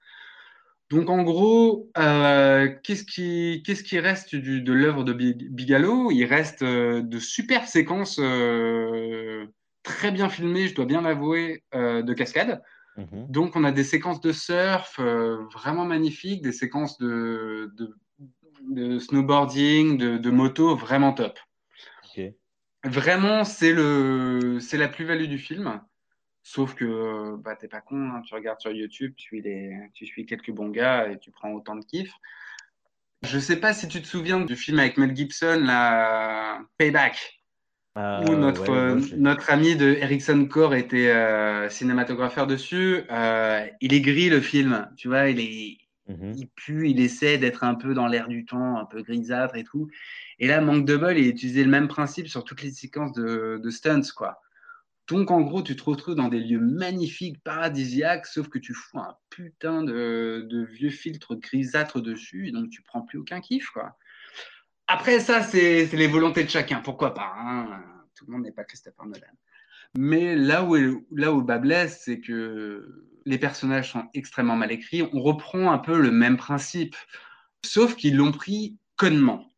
Donc 0.91 1.09
en 1.09 1.23
gros, 1.23 1.89
euh, 1.99 2.69
qu'est-ce 2.83 3.05
qui, 3.05 3.99
reste 3.99 4.35
du, 4.35 4.61
de 4.61 4.73
l'œuvre 4.73 5.05
de 5.05 5.13
Bigalo 5.13 6.11
Il 6.11 6.25
reste 6.25 6.63
euh, 6.63 7.01
de 7.01 7.21
super 7.21 7.69
séquences 7.69 8.19
euh, 8.21 9.47
très 9.85 10.11
bien 10.11 10.29
filmées, 10.29 10.67
je 10.67 10.75
dois 10.75 10.87
bien 10.87 11.03
l'avouer, 11.03 11.63
de 11.73 12.13
cascade. 12.13 12.61
Mhm. 12.97 13.27
Donc 13.29 13.55
on 13.55 13.63
a 13.63 13.71
des 13.71 13.85
séquences 13.85 14.21
de 14.21 14.33
surf 14.33 14.99
vraiment 15.55 15.85
magnifiques, 15.85 16.43
des 16.43 16.53
séquences 16.53 16.99
de, 16.99 17.73
de, 18.69 18.99
snowboarding, 18.99 19.97
de, 19.97 20.31
moto 20.31 20.75
vraiment 20.75 21.13
top. 21.13 21.39
Vraiment, 22.83 23.45
c'est 23.45 23.73
la 23.73 24.89
plus-value 24.89 25.29
du 25.29 25.39
film. 25.39 25.81
Sauf 26.43 26.75
que 26.75 27.37
bah, 27.37 27.55
t'es 27.57 27.69
pas 27.69 27.81
con, 27.81 28.11
hein. 28.11 28.23
tu 28.23 28.35
regardes 28.35 28.61
sur 28.61 28.73
YouTube, 28.73 29.13
tu 29.17 29.25
suis, 29.25 29.43
les, 29.43 29.77
tu 29.95 30.07
suis 30.07 30.25
quelques 30.25 30.51
bons 30.51 30.71
gars 30.71 31.09
et 31.09 31.19
tu 31.19 31.31
prends 31.31 31.53
autant 31.53 31.77
de 31.77 31.85
kiff. 31.85 32.13
Je 33.23 33.39
sais 33.39 33.57
pas 33.57 33.75
si 33.75 33.87
tu 33.89 34.01
te 34.01 34.07
souviens 34.07 34.41
du 34.41 34.57
film 34.57 34.79
avec 34.79 34.97
Mel 34.97 35.15
Gibson, 35.15 35.63
la 35.63 36.61
Payback. 36.79 37.37
Euh, 37.99 38.23
Où 38.23 38.37
notre, 38.37 39.17
notre 39.17 39.51
ami 39.51 39.75
de 39.75 39.95
Ericsson 39.95 40.47
Core 40.47 40.75
était 40.75 41.13
cinématographeur 41.69 42.47
dessus. 42.47 43.03
il 43.81 43.93
est 43.93 44.01
gris 44.01 44.31
le 44.31 44.41
film, 44.41 44.89
tu 44.97 45.09
vois, 45.09 45.29
il 45.29 45.41
est, 45.41 45.79
mhm. 46.09 46.33
il 46.37 46.49
pue, 46.49 46.89
il 46.89 47.01
essaie 47.01 47.37
d'être 47.37 47.65
un 47.65 47.75
peu 47.75 47.93
dans 47.93 48.07
l'air 48.07 48.29
du 48.29 48.47
temps, 48.47 48.79
un 48.79 48.87
peu 48.87 49.03
grisâtre 49.03 49.57
et 49.57 49.65
tout. 49.65 49.89
Et 50.39 50.47
là, 50.47 50.63
Manque 50.63 50.87
de 50.87 50.97
bol, 50.97 51.19
il 51.19 51.27
utilisait 51.27 51.65
le 51.65 51.71
même 51.71 51.89
principe 51.89 52.29
sur 52.29 52.45
toutes 52.45 52.63
les 52.63 52.71
séquences 52.71 53.13
de, 53.13 53.61
de 53.63 53.71
stunts, 53.71 54.13
quoi. 54.17 54.41
Donc, 55.11 55.33
en 55.33 55.41
gros, 55.41 55.61
tu 55.61 55.75
te 55.75 55.83
retrouves 55.83 56.15
dans 56.15 56.29
des 56.29 56.39
lieux 56.39 56.61
magnifiques, 56.61 57.43
paradisiaques, 57.43 58.27
sauf 58.27 58.49
que 58.49 58.61
tu 58.61 58.75
fous 58.75 59.01
un 59.01 59.17
putain 59.29 59.83
de, 59.83 60.69
vieux 60.71 60.91
filtre 60.91 61.35
grisâtre 61.35 62.01
dessus, 62.01 62.49
et 62.49 62.53
donc 62.53 62.71
tu 62.71 62.83
prends 62.83 63.03
plus 63.03 63.19
aucun 63.19 63.41
kiff. 63.41 63.73
Après, 64.87 65.19
ça, 65.19 65.43
c'est 65.43 65.87
les 65.93 66.07
volontés 66.07 66.45
de 66.45 66.49
chacun, 66.49 66.81
pourquoi 66.81 67.13
pas. 67.13 67.33
Hein. 67.37 67.83
Tout 68.15 68.27
le 68.27 68.33
monde 68.33 68.43
n'est 68.43 68.53
pas 68.53 68.65
Christopher 68.65 69.05
Nolan. 69.07 69.27
Mais 69.99 70.37
là 70.37 70.63
où, 70.65 70.77
le 70.77 71.41
bas 71.43 71.59
blesse, 71.59 72.03
c'est 72.05 72.21
que 72.21 73.09
les 73.27 73.39
personnages 73.39 73.91
sont 73.91 74.05
extrêmement 74.15 74.57
mal 74.57 74.71
écrits. 74.71 75.03
On 75.13 75.23
reprend 75.23 75.73
un 75.73 75.79
peu 75.79 76.01
le 76.01 76.13
même 76.13 76.37
principe, 76.37 76.95
sauf 77.65 77.97
qu'ils 77.97 78.17
l'ont 78.17 78.33
pris 78.33 78.79
connement. 78.97 79.49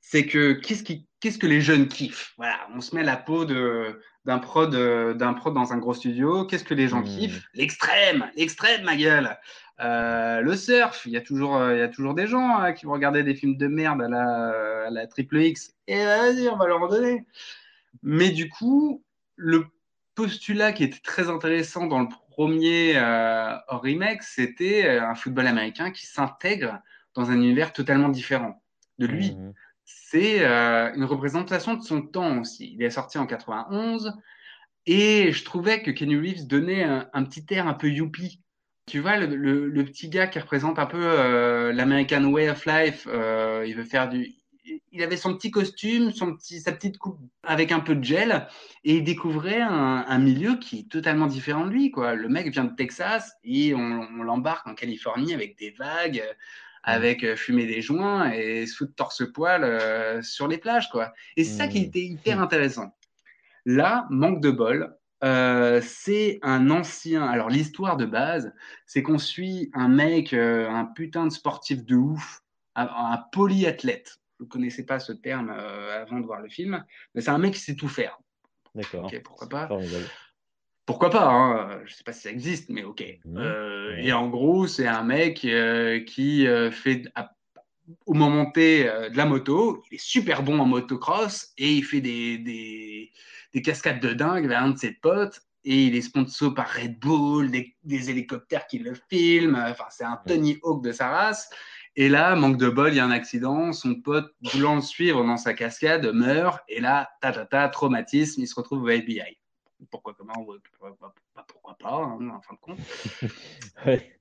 C'est 0.00 0.26
que 0.26 0.52
qu'est-ce 0.52 1.38
que 1.38 1.46
les 1.46 1.60
jeunes 1.60 1.88
kiffent? 1.88 2.36
On 2.72 2.80
se 2.80 2.94
met 2.94 3.02
la 3.02 3.16
peau 3.16 3.44
de 3.44 4.00
d'un 4.26 4.38
prod, 4.38 4.74
euh, 4.74 5.14
d'un 5.14 5.32
prod 5.32 5.54
dans 5.54 5.72
un 5.72 5.78
gros 5.78 5.94
studio. 5.94 6.44
Qu'est-ce 6.44 6.64
que 6.64 6.74
les 6.74 6.88
gens 6.88 7.00
hmm. 7.00 7.04
kiffent? 7.04 7.48
L'extrême, 7.54 8.28
l'extrême, 8.36 8.82
ma 8.82 8.96
gueule. 8.96 9.38
Euh, 9.78 10.40
le 10.40 10.56
surf, 10.56 11.06
il 11.06 11.12
y 11.12 11.16
a 11.16 11.20
toujours, 11.20 11.56
euh, 11.56 11.74
il 11.74 11.78
y 11.78 11.82
a 11.82 11.88
toujours 11.88 12.14
des 12.14 12.26
gens 12.26 12.58
hein, 12.58 12.72
qui 12.72 12.86
vont 12.86 12.92
regarder 12.92 13.22
des 13.22 13.34
films 13.34 13.56
de 13.56 13.68
merde 13.68 14.02
à 14.02 14.08
la, 14.08 14.86
à 14.86 14.90
la 14.90 15.06
triple 15.06 15.38
X. 15.38 15.74
Et 15.86 16.04
vas-y, 16.04 16.48
on 16.48 16.56
va 16.56 16.66
leur 16.66 16.82
en 16.82 16.88
donner. 16.88 17.24
Mais 18.02 18.30
du 18.30 18.48
coup, 18.48 19.04
le 19.36 19.66
postulat 20.16 20.72
qui 20.72 20.82
était 20.82 21.00
très 21.00 21.30
intéressant 21.30 21.86
dans 21.86 22.00
le 22.00 22.08
premier 22.30 22.94
euh, 22.96 23.54
remake, 23.68 24.22
c'était 24.22 24.88
un 24.88 25.14
football 25.14 25.46
américain 25.46 25.90
qui 25.92 26.06
s'intègre 26.06 26.80
dans 27.14 27.30
un 27.30 27.34
univers 27.34 27.72
totalement 27.72 28.08
différent 28.08 28.60
de 28.98 29.06
lui. 29.06 29.32
Hmm 29.32 29.52
c'est 30.08 30.44
euh, 30.44 30.94
une 30.94 31.04
représentation 31.04 31.74
de 31.74 31.82
son 31.82 32.02
temps 32.02 32.38
aussi. 32.38 32.74
Il 32.74 32.82
est 32.82 32.90
sorti 32.90 33.18
en 33.18 33.26
91 33.26 34.14
et 34.86 35.32
je 35.32 35.44
trouvais 35.44 35.82
que 35.82 35.90
Kenny 35.90 36.16
Reeves 36.16 36.46
donnait 36.46 36.84
un, 36.84 37.24
petit 37.24 37.44
air 37.50 37.66
un 37.66 37.74
peu 37.74 37.88
youpi. 37.88 38.40
Tu 38.86 39.00
vois, 39.00 39.16
le, 39.16 39.84
petit 39.84 40.08
gars 40.08 40.28
qui 40.28 40.38
représente 40.38 40.78
un 40.78 40.86
peu 40.86 41.02
euh, 41.02 41.72
l'American 41.72 42.22
Way 42.22 42.50
of 42.50 42.66
Life, 42.66 43.08
euh, 43.10 43.64
il 43.66 43.74
veut 43.74 43.84
faire 43.84 44.08
du. 44.08 44.32
Il 44.92 45.02
avait 45.02 45.16
son 45.16 45.34
petit 45.34 45.50
costume, 45.50 46.12
son 46.12 46.36
petit, 46.36 46.60
sa 46.60 46.70
petite 46.70 46.98
coupe 46.98 47.18
avec 47.42 47.72
un 47.72 47.80
peu 47.80 47.96
de 47.96 48.02
gel, 48.02 48.46
et 48.84 48.96
il 48.96 49.04
découvrait 49.04 49.60
un, 49.60 50.18
milieu 50.18 50.56
qui 50.56 50.80
est 50.80 50.90
totalement 50.90 51.26
différent 51.26 51.66
de 51.66 51.70
lui. 51.70 51.92
Le 51.96 52.28
mec 52.28 52.50
vient 52.52 52.64
de 52.64 52.74
Texas 52.74 53.32
et 53.44 53.74
on 53.74 54.22
l'embarque 54.22 54.66
en 54.66 54.74
Californie 54.74 55.34
avec 55.34 55.56
des 55.58 55.70
vagues, 55.70 56.22
avec 56.86 57.24
euh, 57.24 57.36
fumer 57.36 57.66
des 57.66 57.82
joints 57.82 58.30
et 58.30 58.64
foutre 58.66 58.94
torse-poil 58.94 59.64
euh, 59.64 60.22
sur 60.22 60.46
les 60.48 60.56
plages, 60.56 60.88
quoi. 60.88 61.12
Et 61.36 61.44
c'est 61.44 61.58
ça 61.58 61.68
qui 61.68 61.80
mmh. 61.80 61.84
était 61.84 62.04
hyper 62.04 62.40
intéressant. 62.40 62.96
Là, 63.66 64.06
manque 64.08 64.40
de 64.40 64.52
bol, 64.52 64.96
euh, 65.24 65.80
c'est 65.84 66.38
un 66.42 66.70
ancien. 66.70 67.26
Alors, 67.26 67.50
l'histoire 67.50 67.96
de 67.96 68.06
base, 68.06 68.54
c'est 68.86 69.02
qu'on 69.02 69.18
suit 69.18 69.68
un 69.74 69.88
mec, 69.88 70.32
un 70.32 70.84
putain 70.84 71.26
de 71.26 71.32
sportif 71.32 71.84
de 71.84 71.96
ouf, 71.96 72.42
un, 72.76 73.18
polyathlète. 73.32 74.18
Je 74.38 74.44
ne 74.44 74.48
connaissais 74.48 74.84
pas 74.84 75.00
ce 75.00 75.12
terme 75.12 75.50
avant 75.50 76.20
de 76.20 76.26
voir 76.26 76.40
le 76.40 76.48
film, 76.48 76.84
mais 77.14 77.20
c'est 77.20 77.30
un 77.30 77.38
mec 77.38 77.54
qui 77.54 77.60
sait 77.60 77.74
tout 77.74 77.88
faire. 77.88 78.20
D'accord. 78.74 79.10
pourquoi 79.24 79.48
pas 79.48 79.68
pourquoi 80.86 81.10
pas 81.10 81.26
hein 81.26 81.80
Je 81.84 81.94
sais 81.94 82.04
pas 82.04 82.12
si 82.12 82.22
ça 82.22 82.30
existe, 82.30 82.70
mais 82.70 82.84
ok. 82.84 83.04
Euh, 83.36 83.96
et 83.96 84.12
en 84.12 84.28
gros, 84.28 84.68
c'est 84.68 84.86
un 84.86 85.02
mec 85.02 85.44
euh, 85.44 85.98
qui 86.04 86.46
euh, 86.46 86.70
fait 86.70 87.02
au 88.06 88.14
moment 88.14 88.50
T 88.52 88.84
de 88.84 89.16
la 89.16 89.26
moto. 89.26 89.82
Il 89.90 89.96
est 89.96 90.00
super 90.00 90.44
bon 90.44 90.60
en 90.60 90.64
motocross 90.64 91.52
et 91.58 91.72
il 91.72 91.82
fait 91.82 92.00
des, 92.00 92.38
des, 92.38 93.10
des 93.52 93.62
cascades 93.62 94.00
de 94.00 94.12
dingue 94.12 94.46
vers 94.46 94.62
un 94.62 94.70
de 94.70 94.78
ses 94.78 94.92
potes. 94.92 95.42
Et 95.64 95.86
il 95.86 95.96
est 95.96 96.02
sponsor 96.02 96.54
par 96.54 96.72
Red 96.72 97.00
Bull, 97.00 97.50
des, 97.50 97.74
des 97.82 98.08
hélicoptères 98.08 98.68
qui 98.68 98.78
le 98.78 98.94
filment. 99.10 99.56
Enfin, 99.56 99.86
c'est 99.90 100.04
un 100.04 100.20
Tony 100.24 100.58
Hawk 100.62 100.84
de 100.84 100.92
sa 100.92 101.08
race. 101.08 101.50
Et 101.96 102.08
là, 102.08 102.36
manque 102.36 102.58
de 102.58 102.68
bol, 102.68 102.92
il 102.92 102.96
y 102.96 103.00
a 103.00 103.04
un 103.04 103.10
accident. 103.10 103.72
Son 103.72 103.96
pote, 103.96 104.32
voulant 104.52 104.76
le 104.76 104.82
suivre 104.82 105.24
dans 105.24 105.36
sa 105.36 105.54
cascade, 105.54 106.06
meurt. 106.14 106.60
Et 106.68 106.80
là, 106.80 107.10
ta 107.20 107.32
ta 107.32 107.44
ta, 107.44 107.68
traumatisme, 107.68 108.42
il 108.42 108.46
se 108.46 108.54
retrouve 108.54 108.84
au 108.84 108.88
FBI 108.88 109.36
pourquoi 109.90 110.14
comment 110.14 110.34
pourquoi 111.48 111.76
pas 111.78 111.94
hein, 111.94 112.30
en 112.30 112.40
fin 112.40 112.54
de 112.54 112.60
compte. 112.60 112.78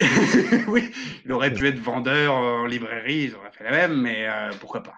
Oui 0.68 0.90
il 1.24 1.32
aurait 1.32 1.52
pu 1.52 1.66
être 1.66 1.78
vendeur 1.78 2.34
en 2.34 2.66
librairie 2.66 3.24
il 3.24 3.34
aurait 3.34 3.50
fait 3.52 3.64
la 3.64 3.70
même 3.70 4.00
mais 4.00 4.28
euh, 4.28 4.50
pourquoi 4.60 4.82
pas. 4.82 4.94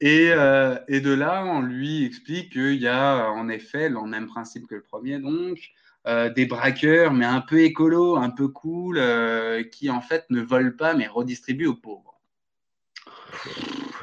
Et, 0.00 0.30
euh, 0.30 0.78
et, 0.86 1.00
de 1.00 1.12
là 1.12 1.44
on 1.44 1.60
lui 1.60 2.04
explique 2.04 2.52
qu'il 2.52 2.74
y 2.74 2.88
a 2.88 3.30
en 3.30 3.48
effet 3.48 3.88
le 3.88 4.00
même 4.02 4.26
principe 4.26 4.66
que 4.66 4.76
le 4.76 4.82
premier 4.82 5.18
donc 5.18 5.58
euh, 6.06 6.30
des 6.30 6.46
braqueurs 6.46 7.12
mais 7.12 7.26
un 7.26 7.40
peu 7.40 7.60
écolo 7.60 8.16
un 8.16 8.30
peu 8.30 8.48
cool 8.48 9.00
qui 9.72 9.90
en 9.90 10.00
fait 10.00 10.24
ne 10.30 10.40
volent 10.40 10.76
pas 10.76 10.94
mais 10.94 11.06
redistribuent 11.06 11.66
aux 11.66 11.74
pauvres 11.74 12.20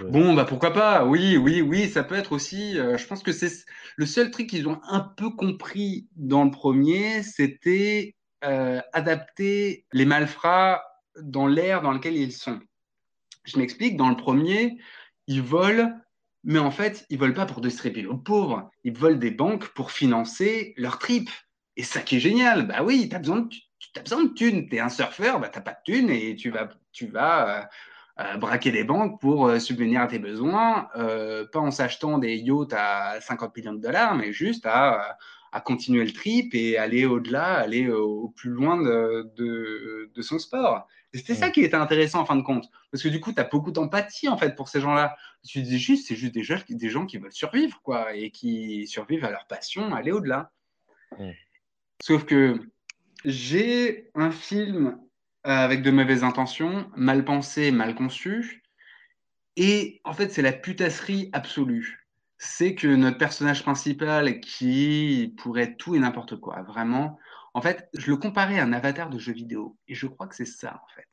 Bon, 0.04 0.34
bah 0.34 0.46
pourquoi 0.46 0.74
pas? 0.74 1.06
Oui, 1.06 1.38
oui, 1.38 1.62
oui, 1.62 1.90
ça 1.90 2.04
peut 2.04 2.16
être 2.16 2.32
aussi. 2.32 2.78
Euh, 2.78 2.98
je 2.98 3.08
pense 3.08 3.24
que 3.24 3.32
c'est 3.32 3.66
le 3.96 4.06
seul 4.06 4.32
truc 4.32 4.48
qu'ils 4.48 4.68
ont 4.68 4.80
un 4.88 5.00
peu 5.00 5.30
compris 5.30 6.08
dans 6.16 6.44
le 6.44 6.52
premier, 6.52 7.24
c'était 7.24 8.16
euh, 8.44 8.82
adapter 8.94 9.86
les 9.94 10.06
malfrats 10.06 10.84
dans 11.22 11.48
l'air 11.48 11.82
dans 11.82 11.92
lequel 11.92 12.16
ils 12.16 12.34
sont. 12.34 12.60
Je 13.46 13.58
m'explique. 13.58 13.98
Dans 13.98 14.10
le 14.10 14.18
premier, 14.18 14.78
ils 15.28 15.42
volent, 15.42 15.92
mais 16.44 16.60
en 16.60 16.72
fait, 16.72 17.06
ils 17.10 17.18
volent 17.18 17.34
pas 17.34 17.46
pour 17.46 17.62
distribuer 17.62 18.06
aux 18.06 18.18
pauvres. 18.18 18.70
Ils 18.84 18.98
volent 18.98 19.18
des 19.18 19.32
banques 19.32 19.68
pour 19.70 19.92
financer 19.92 20.74
leur 20.78 21.00
trip. 21.00 21.30
Et 21.78 21.84
ça 21.84 22.02
qui 22.02 22.18
est 22.18 22.20
génial. 22.20 22.68
Bah 22.68 22.84
oui, 22.84 23.08
tu 23.10 23.16
as 23.16 23.20
besoin 23.20 23.42
de 23.42 23.50
besoin 24.02 24.24
de 24.24 24.34
thunes. 24.34 24.68
Tu 24.68 24.76
es 24.76 24.80
un 24.80 24.90
surfeur, 24.90 25.40
bah, 25.40 25.50
tu 25.50 25.58
n'as 25.58 25.64
pas 25.64 25.72
de 25.72 25.78
thunes 25.86 26.10
et 26.10 26.36
tu 26.36 26.50
vas, 26.50 26.70
tu 26.92 27.08
vas 27.08 27.60
euh, 27.60 27.66
euh, 28.18 28.38
braquer 28.38 28.72
des 28.72 28.86
banques 28.86 29.20
pour 29.20 29.48
euh, 29.48 29.60
subvenir 29.60 30.02
à 30.02 30.08
tes 30.08 30.20
besoins, 30.20 30.88
euh, 30.96 31.46
pas 31.52 31.60
en 31.60 31.70
s'achetant 31.70 32.18
des 32.18 32.38
yachts 32.38 32.72
à 32.72 33.20
50 33.20 33.56
millions 33.58 33.74
de 33.74 33.82
dollars, 33.82 34.16
mais 34.16 34.32
juste 34.32 34.66
à, 34.66 35.18
à 35.52 35.60
continuer 35.60 36.06
le 36.06 36.14
trip 36.14 36.56
et 36.56 36.78
aller 36.78 37.06
au-delà, 37.06 37.56
aller 37.56 37.90
au, 37.90 38.30
plus 38.30 38.52
loin 38.52 38.82
de, 38.82 39.30
de, 39.36 40.12
de 40.16 40.22
son 40.22 40.40
sport. 40.40 40.88
C'était 41.14 41.36
ça 41.36 41.50
qui 41.50 41.62
était 41.62 41.76
intéressant 41.76 42.22
en 42.22 42.26
fin 42.26 42.38
de 42.38 42.42
compte, 42.42 42.70
parce 42.92 43.04
que 43.04 43.10
du 43.10 43.20
coup, 43.20 43.34
tu 43.34 43.40
as 43.42 43.46
beaucoup 43.46 43.72
d'empathie 43.72 44.30
en 44.30 44.38
fait 44.38 44.56
pour 44.56 44.70
ces 44.70 44.80
gens-là. 44.80 45.18
Tu 45.46 45.62
dis 45.62 45.80
juste, 45.80 46.08
c'est 46.08 46.16
juste 46.16 46.34
des 46.34 46.44
gens, 46.44 46.60
des 46.70 46.90
gens 46.90 47.06
qui 47.06 47.18
veulent 47.18 47.34
survivre, 47.34 47.82
quoi, 47.84 48.16
et 48.16 48.32
qui 48.32 48.88
survivent 48.88 49.26
à 49.26 49.32
leur 49.32 49.46
passion, 49.48 49.94
aller 49.94 50.12
au-delà. 50.12 50.52
Sauf 52.02 52.26
que 52.26 52.60
j'ai 53.26 54.10
un 54.14 54.32
film 54.32 55.00
avec 55.46 55.82
de 55.82 55.92
mauvaises 55.92 56.24
intentions, 56.24 56.90
mal 56.96 57.24
pensé, 57.24 57.72
mal 57.72 57.96
conçu. 57.96 58.64
Et 59.56 60.02
en 60.04 60.14
fait, 60.14 60.30
c'est 60.30 60.42
la 60.42 60.52
putasserie 60.52 61.30
absolue. 61.34 62.08
C'est 62.38 62.76
que 62.76 62.88
notre 62.88 63.18
personnage 63.18 63.64
principal, 63.64 64.40
qui 64.42 65.34
pourrait 65.38 65.76
tout 65.76 65.96
et 65.96 66.00
n'importe 66.00 66.36
quoi, 66.36 66.64
vraiment, 66.64 67.18
en 67.54 67.62
fait, 67.62 67.88
je 67.94 68.12
le 68.12 68.18
comparais 68.18 68.60
à 68.60 68.64
un 68.64 68.74
avatar 68.74 69.10
de 69.10 69.20
jeu 69.20 69.32
vidéo. 69.32 69.78
Et 69.88 69.96
je 69.96 70.08
crois 70.08 70.28
que 70.28 70.36
c'est 70.36 70.46
ça, 70.46 70.82
en 70.84 70.96
fait. 70.96 71.08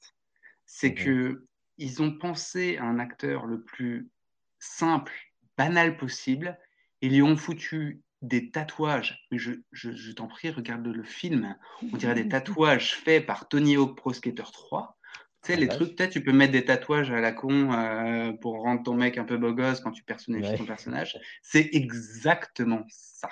C'est 0.66 0.94
que 0.94 1.46
ils 1.78 2.02
ont 2.02 2.16
pensé 2.18 2.78
à 2.78 2.84
un 2.84 2.98
acteur 2.98 3.46
le 3.46 3.62
plus 3.62 4.10
simple, 4.58 5.12
banal 5.56 5.96
possible, 5.96 6.58
et 7.00 7.06
ils 7.06 7.12
lui 7.12 7.22
ont 7.22 7.36
foutu 7.36 8.02
des 8.22 8.50
tatouages. 8.50 9.26
Mais 9.30 9.38
je, 9.38 9.52
je, 9.72 10.12
t'en 10.12 10.28
prie, 10.28 10.50
regarde 10.50 10.86
le 10.86 11.02
film. 11.02 11.56
On 11.92 11.96
dirait 11.96 12.14
des 12.14 12.28
tatouages 12.28 12.94
faits 12.94 13.26
par 13.26 13.48
Tony 13.48 13.76
Hawk 13.76 13.96
Pro 13.96 14.12
Skater 14.12 14.44
3. 14.50 14.96
Tu 15.42 15.52
sais, 15.52 15.58
les 15.58 15.66
trucs, 15.66 15.96
peut-être 15.96 16.12
tu 16.12 16.22
peux 16.22 16.32
mettre 16.32 16.52
des 16.52 16.64
tatouages 16.64 17.10
à 17.10 17.20
la 17.20 17.32
con 17.32 17.72
euh, 17.72 18.32
pour 18.34 18.62
rendre 18.62 18.84
ton 18.84 18.94
mec 18.94 19.18
un 19.18 19.24
peu 19.24 19.36
beau 19.36 19.52
gosse 19.52 19.80
quand 19.80 19.90
tu 19.90 20.04
personnifies 20.04 20.56
ton 20.56 20.64
personnage. 20.64 21.18
C'est 21.42 21.68
exactement 21.72 22.84
ça. 22.88 23.28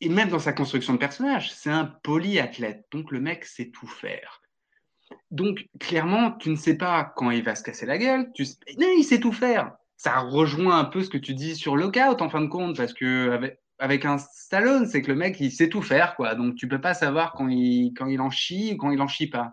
Et 0.00 0.08
même 0.08 0.30
dans 0.30 0.40
sa 0.40 0.52
construction 0.52 0.94
de 0.94 0.98
personnage, 0.98 1.52
c'est 1.52 1.70
un 1.70 1.84
polyathlète. 1.84 2.86
Donc 2.90 3.12
le 3.12 3.20
mec 3.20 3.44
sait 3.44 3.70
tout 3.70 3.86
faire. 3.86 4.42
Donc 5.30 5.68
clairement, 5.78 6.32
tu 6.32 6.50
ne 6.50 6.56
sais 6.56 6.76
pas 6.76 7.12
quand 7.16 7.30
il 7.30 7.44
va 7.44 7.54
se 7.54 7.62
casser 7.62 7.86
la 7.86 7.98
gueule. 7.98 8.32
Tu... 8.34 8.44
Non, 8.76 8.88
il 8.96 9.04
sait 9.04 9.20
tout 9.20 9.32
faire. 9.32 9.76
Ça 9.96 10.18
rejoint 10.18 10.78
un 10.78 10.84
peu 10.84 11.02
ce 11.04 11.08
que 11.08 11.18
tu 11.18 11.34
dis 11.34 11.54
sur 11.54 11.76
Lockout 11.76 12.20
en 12.20 12.28
fin 12.28 12.40
de 12.40 12.48
compte, 12.48 12.76
parce 12.76 12.92
que 12.92 13.30
avec, 13.30 13.60
avec 13.78 14.04
un 14.04 14.18
Stallone, 14.18 14.86
c'est 14.86 15.02
que 15.02 15.08
le 15.08 15.16
mec, 15.16 15.38
il 15.40 15.52
sait 15.52 15.68
tout 15.68 15.82
faire, 15.82 16.16
quoi. 16.16 16.34
Donc, 16.34 16.56
tu 16.56 16.68
peux 16.68 16.80
pas 16.80 16.94
savoir 16.94 17.32
quand 17.32 17.48
il, 17.48 17.92
quand 17.94 18.06
il 18.06 18.20
en 18.20 18.30
chie 18.30 18.72
ou 18.74 18.76
quand 18.76 18.90
il 18.90 19.00
en 19.00 19.08
chie 19.08 19.28
pas. 19.28 19.52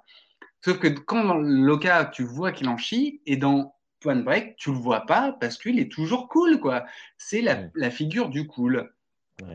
Sauf 0.63 0.79
que 0.79 0.87
quand 0.87 1.23
dans 1.23 1.37
Loca, 1.37 2.05
tu 2.05 2.23
vois 2.23 2.51
qu'il 2.51 2.67
en 2.69 2.77
chie, 2.77 3.21
et 3.25 3.37
dans 3.37 3.75
Point 3.99 4.17
Break, 4.17 4.55
tu 4.57 4.71
le 4.71 4.77
vois 4.77 5.05
pas 5.05 5.33
parce 5.39 5.57
qu'il 5.57 5.79
est 5.79 5.91
toujours 5.91 6.27
cool, 6.27 6.59
quoi. 6.59 6.85
C'est 7.17 7.41
la, 7.41 7.91
figure 7.91 8.29
du 8.29 8.47
cool. 8.47 8.91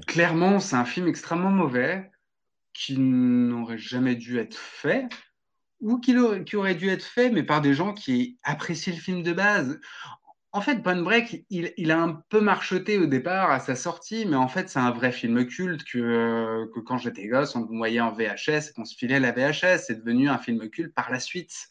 Clairement, 0.07 0.61
c'est 0.61 0.77
un 0.77 0.85
film 0.85 1.09
extrêmement 1.09 1.51
mauvais 1.51 2.11
qui 2.73 2.99
n'aurait 2.99 3.79
jamais 3.79 4.15
dû 4.15 4.39
être 4.39 4.57
fait 4.57 5.09
ou 5.81 5.99
qui, 5.99 6.17
aurait 6.17 6.75
dû 6.75 6.91
être 6.91 7.05
fait, 7.05 7.31
mais 7.31 7.43
par 7.43 7.61
des 7.61 7.75
gens 7.75 7.95
qui 7.95 8.39
apprécient 8.43 8.93
le 8.93 9.01
film 9.01 9.23
de 9.23 9.33
base. 9.33 9.81
En 10.53 10.61
fait, 10.61 10.83
Point 10.83 11.03
Break, 11.03 11.45
il, 11.49 11.91
a 11.93 12.01
un 12.01 12.25
peu 12.29 12.41
marcheté 12.41 12.99
au 12.99 13.07
départ 13.07 13.53
à 13.53 13.61
sa 13.61 13.77
sortie, 13.77 14.27
mais 14.27 14.35
en 14.35 14.49
fait, 14.49 14.69
c'est 14.69 14.81
un 14.81 14.91
vrai 14.91 15.13
film 15.13 15.47
culte 15.47 15.85
que, 15.85 16.69
que 16.75 16.81
quand 16.81 16.99
j'étais 16.99 17.29
gosse, 17.29 17.55
on 17.55 17.67
voyait 17.67 18.01
en 18.01 18.11
VHS 18.11 18.71
et 18.71 18.73
qu'on 18.75 18.85
se 18.85 18.97
filait 18.97 19.21
la 19.21 19.31
VHS. 19.31 19.85
C'est 19.87 20.01
devenu 20.05 20.29
un 20.29 20.39
film 20.39 20.69
culte 20.69 20.93
par 20.93 21.11
la 21.11 21.21
suite. 21.21 21.69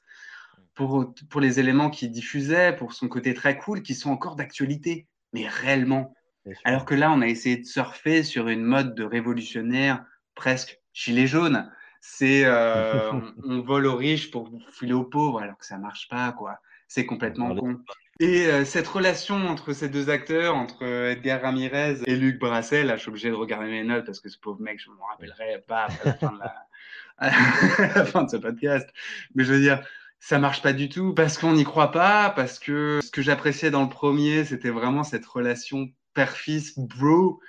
Pour, 0.75 1.13
pour 1.29 1.41
les 1.41 1.59
éléments 1.59 1.89
qu'il 1.89 2.09
diffusait, 2.09 2.73
pour 2.73 2.93
son 2.93 3.09
côté 3.09 3.33
très 3.33 3.57
cool, 3.57 3.81
qui 3.81 3.93
sont 3.93 4.11
encore 4.11 4.37
d'actualité, 4.37 5.07
mais 5.33 5.45
réellement. 5.45 6.15
Alors 6.63 6.85
que 6.85 6.95
là, 6.95 7.11
on 7.11 7.21
a 7.21 7.27
essayé 7.27 7.57
de 7.57 7.65
surfer 7.65 8.23
sur 8.23 8.47
une 8.47 8.63
mode 8.63 8.95
de 8.95 9.03
révolutionnaire 9.03 10.05
presque 10.35 10.79
gilet 10.93 11.27
jaune. 11.27 11.69
C'est 11.99 12.45
euh, 12.45 13.11
on, 13.43 13.61
vole 13.61 13.87
aux 13.87 13.97
riches 13.97 14.31
pour 14.31 14.49
filer 14.71 14.93
aux 14.93 15.03
pauvres, 15.03 15.41
alors 15.41 15.57
que 15.57 15.65
ça 15.65 15.77
marche 15.77 16.07
pas, 16.07 16.31
quoi. 16.31 16.59
C'est 16.87 17.05
complètement 17.05 17.53
con. 17.53 17.79
Et 18.21 18.47
euh, 18.47 18.65
cette 18.65 18.87
relation 18.87 19.47
entre 19.47 19.71
ces 19.71 19.87
deux 19.87 20.09
acteurs, 20.09 20.55
entre 20.55 20.83
Edgar 20.83 21.41
Ramirez 21.41 21.99
et 22.05 22.15
Luc 22.17 22.37
Brassel, 22.37 22.87
là, 22.87 22.97
je 22.97 23.01
suis 23.01 23.09
obligé 23.09 23.29
de 23.29 23.35
regarder 23.35 23.69
mes 23.69 23.83
notes 23.83 24.05
parce 24.05 24.19
que 24.19 24.29
ce 24.29 24.37
pauvre 24.37 24.59
mec, 24.61 24.79
je 24.83 24.89
me 24.89 24.95
rappellerai 25.09 25.63
pas 25.67 25.85
à 25.85 25.89
la 26.05 26.13
fin 26.13 26.33
de, 26.33 26.39
la... 27.95 28.05
fin 28.05 28.23
de 28.23 28.29
ce 28.29 28.37
podcast. 28.37 28.89
Mais 29.35 29.45
je 29.45 29.53
veux 29.53 29.61
dire, 29.61 29.81
ça 30.19 30.37
marche 30.37 30.61
pas 30.61 30.73
du 30.73 30.89
tout 30.89 31.13
parce 31.13 31.37
qu'on 31.37 31.53
n'y 31.53 31.63
croit 31.63 31.91
pas, 31.91 32.29
parce 32.31 32.59
que 32.59 32.99
ce 33.01 33.09
que 33.09 33.21
j'appréciais 33.21 33.71
dans 33.71 33.83
le 33.83 33.89
premier, 33.89 34.43
c'était 34.43 34.69
vraiment 34.69 35.03
cette 35.03 35.25
relation 35.25 35.89
père-fils, 36.13 36.77
bro, 36.77 37.39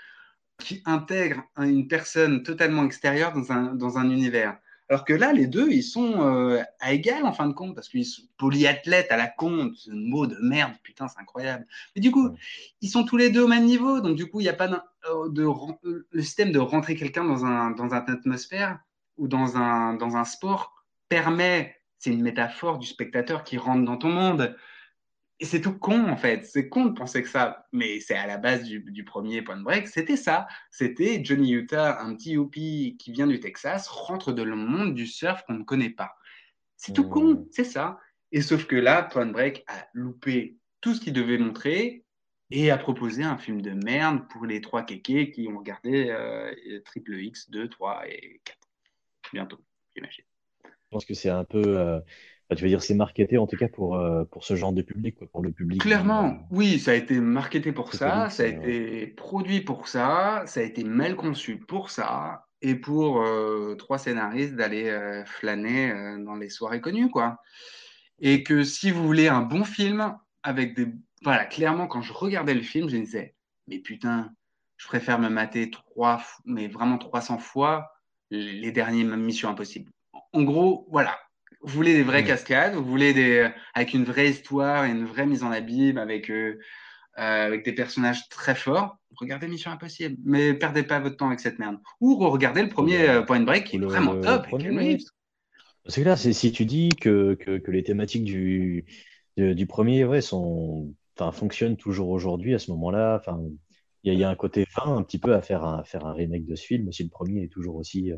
qui 0.59 0.82
intègre 0.84 1.42
une 1.56 1.88
personne 1.88 2.44
totalement 2.44 2.84
extérieure 2.84 3.32
dans 3.32 3.51
un, 3.51 3.74
dans 3.74 3.98
un 3.98 4.09
univers. 4.09 4.56
Alors 4.90 5.04
que 5.04 5.12
là, 5.12 5.32
les 5.32 5.46
deux, 5.46 5.70
ils 5.70 5.84
sont 5.84 6.20
euh, 6.20 6.60
à 6.80 6.92
égal 6.92 7.24
en 7.24 7.32
fin 7.32 7.46
de 7.46 7.52
compte, 7.52 7.76
parce 7.76 7.88
qu'ils 7.88 8.04
sont 8.04 8.22
polyathlètes 8.38 9.12
à 9.12 9.16
la 9.16 9.28
con, 9.28 9.70
ce 9.76 9.92
mot 9.92 10.26
de 10.26 10.36
merde, 10.42 10.72
putain, 10.82 11.06
c'est 11.06 11.20
incroyable. 11.20 11.64
Mais 11.94 12.02
du 12.02 12.10
coup, 12.10 12.30
ils 12.80 12.88
sont 12.88 13.04
tous 13.04 13.16
les 13.16 13.30
deux 13.30 13.44
au 13.44 13.46
même 13.46 13.66
niveau, 13.66 14.00
donc 14.00 14.16
du 14.16 14.28
coup, 14.28 14.40
il 14.40 14.42
n'y 14.42 14.48
a 14.48 14.52
pas 14.52 14.68
euh, 15.08 15.28
de, 15.28 15.44
euh, 15.44 16.08
le 16.10 16.22
système 16.22 16.50
de 16.50 16.58
rentrer 16.58 16.96
quelqu'un 16.96 17.24
dans, 17.24 17.46
un, 17.46 17.70
dans 17.70 17.94
une 17.94 17.94
atmosphère 17.94 18.80
ou 19.16 19.28
dans 19.28 19.56
un, 19.56 19.94
dans 19.94 20.16
un 20.16 20.24
sport 20.24 20.74
permet, 21.08 21.76
c'est 21.98 22.10
une 22.10 22.22
métaphore 22.22 22.78
du 22.78 22.86
spectateur 22.88 23.44
qui 23.44 23.58
rentre 23.58 23.84
dans 23.84 23.96
ton 23.96 24.10
monde. 24.10 24.56
Et 25.40 25.46
c'est 25.46 25.62
tout 25.62 25.76
con, 25.78 26.08
en 26.08 26.16
fait. 26.18 26.44
C'est 26.44 26.68
con 26.68 26.84
de 26.84 26.92
penser 26.92 27.22
que 27.22 27.28
ça. 27.28 27.66
Mais 27.72 27.98
c'est 28.00 28.14
à 28.14 28.26
la 28.26 28.36
base 28.36 28.62
du, 28.62 29.04
premier 29.04 29.40
Point 29.40 29.62
Break. 29.62 29.88
C'était 29.88 30.16
ça. 30.18 30.46
C'était 30.70 31.24
Johnny 31.24 31.52
Utah, 31.52 32.00
un 32.00 32.14
petit 32.14 32.32
youpi 32.32 32.96
qui 32.98 33.10
vient 33.10 33.26
du 33.26 33.40
Texas, 33.40 33.88
rentre 33.88 34.32
dans 34.32 34.44
le 34.44 34.54
monde 34.54 34.94
du 34.94 35.06
surf 35.06 35.42
qu'on 35.46 35.54
ne 35.54 35.64
connaît 35.64 35.90
pas. 35.90 36.14
C'est 36.76 36.92
tout 36.92 37.08
con, 37.08 37.34
mmh. 37.34 37.46
c'est 37.50 37.64
ça. 37.64 37.98
Et 38.32 38.42
sauf 38.42 38.66
que 38.66 38.76
là, 38.76 39.02
Point 39.02 39.26
Break 39.26 39.64
a 39.66 39.88
loupé 39.94 40.58
tout 40.82 40.94
ce 40.94 41.00
qu'il 41.00 41.14
devait 41.14 41.38
montrer 41.38 42.04
et 42.50 42.70
a 42.70 42.76
proposé 42.76 43.22
un 43.22 43.38
film 43.38 43.62
de 43.62 43.70
merde 43.70 44.28
pour 44.28 44.44
les 44.44 44.60
trois 44.60 44.82
kékés 44.82 45.30
qui 45.30 45.48
ont 45.48 45.58
regardé 45.58 46.10
euh, 46.10 46.52
Triple 46.84 47.14
X 47.14 47.50
2, 47.50 47.68
3 47.68 48.08
et 48.08 48.40
4. 48.44 48.58
Bientôt, 49.32 49.58
j'imagine. 49.94 50.24
Je 50.64 50.70
pense 50.90 51.04
que 51.04 51.14
c'est 51.14 51.30
un 51.30 51.44
peu. 51.44 51.78
Euh, 51.78 52.00
tu 52.56 52.62
veux 52.62 52.68
dire, 52.68 52.82
c'est 52.82 52.94
marketé 52.94 53.39
en 53.39 53.47
tout 53.47 53.56
cas 53.56 53.68
pour, 53.68 53.97
euh, 53.97 54.24
pour 54.24 54.44
ce 54.44 54.56
genre 54.56 54.72
de 54.72 54.82
public, 54.82 55.16
pour 55.32 55.43
le 55.43 55.52
public. 55.52 55.81
Clairement, 55.81 56.27
euh, 56.27 56.44
oui, 56.51 56.78
ça 56.78 56.90
a 56.93 56.94
été 56.94 57.20
marketé 57.20 57.72
pour 57.72 57.94
ça, 57.94 58.28
ça 58.31 58.43
a 58.43 58.47
été 58.47 59.06
produit 59.06 59.60
pour 59.60 59.89
ça, 59.89 60.43
ça 60.47 60.60
a 60.60 60.62
été 60.62 60.82
mal 60.85 61.16
conçu 61.16 61.59
pour 61.59 61.90
ça, 61.90 62.47
et 62.60 62.74
pour 62.74 63.22
euh, 63.22 63.77
trois 63.77 63.98
scénaristes 63.98 64.56
d'aller 64.56 65.22
flâner 65.27 65.93
dans 66.24 66.35
les 66.35 66.51
soirées 66.51 66.81
connues, 66.81 67.10
quoi. 67.10 67.39
Et 68.18 68.43
que 68.43 68.64
si 68.64 68.90
vous 68.90 69.06
voulez 69.06 69.28
un 69.28 69.43
bon 69.43 69.64
film, 69.64 70.14
avec 70.43 70.74
des. 70.74 70.89
Voilà, 71.22 71.44
clairement, 71.44 71.86
quand 71.86 72.02
je 72.02 72.12
regardais 72.12 72.55
le 72.55 72.62
film, 72.62 72.89
je 72.89 72.97
me 72.97 73.05
disais, 73.05 73.35
mais 73.68 73.78
putain, 73.78 74.32
je 74.77 74.86
préfère 74.86 75.18
me 75.18 75.28
mater 75.28 75.70
trois, 75.70 76.22
mais 76.44 76.66
vraiment 76.66 76.98
300 76.98 77.39
fois 77.39 77.93
les 78.31 78.72
derniers 78.72 79.05
Missions 79.05 79.51
Impossibles. 79.51 79.90
En 80.32 80.43
gros, 80.43 80.86
voilà, 80.90 81.18
vous 81.62 81.74
voulez 81.74 81.95
des 81.95 82.03
vraies 82.03 82.24
cascades, 82.24 82.74
vous 82.74 82.85
voulez 82.85 83.12
des 83.12 83.49
avec 83.74 83.93
une 83.93 84.05
vraie 84.05 84.31
histoire 84.31 84.85
et 84.85 84.91
une 84.91 85.05
vraie 85.05 85.27
mise 85.27 85.43
en 85.43 85.51
abîme, 85.51 85.99
avec 85.99 86.31
euh, 86.31 86.59
euh, 87.19 87.47
avec 87.47 87.65
des 87.65 87.73
personnages 87.73 88.28
très 88.28 88.55
forts. 88.55 88.97
Regardez 89.16 89.49
Mission 89.49 89.70
Impossible, 89.70 90.16
mais 90.24 90.55
perdez 90.55 90.82
pas 90.82 91.01
votre 91.01 91.16
temps 91.16 91.27
avec 91.27 91.41
cette 91.41 91.59
merde. 91.59 91.77
Ou 92.01 92.16
regardez 92.16 92.62
le 92.62 92.69
premier 92.69 93.09
euh, 93.09 93.23
Point 93.23 93.41
Break 93.41 93.65
qui 93.65 93.77
est 93.77 93.81
vraiment 93.81 94.19
top. 94.20 94.47
C'est 95.87 96.05
là, 96.05 96.16
si 96.16 96.53
tu 96.53 96.66
dis 96.66 96.91
que, 96.91 97.35
que, 97.35 97.59
que, 97.59 97.70
les 97.70 97.82
thématiques 97.82 98.24
du, 98.24 98.85
du 99.37 99.66
premier 99.66 100.05
ouais, 100.05 100.20
sont, 100.20 100.95
fonctionnent 101.32 101.78
toujours 101.78 102.11
aujourd'hui 102.11 102.55
à 102.55 102.59
ce 102.59 102.70
moment-là, 102.70 103.16
enfin, 103.19 103.41
il 104.05 104.15
y, 104.15 104.23
a 104.23 104.28
un 104.28 104.35
côté 104.35 104.66
fin 104.66 104.95
un 104.95 105.03
petit 105.03 105.19
peu 105.19 105.35
à 105.35 105.41
faire 105.41 105.65
un, 105.65 105.82
faire 105.85 106.07
un 106.07 106.12
remake 106.12 106.45
de 106.45 106.55
ce 106.55 106.65
film, 106.65 106.93
si 106.93 107.03
le 107.03 107.09
premier 107.09 107.45
est 107.45 107.49
toujours 107.49 107.77
aussi, 107.77 108.12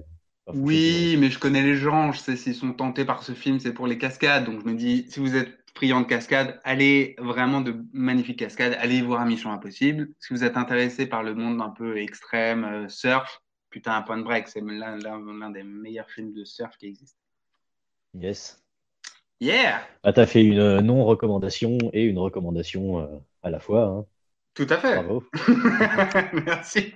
oui, 0.48 1.16
mais 1.18 1.30
je 1.30 1.38
connais 1.38 1.62
les 1.62 1.76
gens, 1.76 2.12
je 2.12 2.18
sais 2.18 2.36
s'ils 2.36 2.54
sont 2.54 2.72
tentés 2.72 3.04
par 3.04 3.22
ce 3.22 3.32
film, 3.32 3.60
c'est 3.60 3.72
pour 3.72 3.86
les 3.86 3.98
cascades. 3.98 4.44
Donc 4.44 4.60
je 4.60 4.66
me 4.66 4.74
dis, 4.74 5.06
si 5.08 5.20
vous 5.20 5.36
êtes 5.36 5.58
friand 5.74 6.00
de 6.00 6.06
cascades, 6.06 6.60
allez 6.64 7.14
vraiment 7.18 7.60
de 7.60 7.76
magnifiques 7.92 8.40
cascades, 8.40 8.76
allez 8.78 9.02
voir 9.02 9.24
Mission 9.24 9.52
Impossible. 9.52 10.08
Si 10.18 10.32
vous 10.32 10.44
êtes 10.44 10.56
intéressé 10.56 11.06
par 11.06 11.22
le 11.22 11.34
monde 11.34 11.60
un 11.60 11.70
peu 11.70 11.96
extrême, 11.98 12.64
euh, 12.64 12.88
surf, 12.88 13.40
putain, 13.70 13.96
un 13.96 14.02
point 14.02 14.18
de 14.18 14.22
break, 14.22 14.48
c'est 14.48 14.60
l'un 14.60 15.50
des 15.50 15.62
meilleurs 15.62 16.10
films 16.10 16.32
de 16.32 16.44
surf 16.44 16.76
qui 16.76 16.86
existent. 16.86 17.18
Yes. 18.14 18.62
Yeah! 19.40 19.80
Ah, 20.02 20.12
tu 20.12 20.20
as 20.20 20.26
fait 20.26 20.44
une 20.44 20.58
euh, 20.58 20.80
non-recommandation 20.82 21.78
et 21.92 22.04
une 22.04 22.18
recommandation 22.18 23.00
euh, 23.00 23.18
à 23.42 23.50
la 23.50 23.58
fois. 23.58 23.84
Hein. 23.84 24.06
Tout 24.54 24.66
à 24.68 24.76
fait. 24.76 25.02
Bravo. 25.02 25.24
Merci. 26.46 26.94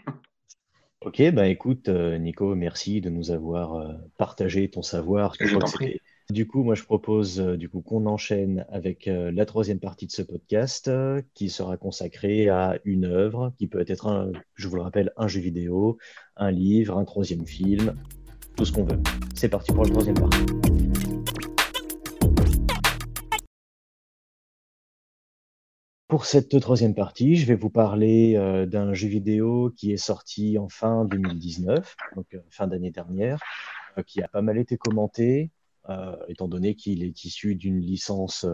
Ok, 1.03 1.23
bah 1.33 1.47
écoute, 1.47 1.89
euh, 1.89 2.17
Nico, 2.17 2.55
merci 2.55 3.01
de 3.01 3.11
nous 3.11 3.31
avoir 3.31 3.75
euh, 3.75 3.93
partagé 4.17 4.69
ton 4.69 4.83
savoir. 4.83 5.35
Je 5.39 5.57
Du 6.31 6.47
coup, 6.47 6.65
moi, 6.65 6.75
je 6.75 6.83
propose 6.83 7.39
euh, 7.39 7.57
du 7.57 7.69
coup 7.69 7.83
qu'on 7.83 8.07
enchaîne 8.07 8.65
avec 8.71 9.07
la 9.07 9.47
troisième 9.47 9.79
partie 9.79 10.07
de 10.07 10.13
ce 10.13 10.23
podcast 10.23 10.91
qui 11.35 11.51
sera 11.51 11.77
consacrée 11.77 12.49
à 12.49 12.79
une 12.85 13.05
œuvre 13.05 13.53
qui 13.59 13.67
peut 13.67 13.85
être, 13.87 14.09
un, 14.09 14.33
je 14.55 14.69
vous 14.69 14.77
le 14.77 14.83
rappelle, 14.83 15.13
un 15.17 15.29
jeu 15.29 15.41
vidéo, 15.41 15.99
un 16.37 16.51
livre, 16.51 16.97
un 16.97 17.05
troisième 17.05 17.47
film, 17.47 17.95
tout 18.57 18.65
ce 18.65 18.73
qu'on 18.73 18.85
veut. 18.85 19.01
C'est 19.35 19.51
parti 19.51 19.73
pour 19.73 19.85
la 19.85 19.91
troisième 19.91 20.19
partie. 20.19 20.76
Pour 26.09 26.25
cette 26.25 26.61
troisième 26.61 26.95
partie, 26.95 27.35
je 27.35 27.47
vais 27.47 27.57
vous 27.57 27.69
parler 27.69 28.37
euh, 28.37 28.65
d'un 28.65 28.95
jeu 28.95 29.09
vidéo 29.09 29.73
qui 29.77 29.93
est 29.93 29.97
sorti 29.97 30.57
en 30.57 30.69
fin 30.69 31.05
2019, 31.05 31.97
donc 32.15 32.27
euh, 32.33 32.39
fin 32.49 32.69
d'année 32.69 32.93
dernière, 32.93 33.41
euh, 33.99 34.05
qui 34.05 34.23
a 34.23 34.29
pas 34.29 34.41
mal 34.41 34.57
été 34.59 34.77
commenté, 34.77 35.51
étant 36.27 36.49
donné 36.49 36.75
qu'il 36.75 37.05
est 37.05 37.25
issu 37.25 37.55
d'une 37.55 37.81
licence 37.81 38.45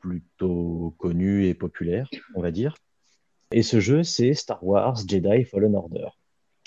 plutôt 0.00 0.94
connue 0.98 1.46
et 1.46 1.54
populaire, 1.54 2.10
on 2.34 2.42
va 2.42 2.50
dire. 2.50 2.74
Et 3.52 3.62
ce 3.62 3.80
jeu, 3.80 4.02
c'est 4.02 4.34
Star 4.34 4.62
Wars 4.62 4.98
Jedi 5.08 5.44
Fallen 5.44 5.74
Order. 5.74 6.08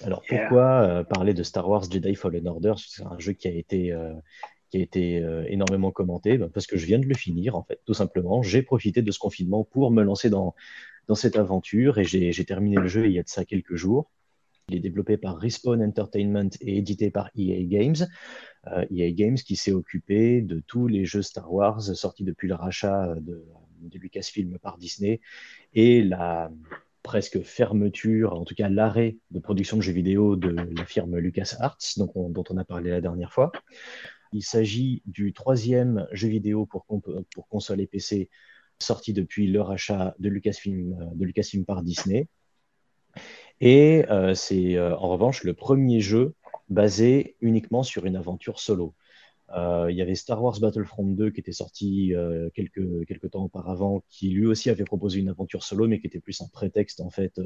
Alors 0.03 0.23
pourquoi 0.27 1.03
parler 1.07 1.35
de 1.35 1.43
Star 1.43 1.69
Wars 1.69 1.83
Jedi 1.83 2.15
Fallen 2.15 2.47
Order? 2.47 2.73
C'est 2.77 3.03
un 3.03 3.19
jeu 3.19 3.33
qui 3.33 3.47
a 3.47 3.51
été 3.51 3.95
qui 4.71 4.77
a 4.77 4.81
été 4.81 5.19
euh, 5.19 5.43
énormément 5.47 5.91
commenté, 5.91 6.37
ben, 6.37 6.49
parce 6.49 6.65
que 6.65 6.77
je 6.77 6.85
viens 6.85 6.97
de 6.97 7.05
le 7.05 7.13
finir, 7.13 7.55
en 7.55 7.63
fait, 7.63 7.79
tout 7.85 7.93
simplement. 7.93 8.41
J'ai 8.41 8.63
profité 8.63 9.01
de 9.01 9.11
ce 9.11 9.19
confinement 9.19 9.63
pour 9.63 9.91
me 9.91 10.01
lancer 10.01 10.29
dans, 10.29 10.55
dans 11.07 11.15
cette 11.15 11.35
aventure 11.35 11.99
et 11.99 12.05
j'ai 12.05 12.45
terminé 12.45 12.77
le 12.77 12.87
jeu 12.87 13.05
il 13.05 13.11
y 13.11 13.19
a 13.19 13.23
de 13.23 13.29
ça 13.29 13.45
quelques 13.45 13.75
jours. 13.75 14.09
Il 14.69 14.77
est 14.77 14.79
développé 14.79 15.17
par 15.17 15.37
Respawn 15.37 15.83
Entertainment 15.83 16.49
et 16.61 16.77
édité 16.77 17.11
par 17.11 17.29
EA 17.35 17.63
Games. 17.63 18.07
Euh, 18.67 18.85
EA 18.89 19.11
Games 19.11 19.35
qui 19.35 19.57
s'est 19.57 19.73
occupé 19.73 20.41
de 20.41 20.61
tous 20.65 20.87
les 20.87 21.03
jeux 21.03 21.21
Star 21.21 21.51
Wars 21.51 21.81
sortis 21.81 22.23
depuis 22.23 22.47
le 22.47 22.55
rachat 22.55 23.15
de, 23.15 23.45
de 23.81 23.99
Lucasfilm 23.99 24.57
par 24.59 24.77
Disney 24.77 25.19
et 25.73 26.01
la 26.03 26.49
presque 27.03 27.41
fermeture, 27.41 28.33
en 28.33 28.45
tout 28.45 28.55
cas 28.55 28.69
l'arrêt 28.69 29.17
de 29.31 29.39
production 29.39 29.77
de 29.77 29.81
jeux 29.81 29.91
vidéo 29.91 30.35
de 30.35 30.49
la 30.49 30.85
firme 30.85 31.17
LucasArts, 31.17 31.77
dont 31.97 32.43
on 32.49 32.57
a 32.57 32.63
parlé 32.63 32.91
la 32.91 33.01
dernière 33.01 33.33
fois. 33.33 33.51
Il 34.31 34.43
s'agit 34.43 35.01
du 35.05 35.33
troisième 35.33 36.07
jeu 36.11 36.29
vidéo 36.29 36.65
pour, 36.65 36.85
console 37.49 37.81
et 37.81 37.87
PC 37.87 38.29
sorti 38.79 39.13
depuis 39.13 39.47
le 39.47 39.61
rachat 39.61 40.15
de 40.19 40.29
Lucasfilm, 40.29 40.93
euh, 41.01 41.63
par 41.65 41.83
Disney. 41.83 42.27
Et 43.59 44.05
euh, 44.09 44.33
c'est 44.33 44.75
euh, 44.75 44.95
en 44.97 45.09
revanche 45.09 45.43
le 45.43 45.53
premier 45.53 45.99
jeu 45.99 46.33
basé 46.69 47.35
uniquement 47.41 47.83
sur 47.83 48.05
une 48.05 48.15
aventure 48.15 48.59
solo. 48.59 48.95
Il 49.89 49.95
y 49.97 50.01
avait 50.01 50.15
Star 50.15 50.41
Wars 50.41 50.57
Battlefront 50.61 51.07
2 51.07 51.29
qui 51.31 51.41
était 51.41 51.51
sorti 51.51 52.13
quelques, 52.53 53.05
quelques 53.05 53.31
temps 53.31 53.43
auparavant, 53.43 54.01
qui 54.07 54.29
lui 54.29 54.45
aussi 54.45 54.69
avait 54.69 54.85
proposé 54.85 55.19
une 55.19 55.27
aventure 55.27 55.63
solo, 55.63 55.89
mais 55.89 55.99
qui 55.99 56.07
était 56.07 56.21
plus 56.21 56.39
un 56.39 56.47
prétexte 56.47 57.01
en 57.01 57.09
fait 57.09 57.37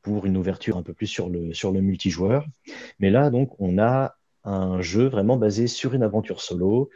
pour 0.00 0.26
une 0.26 0.36
ouverture 0.36 0.76
un 0.76 0.84
peu 0.84 0.94
plus 0.94 1.08
sur 1.08 1.28
le, 1.28 1.52
sur 1.52 1.72
le 1.72 1.80
multijoueur. 1.80 2.46
Mais 3.00 3.10
là, 3.10 3.30
donc, 3.30 3.52
on 3.58 3.78
a 3.78 4.16
un 4.44 4.80
jeu 4.80 5.08
vraiment 5.08 5.36
basé 5.36 5.66
sur 5.66 5.94
une 5.94 6.02
aventure 6.02 6.40
solo, 6.40 6.90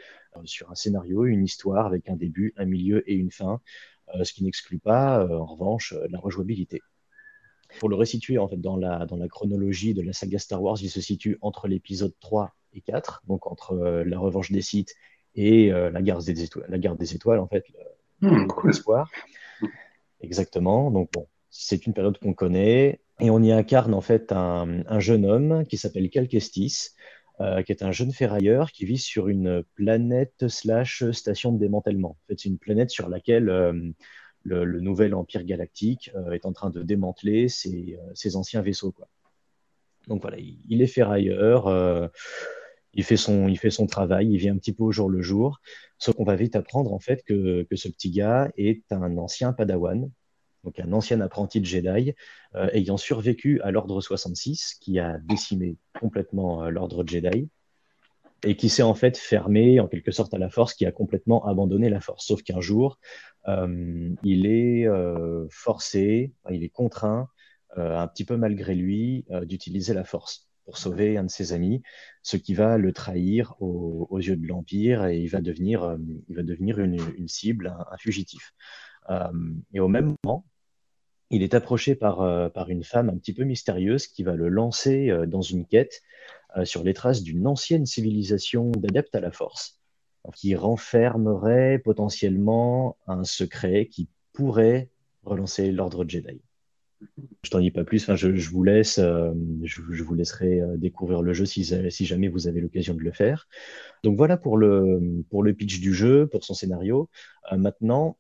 sur 0.45 0.71
un 0.71 0.75
scénario, 0.75 1.25
une 1.25 1.45
histoire 1.45 1.87
avec 1.87 2.09
un 2.09 2.17
début, 2.17 2.53
un 2.57 2.65
milieu 2.65 3.09
et 3.11 3.15
une 3.15 3.31
fin, 3.31 3.61
ce 4.23 4.33
qui 4.33 4.43
n'exclut 4.45 4.79
pas, 4.79 5.27
en 5.27 5.45
revanche, 5.45 5.95
la 6.11 6.19
rejouabilité. 6.19 6.83
Pour 7.79 7.89
le 7.89 7.97
resituer 7.97 8.39
en 8.39 8.49
fait 8.49 8.61
dans 8.61 8.77
la, 8.77 9.07
dans 9.07 9.17
la 9.17 9.29
chronologie 9.29 9.95
de 9.95 10.03
la 10.03 10.13
saga 10.13 10.39
Star 10.39 10.63
Wars, 10.63 10.79
il 10.81 10.91
se 10.91 11.01
situe 11.01 11.39
entre 11.41 11.69
l'épisode 11.69 12.15
3 12.21 12.55
et 12.73 12.81
4, 12.81 13.23
donc 13.27 13.47
entre 13.47 13.73
euh, 13.73 14.05
la 14.05 14.19
revanche 14.19 14.53
des 14.53 14.63
Sith 14.63 14.95
et 15.35 15.73
euh, 15.73 15.91
la, 15.91 16.03
garde 16.03 16.25
des 16.25 16.43
étoiles, 16.43 16.67
la 16.69 16.79
garde 16.79 16.99
des 16.99 17.15
étoiles, 17.15 17.41
en 17.41 17.49
fait, 17.49 17.65
Hmm, 18.21 18.47
cool. 18.47 18.71
l'espoir. 18.71 19.11
Exactement. 20.21 20.91
Donc 20.91 21.11
bon, 21.13 21.27
c'est 21.51 21.87
une 21.87 21.93
période 21.93 22.19
qu'on 22.19 22.33
connaît 22.33 23.01
et 23.21 23.31
on 23.31 23.43
y 23.43 23.53
incarne 23.53 23.95
en 23.95 24.01
fait 24.01 24.33
un, 24.33 24.83
un 24.87 25.01
jeune 25.01 25.25
homme 25.27 25.65
qui 25.67 25.77
s'appelle 25.77 26.09
Cal 26.11 26.29
Kestis, 26.29 26.91
euh, 27.41 27.63
qui 27.63 27.73
est 27.73 27.83
un 27.83 27.93
jeune 27.93 28.13
ferrailleur 28.13 28.71
qui 28.71 28.85
vit 28.85 28.99
sur 28.99 29.29
une 29.29 29.65
planète 29.75 30.49
slash 30.49 31.11
station 31.11 31.53
de 31.53 31.59
démantèlement. 31.59 32.11
En 32.11 32.27
fait, 32.29 32.39
c'est 32.39 32.49
une 32.49 32.59
planète 32.59 32.91
sur 32.91 33.09
laquelle 33.09 33.49
euh, 33.49 33.73
le, 34.45 34.65
le 34.65 34.81
nouvel 34.81 35.15
empire 35.15 35.43
galactique 35.43 36.11
euh, 36.15 36.33
est 36.33 36.47
en 36.47 36.53
train 36.53 36.71
de 36.71 36.83
démanteler 36.83 37.49
ses, 37.49 37.99
euh, 38.01 38.11
ses 38.15 38.37
anciens 38.37 38.63
vaisseaux. 38.63 38.93
Quoi. 38.93 39.09
Donc 40.07 40.23
voilà, 40.23 40.37
il, 40.39 40.83
est 40.83 40.87
ferrailleur, 40.87 41.67
euh, 41.67 42.09
il 42.93 43.05
fait 43.05 43.17
son, 43.17 43.49
il 43.49 43.59
fait 43.59 43.71
son 43.71 43.87
travail, 43.87 44.31
il 44.31 44.37
vit 44.37 44.51
un 44.51 44.59
petit 44.59 44.73
peu 44.73 44.85
au 44.85 44.93
jour 44.93 45.09
le 45.09 45.23
jour. 45.23 45.61
Sauf 45.99 46.15
qu'on 46.15 46.25
va 46.25 46.37
vite 46.37 46.57
apprendre 46.57 46.93
en 46.93 46.99
fait 46.99 47.25
que, 47.25 47.63
que 47.65 47.77
ce 47.77 47.89
petit 47.89 48.11
gars 48.11 48.51
est 48.57 48.85
un 48.93 49.17
ancien 49.17 49.53
Padawan, 49.53 50.11
donc 50.65 50.81
un 50.81 50.93
ancien 50.93 51.21
apprenti 51.21 51.61
de 51.61 51.67
Jedi, 51.67 52.15
euh, 52.55 52.69
ayant 52.73 52.97
survécu 52.97 53.61
à 53.61 53.71
l'Ordre 53.71 54.01
66, 54.01 54.75
qui 54.81 54.99
a 54.99 55.19
décimé 55.19 55.77
complètement 56.01 56.65
euh, 56.65 56.71
l'Ordre 56.71 57.05
Jedi, 57.07 57.49
et 58.43 58.57
qui 58.57 58.69
s'est 58.69 58.83
en 58.83 58.95
fait 58.95 59.17
fermé 59.17 59.81
en 59.81 59.89
quelque 59.89 60.11
sorte 60.11 60.35
à 60.35 60.39
la 60.39 60.51
Force, 60.51 60.75
qui 60.75 60.87
a 60.87 60.93
complètement 60.93 61.47
abandonné 61.47 61.89
la 61.89 62.01
Force. 62.01 62.27
Sauf 62.27 62.43
qu'un 62.43 62.61
jour, 62.61 62.99
euh, 63.49 64.11
il 64.23 64.47
est 64.47 64.87
euh, 64.87 65.47
forcé, 65.51 66.33
il 66.51 66.65
est 66.65 66.71
contraint, 66.71 67.29
un 67.77 68.07
petit 68.07 68.25
peu 68.25 68.37
malgré 68.37 68.77
lui, 68.77 69.25
d'utiliser 69.43 69.95
la 69.95 70.05
Force 70.05 70.49
pour 70.65 70.79
sauver 70.79 71.19
un 71.19 71.25
de 71.25 71.31
ses 71.31 71.53
amis, 71.53 71.83
ce 72.23 72.37
qui 72.37 72.55
va 72.55 72.79
le 72.79 72.93
trahir 72.93 73.57
aux, 73.61 74.21
yeux 74.21 74.37
de 74.37 74.47
l'Empire 74.47 75.07
et 75.07 75.19
il 75.19 75.27
va 75.27 75.41
devenir, 75.41 75.99
il 76.29 76.37
va 76.37 76.45
devenir 76.45 76.79
une, 76.79 77.27
cible, 77.27 77.75
un, 77.91 77.97
fugitif. 77.97 78.55
Et 79.73 79.81
au 79.81 79.89
même 79.89 80.15
moment, 80.23 80.45
il 81.31 81.43
est 81.43 81.55
approché 81.55 81.95
par, 81.95 82.21
euh, 82.21 82.49
par 82.49 82.71
une 82.71 82.85
femme 82.85 83.09
un 83.09 83.17
petit 83.17 83.33
peu 83.33 83.45
mystérieuse 83.45 84.07
qui 84.07 84.23
va 84.23 84.35
le 84.35 84.49
lancer 84.49 85.11
euh, 85.11 85.27
dans 85.27 85.43
une 85.43 85.67
quête 85.67 86.03
euh, 86.57 86.65
sur 86.65 86.85
les 86.85 86.95
traces 86.95 87.23
d'une 87.23 87.47
ancienne 87.47 87.87
civilisation 87.87 88.71
d'adeptes 88.71 89.15
à 89.15 89.21
la 89.21 89.33
force, 89.33 89.81
qui 90.35 90.55
renfermerait 90.55 91.79
potentiellement 91.79 92.97
un 93.07 93.25
secret 93.25 93.87
qui 93.87 94.09
pourrait 94.33 94.91
relancer 95.25 95.73
l'ordre 95.73 96.05
Jedi. 96.07 96.41
Je 97.43 97.51
t'en 97.51 97.61
dis 97.61 97.71
pas 97.71 97.85
plus, 97.85 98.03
enfin, 98.03 98.17
je, 98.17 98.29
vous 98.49 98.63
laisse, 98.63 98.99
je, 98.99 100.03
vous 100.03 100.15
laisserai 100.15 100.63
découvrir 100.77 101.21
le 101.21 101.35
jeu 101.35 101.45
si, 101.45 101.63
si 101.91 102.07
jamais 102.07 102.29
vous 102.29 102.49
avez 102.49 102.63
l'occasion 102.63 102.95
de 102.95 103.01
le 103.01 103.13
faire. 103.13 103.47
Donc 104.03 104.17
voilà 104.17 104.39
pour 104.39 104.57
le, 104.57 105.23
pour 105.29 105.43
le 105.43 105.53
pitch 105.53 105.81
du 105.81 105.93
jeu, 105.93 106.27
pour 106.27 106.45
son 106.45 106.55
scénario. 106.55 107.11
Maintenant, 107.53 108.17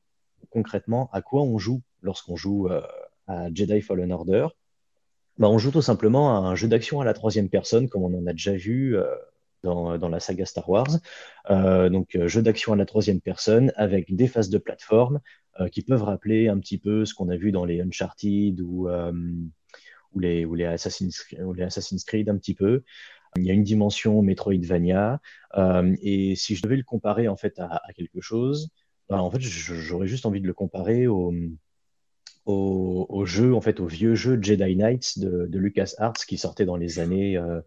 concrètement, 0.50 1.08
à 1.12 1.22
quoi 1.22 1.42
on 1.42 1.56
joue? 1.56 1.80
Lorsqu'on 2.04 2.36
joue 2.36 2.68
euh, 2.68 2.82
à 3.26 3.52
Jedi 3.52 3.80
Fallen 3.80 4.12
Order? 4.12 4.46
Bah, 5.38 5.48
on 5.48 5.58
joue 5.58 5.72
tout 5.72 5.82
simplement 5.82 6.36
à 6.36 6.48
un 6.48 6.54
jeu 6.54 6.68
d'action 6.68 7.00
à 7.00 7.04
la 7.04 7.14
troisième 7.14 7.48
personne, 7.48 7.88
comme 7.88 8.04
on 8.04 8.16
en 8.16 8.26
a 8.26 8.32
déjà 8.32 8.52
vu 8.52 8.96
euh, 8.96 9.04
dans, 9.64 9.98
dans 9.98 10.08
la 10.08 10.20
saga 10.20 10.46
Star 10.46 10.68
Wars. 10.68 10.98
Euh, 11.50 11.88
donc, 11.88 12.16
jeu 12.26 12.42
d'action 12.42 12.72
à 12.72 12.76
la 12.76 12.86
troisième 12.86 13.20
personne 13.20 13.72
avec 13.74 14.14
des 14.14 14.28
phases 14.28 14.50
de 14.50 14.58
plateforme 14.58 15.20
qui 15.70 15.82
peuvent 15.82 16.02
rappeler 16.02 16.48
un 16.48 16.58
petit 16.58 16.78
peu 16.78 17.04
ce 17.04 17.14
qu'on 17.14 17.28
a 17.28 17.36
vu 17.36 17.52
dans 17.52 17.64
les 17.64 17.80
Uncharted 17.80 18.60
ou, 18.60 18.88
les, 20.16 20.44
ou, 20.44 20.54
les 20.56 20.64
Assassin's, 20.64 21.24
ou 21.38 21.52
les 21.52 21.62
Assassin's 21.62 22.02
Creed 22.02 22.28
un 22.28 22.36
petit 22.36 22.54
peu. 22.54 22.82
Il 23.36 23.44
y 23.44 23.50
a 23.50 23.54
une 23.54 23.62
dimension 23.62 24.20
Metroidvania. 24.20 25.20
Et 26.02 26.34
si 26.34 26.56
je 26.56 26.62
devais 26.62 26.76
le 26.76 26.82
comparer 26.82 27.28
en 27.28 27.36
fait 27.36 27.60
à, 27.60 27.80
à 27.88 27.92
quelque 27.92 28.20
chose, 28.20 28.68
bah, 29.08 29.22
en 29.22 29.30
fait, 29.30 29.40
j'aurais 29.40 30.06
juste 30.08 30.26
envie 30.26 30.40
de 30.40 30.46
le 30.46 30.54
comparer 30.54 31.06
au, 31.06 31.32
au, 32.46 33.06
au, 33.08 33.24
jeu, 33.24 33.54
en 33.54 33.60
fait, 33.60 33.80
au 33.80 33.86
vieux 33.86 34.14
jeu 34.14 34.38
Jedi 34.40 34.76
Knights 34.76 35.18
de, 35.18 35.46
de 35.46 35.58
LucasArts 35.58 36.26
qui 36.26 36.38
sortait 36.38 36.64
dans 36.64 36.76
les 36.76 36.98
années, 36.98 37.36
euh, 37.36 37.60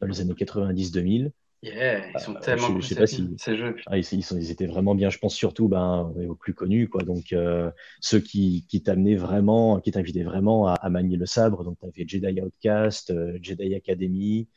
dans 0.00 0.06
les 0.06 0.20
années 0.20 0.32
90-2000. 0.32 1.30
Yeah, 1.62 2.10
ils 2.12 2.18
sont 2.18 2.34
tellement 2.34 2.66
je, 2.66 2.72
cool, 2.72 2.82
je 2.82 2.88
sais 2.88 2.94
pas 2.96 3.06
si 3.06 3.36
ces 3.38 3.56
jeux. 3.56 3.76
ah, 3.86 3.96
ils, 3.96 4.04
ils, 4.12 4.24
sont, 4.24 4.36
ils, 4.36 4.50
étaient 4.50 4.66
vraiment 4.66 4.96
bien. 4.96 5.10
Je 5.10 5.18
pense 5.18 5.36
surtout 5.36 5.68
ben, 5.68 6.12
aux 6.28 6.34
plus 6.34 6.54
connus, 6.54 6.88
quoi. 6.88 7.04
Donc 7.04 7.32
euh, 7.32 7.70
ceux 8.00 8.18
qui, 8.18 8.66
qui 8.68 8.82
t'amenaient 8.82 9.14
vraiment, 9.14 9.78
qui 9.78 9.92
t'invitaient 9.92 10.24
vraiment 10.24 10.66
à, 10.66 10.74
à, 10.74 10.90
manier 10.90 11.16
le 11.16 11.26
sabre. 11.26 11.62
Donc 11.62 11.78
tu 11.78 11.86
avais 11.86 12.08
Jedi 12.08 12.40
Outcast, 12.40 13.10
euh, 13.10 13.38
Jedi 13.40 13.76
Academy, 13.76 14.48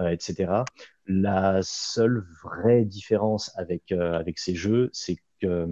euh, 0.00 0.08
etc. 0.08 0.62
La 1.06 1.60
seule 1.62 2.24
vraie 2.42 2.86
différence 2.86 3.52
avec 3.58 3.92
avec 3.92 4.38
ces 4.38 4.54
jeux, 4.54 4.88
c'est 4.94 5.18
que 5.42 5.68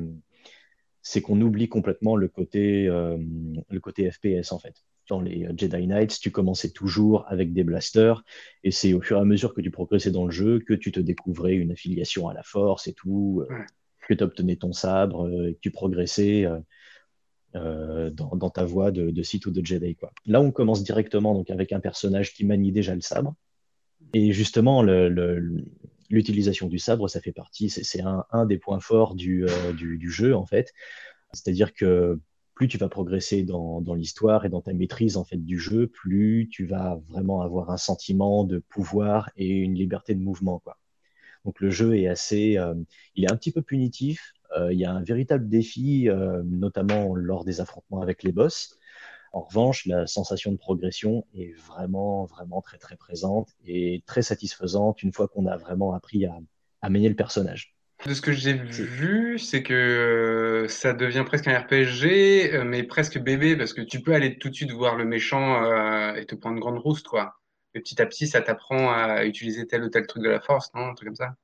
c'est 1.04 1.20
qu'on 1.20 1.40
oublie 1.40 1.68
complètement 1.68 2.16
le 2.16 2.26
côté 2.26 2.86
le 2.86 3.78
côté 3.80 4.10
FPS 4.10 4.50
en 4.50 4.58
fait 4.58 4.82
dans 5.08 5.20
les 5.20 5.46
Jedi 5.56 5.86
Knights, 5.86 6.18
tu 6.20 6.30
commençais 6.30 6.70
toujours 6.70 7.24
avec 7.28 7.52
des 7.52 7.64
blasters, 7.64 8.24
et 8.62 8.70
c'est 8.70 8.92
au 8.94 9.00
fur 9.00 9.18
et 9.18 9.20
à 9.20 9.24
mesure 9.24 9.54
que 9.54 9.60
tu 9.60 9.70
progressais 9.70 10.10
dans 10.10 10.24
le 10.24 10.30
jeu 10.30 10.60
que 10.60 10.74
tu 10.74 10.92
te 10.92 11.00
découvrais 11.00 11.54
une 11.54 11.72
affiliation 11.72 12.28
à 12.28 12.34
la 12.34 12.42
force 12.42 12.86
et 12.86 12.94
tout, 12.94 13.44
Ouais. 13.50 13.66
que 14.08 14.14
tu 14.14 14.24
obtenais 14.24 14.56
ton 14.56 14.72
sabre, 14.72 15.26
euh, 15.26 15.52
que 15.52 15.58
tu 15.60 15.70
progressais 15.70 16.46
euh, 16.46 16.58
euh, 17.56 18.10
dans, 18.10 18.34
dans 18.36 18.50
ta 18.50 18.64
voie 18.64 18.90
de, 18.90 19.10
de 19.10 19.22
Sith 19.22 19.46
ou 19.46 19.50
de 19.50 19.64
Jedi. 19.64 19.94
Quoi. 19.94 20.10
Là, 20.26 20.40
on 20.40 20.50
commence 20.50 20.82
directement 20.82 21.34
donc, 21.34 21.50
avec 21.50 21.72
un 21.72 21.80
personnage 21.80 22.32
qui 22.32 22.44
manie 22.44 22.72
déjà 22.72 22.94
le 22.94 23.00
sabre, 23.00 23.34
et 24.12 24.32
justement, 24.32 24.82
le, 24.82 25.08
le, 25.08 25.64
l'utilisation 26.10 26.68
du 26.68 26.78
sabre, 26.78 27.08
ça 27.08 27.20
fait 27.20 27.32
partie, 27.32 27.70
c'est, 27.70 28.00
un, 28.02 28.46
des 28.46 28.58
points 28.58 28.80
forts 28.80 29.14
du, 29.14 29.44
euh, 29.44 29.72
du, 29.72 30.10
jeu, 30.10 30.34
en 30.34 30.46
fait. 30.46 30.72
C'est-à-dire 31.32 31.74
que 31.74 32.20
plus 32.54 32.68
tu 32.68 32.78
vas 32.78 32.88
progresser 32.88 33.42
dans, 33.42 33.82
l'histoire 33.94 34.44
et 34.44 34.48
dans 34.48 34.60
ta 34.60 34.72
maîtrise 34.72 35.16
en 35.16 35.24
fait 35.24 35.38
du 35.38 35.58
jeu, 35.58 35.88
plus 35.88 36.48
tu 36.50 36.66
vas 36.66 37.00
vraiment 37.08 37.42
avoir 37.42 37.70
un 37.70 37.76
sentiment 37.76 38.44
de 38.44 38.58
pouvoir 38.58 39.30
et 39.36 39.48
une 39.48 39.74
liberté 39.74 40.14
de 40.14 40.20
mouvement 40.20 40.60
quoi. 40.60 40.78
Donc 41.44 41.60
le 41.60 41.70
jeu 41.70 41.96
est 41.96 42.06
assez, 42.06 42.56
euh, 42.56 42.74
il 43.16 43.24
est 43.24 43.32
un 43.32 43.36
petit 43.36 43.50
peu 43.50 43.60
punitif. 43.60 44.34
Euh, 44.56 44.72
il 44.72 44.78
y 44.78 44.84
a 44.84 44.92
un 44.92 45.02
véritable 45.02 45.48
défi, 45.48 46.08
notamment 46.44 47.14
lors 47.16 47.44
des 47.44 47.60
affrontements 47.60 48.00
avec 48.00 48.22
les 48.22 48.30
boss. 48.30 48.78
En 49.34 49.40
revanche, 49.40 49.84
la 49.86 50.06
sensation 50.06 50.52
de 50.52 50.56
progression 50.56 51.26
est 51.34 51.52
vraiment, 51.66 52.24
vraiment 52.24 52.62
très, 52.62 52.78
très 52.78 52.94
présente 52.94 53.48
et 53.66 54.04
très 54.06 54.22
satisfaisante 54.22 55.02
une 55.02 55.12
fois 55.12 55.26
qu'on 55.26 55.46
a 55.46 55.56
vraiment 55.56 55.92
appris 55.92 56.24
à, 56.24 56.38
à 56.82 56.88
manier 56.88 57.08
le 57.08 57.16
personnage. 57.16 57.74
De 58.06 58.14
ce 58.14 58.20
que 58.20 58.30
j'ai 58.30 58.52
vu, 58.52 59.40
c'est 59.40 59.64
que 59.64 60.66
ça 60.68 60.92
devient 60.92 61.24
presque 61.26 61.48
un 61.48 61.58
RPG, 61.58 62.62
mais 62.64 62.84
presque 62.84 63.18
bébé, 63.18 63.56
parce 63.56 63.72
que 63.72 63.80
tu 63.80 64.02
peux 64.02 64.14
aller 64.14 64.38
tout 64.38 64.50
de 64.50 64.54
suite 64.54 64.70
voir 64.70 64.94
le 64.94 65.04
méchant 65.04 65.64
euh, 65.64 66.14
et 66.14 66.26
te 66.26 66.36
prendre 66.36 66.54
une 66.54 66.60
grande 66.60 66.78
rousse, 66.78 67.02
quoi. 67.02 67.34
Et 67.74 67.80
petit 67.80 68.00
à 68.00 68.06
petit, 68.06 68.28
ça 68.28 68.40
t'apprend 68.40 68.92
à 68.92 69.24
utiliser 69.24 69.66
tel 69.66 69.82
ou 69.82 69.88
tel 69.88 70.06
truc 70.06 70.22
de 70.22 70.28
la 70.28 70.40
force, 70.40 70.72
non? 70.74 70.86
Un 70.86 70.94
truc 70.94 71.08
comme 71.08 71.16
ça. 71.16 71.34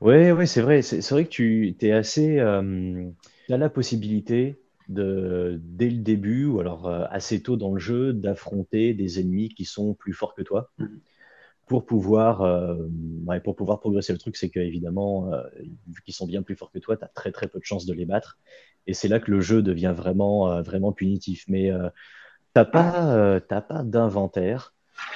Oui, 0.00 0.30
ouais, 0.30 0.46
c'est 0.46 0.62
vrai. 0.62 0.80
C'est 0.80 1.10
vrai 1.10 1.24
que 1.24 1.30
tu 1.30 1.76
es 1.82 1.92
assez. 1.92 2.38
Euh, 2.38 3.10
as 3.50 3.56
la 3.58 3.68
possibilité 3.68 4.58
de, 4.88 5.60
dès 5.62 5.90
le 5.90 5.98
début, 5.98 6.46
ou 6.46 6.60
alors 6.60 6.86
euh, 6.86 7.04
assez 7.10 7.42
tôt 7.42 7.56
dans 7.56 7.72
le 7.72 7.80
jeu, 7.80 8.12
d'affronter 8.12 8.94
des 8.94 9.20
ennemis 9.20 9.48
qui 9.48 9.64
sont 9.64 9.94
plus 9.94 10.12
forts 10.12 10.34
que 10.34 10.42
toi. 10.42 10.70
Mmh 10.78 10.86
pour 11.66 11.86
pouvoir, 11.86 12.42
euh, 12.42 12.76
ouais, 13.26 13.40
pour 13.40 13.56
pouvoir 13.56 13.80
progresser. 13.80 14.12
Le 14.12 14.18
truc, 14.18 14.36
c'est 14.36 14.50
que 14.50 14.60
évidemment, 14.60 15.32
euh, 15.32 15.42
vu 15.88 16.02
qu'ils 16.04 16.14
sont 16.14 16.26
bien 16.26 16.42
plus 16.42 16.56
forts 16.56 16.70
que 16.70 16.78
toi, 16.78 16.96
tu 16.96 17.04
as 17.04 17.08
très 17.08 17.32
très 17.32 17.48
peu 17.48 17.58
de 17.58 17.64
chances 17.64 17.86
de 17.86 17.94
les 17.94 18.04
battre. 18.04 18.38
Et 18.86 18.92
c'est 18.94 19.08
là 19.08 19.18
que 19.18 19.30
le 19.30 19.40
jeu 19.40 19.62
devient 19.62 19.94
vraiment, 19.96 20.50
euh, 20.50 20.62
vraiment 20.62 20.92
punitif. 20.92 21.44
Mais 21.48 21.70
t'as 22.52 22.64
pas, 22.64 23.40
t'as 23.40 23.62
pas 23.62 23.82
d'inventaire. 23.82 24.74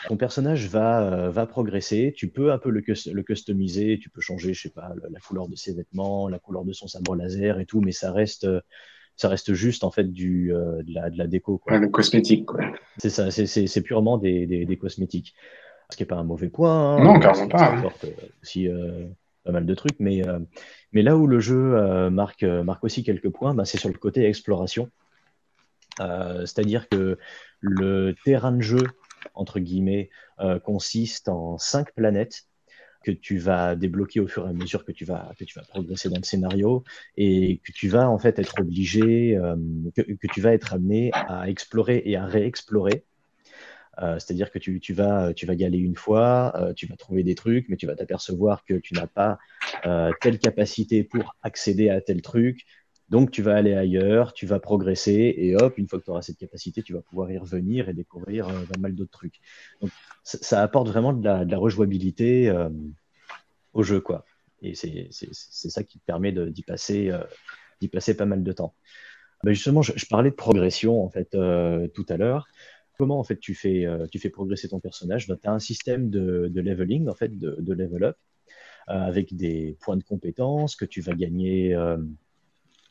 Ton 0.09 0.17
personnage 0.17 0.69
va, 0.69 1.29
va 1.29 1.47
progresser. 1.47 2.13
Tu 2.17 2.29
peux 2.29 2.51
un 2.51 2.59
peu 2.59 2.71
le, 2.71 2.83
le 3.13 3.23
customiser. 3.23 3.99
Tu 4.01 4.09
peux 4.09 4.21
changer, 4.21 4.55
je 4.55 4.63
sais 4.63 4.71
pas, 4.71 4.95
la 5.11 5.21
couleur 5.21 5.49
de 5.49 5.55
ses 5.55 5.75
vêtements, 5.75 6.29
la 6.29 6.39
couleur 6.39 6.65
de 6.65 6.73
son 6.73 6.89
sabre 6.89 7.15
laser 7.15 7.61
et 7.61 7.67
tout, 7.67 7.81
mais 7.81 7.93
ça 7.93 8.11
reste 8.11 8.47
ça 9.19 9.29
reste 9.29 9.53
juste 9.53 9.85
en 9.85 9.91
fait 9.91 10.13
du 10.13 10.55
euh, 10.55 10.83
de, 10.85 10.95
la, 10.95 11.11
de 11.11 11.19
la 11.19 11.27
déco 11.27 11.59
quoi. 11.59 11.75
Ouais, 11.75 11.81
le 11.81 11.89
cosmétique 11.89 12.47
quoi. 12.47 12.61
C'est 12.97 13.11
ça, 13.11 13.31
c'est 13.31 13.83
purement 13.83 14.17
des, 14.17 14.47
des, 14.47 14.65
des, 14.65 14.77
cosmétiques. 14.79 15.35
Ce 15.91 15.97
qui 15.97 16.03
n'est 16.03 16.07
pas 16.07 16.17
un 16.17 16.25
mauvais 16.25 16.49
point. 16.49 16.97
Hein, 16.97 17.05
non, 17.05 17.19
carrément 17.19 17.49
pas. 17.49 17.77
Apporte 17.79 18.07
aussi 18.43 18.69
euh, 18.69 19.07
pas 19.45 19.53
mal 19.53 19.67
de 19.67 19.75
trucs. 19.75 19.99
Mais, 19.99 20.23
mais 20.93 21.03
là 21.03 21.17
où 21.17 21.27
le 21.27 21.41
jeu 21.41 22.11
marque, 22.11 22.43
marque 22.43 22.85
aussi 22.85 23.03
quelques 23.03 23.31
points, 23.31 23.55
bah, 23.55 23.65
c'est 23.65 23.79
sur 23.79 23.89
le 23.89 23.97
côté 23.97 24.25
exploration. 24.25 24.91
C'est-à-dire 25.99 26.89
que 26.89 27.19
le 27.61 28.15
terrain 28.25 28.53
de 28.53 28.61
jeu, 28.61 28.85
entre 29.35 29.61
guillemets, 29.61 30.11
consiste 30.63 31.29
en 31.29 31.57
cinq 31.57 31.95
planètes 31.95 32.45
que 33.03 33.11
tu 33.11 33.39
vas 33.39 33.77
débloquer 33.77 34.21
au 34.21 34.27
fur 34.27 34.47
et 34.47 34.51
à 34.51 34.53
mesure 34.53 34.85
que 34.85 34.93
tu 34.93 35.05
vas 35.05 35.33
que 35.39 35.45
tu 35.45 35.59
vas 35.59 35.65
progresser 35.65 36.09
dans 36.09 36.17
le 36.17 36.25
scénario 36.25 36.85
et 37.17 37.61
que 37.65 37.73
tu 37.73 37.89
vas 37.89 38.09
en 38.09 38.19
fait 38.19 38.39
être 38.39 38.61
obligé 38.61 39.37
euh, 39.37 39.57
que, 39.95 40.27
tu 40.33 40.41
vas 40.41 40.53
être 40.53 40.75
amené 40.75 41.11
à 41.13 41.49
explorer 41.49 42.03
et 42.05 42.17
à 42.17 42.27
réexplorer. 42.27 43.05
Euh, 44.01 44.19
c'est-à-dire 44.21 44.53
que 44.53 44.61
tu, 44.61 44.79
tu, 44.79 44.93
vas 44.93 45.33
tu 45.35 45.45
vas 45.45 45.55
y 45.55 45.65
aller 45.65 45.79
une 45.79 45.97
fois 45.97 46.53
euh, 46.57 46.73
tu 46.73 46.87
vas 46.87 46.97
trouver 46.97 47.25
des 47.25 47.35
trucs 47.35 47.69
mais 47.69 47.77
tu 47.77 47.87
vas 47.87 47.97
t'apercevoir 47.97 48.65
que 48.65 48.75
tu 48.75 48.95
n'as 48.95 49.09
pas 49.09 49.39
telle 50.21 50.39
capacité 50.39 51.03
pour 51.03 51.37
accéder 51.43 51.91
à 51.91 52.01
tel 52.01 52.23
truc 52.23 52.65
donc 53.09 53.31
tu 53.31 53.43
vas 53.43 53.55
aller 53.55 53.75
ailleurs, 53.75 54.35
tu 54.35 54.47
vas 54.47 54.61
progresser 54.61 55.35
et 55.37 55.57
hop, 55.57 55.79
une 55.79 55.89
fois 55.89 55.99
que 55.99 56.05
tu 56.05 56.11
auras 56.11 56.23
cette 56.23 56.37
capacité, 56.37 56.83
tu 56.83 56.93
vas 56.93 57.01
pouvoir 57.01 57.31
y 57.31 57.39
revenir 57.39 57.89
et 57.89 57.95
découvrir 57.95 58.49
euh, 58.49 58.65
pas 58.73 58.79
mal 58.79 58.95
d'autres 58.95 59.11
trucs. 59.11 59.41
Donc 59.81 59.91
ça, 60.25 60.63
apporte 60.63 60.89
vraiment 60.89 61.13
de 61.13 61.25
la, 61.25 61.59
rejouabilité 61.59 62.49
euh, 62.51 62.69
au 63.73 63.83
jeu, 63.83 64.01
quoi. 64.01 64.25
Et 64.61 64.75
c'est 64.75 65.09
ça 65.11 65.85
qui 65.85 66.01
te 66.01 66.05
permet 66.05 66.33
d'y 66.33 66.63
passer, 66.63 67.11
euh, 67.11 67.23
passer 67.93 68.15
pas 68.17 68.27
mal 68.27 68.43
de 68.43 68.53
temps. 68.53 68.75
Ben 69.45 69.53
justement, 69.53 69.83
je, 69.83 70.07
parlais 70.07 70.31
de 70.31 70.35
progression 70.35 71.03
en 71.05 71.11
fait 71.11 71.31
tout 71.95 72.07
à 72.09 72.17
l'heure. 72.17 72.49
Comment 72.99 73.21
en 73.21 73.25
fait 73.25 73.39
tu 73.39 73.55
fais, 73.55 73.87
progresser 74.33 74.69
ton 74.69 74.81
personnage? 74.81 75.29
Ben, 75.29 75.39
Tu 75.41 75.49
as 75.49 75.53
un 75.53 75.61
système 75.61 76.11
de, 76.11 76.49
de, 76.53 76.61
leveling 76.61 77.09
en 77.09 77.15
fait, 77.15 77.39
de, 77.39 77.55
de 77.61 77.73
level 77.73 78.03
up 78.03 78.17
avec 78.89 79.37
des 79.37 79.77
points 79.81 79.97
de 79.97 80.03
compétences 80.03 80.75
que 80.75 80.85
tu 80.85 81.01
vas 81.01 81.15
gagner 81.15 81.77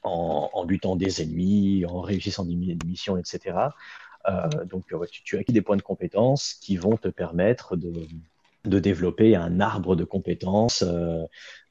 en, 0.07 0.65
butant 0.65 0.95
des 0.95 1.21
ennemis, 1.21 1.85
en 1.85 2.01
réussissant 2.01 2.45
des 2.45 2.55
missions, 2.85 3.17
etc. 3.17 3.57
Euh, 4.27 4.47
donc, 4.65 4.85
tu, 4.87 4.95
as 5.37 5.39
acquis 5.39 5.53
des 5.53 5.61
points 5.61 5.77
de 5.77 5.81
compétences 5.81 6.53
qui 6.55 6.77
vont 6.77 6.97
te 6.97 7.07
permettre 7.07 7.75
de, 7.75 8.07
de 8.65 8.79
développer 8.79 9.35
un 9.35 9.59
arbre 9.59 9.95
de 9.95 10.03
compétences 10.03 10.83
euh, 10.85 11.23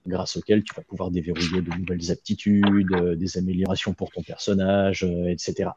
grâce 0.06 0.36
auquel 0.36 0.62
tu 0.62 0.74
vas 0.74 0.82
pouvoir 0.82 1.10
déverrouiller 1.10 1.62
de 1.62 1.70
nouvelles 1.70 2.10
aptitudes, 2.10 2.92
euh, 2.92 3.16
des 3.16 3.38
améliorations 3.38 3.92
pour 3.92 4.10
ton 4.10 4.22
personnage, 4.22 5.04
etc. 5.04 5.70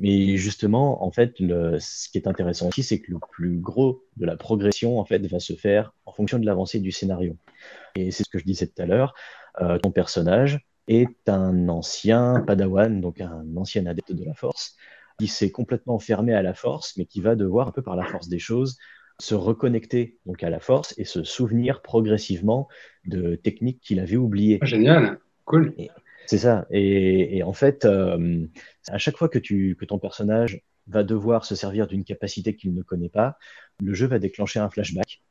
Mais 0.00 0.36
justement, 0.36 1.04
en 1.04 1.10
fait, 1.10 1.40
le, 1.40 1.78
ce 1.80 2.08
qui 2.08 2.18
est 2.18 2.28
intéressant 2.28 2.68
aussi, 2.68 2.84
c'est 2.84 3.00
que 3.00 3.10
le 3.10 3.18
plus 3.32 3.58
gros 3.58 4.04
de 4.16 4.26
la 4.26 4.36
progression, 4.36 5.00
en 5.00 5.04
fait, 5.04 5.26
va 5.26 5.40
se 5.40 5.54
faire 5.54 5.92
en 6.06 6.12
fonction 6.12 6.38
de 6.38 6.46
l'avancée 6.46 6.78
du 6.78 6.92
scénario. 6.92 7.36
Et 7.96 8.12
c'est 8.12 8.22
ce 8.22 8.28
que 8.28 8.38
je 8.38 8.44
disais 8.44 8.68
tout 8.68 8.80
à 8.80 8.86
l'heure. 8.86 9.14
Euh, 9.60 9.78
ton 9.78 9.90
personnage, 9.90 10.60
est 10.88 11.28
un 11.28 11.68
ancien 11.68 12.42
padawan, 12.46 13.00
donc 13.00 13.20
un 13.20 13.44
ancien 13.56 13.86
adepte 13.86 14.12
de 14.12 14.24
la 14.24 14.34
force, 14.34 14.76
qui 15.18 15.26
s'est 15.26 15.50
complètement 15.50 15.98
fermé 15.98 16.34
à 16.34 16.42
la 16.42 16.54
force, 16.54 16.96
mais 16.96 17.04
qui 17.04 17.20
va 17.20 17.34
devoir, 17.34 17.68
un 17.68 17.72
peu 17.72 17.82
par 17.82 17.96
la 17.96 18.04
force 18.04 18.28
des 18.28 18.38
choses, 18.38 18.78
se 19.20 19.34
reconnecter 19.34 20.18
donc 20.26 20.42
à 20.42 20.50
la 20.50 20.60
force 20.60 20.94
et 20.96 21.04
se 21.04 21.24
souvenir 21.24 21.82
progressivement 21.82 22.68
de 23.04 23.34
techniques 23.34 23.80
qu'il 23.80 24.00
avait 24.00 24.16
oubliées. 24.16 24.58
Ah, 24.62 24.66
génial, 24.66 25.18
cool. 25.44 25.74
C'est 26.26 26.38
ça. 26.38 26.66
Et, 26.70 27.38
et, 27.38 27.42
en 27.42 27.52
fait, 27.52 27.84
euh, 27.84 28.46
à 28.88 28.98
chaque 28.98 29.16
fois 29.16 29.28
que, 29.28 29.38
tu, 29.38 29.76
que 29.80 29.84
ton 29.84 29.98
personnage 29.98 30.62
va 30.86 31.02
devoir 31.02 31.44
se 31.44 31.54
servir 31.54 31.86
d'une 31.86 32.04
capacité 32.04 32.54
qu'il 32.54 32.74
ne 32.74 32.82
connaît 32.82 33.08
pas, 33.08 33.38
le 33.80 33.94
jeu 33.94 34.06
va 34.06 34.18
déclencher 34.18 34.60
un 34.60 34.70
flashback, 34.70 35.22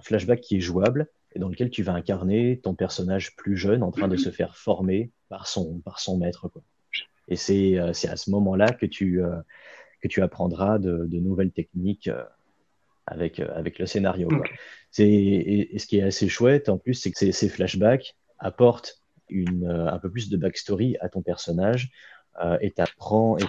un 0.00 0.02
flashback 0.02 0.40
qui 0.40 0.56
est 0.56 0.60
jouable 0.60 1.08
et 1.34 1.38
dans 1.38 1.48
lequel 1.48 1.70
tu 1.70 1.82
vas 1.82 1.92
incarner 1.92 2.58
ton 2.62 2.74
personnage 2.74 3.36
plus 3.36 3.56
jeune 3.56 3.82
en 3.82 3.90
train 3.90 4.08
de 4.08 4.16
se 4.16 4.30
faire 4.30 4.56
former 4.56 5.10
par 5.28 5.46
son, 5.46 5.78
par 5.80 6.00
son 6.00 6.18
maître. 6.18 6.48
Quoi. 6.48 6.62
Et 7.28 7.36
c'est, 7.36 7.78
euh, 7.78 7.90
à 7.90 8.16
ce 8.16 8.30
moment-là 8.30 8.72
que 8.72 8.86
tu, 8.86 9.22
euh, 9.22 9.36
que 10.00 10.08
tu 10.08 10.22
apprendras 10.22 10.78
de, 10.78 11.06
de 11.06 11.18
nouvelles 11.18 11.52
techniques 11.52 12.08
euh, 12.08 12.24
avec, 13.06 13.38
avec 13.40 13.78
le 13.78 13.86
scénario. 13.86 14.28
Quoi. 14.28 14.44
C'est, 14.90 15.08
et, 15.08 15.74
et, 15.74 15.78
ce 15.78 15.86
qui 15.86 15.98
est 15.98 16.02
assez 16.02 16.28
chouette 16.28 16.68
en 16.68 16.78
plus, 16.78 16.94
c'est 16.94 17.12
que 17.12 17.18
ces, 17.18 17.32
ces 17.32 17.48
flashbacks 17.48 18.16
apportent 18.38 19.00
une, 19.28 19.66
un 19.66 19.98
peu 19.98 20.10
plus 20.10 20.28
de 20.28 20.36
backstory 20.36 20.96
à 21.00 21.08
ton 21.08 21.22
personnage 21.22 21.90
euh, 22.42 22.56
et 22.60 22.70
t'apprends 22.70 23.36
et 23.36 23.44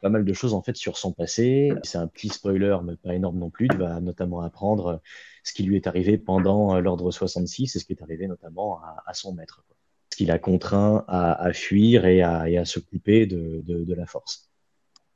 pas 0.00 0.08
mal 0.10 0.24
de 0.24 0.32
choses 0.32 0.54
en 0.54 0.62
fait 0.62 0.76
sur 0.76 0.96
son 0.98 1.12
passé. 1.12 1.72
C'est 1.82 1.98
un 1.98 2.06
petit 2.06 2.28
spoiler, 2.28 2.76
mais 2.84 2.96
pas 2.96 3.14
énorme 3.14 3.38
non 3.38 3.50
plus. 3.50 3.68
Tu 3.68 3.76
vas 3.76 4.00
notamment 4.00 4.42
apprendre 4.42 5.00
ce 5.42 5.52
qui 5.52 5.62
lui 5.62 5.76
est 5.76 5.86
arrivé 5.86 6.18
pendant 6.18 6.76
euh, 6.76 6.80
l'ordre 6.80 7.10
66 7.10 7.74
et 7.74 7.78
ce 7.78 7.84
qui 7.84 7.92
est 7.92 8.02
arrivé 8.02 8.28
notamment 8.28 8.80
à, 9.06 9.14
son 9.14 9.32
maître. 9.32 9.64
Ce 10.12 10.16
qui 10.16 10.26
l'a 10.26 10.38
contraint 10.38 11.04
à, 11.08 11.52
fuir 11.52 12.06
et 12.06 12.22
à, 12.22 12.64
se 12.64 12.80
couper 12.80 13.26
de, 13.26 13.62
de, 13.64 13.94
la 13.94 14.06
force. 14.06 14.50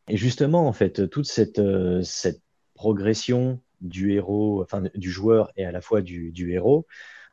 Et 0.09 0.16
justement, 0.16 0.66
en 0.66 0.72
fait, 0.72 1.09
toute 1.09 1.26
cette, 1.26 1.59
euh, 1.59 2.02
cette 2.02 2.43
progression 2.74 3.60
du 3.80 4.12
héros, 4.12 4.62
enfin 4.62 4.82
du 4.94 5.10
joueur 5.10 5.51
et 5.56 5.64
à 5.64 5.72
la 5.72 5.80
fois 5.80 6.02
du, 6.02 6.30
du 6.32 6.52
héros, 6.52 6.86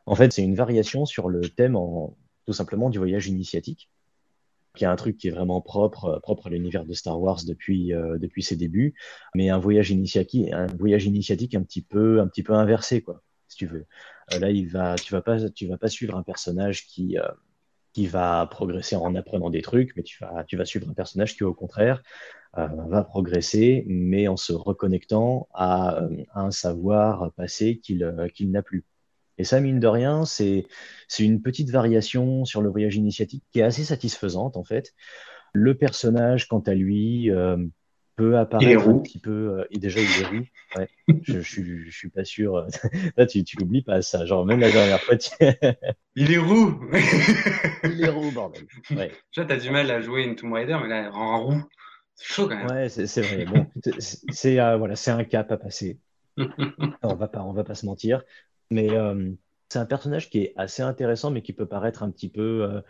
en 0.05 0.15
fait, 0.15 0.33
c'est 0.33 0.43
une 0.43 0.55
variation 0.55 1.05
sur 1.05 1.29
le 1.29 1.41
thème 1.41 1.75
en, 1.75 2.17
tout 2.45 2.53
simplement 2.53 2.89
du 2.89 2.97
voyage 2.97 3.27
initiatique 3.27 3.89
qui 4.79 4.85
est 4.85 4.87
un 4.87 4.95
truc 4.95 5.17
qui 5.17 5.27
est 5.27 5.31
vraiment 5.31 5.59
propre, 5.59 6.05
euh, 6.05 6.19
propre 6.21 6.47
à 6.47 6.49
l'univers 6.49 6.85
de 6.85 6.93
Star 6.93 7.19
Wars 7.21 7.41
depuis, 7.45 7.93
euh, 7.93 8.17
depuis 8.17 8.41
ses 8.41 8.55
débuts, 8.55 8.95
mais 9.35 9.49
un 9.49 9.59
voyage 9.59 9.91
initiatique, 9.91 10.53
un 10.53 10.67
voyage 10.67 11.05
initiatique 11.05 11.53
un 11.53 11.63
petit 11.63 11.81
peu, 11.81 12.21
un 12.21 12.27
petit 12.27 12.43
peu 12.43 12.53
inversé, 12.53 13.01
quoi, 13.01 13.21
si 13.49 13.57
tu 13.57 13.67
veux. 13.67 13.85
Euh, 14.33 14.39
là, 14.39 14.51
il 14.51 14.69
va, 14.69 14.95
tu 14.95 15.11
vas 15.11 15.21
pas, 15.21 15.49
tu 15.49 15.67
vas 15.67 15.77
pas 15.77 15.89
suivre 15.89 16.15
un 16.15 16.23
personnage 16.23 16.87
qui, 16.87 17.17
qui 17.91 18.07
va 18.07 18.47
progresser 18.49 18.95
en 18.95 19.13
apprenant 19.15 19.49
des 19.49 19.61
trucs, 19.61 19.93
mais 19.97 20.03
tu 20.03 20.23
vas, 20.23 20.45
tu 20.45 20.55
vas 20.55 20.63
suivre 20.63 20.89
un 20.89 20.93
personnage 20.93 21.35
qui, 21.35 21.43
au 21.43 21.53
contraire, 21.53 22.01
va 22.53 23.03
progresser, 23.03 23.83
mais 23.87 24.29
en 24.29 24.37
se 24.37 24.53
reconnectant 24.53 25.49
à, 25.53 26.07
à 26.33 26.41
un 26.41 26.51
savoir 26.51 27.31
passé 27.33 27.79
qu'il 27.79 28.31
qu'il 28.33 28.49
n'a 28.49 28.63
plus. 28.63 28.85
Et 29.39 29.45
ça, 29.45 29.59
mine 29.61 29.79
de 29.79 29.87
rien, 29.87 30.25
c'est 30.25 30.67
une 31.17 31.41
petite 31.41 31.71
variation 31.71 32.45
sur 32.45 32.61
le 32.61 32.69
voyage 32.69 32.97
initiatique 32.97 33.43
qui 33.51 33.61
est 33.61 33.63
assez 33.63 33.85
satisfaisante, 33.85 34.57
en 34.57 34.63
fait. 34.63 34.93
Le 35.53 35.75
personnage, 35.75 36.47
quant 36.47 36.59
à 36.59 36.75
lui, 36.75 37.31
euh, 37.31 37.57
peut 38.17 38.37
apparaître 38.37 38.87
un 38.87 38.99
petit 38.99 39.17
peu. 39.17 39.59
Euh, 39.59 39.67
et 39.71 39.79
déjà, 39.79 40.01
il 40.01 40.21
est 40.21 40.25
roux. 40.25 40.45
Ouais. 40.75 40.89
je, 41.23 41.39
je, 41.39 41.61
je, 41.85 41.89
suis 41.89 42.09
pas 42.09 42.25
sûr. 42.25 42.67
Là, 43.17 43.25
tu, 43.25 43.43
tu 43.45 43.57
l'oublies 43.57 43.81
pas, 43.81 44.01
ça. 44.01 44.25
Genre, 44.25 44.45
même 44.45 44.59
la 44.59 44.71
dernière 44.71 44.99
fois. 44.99 45.15
Tu... 45.15 45.29
il 46.15 46.31
est 46.33 46.37
roux 46.37 46.79
Il 47.85 48.03
est 48.03 48.09
roux, 48.09 48.31
bordel. 48.31 48.63
Ouais. 48.91 49.11
Tu 49.31 49.39
vois, 49.39 49.47
t'as 49.47 49.57
du 49.57 49.71
mal 49.71 49.89
à 49.89 50.01
jouer 50.01 50.23
une 50.23 50.35
Tomb 50.35 50.51
Raider, 50.53 50.77
mais 50.83 50.89
là, 50.89 51.11
en 51.13 51.45
roux. 51.45 51.63
C'est 52.15 52.33
chaud 52.33 52.49
quand 52.49 52.57
même. 52.57 52.67
Ouais, 52.67 52.89
c'est 52.89 53.21
vrai. 53.21 53.45
Bon, 53.45 53.65
c'est 54.29 54.59
euh, 54.59 54.75
voilà, 54.75 54.95
un 55.07 55.23
cap 55.23 55.49
à 55.53 55.57
passer. 55.57 55.97
on 57.01 57.15
va 57.15 57.27
pas, 57.29 57.41
on 57.43 57.53
va 57.53 57.63
pas 57.63 57.75
se 57.75 57.85
mentir. 57.85 58.23
Mais 58.71 58.89
euh, 58.91 59.31
c'est 59.69 59.79
un 59.79 59.85
personnage 59.85 60.29
qui 60.29 60.39
est 60.39 60.53
assez 60.57 60.81
intéressant, 60.81 61.31
mais 61.31 61.41
qui 61.41 61.53
peut 61.53 61.65
paraître 61.67 62.03
un 62.03 62.11
petit 62.11 62.29
peu, 62.29 62.63
euh, 62.63 62.81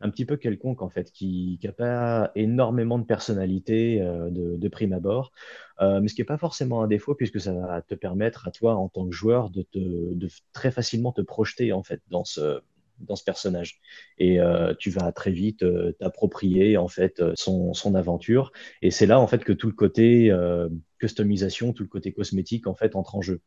un 0.00 0.10
petit 0.10 0.24
peu 0.24 0.36
quelconque, 0.36 0.82
en 0.82 0.88
fait, 0.88 1.10
qui 1.12 1.58
n'a 1.62 1.72
pas 1.72 2.32
énormément 2.34 2.98
de 2.98 3.04
personnalité 3.04 4.00
euh, 4.02 4.30
de, 4.30 4.56
de, 4.56 4.68
prime 4.68 4.92
abord, 4.92 5.32
euh, 5.80 6.00
mais 6.00 6.08
ce 6.08 6.14
qui 6.14 6.20
n'est 6.20 6.26
pas 6.26 6.38
forcément 6.38 6.82
un 6.82 6.88
défaut, 6.88 7.14
puisque 7.14 7.40
ça 7.40 7.52
va 7.52 7.82
te 7.82 7.94
permettre 7.94 8.48
à 8.48 8.50
toi, 8.50 8.76
en 8.76 8.88
tant 8.88 9.06
que 9.06 9.14
joueur, 9.14 9.50
de, 9.50 9.62
te, 9.62 9.78
de 9.78 10.28
très 10.52 10.70
facilement 10.70 11.12
te 11.12 11.20
projeter, 11.22 11.72
en 11.72 11.82
fait, 11.82 12.00
dans 12.08 12.24
ce, 12.24 12.60
dans 13.00 13.16
ce 13.16 13.24
personnage. 13.24 13.80
Et 14.18 14.40
euh, 14.40 14.74
tu 14.78 14.90
vas 14.90 15.12
très 15.12 15.30
vite 15.30 15.62
euh, 15.62 15.92
t'approprier 15.92 16.76
en 16.76 16.88
fait 16.88 17.22
son, 17.34 17.74
son 17.74 17.94
aventure. 17.94 18.52
Et 18.82 18.90
c'est 18.90 19.06
là 19.06 19.20
en 19.20 19.26
fait 19.26 19.44
que 19.44 19.52
tout 19.52 19.68
le 19.68 19.74
côté 19.74 20.30
euh, 20.30 20.68
customisation, 20.98 21.72
tout 21.72 21.82
le 21.82 21.88
côté 21.88 22.12
cosmétique 22.12 22.66
en 22.66 22.74
fait 22.74 22.96
entre 22.96 23.16
en 23.16 23.22
jeu. 23.22 23.40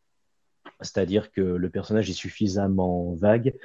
C'est-à-dire 0.84 1.32
que 1.32 1.42
le 1.42 1.70
personnage 1.70 2.10
est 2.10 2.14
suffisamment 2.14 3.14
vague 3.16 3.56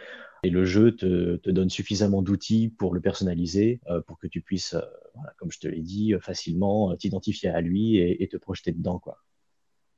et 0.43 0.51
le 0.51 0.65
jeu 0.65 0.95
te, 0.95 1.37
te 1.37 1.51
donne 1.51 1.71
suffisamment 1.71 2.23
d'outils 2.23 2.69
pour 2.69 2.95
le 2.95 3.01
personnaliser, 3.01 3.81
euh, 3.89 4.01
pour 4.03 4.19
que 4.19 4.27
tu 4.27 4.41
puisses, 4.41 4.75
euh, 4.75 4.83
voilà, 5.15 5.33
comme 5.39 5.51
je 5.51 5.59
te 5.59 5.69
l'ai 5.69 5.81
dit, 5.81 6.15
facilement 6.21 6.97
t'identifier 6.97 7.51
à 7.51 7.61
lui 7.61 7.97
et, 7.97 8.23
et, 8.23 8.29
te 8.29 8.37
projeter 8.37 8.73
dedans. 8.73 8.99
Quoi. 8.99 9.19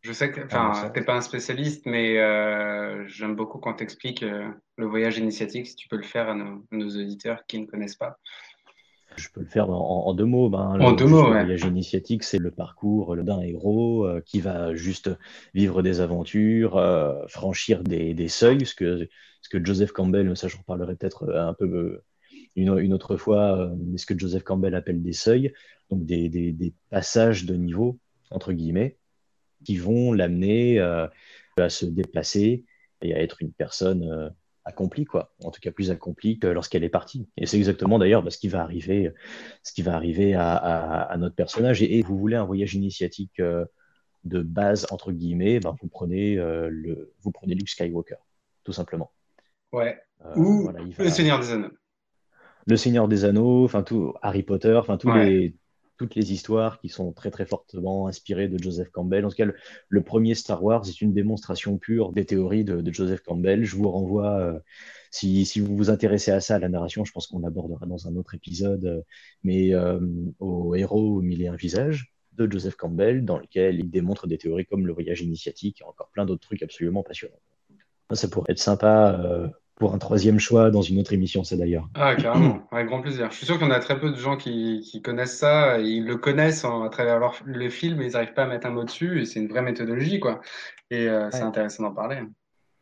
Je 0.02 0.12
sais 0.12 0.32
que, 0.32 0.40
enfin, 0.40 0.90
t'es 0.94 1.02
pas 1.02 1.14
un 1.14 1.20
spécialiste, 1.20 1.84
mais 1.84 2.18
euh, 2.18 3.06
j'aime 3.06 3.36
beaucoup 3.36 3.58
quand 3.58 3.74
t'expliques 3.74 4.22
le 4.22 4.86
voyage 4.86 5.18
initiatique, 5.18 5.66
si 5.66 5.76
tu 5.76 5.88
peux 5.88 5.96
le 5.96 6.02
faire 6.02 6.30
à 6.30 6.34
nos, 6.34 6.66
nos 6.70 6.88
auditeurs 6.88 7.44
qui 7.46 7.60
ne 7.60 7.66
connaissent 7.66 7.96
pas. 7.96 8.18
Je 9.16 9.28
peux 9.28 9.40
le 9.40 9.46
faire 9.46 9.70
en, 9.70 10.06
en 10.06 10.14
deux 10.14 10.24
mots. 10.24 10.48
Ben, 10.48 10.80
en 10.80 10.90
le, 10.90 10.96
deux 10.96 11.06
mots, 11.06 11.22
le 11.22 11.30
ouais. 11.30 11.44
voyage 11.44 11.64
initiatique, 11.64 12.22
c'est 12.22 12.38
le 12.38 12.50
parcours 12.50 13.16
d'un 13.16 13.40
héros 13.40 14.06
euh, 14.06 14.20
qui 14.24 14.40
va 14.40 14.74
juste 14.74 15.10
vivre 15.54 15.82
des 15.82 16.00
aventures, 16.00 16.76
euh, 16.76 17.26
franchir 17.28 17.82
des, 17.82 18.14
des, 18.14 18.28
seuils, 18.28 18.64
ce 18.66 18.74
que, 18.74 19.08
ce 19.42 19.48
que 19.48 19.64
Joseph 19.64 19.92
Campbell, 19.92 20.36
ça 20.36 20.48
j'en 20.48 20.62
parlerai 20.62 20.96
peut-être 20.96 21.32
un 21.34 21.54
peu 21.54 21.66
euh, 21.66 22.04
une, 22.56 22.78
une, 22.78 22.92
autre 22.92 23.16
fois, 23.16 23.72
mais 23.78 23.98
ce 23.98 24.06
que 24.06 24.18
Joseph 24.18 24.42
Campbell 24.42 24.74
appelle 24.74 25.02
des 25.02 25.12
seuils, 25.12 25.52
donc 25.90 26.04
des, 26.04 26.28
des, 26.28 26.52
des 26.52 26.72
passages 26.88 27.44
de 27.44 27.54
niveau, 27.54 27.98
entre 28.30 28.52
guillemets, 28.52 28.96
qui 29.64 29.76
vont 29.76 30.12
l'amener 30.12 30.80
à 30.80 31.68
se 31.68 31.84
déplacer 31.84 32.64
et 33.02 33.14
à 33.14 33.20
être 33.20 33.42
une 33.42 33.52
personne 33.52 34.32
accomplie, 34.70 35.04
quoi. 35.04 35.32
En 35.44 35.50
tout 35.50 35.60
cas, 35.60 35.70
plus 35.70 35.90
accomplie 35.90 36.38
que 36.38 36.46
lorsqu'elle 36.46 36.84
est 36.84 36.88
partie. 36.88 37.28
Et 37.36 37.46
c'est 37.46 37.58
exactement 37.58 37.98
d'ailleurs 37.98 38.22
bah, 38.22 38.30
ce 38.30 38.38
qui 38.38 38.48
va 38.48 38.62
arriver, 38.62 39.12
ce 39.62 39.72
qui 39.72 39.82
va 39.82 39.94
arriver 39.94 40.34
à, 40.34 41.14
notre 41.18 41.34
personnage. 41.34 41.82
Et, 41.82 42.02
vous 42.02 42.18
voulez 42.18 42.36
un 42.36 42.44
voyage 42.44 42.74
initiatique 42.74 43.40
euh, 43.40 43.64
de 44.24 44.42
base 44.42 44.86
entre 44.90 45.12
guillemets, 45.12 45.60
ben, 45.60 45.74
vous 45.80 45.88
prenez 45.88 46.36
euh, 46.38 46.68
le, 46.70 47.12
vous 47.20 47.30
prenez 47.30 47.54
Luke 47.54 47.68
Skywalker, 47.68 48.16
tout 48.64 48.72
simplement. 48.72 49.12
Ouais. 49.72 49.98
Euh, 50.24 50.36
Ou 50.36 50.70
le 50.98 51.10
Seigneur 51.10 51.40
des 51.40 51.52
Anneaux. 51.52 51.70
Le 52.66 52.76
Seigneur 52.76 53.08
des 53.08 53.24
Anneaux, 53.24 53.64
enfin 53.64 53.82
tout 53.82 54.14
Harry 54.22 54.42
Potter, 54.42 54.74
enfin 54.76 54.98
tous 54.98 55.12
les 55.12 55.54
toutes 56.00 56.14
les 56.14 56.32
histoires 56.32 56.80
qui 56.80 56.88
sont 56.88 57.12
très 57.12 57.30
très 57.30 57.44
fortement 57.44 58.06
inspirées 58.06 58.48
de 58.48 58.56
Joseph 58.56 58.88
Campbell. 58.88 59.26
En 59.26 59.28
tout 59.28 59.36
cas, 59.36 59.44
le, 59.86 60.02
premier 60.02 60.34
Star 60.34 60.64
Wars 60.64 60.88
est 60.88 61.02
une 61.02 61.12
démonstration 61.12 61.76
pure 61.76 62.12
des 62.12 62.24
théories 62.24 62.64
de, 62.64 62.90
Joseph 62.90 63.20
Campbell. 63.20 63.64
Je 63.64 63.76
vous 63.76 63.90
renvoie, 63.90 64.40
euh, 64.40 64.58
si, 65.10 65.44
vous 65.60 65.76
vous 65.76 65.90
intéressez 65.90 66.30
à 66.30 66.40
ça, 66.40 66.54
à 66.54 66.58
la 66.58 66.70
narration, 66.70 67.04
je 67.04 67.12
pense 67.12 67.26
qu'on 67.26 67.44
abordera 67.44 67.84
dans 67.84 68.08
un 68.08 68.16
autre 68.16 68.34
épisode, 68.34 68.86
euh, 68.86 69.02
mais 69.44 69.74
euh, 69.74 70.00
au 70.38 70.74
héros 70.74 71.18
au 71.18 71.20
mille 71.20 71.42
et 71.42 71.48
un 71.48 71.56
visages 71.56 72.14
de 72.32 72.50
Joseph 72.50 72.76
Campbell, 72.76 73.26
dans 73.26 73.36
lequel 73.36 73.78
il 73.78 73.90
démontre 73.90 74.26
des 74.26 74.38
théories 74.38 74.64
comme 74.64 74.86
le 74.86 74.94
voyage 74.94 75.20
initiatique 75.20 75.82
et 75.82 75.84
encore 75.84 76.08
plein 76.14 76.24
d'autres 76.24 76.46
trucs 76.46 76.62
absolument 76.62 77.02
passionnants. 77.02 77.42
Ça 78.14 78.26
pourrait 78.26 78.52
être 78.52 78.58
sympa 78.58 79.52
pour 79.80 79.94
un 79.94 79.98
troisième 79.98 80.38
choix 80.38 80.70
dans 80.70 80.82
une 80.82 81.00
autre 81.00 81.14
émission, 81.14 81.42
ça 81.42 81.56
d'ailleurs. 81.56 81.88
Ah, 81.94 82.14
carrément, 82.14 82.60
avec 82.70 82.86
grand 82.86 83.00
plaisir. 83.00 83.30
Je 83.30 83.36
suis 83.36 83.46
sûr 83.46 83.58
qu'il 83.58 83.66
y 83.66 83.70
en 83.70 83.72
a 83.72 83.80
très 83.80 83.98
peu 83.98 84.10
de 84.10 84.16
gens 84.16 84.36
qui, 84.36 84.80
qui 84.80 85.00
connaissent 85.00 85.38
ça, 85.38 85.78
ils 85.78 86.04
le 86.04 86.16
connaissent 86.16 86.66
à 86.66 86.88
travers 86.92 87.18
leur, 87.18 87.40
le 87.46 87.70
film, 87.70 87.96
mais 87.96 88.08
ils 88.08 88.12
n'arrivent 88.12 88.34
pas 88.34 88.44
à 88.44 88.46
mettre 88.46 88.66
un 88.66 88.70
mot 88.70 88.84
dessus, 88.84 89.22
et 89.22 89.24
c'est 89.24 89.40
une 89.40 89.48
vraie 89.48 89.62
méthodologie, 89.62 90.20
quoi. 90.20 90.42
Et 90.90 91.08
euh, 91.08 91.30
c'est 91.32 91.40
intéressant 91.40 91.84
d'en 91.84 91.94
parler. 91.94 92.18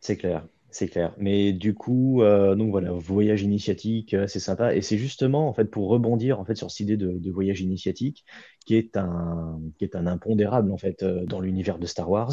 C'est 0.01 0.17
clair. 0.17 0.45
C'est 0.71 0.89
clair. 0.89 1.15
Mais 1.19 1.53
du 1.53 1.73
coup, 1.73 2.21
euh, 2.23 2.57
donc 2.57 2.73
voilà, 2.73 2.91
voyage 2.91 3.43
initiatique, 3.43 4.13
euh, 4.13 4.27
c'est 4.27 4.41
sympa. 4.41 4.75
Et 4.75 4.83
c'est 4.83 4.99
justement, 4.99 5.49
en 5.49 5.55
fait, 5.55 5.67
pour 5.67 5.89
rebondir 5.89 6.41
en 6.41 6.45
fait, 6.45 6.57
sur 6.57 6.69
cette 6.69 6.81
idée 6.81 6.97
de, 6.97 7.13
de, 7.13 7.31
voyage 7.31 7.61
initiatique, 7.61 8.25
qui 8.67 8.75
est 8.75 8.97
un, 8.97 9.61
qui 9.79 9.85
est 9.85 9.95
un 9.95 10.09
impondérable, 10.09 10.73
en 10.73 10.79
fait, 10.79 11.05
dans 11.05 11.41
l'univers 11.41 11.79
de 11.79 11.87
Star 11.87 12.11
Wars. 12.11 12.33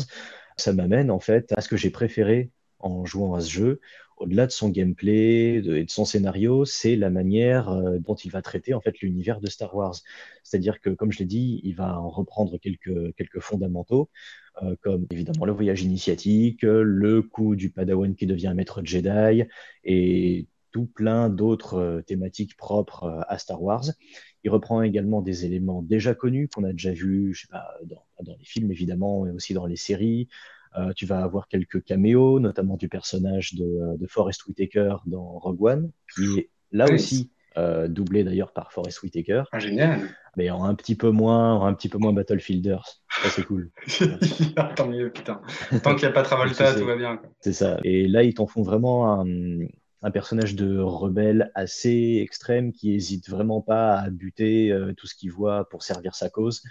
Ça 0.57 0.73
m'amène, 0.73 1.11
en 1.11 1.19
fait, 1.19 1.53
à 1.55 1.61
ce 1.61 1.69
que 1.69 1.77
j'ai 1.77 1.91
préféré 1.91 2.49
en 2.79 3.05
jouant 3.05 3.35
à 3.35 3.41
ce 3.41 3.49
jeu, 3.49 3.79
au-delà 4.17 4.47
de 4.47 4.51
son 4.51 4.69
gameplay 4.69 5.55
et 5.55 5.61
de 5.61 5.89
son 5.89 6.05
scénario, 6.05 6.65
c'est 6.65 6.95
la 6.95 7.09
manière 7.09 7.69
euh, 7.69 7.99
dont 7.99 8.15
il 8.15 8.31
va 8.31 8.41
traiter 8.41 8.73
en 8.73 8.81
fait 8.81 8.99
l'univers 9.01 9.39
de 9.41 9.47
Star 9.47 9.75
Wars. 9.75 9.95
C'est-à-dire 10.43 10.79
que, 10.79 10.89
comme 10.89 11.11
je 11.11 11.19
l'ai 11.19 11.25
dit, 11.25 11.59
il 11.63 11.75
va 11.75 11.99
en 11.99 12.09
reprendre 12.09 12.57
quelques, 12.57 13.13
quelques 13.15 13.39
fondamentaux, 13.39 14.09
euh, 14.63 14.75
comme 14.81 15.05
évidemment 15.11 15.45
le 15.45 15.51
voyage 15.51 15.83
initiatique, 15.83 16.61
le 16.63 17.21
coup 17.21 17.55
du 17.55 17.69
Padawan 17.69 18.15
qui 18.15 18.25
devient 18.25 18.53
maître 18.55 18.81
Jedi 18.83 19.43
et 19.83 20.47
tout 20.71 20.85
plein 20.85 21.29
d'autres 21.29 21.75
euh, 21.75 22.01
thématiques 22.01 22.55
propres 22.55 23.25
à 23.27 23.37
Star 23.37 23.61
Wars. 23.61 23.85
Il 24.43 24.51
reprend 24.51 24.81
également 24.81 25.21
des 25.21 25.45
éléments 25.45 25.81
déjà 25.81 26.13
connus 26.13 26.47
qu'on 26.47 26.63
a 26.63 26.71
déjà 26.71 26.91
vus, 26.93 27.47
dans, 27.83 28.05
dans 28.23 28.35
les 28.37 28.45
films 28.45 28.71
évidemment, 28.71 29.23
mais 29.23 29.31
aussi 29.31 29.53
dans 29.53 29.65
les 29.65 29.75
séries, 29.75 30.29
tu 30.95 31.05
vas 31.05 31.23
avoir 31.23 31.47
quelques 31.47 31.83
caméos, 31.83 32.39
notamment 32.39 32.77
du 32.77 32.89
personnage 32.89 33.53
de, 33.53 33.63
euh, 33.63 33.97
de, 33.97 34.07
Forrest 34.07 34.45
Whitaker 34.45 34.97
dans 35.05 35.39
Rogue 35.39 35.63
One, 35.63 35.91
qui 36.15 36.39
est 36.39 36.49
là 36.71 36.91
aussi 36.91 37.31
euh, 37.57 37.87
doublé 37.87 38.23
d'ailleurs 38.23 38.51
par 38.51 38.71
Forrest 38.71 39.01
Whitaker. 39.01 39.43
Ah, 39.51 39.59
génial. 39.59 40.01
Mais 40.35 40.49
en 40.49 40.65
un 40.65 40.75
petit 40.75 40.95
peu 40.95 41.11
moins, 41.11 41.65
un 41.65 41.73
petit 41.73 41.87
peu 41.87 41.97
moins 41.97 42.11
Battlefielders. 42.11 43.01
Ça, 43.09 43.29
c'est 43.29 43.43
cool. 43.43 43.71
Tant 44.75 44.87
mieux, 44.87 45.09
putain. 45.09 45.41
Tant 45.81 45.95
qu'il 45.95 46.07
n'y 46.07 46.11
a 46.11 46.11
pas 46.11 46.23
Travolta, 46.23 46.73
tout 46.73 46.85
va 46.85 46.97
bien. 46.97 47.21
C'est 47.39 47.53
ça. 47.53 47.79
Et 47.83 48.07
là, 48.07 48.23
ils 48.23 48.33
t'en 48.33 48.45
font 48.45 48.61
vraiment 48.61 49.21
un, 49.21 49.25
un, 50.01 50.11
personnage 50.11 50.55
de 50.55 50.77
rebelle 50.77 51.51
assez 51.55 52.19
extrême 52.21 52.73
qui 52.73 52.93
hésite 52.93 53.29
vraiment 53.29 53.61
pas 53.61 53.97
à 53.97 54.09
buter 54.09 54.77
tout 54.97 55.07
ce 55.07 55.15
qu'il 55.15 55.31
voit 55.31 55.69
pour 55.69 55.83
servir 55.83 56.15
sa 56.15 56.29
cause. 56.29 56.61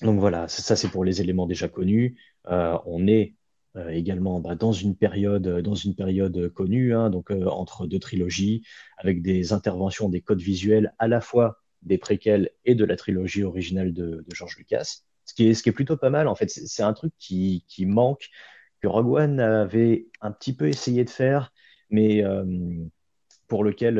Donc 0.00 0.18
voilà, 0.18 0.48
ça 0.48 0.74
c'est 0.74 0.88
pour 0.88 1.04
les 1.04 1.20
éléments 1.20 1.46
déjà 1.46 1.68
connus. 1.68 2.16
Euh, 2.48 2.78
on 2.86 3.06
est 3.06 3.34
euh, 3.76 3.88
également 3.88 4.40
bah, 4.40 4.54
dans 4.54 4.72
une 4.72 4.96
période 4.96 5.48
dans 5.60 5.74
une 5.74 5.94
période 5.94 6.48
connue, 6.52 6.94
hein, 6.94 7.10
donc 7.10 7.30
euh, 7.30 7.46
entre 7.46 7.86
deux 7.86 7.98
trilogies, 7.98 8.62
avec 8.98 9.22
des 9.22 9.52
interventions, 9.52 10.08
des 10.08 10.20
codes 10.20 10.40
visuels 10.40 10.94
à 10.98 11.08
la 11.08 11.20
fois 11.20 11.60
des 11.82 11.98
préquels 11.98 12.50
et 12.64 12.74
de 12.74 12.84
la 12.84 12.96
trilogie 12.96 13.42
originale 13.44 13.92
de, 13.92 14.24
George 14.32 14.56
Lucas. 14.56 15.00
Ce 15.26 15.34
qui, 15.34 15.48
est, 15.48 15.72
plutôt 15.72 15.96
pas 15.96 16.10
mal, 16.10 16.28
en 16.28 16.34
fait, 16.34 16.50
c'est 16.50 16.82
un 16.82 16.92
truc 16.92 17.12
qui, 17.18 17.64
qui, 17.66 17.86
manque, 17.86 18.28
que 18.80 18.86
Rogue 18.86 19.08
One 19.08 19.40
avait 19.40 20.06
un 20.20 20.30
petit 20.30 20.54
peu 20.54 20.68
essayé 20.68 21.02
de 21.04 21.10
faire, 21.10 21.52
mais 21.88 22.22
pour 23.48 23.64
lequel 23.64 23.96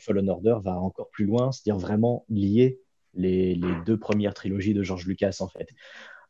Fallen 0.00 0.30
Order 0.30 0.56
va 0.62 0.78
encore 0.78 1.10
plus 1.10 1.26
loin, 1.26 1.52
c'est-à-dire 1.52 1.78
vraiment 1.78 2.24
lier 2.30 2.80
les, 3.14 3.54
les, 3.54 3.74
deux 3.84 3.98
premières 3.98 4.34
trilogies 4.34 4.72
de 4.72 4.82
George 4.82 5.06
Lucas, 5.06 5.36
en 5.40 5.48
fait. 5.48 5.68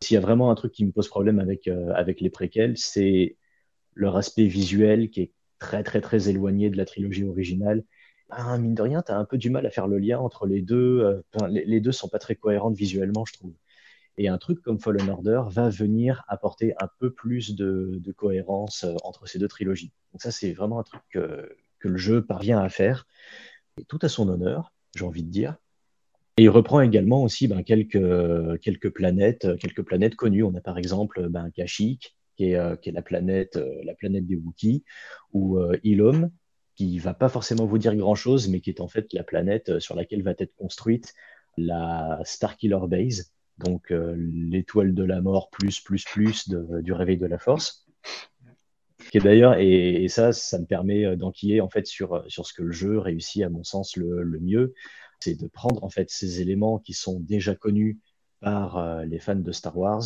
S'il 0.03 0.15
y 0.15 0.19
a 0.19 0.21
vraiment 0.21 0.51
un 0.51 0.55
truc 0.55 0.73
qui 0.73 0.85
me 0.85 0.93
pose 0.93 1.09
problème 1.09 1.39
avec, 1.39 1.69
euh, 1.69 1.93
avec 1.95 2.21
les 2.21 2.31
préquels, 2.31 2.77
c'est 2.77 3.37
leur 3.95 4.17
aspect 4.17 4.47
visuel 4.47 5.11
qui 5.11 5.23
est 5.23 5.33
très, 5.59 5.83
très, 5.83 6.01
très 6.01 6.29
éloigné 6.29 6.71
de 6.71 6.77
la 6.77 6.85
trilogie 6.85 7.25
originale. 7.25 7.85
Ah, 8.31 8.59
mine 8.59 8.75
de 8.75 8.83
rien, 8.83 9.03
tu 9.03 9.13
as 9.13 9.19
un 9.19 9.25
peu 9.25 9.39
du 9.39 9.51
mal 9.51 9.67
à 9.67 9.71
faire 9.71 9.89
le 9.89 9.99
lien 9.99 10.19
entre 10.19 10.47
les 10.47 10.63
deux. 10.63 11.01
Euh, 11.01 11.49
les, 11.49 11.65
les, 11.65 11.81
deux 11.81 11.93
sont 11.93 12.09
pas 12.09 12.19
très 12.19 12.37
cohérentes 12.37 12.77
visuellement, 12.77 13.25
je 13.27 13.35
trouve. 13.35 13.55
Et 14.19 14.29
un 14.29 14.39
truc 14.39 14.61
comme 14.63 14.79
Fallen 14.79 15.09
Order 15.09 15.43
va 15.49 15.69
venir 15.71 16.25
apporter 16.29 16.75
un 16.81 16.89
peu 16.99 17.13
plus 17.13 17.55
de, 17.55 18.01
cohérence 18.17 18.85
euh, 18.85 18.95
entre 19.05 19.27
ces 19.27 19.39
deux 19.39 19.49
trilogies. 19.49 19.93
Donc 20.13 20.23
ça, 20.23 20.31
c'est 20.31 20.53
vraiment 20.53 20.81
un 20.81 20.83
truc 20.83 21.03
que, 21.11 21.57
que 21.79 21.89
le 21.89 21.97
jeu 21.97 22.25
parvient 22.25 22.61
à 22.61 22.69
faire. 22.69 23.07
Et 23.79 23.85
tout 23.85 23.99
à 24.03 24.09
son 24.09 24.29
honneur, 24.29 24.73
j'ai 24.97 25.05
envie 25.05 25.25
de 25.25 25.31
dire. 25.31 25.57
Et 26.39 26.45
il 26.45 26.49
reprend 26.49 26.81
également 26.81 27.23
aussi 27.23 27.47
ben, 27.47 27.63
quelques, 27.63 28.61
quelques 28.61 28.91
planètes, 28.91 29.47
quelques 29.59 29.83
planètes 29.83 30.17
connues. 30.17 30.43
On 30.43 30.55
a 30.55 30.61
par 30.61 30.79
exemple 30.79 31.29
ben, 31.29 31.51
Kashyyyk, 31.51 32.17
qui 32.37 32.51
est, 32.51 32.57
euh, 32.57 32.77
qui 32.77 32.89
est 32.89 32.93
la 32.93 33.03
planète, 33.03 33.57
euh, 33.57 33.81
la 33.85 33.95
planète 33.95 34.27
des 34.27 34.37
Wookiees, 34.37 34.85
ou 35.33 35.59
euh, 35.59 35.77
Ilum, 35.85 36.31
qui 36.75 36.99
va 36.99 37.15
pas 37.15 37.29
forcément 37.29 37.67
vous 37.67 37.79
dire 37.79 37.95
grand-chose, 37.95 38.49
mais 38.49 38.61
qui 38.61 38.71
est 38.71 38.81
en 38.81 38.89
fait 38.89 39.13
la 39.13 39.25
planète 39.25 39.79
sur 39.79 39.95
laquelle 39.95 40.23
va 40.23 40.33
être 40.39 40.55
construite 40.55 41.13
la 41.59 42.19
Starkiller 42.25 42.79
Base, 42.89 43.33
donc 43.59 43.93
l'étoile 44.17 44.95
de 44.95 45.05
la 45.05 45.21
mort 45.21 45.51
plus 45.51 45.81
plus 45.81 46.03
plus 46.05 46.49
du 46.49 46.93
réveil 46.95 47.19
de 47.19 47.27
la 47.27 47.39
force. 47.39 47.87
Qui 49.11 49.19
d'ailleurs 49.19 49.59
et, 49.59 50.09
ça, 50.09 50.33
ça 50.33 50.59
me 50.59 50.65
permet 50.65 51.15
d'enquiller 51.15 51.61
en 51.61 51.69
fait 51.69 51.87
sur 51.87 52.25
sur 52.29 52.47
ce 52.47 52.55
que 52.55 52.63
le 52.63 52.73
jeu 52.73 52.99
réussit 52.99 53.43
à 53.43 53.51
mon 53.51 53.65
sens 53.65 53.97
le, 53.97 54.23
le 54.23 54.41
mieux, 54.41 54.73
c'est 55.23 55.35
de 55.35 55.47
prendre 55.47 55.85
en 55.85 55.89
fait 55.89 56.11
ces 56.11 56.41
éléments 56.41 56.79
qui 56.79 56.95
sont 56.95 57.21
déjà 57.21 57.55
connus 57.55 58.01
par 58.41 58.77
euh, 58.77 59.05
les 59.05 59.19
fans 59.19 59.37
de 59.37 59.53
Star 59.53 59.77
Wars, 59.77 60.03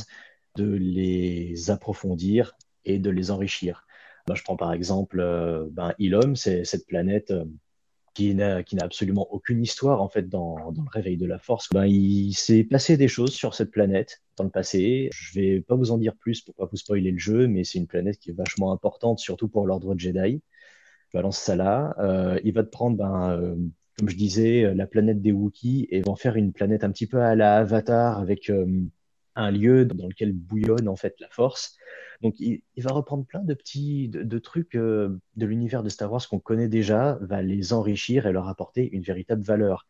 de 0.57 0.71
les 0.71 1.71
approfondir 1.71 2.57
et 2.85 2.99
de 2.99 3.11
les 3.11 3.31
enrichir. 3.31 3.87
je 4.33 4.43
prends 4.43 4.57
par 4.57 4.73
exemple 4.73 5.21
euh, 5.21 5.67
ben, 5.71 5.95
Ilum, 5.99 6.37
c'est 6.37 6.65
cette 6.65 6.87
planète 6.87 7.31
euh, 7.31 7.45
qui 8.15 8.35
n'a 8.35 8.63
absolument 8.81 9.27
aucune 9.31 9.63
histoire 9.63 10.01
en 10.01 10.09
fait 10.09 10.29
dans, 10.29 10.73
dans 10.73 10.83
le 10.83 10.91
réveil 10.91 11.17
de 11.17 11.27
la 11.27 11.39
Force. 11.39 11.69
Ben, 11.73 11.87
il 11.87 12.33
s'est 12.35 12.65
passé 12.65 12.97
des 12.97 13.09
choses 13.09 13.33
sur 13.33 13.55
cette 13.55 13.71
planète 13.71 14.23
dans 14.37 14.45
le 14.45 14.51
passé. 14.51 15.11
Je 15.13 15.39
vais 15.39 15.61
pas 15.61 15.77
vous 15.77 15.91
en 15.91 15.99
dire 15.99 16.15
plus 16.17 16.41
pour 16.41 16.55
pas 16.55 16.67
vous 16.67 16.77
spoiler 16.77 17.11
le 17.11 17.19
jeu, 17.19 17.47
mais 17.47 17.65
c'est 17.65 17.79
une 17.79 17.87
planète 17.87 18.19
qui 18.19 18.31
est 18.31 18.35
vachement 18.35 18.73
importante, 18.73 19.19
surtout 19.19 19.49
pour 19.49 19.67
l'ordre 19.67 19.95
Jedi. 19.99 20.43
Je 21.13 21.19
balance 21.19 21.39
ça 21.39 21.57
là. 21.57 21.95
Il 22.43 22.53
va 22.55 22.65
te 22.65 22.71
prendre 22.71 22.97
ben, 22.97 23.71
comme 23.99 24.09
je 24.09 24.17
disais, 24.17 24.65
euh, 24.65 24.75
la 24.75 24.87
planète 24.87 25.23
des 25.23 25.33
Wookiees 25.33 25.89
et 25.91 26.03
vont 26.03 26.17
faire 26.17 26.37
une 26.37 26.53
planète 26.53 26.85
un 26.85 26.91
petit 26.91 27.07
peu 27.07 27.21
à 27.21 27.35
la 27.35 27.57
Avatar 27.57 28.19
avec 28.19 28.51
euh, 28.51 28.85
un 29.35 29.51
lieu 29.51 29.85
dans 29.87 30.07
lequel 30.07 30.33
bouillonne 30.33 30.89
en 30.89 30.97
fait 30.97 31.19
la 31.21 31.29
force. 31.31 31.77
Donc 32.23 32.39
il, 32.41 32.63
va 32.79 32.93
reprendre 32.93 33.25
plein 33.27 33.43
de 33.43 33.55
petits 33.55 34.09
de, 34.09 34.39
trucs 34.39 34.77
euh, 34.77 35.19
de 35.37 35.47
l'univers 35.47 35.83
de 35.83 35.89
Star 35.89 36.13
Wars 36.13 36.27
qu'on 36.29 36.39
connaît 36.39 36.69
déjà, 36.69 37.19
va 37.23 37.43
les 37.43 37.73
enrichir 37.73 38.27
et 38.27 38.33
leur 38.33 38.49
apporter 38.49 38.89
une 38.93 39.03
véritable 39.03 39.43
valeur. 39.43 39.87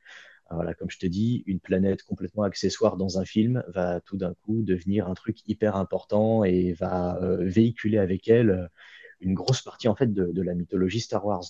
Voilà, 0.51 0.75
comme 0.75 0.91
je 0.91 0.99
te 0.99 1.07
dis, 1.07 1.43
une 1.47 1.59
planète 1.59 2.05
complètement 2.05 2.45
accessoire 2.45 2.97
dans 2.97 3.19
un 3.19 3.25
film 3.25 3.65
va 3.67 4.01
tout 4.01 4.17
d'un 4.17 4.33
coup 4.35 4.63
devenir 4.63 5.09
un 5.09 5.15
truc 5.15 5.39
hyper 5.49 5.75
important 5.75 6.45
et 6.45 6.73
va 6.73 7.19
véhiculer 7.41 7.99
avec 7.99 8.29
elle 8.29 8.71
une 9.21 9.35
grosse 9.35 9.63
partie 9.63 9.89
en 9.89 9.97
fait 9.97 10.13
de 10.15 10.43
la 10.43 10.55
mythologie 10.55 11.01
Star 11.01 11.27
Wars. 11.27 11.43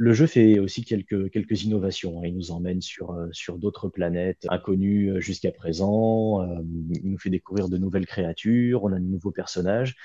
Le 0.00 0.14
jeu 0.14 0.26
fait 0.26 0.58
aussi 0.58 0.82
quelques, 0.82 1.62
innovations. 1.64 2.20
Hein. 2.20 2.28
Il 2.28 2.34
nous 2.34 2.52
emmène 2.52 2.80
sur, 2.80 3.10
euh, 3.10 3.28
d'autres 3.58 3.90
planètes 3.90 4.46
inconnues 4.48 5.10
euh, 5.10 5.20
jusqu'à 5.20 5.52
présent. 5.52 6.40
Euh, 6.40 6.62
il 6.94 7.10
nous 7.10 7.18
fait 7.18 7.28
découvrir 7.28 7.68
de 7.68 7.76
nouvelles 7.76 8.06
créatures. 8.06 8.82
On 8.82 8.92
a 8.92 8.98
de 8.98 9.04
nouveaux 9.04 9.30
personnages. 9.30 9.96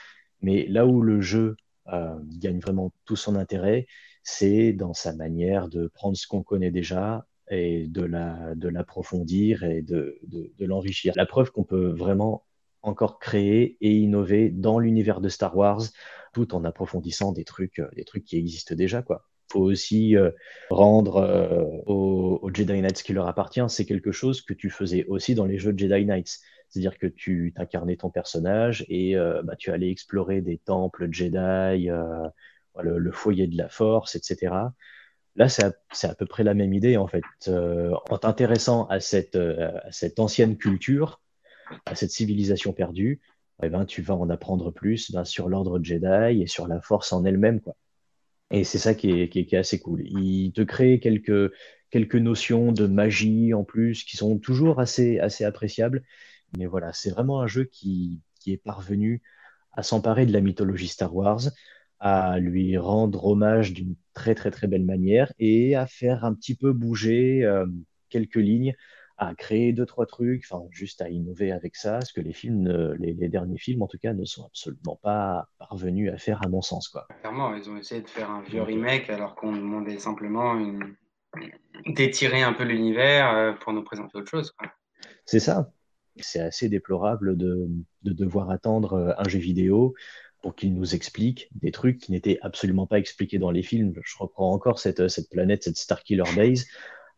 Mais 0.41 0.67
là 0.67 0.85
où 0.85 1.01
le 1.01 1.21
jeu 1.21 1.55
gagne 1.87 2.59
vraiment 2.59 2.91
tout 3.05 3.15
son 3.15 3.35
intérêt, 3.35 3.87
c'est 4.21 4.73
dans 4.73 4.93
sa 4.93 5.13
manière 5.13 5.69
de 5.69 5.87
prendre 5.87 6.17
ce 6.17 6.27
qu'on 6.27 6.43
connaît 6.43 6.71
déjà 6.71 7.25
et 7.49 7.87
de 7.87 8.01
la 8.01 8.55
de 8.55 8.67
l'approfondir 8.67 9.63
et 9.63 9.81
de 9.81 10.19
l'enrichir. 10.59 11.13
La 11.15 11.27
preuve 11.27 11.51
qu'on 11.51 11.63
peut 11.63 11.91
vraiment 11.91 12.43
encore 12.81 13.19
créer 13.19 13.77
et 13.81 13.95
innover 13.95 14.49
dans 14.49 14.79
l'univers 14.79 15.21
de 15.21 15.29
Star 15.29 15.55
Wars 15.55 15.83
tout 16.33 16.53
en 16.53 16.65
approfondissant 16.65 17.31
des 17.31 17.45
trucs, 17.45 17.81
des 17.95 18.03
trucs 18.03 18.25
qui 18.25 18.37
existent 18.37 18.75
déjà, 18.75 19.01
quoi 19.01 19.25
faut 19.55 19.61
aussi 19.61 20.15
rendre 20.69 21.83
au, 21.87 22.39
au, 22.41 22.53
Jedi 22.53 22.81
Knights 22.81 23.03
qui 23.03 23.13
leur 23.13 23.27
appartient, 23.27 23.61
c'est 23.69 23.85
quelque 23.85 24.11
chose 24.11 24.41
que 24.41 24.53
tu 24.53 24.69
faisais 24.69 25.05
aussi 25.05 25.33
dans 25.33 25.45
les 25.45 25.57
jeux 25.57 25.73
de 25.73 25.79
Jedi 25.79 26.05
Knights. 26.05 26.39
C'est-à-dire 26.69 26.97
que 26.97 27.07
tu 27.07 27.53
incarnais 27.55 27.95
ton 27.95 28.09
personnage 28.09 28.85
et 28.89 29.15
euh, 29.15 29.41
bah, 29.43 29.55
tu 29.55 29.71
allais 29.71 29.89
explorer 29.89 30.41
des 30.41 30.57
temples 30.57 31.07
Jedi, 31.11 31.89
euh, 31.89 32.27
le, 32.81 33.11
foyer 33.11 33.47
de 33.47 33.57
la 33.57 33.69
Force, 33.69 34.15
etc. 34.15 34.53
Là, 35.37 35.49
c'est 35.49 35.63
à, 35.63 36.15
peu 36.15 36.25
près 36.25 36.43
la 36.43 36.53
même 36.53 36.73
idée 36.73 36.97
en 36.97 37.07
fait. 37.07 37.23
Euh, 37.47 37.93
en 38.09 38.17
t'intéressant 38.17 38.87
à 38.87 38.99
cette, 38.99 39.35
à 39.35 39.91
cette 39.91 40.19
ancienne 40.19 40.57
culture, 40.57 41.21
à 41.85 41.95
cette 41.95 42.11
civilisation 42.11 42.73
perdue, 42.73 43.21
eh 43.63 43.69
ben, 43.69 43.85
tu 43.85 44.01
vas 44.01 44.15
en 44.15 44.29
apprendre 44.29 44.71
plus 44.71 45.11
ben, 45.11 45.23
sur 45.23 45.49
l'ordre 45.49 45.79
Jedi 45.81 46.41
et 46.41 46.47
sur 46.47 46.67
la 46.67 46.81
Force 46.81 47.13
en 47.13 47.23
elle-même. 47.25 47.61
Quoi. 47.61 47.75
Et 48.51 48.63
c'est 48.63 48.77
ça 48.77 48.93
qui 48.93 49.09
est, 49.11 49.53
assez 49.53 49.79
cool. 49.79 50.01
Il 50.05 50.51
te 50.53 50.61
crée 50.61 50.99
quelques, 50.99 52.15
notions 52.15 52.71
de 52.71 52.87
magie 52.87 53.53
en 53.53 53.63
plus 53.63 54.03
qui 54.03 54.17
sont 54.17 54.37
toujours 54.37 54.79
assez, 54.79 55.19
appréciables 55.43 56.03
mais 56.57 56.65
voilà, 56.65 56.93
c'est 56.93 57.09
vraiment 57.09 57.41
un 57.41 57.47
jeu 57.47 57.65
qui, 57.65 58.21
qui 58.39 58.53
est 58.53 58.57
parvenu 58.57 59.21
à 59.73 59.83
s'emparer 59.83 60.25
de 60.25 60.33
la 60.33 60.41
mythologie 60.41 60.87
Star 60.87 61.15
Wars, 61.15 61.41
à 61.99 62.39
lui 62.39 62.77
rendre 62.77 63.25
hommage 63.25 63.73
d'une 63.73 63.95
très 64.13 64.35
très 64.35 64.51
très 64.51 64.67
belle 64.67 64.85
manière 64.85 65.33
et 65.39 65.75
à 65.75 65.87
faire 65.87 66.23
un 66.25 66.33
petit 66.33 66.55
peu 66.55 66.73
bouger 66.73 67.43
euh, 67.43 67.65
quelques 68.09 68.35
lignes, 68.35 68.75
à 69.17 69.33
créer 69.33 69.71
deux 69.71 69.85
trois 69.85 70.05
trucs, 70.05 70.43
enfin 70.49 70.65
juste 70.71 71.01
à 71.01 71.09
innover 71.09 71.51
avec 71.51 71.75
ça, 71.75 72.01
ce 72.01 72.11
que 72.11 72.21
les 72.21 72.33
films, 72.33 72.95
les, 72.99 73.13
derniers 73.29 73.57
films 73.57 73.81
en 73.81 73.87
tout 73.87 73.97
cas, 73.97 74.13
ne 74.13 74.25
sont 74.25 74.45
absolument 74.45 74.99
pas 75.01 75.47
parvenus 75.57 76.11
à 76.11 76.17
faire 76.17 76.43
à 76.43 76.49
mon 76.49 76.61
sens 76.61 76.89
quoi. 76.89 77.07
Clairement, 77.21 77.55
ils 77.55 77.69
ont 77.69 77.77
essayé 77.77 78.01
de 78.01 78.09
faire 78.09 78.29
un 78.29 78.41
vieux 78.41 78.59
euh, 78.59 78.63
remake 78.63 79.09
alors 79.09 79.35
qu'on 79.35 79.53
demandait 79.53 79.99
simplement 79.99 80.55
d'étirer 81.87 82.41
un 82.41 82.53
peu 82.53 82.63
l'univers 82.63 83.33
euh, 83.35 83.53
pour 83.53 83.73
nous 83.73 83.83
présenter 83.83 84.17
autre 84.17 84.29
chose. 84.29 84.53
C'est 85.25 85.39
ça. 85.39 85.71
C'est 86.17 86.39
assez 86.39 86.69
déplorable 86.69 87.37
de, 87.37 87.67
devoir 88.03 88.49
attendre 88.49 88.93
euh, 88.93 89.13
un 89.17 89.27
jeu 89.27 89.39
vidéo 89.39 89.93
pour 90.41 90.55
qu'il 90.55 90.75
nous 90.75 90.93
explique 90.93 91.49
des 91.53 91.71
trucs 91.71 91.97
qui 91.97 92.11
n'étaient 92.11 92.37
absolument 92.41 92.85
pas 92.85 92.99
expliqués 92.99 93.39
dans 93.39 93.51
les 93.51 93.63
films. 93.63 93.93
Je 94.03 94.17
reprends 94.19 94.51
encore 94.51 94.79
cette, 94.79 95.07
cette 95.07 95.29
planète, 95.29 95.63
cette 95.63 95.77
Starkiller 95.77 96.23
Base. 96.35 96.67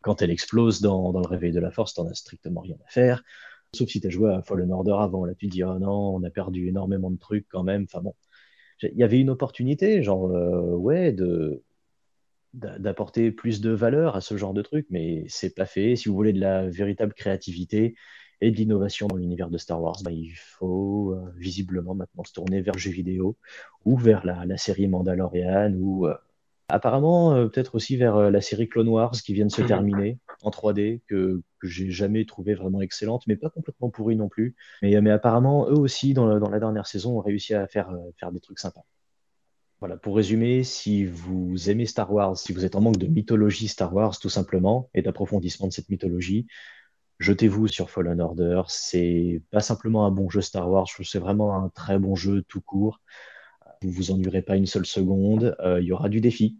Quand 0.00 0.22
elle 0.22 0.30
explose 0.30 0.80
dans, 0.80 1.12
dans 1.12 1.20
le 1.20 1.26
réveil 1.26 1.52
de 1.52 1.60
la 1.60 1.70
force, 1.70 1.94
t'en 1.94 2.06
as 2.06 2.14
strictement 2.14 2.60
rien 2.60 2.76
à 2.86 2.90
faire. 2.90 3.22
Sauf 3.74 3.88
si 3.88 4.00
tu 4.00 4.06
as 4.06 4.10
joué 4.10 4.32
à 4.32 4.42
Fallen 4.42 4.72
Order 4.72 4.96
avant. 4.98 5.24
Là, 5.24 5.34
tu 5.34 5.46
dis, 5.46 5.62
oh 5.64 5.78
non, 5.78 6.14
on 6.16 6.22
a 6.22 6.30
perdu 6.30 6.68
énormément 6.68 7.10
de 7.10 7.18
trucs 7.18 7.46
quand 7.48 7.64
même. 7.64 7.84
Enfin 7.84 8.00
bon, 8.00 8.14
il 8.82 8.96
y 8.96 9.04
avait 9.04 9.20
une 9.20 9.30
opportunité, 9.30 10.02
genre, 10.02 10.30
euh, 10.30 10.74
ouais, 10.76 11.12
de 11.12 11.62
d'apporter 12.54 13.30
plus 13.30 13.60
de 13.60 13.70
valeur 13.70 14.16
à 14.16 14.22
ce 14.22 14.36
genre 14.36 14.54
de 14.54 14.62
truc, 14.62 14.86
mais 14.90 15.24
c'est 15.28 15.54
pas 15.54 15.66
fait. 15.66 15.96
Si 15.96 16.08
vous 16.08 16.14
voulez 16.14 16.32
de 16.32 16.40
la 16.40 16.66
véritable 16.66 17.12
créativité, 17.12 17.94
et 18.40 18.50
de 18.50 18.56
l'innovation 18.56 19.08
dans 19.08 19.16
l'univers 19.16 19.50
de 19.50 19.58
Star 19.58 19.82
Wars, 19.82 19.98
bah, 20.04 20.12
il 20.12 20.34
faut 20.36 21.12
euh, 21.14 21.32
visiblement 21.36 21.94
maintenant 21.94 22.24
se 22.24 22.32
tourner 22.32 22.60
vers 22.60 22.74
le 22.74 22.78
jeu 22.78 22.90
vidéo 22.90 23.36
ou 23.84 23.96
vers 23.96 24.24
la, 24.24 24.44
la 24.44 24.56
série 24.56 24.86
Mandalorian 24.86 25.72
ou 25.74 26.06
euh, 26.06 26.14
apparemment 26.68 27.34
euh, 27.34 27.46
peut-être 27.48 27.74
aussi 27.74 27.96
vers 27.96 28.30
la 28.30 28.40
série 28.40 28.68
Clone 28.68 28.88
Wars 28.88 29.12
qui 29.12 29.34
vient 29.34 29.46
de 29.46 29.50
se 29.50 29.62
mhm. 29.62 29.68
terminer 29.68 30.18
en 30.42 30.50
3D 30.50 31.00
que, 31.08 31.42
que 31.60 31.68
j'ai 31.68 31.90
jamais 31.90 32.24
trouvé 32.24 32.54
vraiment 32.54 32.80
excellente, 32.80 33.26
mais 33.26 33.36
pas 33.36 33.50
complètement 33.50 33.90
pourrie 33.90 34.16
non 34.16 34.28
plus. 34.28 34.54
Mais, 34.82 35.00
mais 35.00 35.10
apparemment, 35.10 35.68
eux 35.68 35.78
aussi, 35.78 36.14
dans, 36.14 36.38
dans 36.38 36.50
la 36.50 36.60
dernière 36.60 36.86
saison, 36.86 37.18
ont 37.18 37.22
réussi 37.22 37.54
à 37.54 37.66
faire, 37.66 37.90
faire 38.18 38.32
des 38.32 38.40
trucs 38.40 38.58
sympas. 38.58 38.84
Voilà, 39.80 39.96
pour 39.96 40.16
résumer, 40.16 40.64
si 40.64 41.04
vous 41.04 41.70
aimez 41.70 41.86
Star 41.86 42.12
Wars, 42.12 42.36
si 42.36 42.52
vous 42.52 42.64
êtes 42.64 42.74
en 42.74 42.80
manque 42.80 42.96
de 42.96 43.06
mythologie 43.06 43.68
Star 43.68 43.94
Wars 43.94 44.18
tout 44.18 44.28
simplement 44.28 44.90
et 44.92 45.02
d'approfondissement 45.02 45.68
de 45.68 45.72
cette 45.72 45.88
mythologie, 45.88 46.48
jetez-vous 47.20 47.68
sur 47.68 47.88
Fallen 47.88 48.20
Order. 48.20 48.62
C'est 48.66 49.40
pas 49.52 49.60
simplement 49.60 50.04
un 50.04 50.10
bon 50.10 50.28
jeu 50.30 50.40
Star 50.40 50.68
Wars, 50.68 50.88
c'est 51.04 51.20
vraiment 51.20 51.54
un 51.54 51.68
très 51.68 51.98
bon 52.00 52.16
jeu 52.16 52.42
tout 52.48 52.60
court. 52.60 53.00
Vous 53.82 53.90
vous 53.90 54.10
ennuierez 54.10 54.42
pas 54.42 54.56
une 54.56 54.66
seule 54.66 54.86
seconde. 54.86 55.56
Euh, 55.60 55.80
il 55.80 55.86
y 55.86 55.92
aura 55.92 56.08
du 56.08 56.20
défi, 56.20 56.56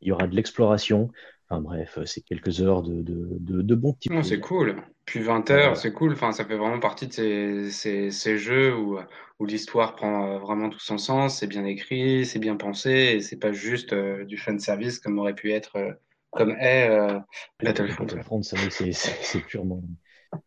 il 0.00 0.08
y 0.08 0.12
aura 0.12 0.26
de 0.26 0.34
l'exploration. 0.34 1.10
Enfin 1.50 1.62
bref, 1.62 1.98
c'est 2.04 2.20
quelques 2.20 2.60
heures 2.60 2.82
de, 2.82 3.02
de, 3.02 3.62
de, 3.62 3.74
bons 3.74 3.94
petits. 3.94 4.10
c'est 4.22 4.40
cool. 4.40 4.76
Puis 5.06 5.20
20 5.20 5.50
heures, 5.50 5.76
c'est 5.78 5.92
cool. 5.92 6.12
Enfin, 6.12 6.32
ça 6.32 6.44
fait 6.44 6.58
vraiment 6.58 6.78
partie 6.78 7.06
de 7.06 7.12
ces, 7.12 7.70
ces, 7.70 8.10
ces 8.10 8.36
jeux 8.36 8.76
où, 8.76 8.98
où 9.38 9.46
l'histoire 9.46 9.96
prend 9.96 10.26
euh, 10.26 10.38
vraiment 10.38 10.68
tout 10.68 10.80
son 10.80 10.98
sens. 10.98 11.38
C'est 11.38 11.46
bien 11.46 11.64
écrit, 11.64 12.26
c'est 12.26 12.38
bien 12.38 12.56
pensé, 12.56 12.90
et 12.90 13.20
c'est 13.22 13.38
pas 13.38 13.52
juste 13.52 13.94
euh, 13.94 14.24
du 14.26 14.36
fan 14.36 14.58
service 14.58 14.98
comme 14.98 15.18
aurait 15.18 15.34
pu 15.34 15.52
être 15.52 15.98
comme 16.32 16.50
est 16.58 16.90
euh, 16.90 17.18
Battlefront. 17.62 18.42
c'est 18.42 19.46
purement, 19.46 19.82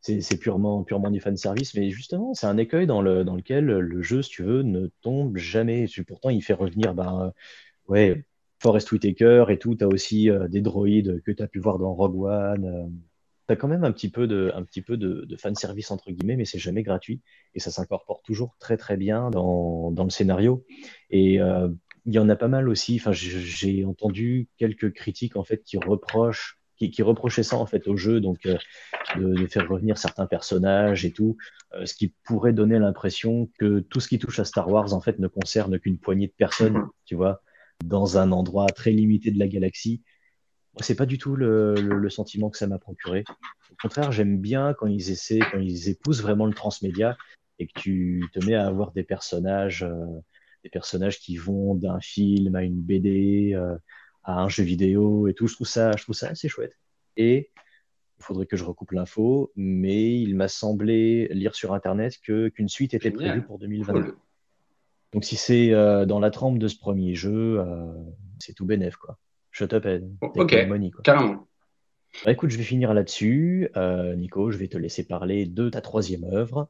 c'est 0.02 0.38
purement, 0.40 0.84
purement 0.84 1.12
du 1.12 1.20
fan 1.20 1.38
service, 1.38 1.74
mais 1.76 1.90
justement, 1.90 2.34
c'est 2.34 2.48
un 2.48 2.58
écueil 2.58 2.88
dans, 2.88 3.02
le, 3.02 3.24
dans 3.24 3.36
lequel 3.36 3.66
le 3.66 4.02
jeu, 4.02 4.22
si 4.22 4.30
tu 4.30 4.44
veux, 4.44 4.62
ne 4.64 4.88
tombe 5.02 5.38
jamais. 5.38 5.88
Pourtant, 6.08 6.30
il 6.30 6.42
fait 6.44 6.54
revenir, 6.54 6.94
ben, 6.94 7.34
ouais, 7.88 8.24
Forest 8.62 8.92
Whitaker 8.92 9.46
et 9.50 9.58
tout. 9.58 9.76
Tu 9.76 9.84
as 9.84 9.88
aussi 9.88 10.30
euh, 10.30 10.48
des 10.48 10.62
droïdes 10.62 11.22
que 11.24 11.32
tu 11.32 11.42
as 11.42 11.48
pu 11.48 11.60
voir 11.60 11.80
dans 11.80 11.94
Rogue 11.94 12.24
One. 12.24 12.66
Euh. 12.66 12.88
tu 13.48 13.54
as 13.54 13.56
quand 13.56 13.68
même 13.68 13.84
un 13.84 13.92
petit 13.92 14.10
peu 14.10 14.28
de, 14.28 14.52
un 14.56 14.64
petit 14.64 14.84
peu 14.84 14.98
de, 14.98 15.36
fan 15.36 15.56
service, 15.56 15.90
entre 15.90 16.12
guillemets, 16.12 16.36
mais 16.36 16.46
c'est 16.46 16.60
jamais 16.60 16.84
gratuit. 16.84 17.22
Et 17.56 17.60
ça 17.60 17.72
s'incorpore 17.72 18.22
toujours 18.24 18.56
très, 18.60 18.78
très 18.78 18.98
bien 18.98 19.32
dans, 19.32 19.92
dans 19.92 20.04
le 20.04 20.12
scénario. 20.12 20.64
Et 21.10 21.42
euh, 21.42 21.70
il 22.06 22.14
y 22.14 22.20
en 22.20 22.30
a 22.30 22.36
pas 22.36 22.48
mal 22.48 22.70
aussi. 22.70 23.02
J'ai 23.12 23.84
entendu 23.84 24.48
quelques 24.58 24.94
critiques 24.94 25.38
en 25.38 25.44
fait 25.44 25.64
qui 25.64 25.78
reprochent, 25.78 26.61
qui, 26.82 26.90
qui 26.90 27.04
reprochaient 27.04 27.44
ça 27.44 27.58
en 27.58 27.68
fait 27.68 27.88
au 27.88 27.96
jeu, 27.96 28.20
donc 28.20 28.46
euh, 28.48 28.58
de, 29.16 29.36
de, 29.36 29.46
faire 29.46 29.70
revenir 29.70 30.00
certains 30.00 30.26
personnages 30.26 31.06
et 31.06 31.12
tout, 31.12 31.38
euh, 31.74 31.86
ce 31.86 31.94
qui 31.94 32.16
pourrait 32.24 32.54
donner 32.54 32.80
l'impression 32.80 33.52
que 33.60 33.80
tout 33.82 34.00
ce 34.00 34.08
qui 34.08 34.18
touche 34.18 34.40
à 34.40 34.46
Star 34.46 34.68
Wars 34.68 34.94
en 34.94 35.02
fait 35.02 35.20
ne 35.20 35.28
concerne 35.28 35.80
qu'une 35.80 36.00
poignée 36.00 36.28
de 36.28 36.34
personnes, 36.34 36.74
mhm. 36.74 36.90
tu 37.06 37.14
vois, 37.14 37.44
dans 37.86 38.18
un 38.18 38.32
endroit 38.32 38.66
très 38.66 38.92
limité 38.92 39.30
de 39.30 39.38
la 39.38 39.48
galaxie. 39.48 40.02
C'est 40.80 40.96
pas 40.96 41.06
du 41.06 41.20
tout 41.20 41.36
le, 41.36 41.76
le, 41.76 42.10
sentiment 42.10 42.50
que 42.50 42.58
ça 42.58 42.66
m'a 42.66 42.80
procuré. 42.80 43.26
Au 43.72 43.76
contraire, 43.82 44.12
j'aime 44.12 44.40
bien 44.40 44.74
quand 44.74 44.88
ils 44.88 45.12
essaient, 45.12 45.42
quand 45.52 45.60
ils 45.60 45.90
épousent 45.90 46.22
vraiment 46.22 46.46
le 46.46 46.54
transmédia 46.54 47.18
et 47.60 47.68
que 47.68 47.78
tu 47.78 48.24
te 48.34 48.44
mets 48.46 48.56
à 48.56 48.66
avoir 48.66 48.92
des 48.92 49.04
personnages. 49.04 49.84
Euh, 49.84 50.06
des 50.64 50.70
personnages 50.70 51.20
qui 51.20 51.38
vont 51.38 51.74
d'un 51.74 52.00
film 52.00 52.56
à 52.56 52.64
une 52.64 52.80
BD, 52.80 53.54
euh, 53.56 53.76
à 54.24 54.40
un 54.40 54.50
jeu 54.50 54.64
vidéo 54.64 55.28
et 55.28 55.34
tout. 55.34 55.48
Je 55.48 55.56
trouve 55.56 55.68
ça, 55.68 55.92
je 55.98 56.04
trouve 56.04 56.16
ça 56.16 56.30
assez 56.30 56.48
chouette. 56.48 56.78
Et 57.18 57.52
il 58.20 58.24
faudrait 58.24 58.46
que 58.46 58.58
je 58.58 58.64
recoupe 58.64 58.92
l'info, 58.92 59.52
mais 59.56 60.20
il 60.20 60.36
m'a 60.36 60.48
semblé 60.48 61.28
lire 61.32 61.56
sur 61.56 61.74
Internet 61.74 62.20
que 62.24 62.50
qu'une 62.50 62.70
suite 62.70 62.94
était 62.94 63.12
prévue 63.12 63.42
pour 63.42 63.58
2022. 63.60 64.16
Donc 65.14 65.26
si 65.26 65.36
c'est 65.36 65.74
euh, 65.74 66.06
dans 66.06 66.20
la 66.20 66.32
trempe 66.32 66.58
de 66.58 66.68
ce 66.68 66.78
premier 66.78 67.16
jeu, 67.16 67.60
euh, 67.60 67.92
c'est 68.40 68.54
tout 68.54 68.66
bénef 68.66 68.96
quoi. 68.96 69.18
Shut 69.52 69.74
up 69.74 69.86
and 69.86 70.12
Ok, 70.22 70.56
carrément. 71.04 71.48
Bah, 72.26 72.32
écoute, 72.32 72.50
je 72.50 72.58
vais 72.58 72.64
finir 72.64 72.94
là-dessus. 72.94 73.70
Nico, 74.16 74.52
je 74.52 74.58
vais 74.58 74.68
te 74.68 74.78
laisser 74.78 75.06
parler 75.06 75.46
de 75.46 75.70
ta 75.70 75.82
troisième 75.82 76.24
œuvre. 76.26 76.70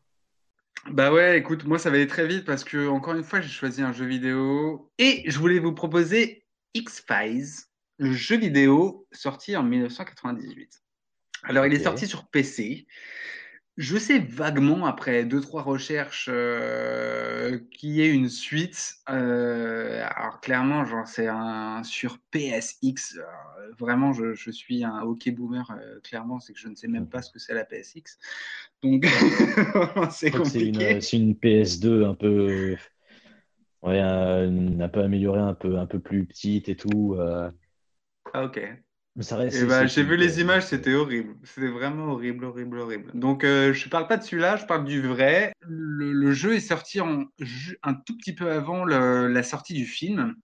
Bah 0.90 1.14
ouais, 1.14 1.38
écoute, 1.38 1.66
moi 1.66 1.78
ça 1.78 1.90
va 1.90 1.98
aller 1.98 2.08
très 2.08 2.26
vite 2.26 2.44
parce 2.44 2.64
que 2.64 2.88
encore 2.88 3.14
une 3.14 3.24
fois, 3.24 3.40
j'ai 3.40 3.50
choisi 3.50 3.84
un 3.84 3.94
jeu 3.94 4.06
vidéo 4.06 4.92
et 4.98 5.24
je 5.28 5.38
voulais 5.38 5.60
vous 5.60 5.74
proposer 5.74 6.41
X-Files, 6.74 7.68
le 7.98 8.14
jeu 8.14 8.38
vidéo 8.38 9.08
sorti 9.12 9.56
en 9.56 9.64
1998. 9.64 10.82
Alors, 11.44 11.66
il 11.66 11.74
est 11.74 11.84
sorti 11.84 12.08
sur 12.08 12.28
PC. 12.28 12.88
Je 13.78 13.98
sais 13.98 14.20
vaguement, 14.20 14.86
après 14.86 15.24
deux, 15.24 15.40
trois 15.40 15.64
recherches, 15.64 16.30
euh, 16.32 17.60
qu'il 17.72 17.92
y 17.92 18.02
ait 18.02 18.12
une 18.12 18.30
suite. 18.30 18.96
Euh, 19.10 20.06
alors, 20.16 20.40
clairement, 20.42 20.86
genre, 20.86 21.08
c'est 21.08 21.28
un 21.28 21.82
sur 21.84 22.20
PSX. 22.32 23.18
vraiment, 23.80 24.14
je, 24.14 24.34
je, 24.34 24.52
suis 24.52 24.84
un 24.84 25.02
hockey 25.02 25.32
boomer, 25.32 25.66
euh, 25.72 26.00
clairement, 26.02 26.40
c'est 26.40 26.54
que 26.54 26.60
je 26.60 26.68
ne 26.68 26.76
sais 26.76 26.88
même 26.88 27.08
pas 27.08 27.22
ce 27.22 27.32
que 27.32 27.40
c'est 27.40 27.54
la 27.54 27.64
PSX. 27.64 28.20
Donc, 28.84 29.06
c'est 30.12 30.32
compliqué. 30.32 31.02
C'est 31.02 31.18
une, 31.18 31.30
une, 31.30 31.34
PS2 31.34 32.06
un 32.06 32.14
peu. 32.14 32.76
Ouais, 33.82 34.00
un, 34.00 34.80
un, 34.80 34.90
peu 34.90 35.02
améliorée, 35.02 35.40
un 35.40 35.54
peu, 35.54 35.78
un 35.78 35.88
peu 35.88 36.00
plus 36.00 36.26
petite 36.26 36.70
et 36.70 36.76
tout. 36.76 37.18
Ah, 38.34 38.44
ok. 38.44 38.62
Eh 39.20 39.66
ben, 39.66 39.88
j'ai 39.88 40.04
vu 40.04 40.16
les 40.16 40.40
images, 40.40 40.68
c'était 40.68 40.94
horrible. 40.94 41.36
C'était 41.44 41.68
vraiment 41.68 42.14
horrible, 42.14 42.46
horrible, 42.46 42.80
horrible. 42.80 43.12
Donc, 43.14 43.44
euh, 43.44 43.74
je 43.74 43.86
ne 43.86 43.90
parle 43.90 44.08
pas 44.08 44.16
de 44.16 44.24
celui-là, 44.24 44.56
je 44.56 44.66
parle 44.66 44.86
du 44.86 45.02
vrai. 45.02 45.52
Le, 45.60 46.32
jeu 46.32 46.54
est 46.54 46.62
sorti 46.62 47.02
en, 47.02 47.26
un 47.84 47.94
tout 47.94 48.16
petit 48.18 48.34
peu 48.34 48.50
avant 48.52 48.86
la 48.86 49.44
sortie 49.44 49.74
du 49.74 49.86
film. 49.86 50.36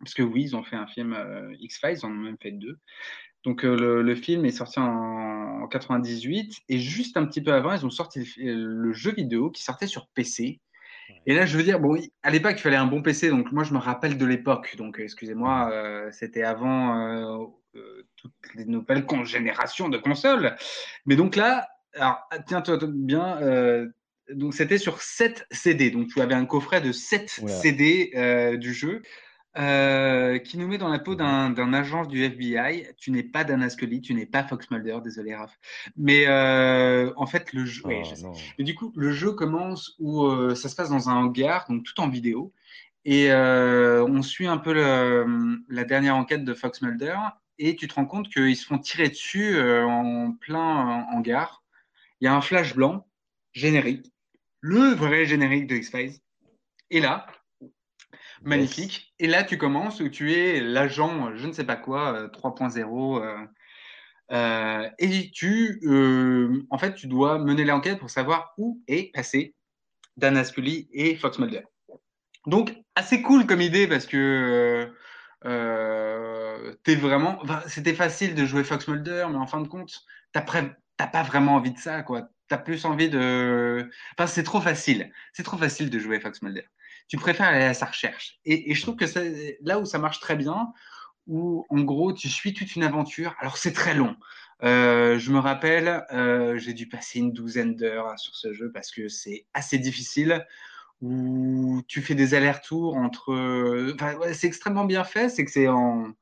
Parce 0.00 0.12
que 0.14 0.22
oui, 0.22 0.42
ils 0.42 0.56
ont 0.56 0.62
fait 0.62 0.76
un 0.76 0.86
film 0.86 1.14
euh, 1.14 1.54
X-Files, 1.60 1.98
ils 1.98 2.06
en 2.06 2.10
ont 2.10 2.14
même 2.14 2.36
fait 2.42 2.52
deux. 2.52 2.78
Donc, 3.44 3.64
euh, 3.64 4.02
le, 4.02 4.14
film 4.14 4.44
est 4.44 4.50
sorti 4.50 4.80
en, 4.80 5.66
98. 5.68 6.58
Et 6.68 6.78
juste 6.78 7.16
un 7.16 7.24
petit 7.24 7.40
peu 7.40 7.54
avant, 7.54 7.72
ils 7.72 7.86
ont 7.86 7.90
sorti 7.90 8.30
le, 8.36 8.92
jeu 8.92 9.12
vidéo 9.12 9.50
qui 9.50 9.62
sortait 9.62 9.86
sur 9.86 10.08
PC 10.08 10.60
Et 11.26 11.34
là, 11.34 11.46
je 11.46 11.56
veux 11.56 11.62
dire, 11.62 11.80
bon, 11.80 11.98
à 12.22 12.30
l'époque, 12.30 12.54
il 12.56 12.60
fallait 12.60 12.76
un 12.76 12.86
bon 12.86 13.02
PC, 13.02 13.28
donc 13.30 13.52
moi, 13.52 13.64
je 13.64 13.72
me 13.72 13.78
rappelle 13.78 14.18
de 14.18 14.26
l'époque. 14.26 14.76
Donc, 14.76 14.98
excusez-moi, 14.98 15.70
euh, 15.72 16.08
c'était 16.12 16.42
avant 16.42 17.46
euh, 17.74 18.02
toutes 18.16 18.32
les 18.54 18.64
nouvelles 18.64 19.06
générations 19.24 19.88
de 19.88 19.98
consoles. 19.98 20.56
Mais 21.06 21.16
donc 21.16 21.36
là, 21.36 21.68
alors, 21.94 22.28
tiens-toi 22.46 22.78
bien, 22.86 23.38
donc 24.32 24.54
c'était 24.54 24.78
sur 24.78 25.02
7 25.02 25.46
CD. 25.50 25.90
Donc 25.90 26.08
tu 26.08 26.20
avais 26.20 26.34
un 26.34 26.46
coffret 26.46 26.80
de 26.80 26.92
7 26.92 27.28
CD 27.48 28.56
du 28.58 28.72
jeu. 28.72 29.02
Euh, 29.58 30.38
qui 30.38 30.58
nous 30.58 30.68
met 30.68 30.78
dans 30.78 30.88
la 30.88 31.00
peau 31.00 31.16
d'un 31.16 31.72
agent 31.72 32.04
du 32.04 32.22
FBI. 32.22 32.86
Tu 32.96 33.10
n'es 33.10 33.24
pas 33.24 33.42
Dan 33.42 33.68
Scully, 33.68 34.00
tu 34.00 34.14
n'es 34.14 34.26
pas 34.26 34.44
Fox 34.44 34.70
Mulder, 34.70 34.98
désolé 35.02 35.34
Raph. 35.34 35.58
Mais 35.96 36.28
euh, 36.28 37.12
en 37.16 37.26
fait, 37.26 37.52
le 37.52 37.64
jeu, 37.64 37.82
Et 38.58 38.62
du 38.62 38.76
coup, 38.76 38.92
le 38.94 39.10
jeu 39.10 39.32
commence 39.32 39.96
où 39.98 40.24
euh, 40.24 40.54
ça 40.54 40.68
se 40.68 40.76
passe 40.76 40.90
dans 40.90 41.08
un 41.08 41.16
hangar, 41.16 41.66
donc 41.68 41.82
tout 41.82 42.00
en 42.00 42.08
vidéo, 42.08 42.52
et 43.04 43.32
on 43.32 44.22
suit 44.22 44.46
un 44.46 44.58
peu 44.58 44.72
le, 44.72 45.58
la 45.68 45.84
dernière 45.84 46.14
enquête 46.14 46.44
de 46.44 46.54
Fox 46.54 46.80
Mulder, 46.80 47.16
et 47.58 47.74
tu 47.74 47.88
te 47.88 47.94
rends 47.94 48.06
compte 48.06 48.28
qu'ils 48.28 48.56
se 48.56 48.64
font 48.64 48.78
tirer 48.78 49.08
dessus 49.08 49.60
en 49.60 50.32
plein 50.32 51.06
hangar. 51.10 51.64
Il 52.20 52.26
y 52.26 52.28
a 52.28 52.34
un 52.34 52.40
flash 52.40 52.76
blanc, 52.76 53.08
générique, 53.52 54.12
le 54.60 54.94
vrai 54.94 55.26
générique 55.26 55.66
de 55.66 55.74
X-Files. 55.74 56.20
Et 56.90 57.00
là, 57.00 57.26
Magnifique. 58.42 59.12
Et 59.18 59.26
là, 59.26 59.44
tu 59.44 59.58
commences 59.58 60.00
où 60.00 60.08
tu 60.08 60.32
es 60.32 60.60
l'agent, 60.60 61.36
je 61.36 61.46
ne 61.46 61.52
sais 61.52 61.64
pas 61.64 61.76
quoi, 61.76 62.28
3.0. 62.28 63.22
Euh, 63.22 63.46
euh, 64.32 64.88
et 64.98 65.30
tu, 65.30 65.80
euh, 65.84 66.62
en 66.70 66.78
fait, 66.78 66.94
tu 66.94 67.06
dois 67.06 67.38
mener 67.38 67.64
l'enquête 67.64 67.98
pour 67.98 68.10
savoir 68.10 68.54
où 68.56 68.80
est 68.88 69.12
passé 69.12 69.54
Dana 70.16 70.44
Scully 70.44 70.88
et 70.92 71.16
Fox 71.16 71.38
Mulder. 71.38 71.62
Donc, 72.46 72.74
assez 72.94 73.20
cool 73.20 73.46
comme 73.46 73.60
idée 73.60 73.86
parce 73.86 74.06
que 74.06 74.90
t'es 76.82 76.94
vraiment. 76.94 77.42
C'était 77.66 77.94
facile 77.94 78.34
de 78.34 78.46
jouer 78.46 78.64
Fox 78.64 78.88
Mulder, 78.88 79.26
mais 79.30 79.36
en 79.36 79.46
fin 79.46 79.60
de 79.60 79.68
compte, 79.68 80.00
t'as 80.32 80.42
pas 80.42 81.22
vraiment 81.22 81.56
envie 81.56 81.72
de 81.72 81.78
ça, 81.78 82.02
quoi. 82.02 82.30
T'as 82.48 82.58
plus 82.58 82.86
envie 82.86 83.10
de. 83.10 83.88
Enfin, 84.16 84.26
c'est 84.26 84.44
trop 84.44 84.60
facile. 84.62 85.12
C'est 85.34 85.42
trop 85.42 85.58
facile 85.58 85.90
de 85.90 85.98
jouer 85.98 86.20
Fox 86.20 86.40
Mulder 86.40 86.64
tu 87.10 87.16
préfères 87.16 87.48
aller 87.48 87.64
à 87.64 87.74
sa 87.74 87.86
recherche. 87.86 88.38
Et, 88.44 88.72
je 88.72 88.82
trouve 88.82 88.94
que 88.94 89.06
c'est 89.06 89.58
là 89.62 89.80
où 89.80 89.84
ça 89.84 89.98
marche 89.98 90.20
très 90.20 90.36
bien, 90.36 90.72
où 91.26 91.66
en 91.68 91.80
gros, 91.80 92.12
tu 92.12 92.28
suis 92.28 92.54
toute 92.54 92.76
une 92.76 92.84
aventure. 92.84 93.34
Alors, 93.40 93.56
c'est 93.56 93.72
très 93.72 93.94
long. 93.94 94.16
Euh, 94.62 95.18
je 95.18 95.32
me 95.32 95.40
rappelle, 95.40 96.04
euh, 96.12 96.56
j'ai 96.56 96.72
dû 96.72 96.86
passer 96.88 97.18
une 97.18 97.32
douzaine 97.32 97.74
d'heures 97.74 98.16
sur 98.18 98.36
ce 98.36 98.52
jeu 98.52 98.70
parce 98.72 98.92
que 98.92 99.08
c'est 99.08 99.44
assez 99.54 99.78
difficile. 99.78 100.46
Où 101.02 101.82
tu 101.88 102.02
fais 102.02 102.14
des 102.14 102.34
allers-retours 102.34 102.94
entre. 102.94 103.96
c'est 104.32 104.46
extrêmement 104.46 104.84
bien 104.84 105.02
fait. 105.02 105.30
C'est 105.30 105.44
que 105.44 105.50
c'est 105.50 105.66
en 105.66 106.12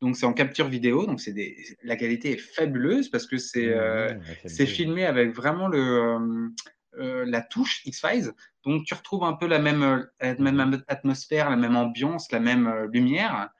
donc 0.00 0.16
c'est 0.16 0.26
en 0.26 0.32
capture 0.32 0.66
vidéo, 0.68 1.06
donc 1.06 1.20
c'est 1.20 1.32
des... 1.32 1.56
la 1.84 1.96
qualité 1.96 2.32
est 2.32 2.36
fabuleuse 2.38 3.08
parce 3.08 3.26
que 3.26 3.38
c'est 3.38 3.68
euh, 3.68 4.12
c'est 4.46 4.66
filmé 4.66 5.04
avec 5.04 5.32
vraiment 5.32 5.68
le 5.68 6.50
euh, 6.98 7.24
la 7.26 7.40
touche 7.40 7.84
X-Files. 7.86 8.32
Donc 8.64 8.84
tu 8.84 8.94
retrouves 8.94 9.24
un 9.24 9.32
peu 9.32 9.46
la 9.46 9.58
même, 9.58 9.82
euh, 9.82 10.34
même 10.38 10.82
atmosphère, 10.88 11.50
la 11.50 11.56
même 11.56 11.76
ambiance, 11.76 12.30
la 12.32 12.40
même 12.40 12.66
euh, 12.66 12.86
lumière. 12.92 13.50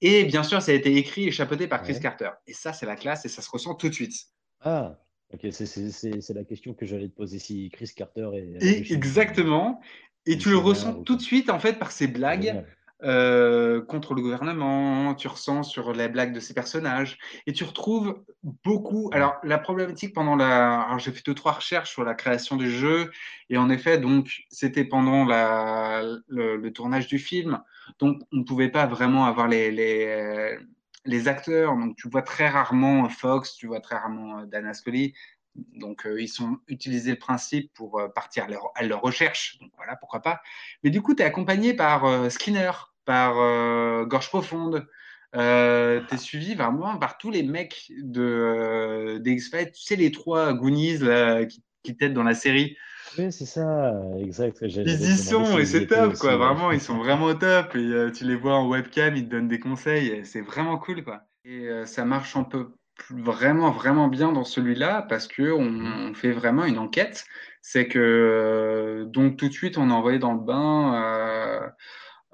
Et 0.00 0.24
bien 0.24 0.42
sûr, 0.42 0.62
ça 0.62 0.72
a 0.72 0.74
été 0.74 0.96
écrit 0.96 1.28
et 1.28 1.30
chapeauté 1.30 1.66
par 1.66 1.82
Chris 1.82 2.00
Carter. 2.00 2.30
Et 2.46 2.54
ça, 2.54 2.72
c'est 2.72 2.86
la 2.86 2.96
classe 2.96 3.24
et 3.24 3.28
ça 3.28 3.42
se 3.42 3.50
ressent 3.50 3.74
tout 3.74 3.88
de 3.88 3.94
suite. 3.94 4.14
Ah, 4.62 4.98
ok, 5.32 5.46
c'est 5.50 6.34
la 6.34 6.44
question 6.44 6.74
que 6.74 6.86
j'allais 6.86 7.08
te 7.08 7.14
poser 7.14 7.38
si 7.38 7.70
Chris 7.70 7.90
Carter 7.94 8.30
est. 8.34 8.64
Et 8.64 8.92
exactement. 8.92 9.80
Et 10.26 10.38
tu 10.38 10.50
le 10.50 10.58
ressens 10.58 11.02
tout 11.02 11.16
de 11.16 11.22
suite, 11.22 11.50
en 11.50 11.58
fait, 11.58 11.78
par 11.78 11.92
ses 11.92 12.06
blagues. 12.06 12.64
Euh, 13.02 13.80
contre 13.80 14.14
le 14.14 14.20
gouvernement, 14.20 15.14
tu 15.14 15.26
ressens 15.26 15.62
sur 15.62 15.92
les 15.92 16.08
blagues 16.08 16.34
de 16.34 16.40
ces 16.40 16.52
personnages, 16.52 17.18
et 17.46 17.52
tu 17.52 17.64
retrouves 17.64 18.22
beaucoup. 18.62 19.08
Alors, 19.12 19.36
la 19.42 19.58
problématique 19.58 20.14
pendant 20.14 20.36
la. 20.36 20.82
Alors, 20.82 20.98
j'ai 20.98 21.10
fait 21.10 21.24
deux, 21.24 21.34
trois 21.34 21.52
recherches 21.52 21.90
sur 21.90 22.04
la 22.04 22.14
création 22.14 22.56
du 22.56 22.70
jeu, 22.70 23.10
et 23.48 23.56
en 23.56 23.70
effet, 23.70 23.98
donc, 23.98 24.42
c'était 24.50 24.84
pendant 24.84 25.24
la... 25.24 26.02
le, 26.28 26.70
tournage 26.70 27.06
du 27.08 27.18
film, 27.18 27.60
donc, 27.98 28.22
on 28.32 28.38
ne 28.38 28.44
pouvait 28.44 28.68
pas 28.68 28.86
vraiment 28.86 29.24
avoir 29.24 29.48
les, 29.48 29.70
les, 29.72 30.56
les, 31.04 31.28
acteurs, 31.28 31.74
donc, 31.76 31.96
tu 31.96 32.08
vois 32.08 32.22
très 32.22 32.48
rarement 32.48 33.08
Fox, 33.08 33.54
tu 33.54 33.66
vois 33.66 33.80
très 33.80 33.96
rarement 33.96 34.44
Dana 34.44 34.74
Scully. 34.74 35.14
Donc, 35.56 36.06
euh, 36.06 36.22
ils 36.22 36.42
ont 36.42 36.58
utilisé 36.68 37.10
le 37.10 37.18
principe 37.18 37.72
pour 37.74 37.98
euh, 37.98 38.08
partir 38.08 38.44
à 38.44 38.48
leur, 38.48 38.70
à 38.76 38.84
leur, 38.84 39.00
recherche. 39.00 39.58
Donc, 39.60 39.72
voilà, 39.76 39.96
pourquoi 39.96 40.20
pas. 40.20 40.40
Mais 40.84 40.90
du 40.90 41.02
coup, 41.02 41.14
tu 41.14 41.22
es 41.22 41.26
accompagné 41.26 41.74
par 41.74 42.30
Skinner, 42.30 42.70
par 43.10 43.40
euh, 43.40 44.04
Gorge 44.04 44.28
Profonde. 44.28 44.86
Euh, 45.34 46.00
t'es 46.08 46.16
suivi 46.16 46.54
vraiment 46.54 46.96
par 46.96 47.18
tous 47.18 47.32
les 47.32 47.42
mecs 47.42 47.90
de 48.00 48.22
euh, 48.22 49.18
d'X-Files, 49.18 49.72
tu 49.72 49.82
sais 49.82 49.96
les 49.96 50.12
trois 50.12 50.52
Goonies 50.52 51.00
qui, 51.48 51.64
qui 51.82 51.96
t'aident 51.96 52.14
dans 52.14 52.22
la 52.22 52.34
série. 52.34 52.76
Oui, 53.18 53.32
c'est 53.32 53.46
ça, 53.46 53.92
exact. 54.16 54.58
Ils 54.62 54.86
y 54.86 55.16
sont 55.16 55.58
et 55.58 55.66
c'est 55.66 55.88
top, 55.88 56.14
quoi. 56.18 56.36
Vraiment, 56.36 56.70
ils 56.70 56.80
sont 56.80 56.98
vraiment 57.04 57.34
top. 57.34 57.74
Et 57.74 58.12
tu 58.12 58.24
les 58.24 58.36
vois 58.36 58.54
en 58.54 58.68
webcam, 58.68 59.16
ils 59.16 59.24
te 59.24 59.30
donnent 59.30 59.48
des 59.48 59.58
conseils. 59.58 60.24
C'est 60.24 60.42
vraiment 60.42 60.78
cool, 60.78 61.02
quoi. 61.02 61.22
Et 61.44 61.68
ça 61.86 62.04
marche 62.04 62.36
un 62.36 62.44
peu 62.44 62.68
vraiment, 63.10 63.72
vraiment 63.72 64.06
bien 64.06 64.30
dans 64.30 64.44
celui-là 64.44 65.02
parce 65.08 65.26
que 65.26 65.50
on, 65.50 65.64
mmh. 65.64 66.14
fait 66.14 66.30
vraiment 66.30 66.64
une 66.64 66.78
enquête. 66.78 67.24
C'est 67.60 67.88
que 67.88 69.04
donc 69.08 69.36
tout 69.36 69.48
de 69.48 69.52
suite, 69.52 69.78
on 69.78 69.90
est 69.90 69.92
envoyé 69.92 70.20
dans 70.20 70.32
le 70.32 70.40
bain. 70.40 71.72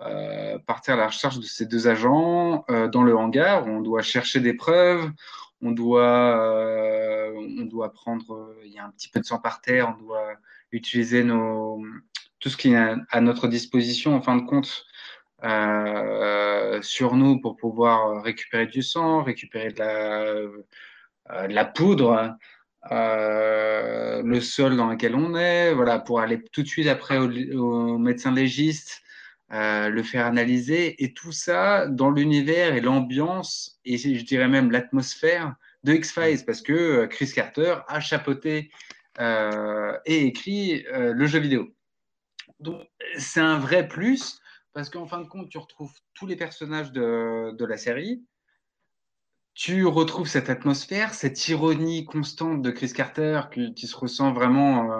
Euh, 0.00 0.58
partir 0.58 0.94
à 0.94 0.96
la 0.98 1.06
recherche 1.06 1.38
de 1.38 1.44
ces 1.44 1.64
deux 1.64 1.88
agents 1.88 2.64
euh, 2.68 2.86
dans 2.88 3.02
le 3.02 3.16
hangar. 3.16 3.66
On 3.66 3.80
doit 3.80 4.02
chercher 4.02 4.40
des 4.40 4.52
preuves, 4.52 5.10
on 5.62 5.70
doit, 5.70 6.38
euh, 6.38 7.32
on 7.34 7.64
doit 7.64 7.92
prendre, 7.92 8.54
il 8.64 8.72
y 8.72 8.78
a 8.78 8.84
un 8.84 8.90
petit 8.90 9.08
peu 9.08 9.20
de 9.20 9.24
sang 9.24 9.38
par 9.38 9.62
terre, 9.62 9.94
on 9.96 10.02
doit 10.02 10.34
utiliser 10.70 11.24
nos, 11.24 11.82
tout 12.40 12.50
ce 12.50 12.58
qui 12.58 12.72
est 12.72 12.94
à, 13.10 13.20
notre 13.22 13.48
disposition 13.48 14.14
en 14.14 14.20
fin 14.20 14.36
de 14.36 14.42
compte 14.42 14.84
sur 16.82 17.16
nous 17.16 17.40
pour 17.40 17.56
pouvoir 17.56 18.22
récupérer 18.22 18.66
du 18.66 18.82
sang, 18.82 19.22
récupérer 19.22 19.70
de 19.70 19.78
la, 19.78 21.48
de 21.48 21.54
la 21.54 21.64
poudre. 21.64 22.36
Euh, 22.92 24.22
le 24.22 24.40
sol 24.40 24.76
dans 24.76 24.88
lequel 24.90 25.14
on 25.14 25.34
est, 25.34 25.74
voilà, 25.74 25.98
pour 25.98 26.20
aller 26.20 26.42
tout 26.52 26.62
de 26.62 26.68
suite 26.68 26.86
après 26.86 27.18
au 27.18 27.98
médecin 27.98 28.32
légiste, 28.32 29.02
euh, 29.52 29.90
le 29.90 30.02
faire 30.02 30.26
analyser, 30.26 31.00
et 31.04 31.14
tout 31.14 31.30
ça 31.30 31.86
dans 31.86 32.10
l'univers 32.10 32.74
et 32.74 32.80
l'ambiance, 32.80 33.78
et 33.84 33.96
je 33.96 34.24
dirais 34.24 34.48
même 34.48 34.72
l'atmosphère 34.72 35.54
de 35.84 35.92
X-Files, 35.92 36.44
parce 36.44 36.62
que 36.62 36.72
euh, 36.72 37.06
Chris 37.06 37.30
Carter 37.32 37.76
a 37.86 38.00
chapeauté 38.00 38.72
euh, 39.20 39.96
et 40.04 40.24
écrit 40.24 40.84
le 40.90 41.26
jeu 41.26 41.38
vidéo. 41.38 41.72
Donc 42.58 42.82
c'est 43.18 43.38
un 43.38 43.56
vrai 43.60 43.86
plus, 43.86 44.40
parce 44.72 44.90
qu'en 44.90 45.06
fin 45.06 45.20
de 45.20 45.28
compte, 45.28 45.48
tu 45.48 45.58
retrouves 45.58 45.94
tous 46.14 46.26
les 46.26 46.34
personnages 46.34 46.90
de, 46.90 47.64
la 47.64 47.76
série, 47.76 48.26
tu 49.54 49.86
retrouves 49.86 50.26
cette 50.26 50.50
atmosphère, 50.50 51.14
cette 51.14 51.46
ironie 51.46 52.04
constante 52.04 52.62
de 52.62 52.70
Chris 52.72 52.92
Carter 52.92 53.42
qui, 53.54 53.74
qui 53.74 53.86
se 53.86 53.96
ressent 53.96 54.32
vraiment. 54.32 54.90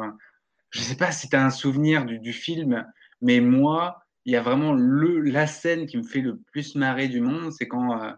je 0.70 0.78
ne 0.78 0.84
sais 0.84 0.96
pas 0.96 1.10
si 1.10 1.28
tu 1.28 1.34
as 1.34 1.44
un 1.44 1.50
souvenir 1.50 2.04
du, 2.04 2.32
film, 2.32 2.86
mais 3.20 3.40
moi, 3.40 4.05
il 4.26 4.32
y 4.32 4.36
a 4.36 4.42
vraiment 4.42 4.72
le, 4.72 5.20
la 5.20 5.46
scène 5.46 5.86
qui 5.86 5.96
me 5.96 6.02
fait 6.02 6.20
le 6.20 6.36
plus 6.36 6.74
marrer 6.74 7.06
du 7.06 7.20
monde, 7.20 7.52
c'est 7.52 7.68
quand, 7.68 8.02
euh, 8.02 8.10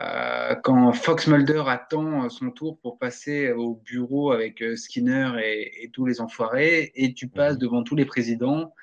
euh, 0.00 0.56
quand 0.56 0.92
Fox 0.92 1.28
Mulder 1.28 1.62
attend 1.68 2.28
son 2.28 2.50
tour 2.50 2.78
pour 2.80 2.98
passer 2.98 3.52
au 3.52 3.76
bureau 3.76 4.32
avec 4.32 4.60
euh, 4.62 4.74
Skinner 4.74 5.30
et, 5.44 5.90
tous 5.92 6.06
les 6.06 6.20
enfoirés, 6.20 6.90
et 6.96 7.14
tu 7.14 7.28
passes 7.28 7.56
devant 7.56 7.84
tous 7.84 7.94
les 7.94 8.04
présidents, 8.04 8.74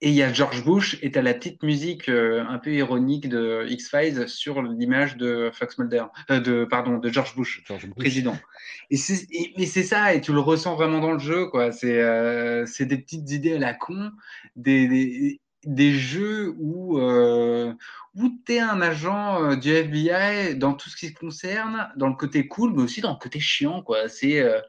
et 0.00 0.08
il 0.08 0.14
y 0.14 0.22
a 0.22 0.32
George 0.32 0.64
Bush, 0.64 0.98
et 1.02 1.12
tu 1.12 1.18
as 1.18 1.22
la 1.22 1.34
petite 1.34 1.62
musique 1.62 2.08
un 2.08 2.58
peu 2.58 2.72
ironique 2.72 3.28
de 3.28 3.66
X-Files 3.68 4.26
sur 4.30 4.62
l'image 4.62 5.18
de 5.18 5.50
Fox 5.52 5.76
Mulder, 5.76 6.04
de, 6.30 6.64
pardon, 6.64 6.96
de 6.96 7.10
George 7.10 7.36
Bush, 7.36 7.62
président. 7.96 8.38
Et 8.88 8.96
c'est, 8.96 9.82
ça, 9.82 10.14
et 10.14 10.22
tu 10.22 10.32
le 10.32 10.40
ressens 10.40 10.74
vraiment 10.74 11.00
dans 11.00 11.12
le 11.12 11.18
jeu, 11.18 11.48
quoi. 11.48 11.70
C'est, 11.70 12.02
c'est 12.64 12.86
des 12.86 12.96
petites 12.96 13.30
idées 13.30 13.56
à 13.56 13.58
la 13.58 13.74
con, 13.74 14.10
des 14.56 14.88
des 14.88 15.40
jeux 15.66 16.54
où, 16.58 16.98
euh, 16.98 17.72
où 18.14 18.30
tu 18.44 18.54
es 18.54 18.60
un 18.60 18.80
agent 18.80 19.42
euh, 19.42 19.56
du 19.56 19.70
FBI 19.70 20.56
dans 20.56 20.74
tout 20.74 20.88
ce 20.88 20.96
qui 20.96 21.08
se 21.08 21.14
concerne, 21.14 21.90
dans 21.96 22.08
le 22.08 22.14
côté 22.14 22.46
cool, 22.48 22.72
mais 22.74 22.82
aussi 22.82 23.00
dans 23.00 23.12
le 23.12 23.18
côté 23.18 23.40
chiant. 23.40 23.82
quoi. 23.82 24.08
C'est 24.08 24.40
euh, 24.40 24.60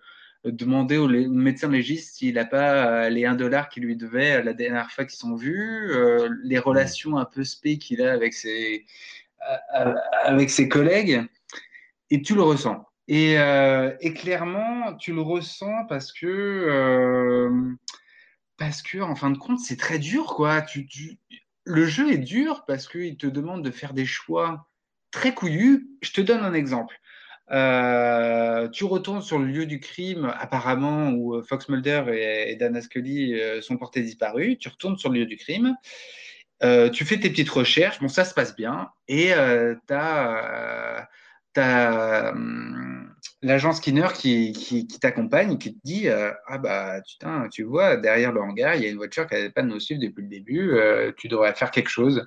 demander 0.43 0.97
au, 0.97 1.07
médecin 1.07 1.69
légiste 1.69 2.15
s'il 2.18 2.35
n'a 2.35 2.45
pas 2.45 3.09
les 3.09 3.26
1 3.26 3.35
dollar 3.35 3.69
qu'il 3.69 3.84
lui 3.84 3.95
devait 3.95 4.43
la 4.43 4.53
dernière 4.53 4.91
fois 4.91 5.05
qu'ils 5.05 5.19
sont 5.19 5.35
vus, 5.35 5.91
les 6.43 6.57
relations 6.57 7.18
un 7.18 7.26
peu 7.26 7.43
spé 7.43 7.77
qu'il 7.77 8.01
a 8.01 8.11
avec 8.11 8.34
ses, 8.34 8.88
avec 10.23 10.49
ses 10.49 10.68
collègues, 10.68 11.23
et 12.09 12.23
tu 12.23 12.34
le 12.34 12.41
ressens. 12.41 12.84
Et, 13.07 13.34
et, 13.34 14.13
clairement, 14.15 14.95
tu 14.95 15.13
le 15.13 15.22
ressens 15.22 15.85
parce 15.88 16.11
que 16.11 17.77
parce 18.61 18.83
que 18.83 18.99
en 18.99 19.15
fin 19.15 19.31
de 19.31 19.39
compte, 19.39 19.59
c'est 19.59 19.75
très 19.75 19.97
dur, 19.97 20.35
quoi. 20.35 20.61
Tu, 20.61 20.88
Le 21.63 21.88
jeu 21.88 22.11
est 22.11 22.19
dur 22.19 22.63
parce 22.67 22.88
qu'il 22.88 23.17
te 23.17 23.25
demande 23.25 23.63
de 23.63 23.71
faire 23.71 23.95
des 23.95 24.05
choix 24.05 24.69
très 25.09 25.33
couillus. 25.33 25.89
Je 26.03 26.11
te 26.11 26.21
donne 26.21 26.41
un 26.41 26.53
exemple. 26.53 26.95
Euh, 27.49 28.69
tu 28.69 28.83
retournes 28.83 29.23
sur 29.23 29.39
le 29.39 29.47
lieu 29.47 29.65
du 29.65 29.79
crime, 29.79 30.31
apparemment, 30.38 31.09
où 31.09 31.33
euh, 31.33 31.41
Fox 31.41 31.69
Mulder 31.69 32.03
et, 32.13 32.55
Dana 32.55 32.81
Scully 32.81 33.33
euh, 33.33 33.63
sont 33.63 33.77
portés 33.77 34.03
disparus. 34.03 34.59
Tu 34.59 34.69
retournes 34.69 34.99
sur 34.99 35.09
le 35.09 35.21
lieu 35.21 35.25
du 35.25 35.38
crime. 35.38 35.75
tu 36.93 37.03
fais 37.03 37.19
tes 37.19 37.31
petites 37.31 37.49
recherches. 37.49 37.99
Bon, 37.99 38.09
ça 38.09 38.25
se 38.25 38.35
passe 38.35 38.55
bien. 38.55 38.91
Et 39.07 39.31
tu 39.88 39.93
as, 39.95 41.09
l'agent 43.41 43.73
Skinner 43.73 44.07
qui, 44.14 44.52
qui, 44.53 44.88
t'accompagne, 44.99 45.57
qui 45.57 45.73
te 45.73 45.80
dit 45.84 46.07
Ah, 46.10 46.57
bah, 46.57 47.02
putain, 47.02 47.48
tu 47.49 47.64
vois, 47.64 47.98
derrière 47.98 48.31
le 48.31 48.41
hangar, 48.41 48.76
il 48.76 48.84
y 48.84 48.85
a 48.85 48.89
une 48.89 48.98
voiture 48.98 49.27
qui 49.27 49.35
n'avait 49.35 49.52
pas 49.52 49.64
de 49.64 49.80
suivre 49.80 50.02
depuis 50.02 50.23
le 50.23 50.30
début. 50.30 50.77
tu 51.18 51.27
devrais 51.27 51.53
faire 51.56 51.72
quelque 51.72 51.89
chose. 51.89 52.23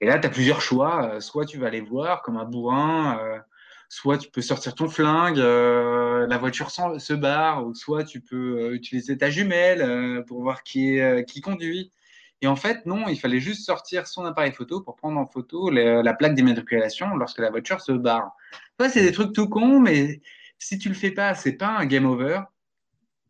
Et 0.00 0.06
là, 0.06 0.18
tu 0.18 0.26
as 0.26 0.30
plusieurs 0.30 0.60
choix. 0.60 1.20
Soit 1.20 1.46
tu 1.46 1.58
vas 1.58 1.68
aller 1.68 1.80
voir 1.80 2.22
comme 2.22 2.36
un 2.36 2.44
bourrin 2.44 3.42
soit 3.88 4.18
tu 4.18 4.30
peux 4.30 4.42
sortir 4.42 4.74
ton 4.74 4.88
flingue, 4.88 5.38
euh, 5.38 6.26
la 6.26 6.38
voiture 6.38 6.70
se 6.70 7.14
barre, 7.14 7.66
ou 7.66 7.74
soit 7.74 8.04
tu 8.04 8.20
peux 8.20 8.58
euh, 8.58 8.74
utiliser 8.74 9.16
ta 9.16 9.30
jumelle 9.30 9.82
euh, 9.82 10.22
pour 10.22 10.42
voir 10.42 10.62
qui, 10.62 10.98
qui 11.26 11.40
conduit. 11.40 11.90
Et 12.40 12.46
en 12.46 12.56
fait, 12.56 12.86
non, 12.86 13.08
il 13.08 13.18
fallait 13.18 13.40
juste 13.40 13.64
sortir 13.66 14.06
son 14.06 14.24
appareil 14.24 14.52
photo 14.52 14.80
pour 14.80 14.96
prendre 14.96 15.18
en 15.18 15.26
photo 15.26 15.70
la 15.70 16.14
plaque 16.14 16.34
d'immatriculation 16.34 17.16
lorsque 17.16 17.38
la 17.38 17.50
voiture 17.50 17.80
se 17.80 17.92
barre. 17.92 18.32
Ça, 18.78 18.88
c'est 18.88 19.02
des 19.02 19.12
trucs 19.12 19.32
tout 19.32 19.48
cons, 19.48 19.80
mais 19.80 20.20
si 20.58 20.78
tu 20.78 20.88
le 20.88 20.94
fais 20.94 21.10
pas, 21.10 21.34
c'est 21.34 21.54
pas 21.54 21.68
un 21.68 21.86
game 21.86 22.06
over, 22.06 22.42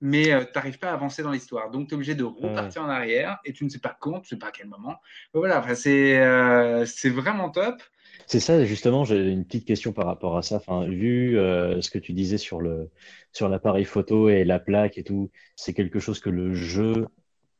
mais 0.01 0.24
tu 0.24 0.52
n'arrives 0.55 0.78
pas 0.78 0.90
à 0.90 0.93
avancer 0.93 1.22
dans 1.22 1.30
l'histoire. 1.30 1.70
Donc, 1.70 1.89
tu 1.89 1.93
es 1.93 1.97
obligé 1.97 2.14
de 2.14 2.24
repartir 2.24 2.82
en 2.82 2.89
arrière 2.89 3.39
et 3.44 3.52
tu 3.52 3.64
ne 3.64 3.70
sais 3.70 3.78
pas 3.78 3.97
quand, 3.98 4.20
tu 4.20 4.20
ne 4.20 4.26
sais 4.26 4.36
pas 4.36 4.48
à 4.48 4.52
quel 4.52 4.68
moment. 4.68 4.97
voilà, 5.32 5.62
c'est 5.74 7.10
vraiment 7.10 7.51
top. 7.51 7.82
C'est 8.26 8.40
ça, 8.40 8.62
justement, 8.64 9.05
j'ai 9.05 9.30
une 9.30 9.47
petite 9.47 9.64
question 9.64 9.93
par 9.93 10.05
rapport 10.05 10.36
à 10.36 10.43
ça. 10.43 10.56
Enfin, 10.56 10.86
vu 10.86 11.39
euh, 11.39 11.80
ce 11.80 11.90
que 11.90 11.98
tu 11.98 12.12
disais 12.12 12.36
sur 12.36 12.60
le 12.60 12.90
sur 13.32 13.48
l'appareil 13.48 13.85
photo 13.85 14.28
et 14.28 14.44
la 14.44 14.59
plaque 14.59 14.98
et 14.98 15.05
tout, 15.05 15.30
c'est 15.56 15.72
quelque 15.72 15.98
chose 15.98 16.20
que 16.20 16.28
le 16.28 16.52
jeu 16.55 17.06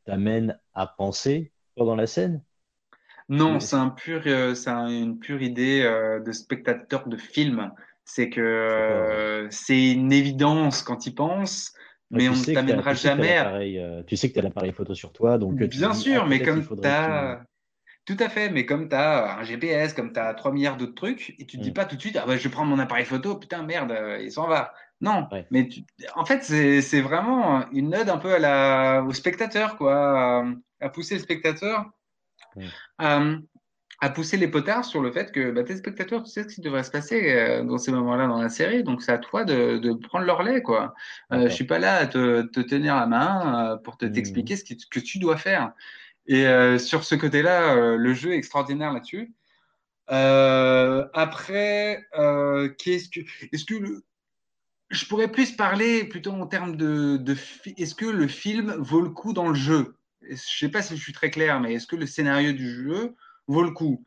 t'amène 0.09 0.59
à 0.73 0.87
penser 0.87 1.51
pendant 1.75 1.95
la 1.95 2.07
scène? 2.07 2.41
Non, 3.29 3.59
c'est 3.59 3.75
un 3.75 3.89
pur, 3.89 4.23
euh, 4.25 4.55
c'est 4.55 4.71
une 4.71 5.19
pure 5.19 5.41
idée 5.41 5.81
euh, 5.83 6.19
de 6.19 6.31
spectateur 6.31 7.07
de 7.07 7.15
film. 7.15 7.71
C'est 8.03 8.29
que 8.29 9.47
c'est 9.51 9.91
une 9.91 10.11
évidence 10.11 10.81
quand 10.81 11.05
il 11.05 11.13
pense, 11.13 11.73
mais 12.09 12.27
on 12.27 12.33
ne 12.33 12.53
t'amènera 12.53 12.95
jamais. 12.95 14.03
tu 14.07 14.17
sais 14.17 14.29
que 14.29 14.33
tu 14.33 14.39
as 14.39 14.41
l'appareil 14.41 14.73
photo 14.73 14.95
sur 14.95 15.11
toi, 15.13 15.37
donc 15.37 15.55
bien 15.55 15.93
sûr, 15.93 16.25
mais 16.25 16.41
comme 16.41 16.65
tu 16.65 16.87
as 16.87 17.43
tout 18.09 18.17
à 18.23 18.27
fait, 18.27 18.49
mais 18.49 18.65
comme 18.65 18.89
tu 18.89 18.95
as 18.95 19.37
un 19.37 19.43
GPS, 19.43 19.93
comme 19.93 20.11
tu 20.11 20.19
as 20.19 20.33
3 20.33 20.51
milliards 20.51 20.77
d'autres 20.77 20.95
trucs, 20.95 21.35
et 21.37 21.45
tu 21.45 21.57
ne 21.57 21.61
te 21.61 21.63
dis 21.63 21.69
mm. 21.69 21.75
pas 21.75 21.85
tout 21.85 21.95
de 21.95 22.01
suite, 22.01 22.17
ah 22.19 22.25
bah, 22.25 22.37
je 22.37 22.43
vais 22.43 22.49
prendre 22.49 22.67
mon 22.67 22.79
appareil 22.79 23.05
photo, 23.05 23.35
putain, 23.35 23.61
merde, 23.61 23.91
euh, 23.91 24.17
il 24.19 24.31
s'en 24.31 24.47
va. 24.47 24.73
Non, 24.99 25.29
mais 25.51 25.69
en 26.15 26.25
fait, 26.25 26.43
c'est 26.43 27.01
vraiment 27.01 27.69
une 27.71 27.95
ode 27.95 28.09
un 28.09 28.17
peu 28.17 28.33
à 28.33 28.39
la... 28.39 29.03
au 29.07 29.13
spectateur, 29.13 29.77
quoi, 29.77 30.43
à, 30.81 30.89
pousser 30.89 31.13
le 31.13 31.21
spectateur, 31.21 31.85
mm. 32.55 33.41
à, 34.01 34.09
pousser 34.09 34.37
les 34.37 34.47
potards 34.47 34.85
sur 34.85 35.03
le 35.03 35.11
fait 35.11 35.31
que 35.31 35.51
bah, 35.51 35.63
tes 35.63 35.77
spectateurs, 35.77 36.23
tu 36.23 36.31
sais 36.31 36.49
ce 36.49 36.55
qui 36.55 36.61
devrait 36.61 36.83
se 36.83 36.91
passer 36.91 37.31
euh, 37.31 37.63
dans 37.63 37.77
ces 37.77 37.91
moments-là 37.91 38.25
dans 38.25 38.41
la 38.41 38.49
série, 38.49 38.83
donc 38.83 39.03
c'est 39.03 39.11
à 39.11 39.19
toi 39.19 39.45
de, 39.45 39.93
prendre 40.07 40.25
leur 40.25 40.41
lait, 40.41 40.63
quoi. 40.63 40.95
Euh, 41.31 41.43
je 41.43 41.53
suis 41.53 41.65
pas 41.65 41.77
là 41.77 41.97
à 41.97 42.07
te, 42.07 42.41
tenir 42.63 42.95
la 42.95 43.05
main 43.05 43.79
pour 43.83 43.97
te 43.97 44.05
mm. 44.05 44.13
t'expliquer 44.13 44.55
ce 44.55 44.63
que 44.63 44.99
tu 44.99 45.19
dois 45.19 45.37
faire. 45.37 45.73
Et 46.29 46.45
euh, 46.45 46.77
sur 46.77 47.03
ce 47.03 47.15
côté-là, 47.15 47.75
euh, 47.75 47.97
le 47.97 48.13
jeu 48.13 48.33
est 48.33 48.37
extraordinaire 48.37 48.93
là-dessus. 48.93 49.33
Euh, 50.11 51.07
après, 51.15 52.07
est-ce 52.85 53.65
que 53.65 54.03
je 54.91 55.05
pourrais 55.07 55.31
plus 55.31 55.51
parler 55.53 56.03
plutôt 56.03 56.31
en 56.31 56.45
termes 56.45 56.75
de, 56.75 57.19
est-ce 57.77 57.95
que 57.95 58.05
le 58.05 58.27
film 58.27 58.75
vaut 58.77 59.01
le 59.01 59.09
coup 59.09 59.33
dans 59.33 59.49
le 59.49 59.55
jeu? 59.55 59.97
Je 60.21 60.33
ne 60.33 60.37
sais 60.37 60.69
pas 60.69 60.83
si 60.83 60.95
je 60.95 61.01
suis 61.01 61.13
très 61.13 61.31
clair, 61.31 61.59
mais 61.59 61.73
est-ce 61.73 61.87
que 61.87 61.95
le 61.95 62.05
scénario 62.05 62.51
du 62.51 62.69
jeu 62.69 63.15
vaut 63.47 63.63
le 63.63 63.71
coup? 63.71 64.05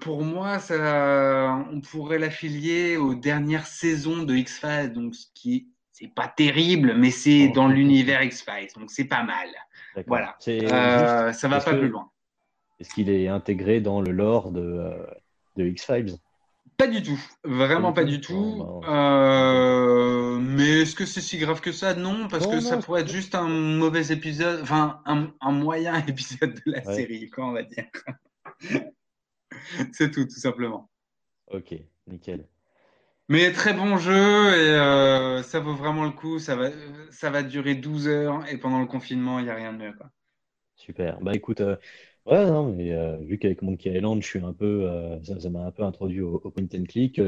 Pour 0.00 0.22
moi, 0.22 0.58
ça, 0.58 1.56
on 1.72 1.80
pourrait 1.80 2.18
l'affilier 2.18 2.98
aux 2.98 3.14
dernières 3.14 3.66
saisons 3.66 4.22
de 4.24 4.34
X-Files, 4.34 4.92
donc 4.92 5.14
ce 5.14 5.26
qui 5.34 5.68
c'est 5.98 6.08
pas 6.08 6.28
terrible, 6.28 6.94
mais 6.96 7.10
c'est 7.10 7.48
dans 7.48 7.66
l'univers 7.66 8.22
X-Files, 8.22 8.68
donc 8.76 8.90
c'est 8.90 9.06
pas 9.06 9.24
mal. 9.24 9.48
Voilà. 10.06 10.36
Euh, 10.46 11.32
ça 11.32 11.48
va 11.48 11.60
pas 11.60 11.74
plus 11.74 11.88
loin. 11.88 12.10
Est-ce 12.78 12.94
qu'il 12.94 13.10
est 13.10 13.26
intégré 13.26 13.80
dans 13.80 14.00
le 14.00 14.12
lore 14.12 14.52
de, 14.52 14.60
euh, 14.60 15.06
de 15.56 15.66
X-Files? 15.66 16.14
Pas 16.76 16.86
du 16.86 17.02
tout. 17.02 17.18
Vraiment 17.42 17.92
pas 17.92 18.04
du 18.04 18.20
tout. 18.20 18.80
Euh, 18.86 20.38
mais 20.38 20.82
est-ce 20.82 20.94
que 20.94 21.04
c'est 21.04 21.20
si 21.20 21.38
grave 21.38 21.60
que 21.60 21.72
ça? 21.72 21.94
Non, 21.94 22.28
parce 22.28 22.46
que 22.46 22.60
ça 22.60 22.76
pourrait 22.76 23.00
être 23.00 23.10
juste 23.10 23.34
un 23.34 23.48
mauvais 23.48 24.12
épisode, 24.12 24.60
enfin 24.62 25.02
un, 25.04 25.50
moyen 25.50 25.96
épisode 26.06 26.54
de 26.54 26.72
la 26.72 26.84
série, 26.84 27.28
quoi, 27.28 27.46
on 27.46 27.52
va 27.52 27.64
dire. 27.64 27.86
c'est 29.92 30.12
tout, 30.12 30.24
tout 30.24 30.38
simplement. 30.38 30.88
Ok, 31.48 31.74
nickel. 32.06 32.46
Mais 33.30 33.52
très 33.52 33.74
bon 33.74 33.98
jeu 33.98 34.12
et 34.14 34.70
euh, 34.70 35.42
ça 35.42 35.60
vaut 35.60 35.74
vraiment 35.74 36.04
le 36.04 36.12
coup. 36.12 36.38
Ça 36.38 36.56
va, 36.56 36.70
ça 37.10 37.30
va 37.30 37.42
durer 37.42 37.74
12 37.74 38.08
heures 38.08 38.46
et 38.50 38.56
pendant 38.56 38.80
le 38.80 38.86
confinement, 38.86 39.38
il 39.38 39.44
n'y 39.44 39.50
a 39.50 39.54
rien 39.54 39.74
de 39.74 39.78
mieux. 39.78 39.92
Quoi. 39.92 40.06
Super. 40.76 41.20
Bah 41.20 41.32
écoute, 41.34 41.60
euh, 41.60 41.76
ouais, 42.24 42.46
non, 42.46 42.72
mais 42.72 42.92
euh, 42.92 43.18
vu 43.18 43.38
qu'avec 43.38 43.60
Monkey 43.60 43.90
Island, 43.90 44.22
je 44.22 44.26
suis 44.26 44.42
un 44.42 44.54
peu, 44.54 44.88
ça, 45.22 45.50
m'a 45.50 45.66
un 45.66 45.70
peu 45.70 45.82
introduit 45.82 46.22
au, 46.22 46.38
point 46.38 46.64
and 46.74 46.84
click. 46.84 47.20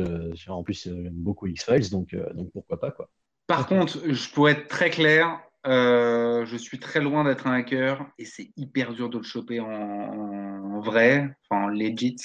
en 0.48 0.62
plus, 0.62 0.84
j'aime 0.84 1.10
beaucoup 1.10 1.46
X-Files, 1.46 1.90
donc, 1.90 2.16
donc 2.34 2.50
pourquoi 2.52 2.80
pas 2.80 2.90
quoi. 2.90 3.10
Par 3.46 3.66
contre, 3.66 3.98
je 4.10 4.30
pourrais 4.30 4.52
être 4.52 4.68
très 4.68 4.88
clair. 4.88 5.38
je 5.66 6.56
suis 6.58 6.78
très 6.78 7.00
loin 7.00 7.24
d'être 7.24 7.46
un 7.46 7.52
hacker 7.52 8.06
et 8.18 8.24
c'est 8.24 8.52
hyper 8.56 8.94
dur 8.94 9.10
de 9.10 9.18
le 9.18 9.24
choper 9.24 9.60
en, 9.60 9.66
en 9.68 10.80
vrai, 10.80 11.28
en 11.50 11.68
legit. 11.68 12.16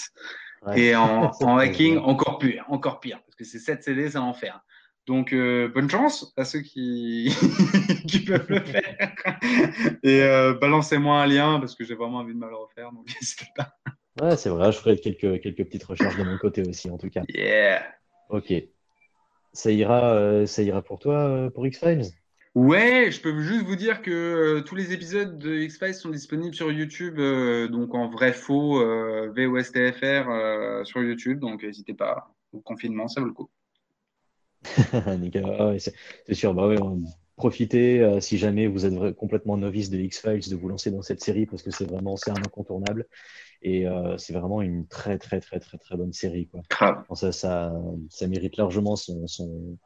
Et 0.75 0.95
en, 0.95 1.31
hacking, 1.57 1.97
encore 1.97 2.39
pire, 2.39 2.65
encore 2.69 2.99
pire, 2.99 3.21
parce 3.25 3.35
que 3.35 3.43
c'est 3.43 3.59
7 3.59 3.83
CD, 3.83 4.09
c'est 4.09 4.17
l'enfer. 4.17 4.63
Donc, 5.05 5.33
euh, 5.33 5.67
bonne 5.67 5.89
chance 5.89 6.33
à 6.35 6.45
ceux 6.45 6.61
qui, 6.61 7.31
qui 8.07 8.21
peuvent 8.21 8.49
le 8.49 8.61
faire. 8.61 9.15
Et 10.03 10.23
euh, 10.23 10.55
balancez-moi 10.55 11.21
un 11.21 11.27
lien, 11.27 11.59
parce 11.59 11.75
que 11.75 11.83
j'ai 11.83 11.93
vraiment 11.93 12.17
envie 12.17 12.33
de 12.33 12.39
me 12.39 12.49
le 12.49 12.55
refaire, 12.55 12.91
donc 12.91 13.07
n'hésitez 13.07 13.45
pas. 13.55 13.69
Ouais, 14.19 14.35
c'est 14.37 14.49
vrai, 14.49 14.71
je 14.71 14.77
ferai 14.77 14.97
quelques, 14.97 15.41
quelques 15.41 15.65
petites 15.65 15.83
recherches 15.83 16.17
de 16.17 16.23
mon 16.23 16.37
côté 16.37 16.63
aussi, 16.67 16.89
en 16.89 16.97
tout 16.97 17.09
cas. 17.09 17.21
Yeah. 17.29 17.83
Ok. 18.29 18.53
Ça 19.53 19.71
ira, 19.71 20.13
euh, 20.13 20.45
ça 20.45 20.63
ira 20.63 20.81
pour 20.81 20.99
toi, 20.99 21.49
pour 21.53 21.67
X-Files 21.67 22.11
Ouais, 22.55 23.11
je 23.11 23.19
peux 23.19 23.37
juste 23.41 23.65
vous 23.65 23.75
dire 23.75 24.01
que 24.01 24.11
euh, 24.11 24.61
tous 24.61 24.75
les 24.75 24.93
épisodes 24.93 25.37
de 25.37 25.55
X-Files 25.55 25.93
sont 25.93 26.09
disponibles 26.09 26.55
sur 26.55 26.71
YouTube, 26.71 27.19
euh, 27.19 27.67
donc 27.67 27.93
en 27.93 28.07
vrai 28.09 28.31
faux, 28.31 28.79
euh, 28.79 29.29
VOSTFR 29.35 30.85
sur 30.85 31.03
YouTube, 31.03 31.39
donc 31.39 31.63
n'hésitez 31.63 31.93
pas. 31.93 32.33
Au 32.53 32.61
confinement, 32.61 33.09
ça 33.09 33.19
vaut 33.19 33.27
le 33.27 33.33
coup. 33.33 33.49
Nickel, 35.19 35.77
c'est 36.25 36.33
sûr. 36.33 36.53
Bah 36.53 36.69
ouais, 36.69 36.77
profitez 37.35 38.21
si 38.21 38.37
jamais 38.37 38.67
vous 38.67 38.85
êtes 38.85 39.17
complètement 39.17 39.57
novice 39.57 39.89
de 39.89 39.97
X-Files 39.97 40.49
de 40.49 40.55
vous 40.55 40.69
lancer 40.69 40.91
dans 40.91 41.01
cette 41.01 41.21
série 41.21 41.45
parce 41.45 41.61
que 41.61 41.71
c'est 41.71 41.85
vraiment 41.85 42.15
c'est 42.15 42.31
un 42.31 42.35
incontournable 42.35 43.05
et 43.63 43.85
c'est 44.17 44.31
vraiment 44.31 44.61
une 44.61 44.87
très 44.87 45.17
très 45.17 45.41
très 45.41 45.59
très 45.59 45.77
très 45.77 45.97
bonne 45.97 46.13
série 46.13 46.47
quoi. 46.47 46.61
Ça, 47.15 47.33
ça, 47.33 47.73
ça 48.09 48.27
mérite 48.27 48.55
largement 48.55 48.95
son, 48.95 49.27
son 49.27 49.77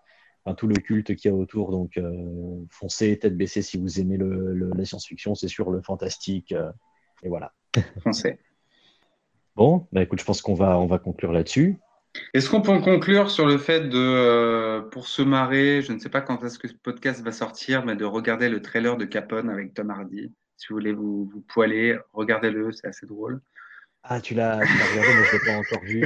tout 0.54 0.68
le 0.68 0.76
culte 0.76 1.16
qu'il 1.16 1.32
y 1.32 1.34
a 1.34 1.38
autour. 1.38 1.72
Donc, 1.72 1.98
euh, 1.98 2.66
foncez, 2.70 3.18
tête 3.20 3.38
baissée 3.38 3.62
si 3.62 3.78
vous 3.78 4.00
aimez 4.00 4.18
le, 4.18 4.72
la 4.76 4.86
science-fiction, 4.86 5.36
c'est 5.36 5.48
sûr, 5.48 5.70
le 5.70 5.82
fantastique. 5.82 6.52
Euh, 6.52 6.72
et 7.24 7.30
voilà. 7.30 7.54
Foncez. 8.04 8.40
Bon, 9.56 9.88
bah 9.92 10.02
écoute, 10.04 10.20
je 10.20 10.26
pense 10.26 10.42
qu'on 10.42 10.54
va, 10.54 10.80
on 10.80 10.86
va 10.86 11.00
conclure 11.00 11.32
là-dessus. 11.32 11.78
Est-ce 12.34 12.50
qu'on 12.50 12.62
peut 12.62 12.80
conclure 12.80 13.30
sur 13.30 13.46
le 13.46 13.58
fait 13.58 13.82
de, 13.90 13.98
euh, 13.98 14.82
pour 14.82 15.08
se 15.08 15.22
marrer, 15.22 15.82
je 15.82 15.94
ne 15.94 16.00
sais 16.00 16.10
pas 16.10 16.22
quand 16.22 16.44
est-ce 16.44 16.58
que 16.58 16.68
ce 16.68 16.74
podcast 16.74 17.22
va 17.22 17.32
sortir, 17.32 17.86
mais 17.86 17.96
de 17.96 18.06
regarder 18.06 18.50
le 18.50 18.62
trailer 18.62 18.98
de 18.98 19.06
Capone 19.06 19.50
avec 19.50 19.74
Tom 19.74 19.90
Hardy? 19.90 20.34
Si 20.58 20.68
vous 20.70 20.76
voulez 20.76 20.94
vous, 20.94 21.30
vous 21.32 21.42
poiler, 21.42 21.98
regardez-le, 22.14 22.72
c'est 22.72 22.88
assez 22.88 23.06
drôle. 23.06 23.42
Ah, 24.04 24.22
tu 24.22 24.34
l'as 24.34 24.56
regardé, 24.56 24.74
mais 24.96 25.24
je 25.26 25.36
ne 25.36 25.40
l'ai 25.40 25.46
pas 25.46 25.58
encore 25.58 25.84
vu. 25.84 26.06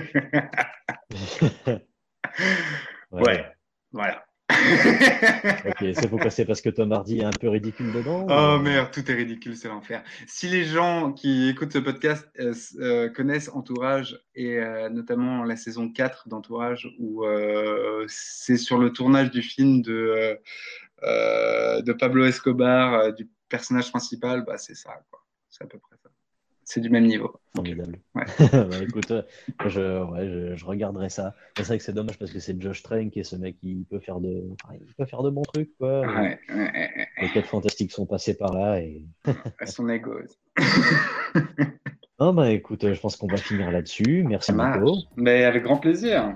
ouais. 3.11 3.45
voilà 3.91 4.25
ok, 5.65 5.95
c'est 5.95 6.09
pourquoi 6.09 6.29
c'est 6.29 6.45
parce 6.45 6.61
que 6.61 6.69
Tom 6.69 6.91
Hardy 6.91 7.19
est 7.19 7.23
un 7.23 7.31
peu 7.31 7.47
ridicule 7.49 7.91
dedans 7.93 8.27
Oh 8.29 8.59
merde, 8.59 8.91
tout 8.91 9.09
est 9.09 9.13
ridicule, 9.13 9.55
c'est 9.55 9.69
l'enfer. 9.69 10.03
Si 10.27 10.47
les 10.47 10.65
gens 10.65 11.13
qui 11.13 11.49
écoutent 11.49 11.71
ce 11.71 11.79
podcast 11.79 12.27
euh, 12.39 12.53
euh, 12.79 13.09
connaissent 13.09 13.49
Entourage 13.49 14.19
et 14.35 14.57
euh, 14.57 14.89
notamment 14.89 15.43
la 15.43 15.55
saison 15.55 15.89
4 15.89 16.27
d'Entourage 16.27 16.89
où 16.99 17.25
c'est 18.07 18.57
sur 18.57 18.77
le 18.77 18.91
tournage 18.91 19.31
du 19.31 19.41
film 19.41 19.81
de 19.81 20.39
de 21.01 21.93
Pablo 21.93 22.25
Escobar, 22.25 23.13
du 23.13 23.29
personnage 23.49 23.91
principal, 23.91 24.43
bah, 24.45 24.57
c'est 24.57 24.75
ça. 24.75 24.91
C'est 25.49 25.63
à 25.63 25.67
peu 25.67 25.77
près 25.77 25.95
ça. 26.01 26.02
C'est 26.73 26.81
du 26.81 26.89
même 26.89 27.05
niveau. 27.05 27.39
Formidable. 27.55 27.99
Ouais. 28.15 28.23
Bah, 28.51 28.77
écoute, 28.81 29.11
euh, 29.11 29.21
je, 29.67 30.03
ouais, 30.03 30.27
je, 30.27 30.55
je 30.55 30.65
regarderai 30.65 31.09
ça. 31.09 31.35
C'est 31.55 31.67
vrai 31.67 31.77
que 31.77 31.83
c'est 31.83 31.93
dommage 31.93 32.17
parce 32.17 32.31
que 32.31 32.39
c'est 32.39 32.59
Josh 32.59 32.81
Trank 32.81 33.15
et 33.15 33.23
ce 33.23 33.35
mec, 33.35 33.57
il 33.61 33.85
peut 33.85 33.99
faire 33.99 34.19
de, 34.19 34.43
il 34.73 34.93
peut 34.97 35.05
faire 35.05 35.21
de 35.21 35.29
bons 35.29 35.43
trucs, 35.43 35.69
quoi. 35.77 36.01
Ouais, 36.01 36.39
Les 37.21 37.29
quatre 37.31 37.45
fantastiques 37.45 37.91
sont 37.91 38.07
passés 38.07 38.35
par 38.35 38.55
là 38.55 38.79
et. 38.79 39.05
Son 39.67 39.87
ego. 39.87 40.15
Non, 42.19 42.33
bah 42.33 42.49
écoute, 42.49 42.91
je 42.91 42.99
pense 42.99 43.17
qu'on 43.17 43.27
va 43.27 43.37
finir 43.37 43.69
là-dessus. 43.69 44.23
Merci. 44.27 44.51
Nico. 44.51 44.97
Mais 45.15 45.43
avec 45.43 45.61
grand 45.61 45.77
plaisir. 45.77 46.33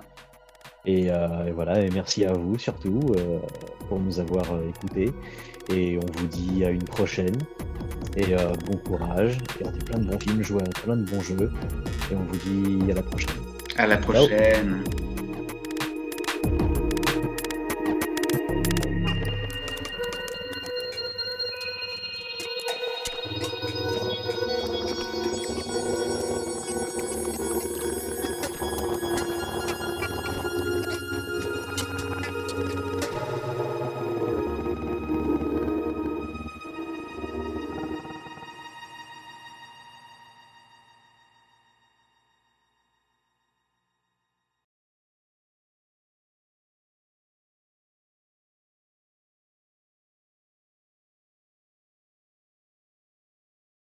Et, 0.86 1.10
euh, 1.10 1.48
et 1.48 1.52
voilà, 1.52 1.82
et 1.82 1.90
merci 1.90 2.26
à 2.26 2.34
vous 2.34 2.60
surtout 2.60 3.00
euh, 3.18 3.40
pour 3.90 4.00
nous 4.00 4.20
avoir 4.20 4.46
écoutés. 4.70 5.12
Et 5.74 5.98
on 5.98 6.20
vous 6.20 6.28
dit 6.28 6.64
à 6.64 6.70
une 6.70 6.84
prochaine. 6.84 7.38
Et 8.18 8.34
euh, 8.34 8.50
bon 8.66 8.78
courage. 8.78 9.38
Regardez 9.60 9.80
plein 9.80 10.00
de 10.00 10.06
bons 10.06 10.20
films, 10.20 10.42
jouez 10.42 10.64
à 10.64 10.82
plein 10.82 10.98
de 10.98 11.04
bons 11.04 11.22
jeux. 11.22 11.52
Et 12.12 12.16
on 12.16 12.24
vous 12.24 12.38
dit 12.38 12.92
à 12.92 12.96
la 12.96 13.04
prochaine. 13.04 13.30
À 13.78 13.86
la 13.86 13.98
prochaine. 13.98 14.84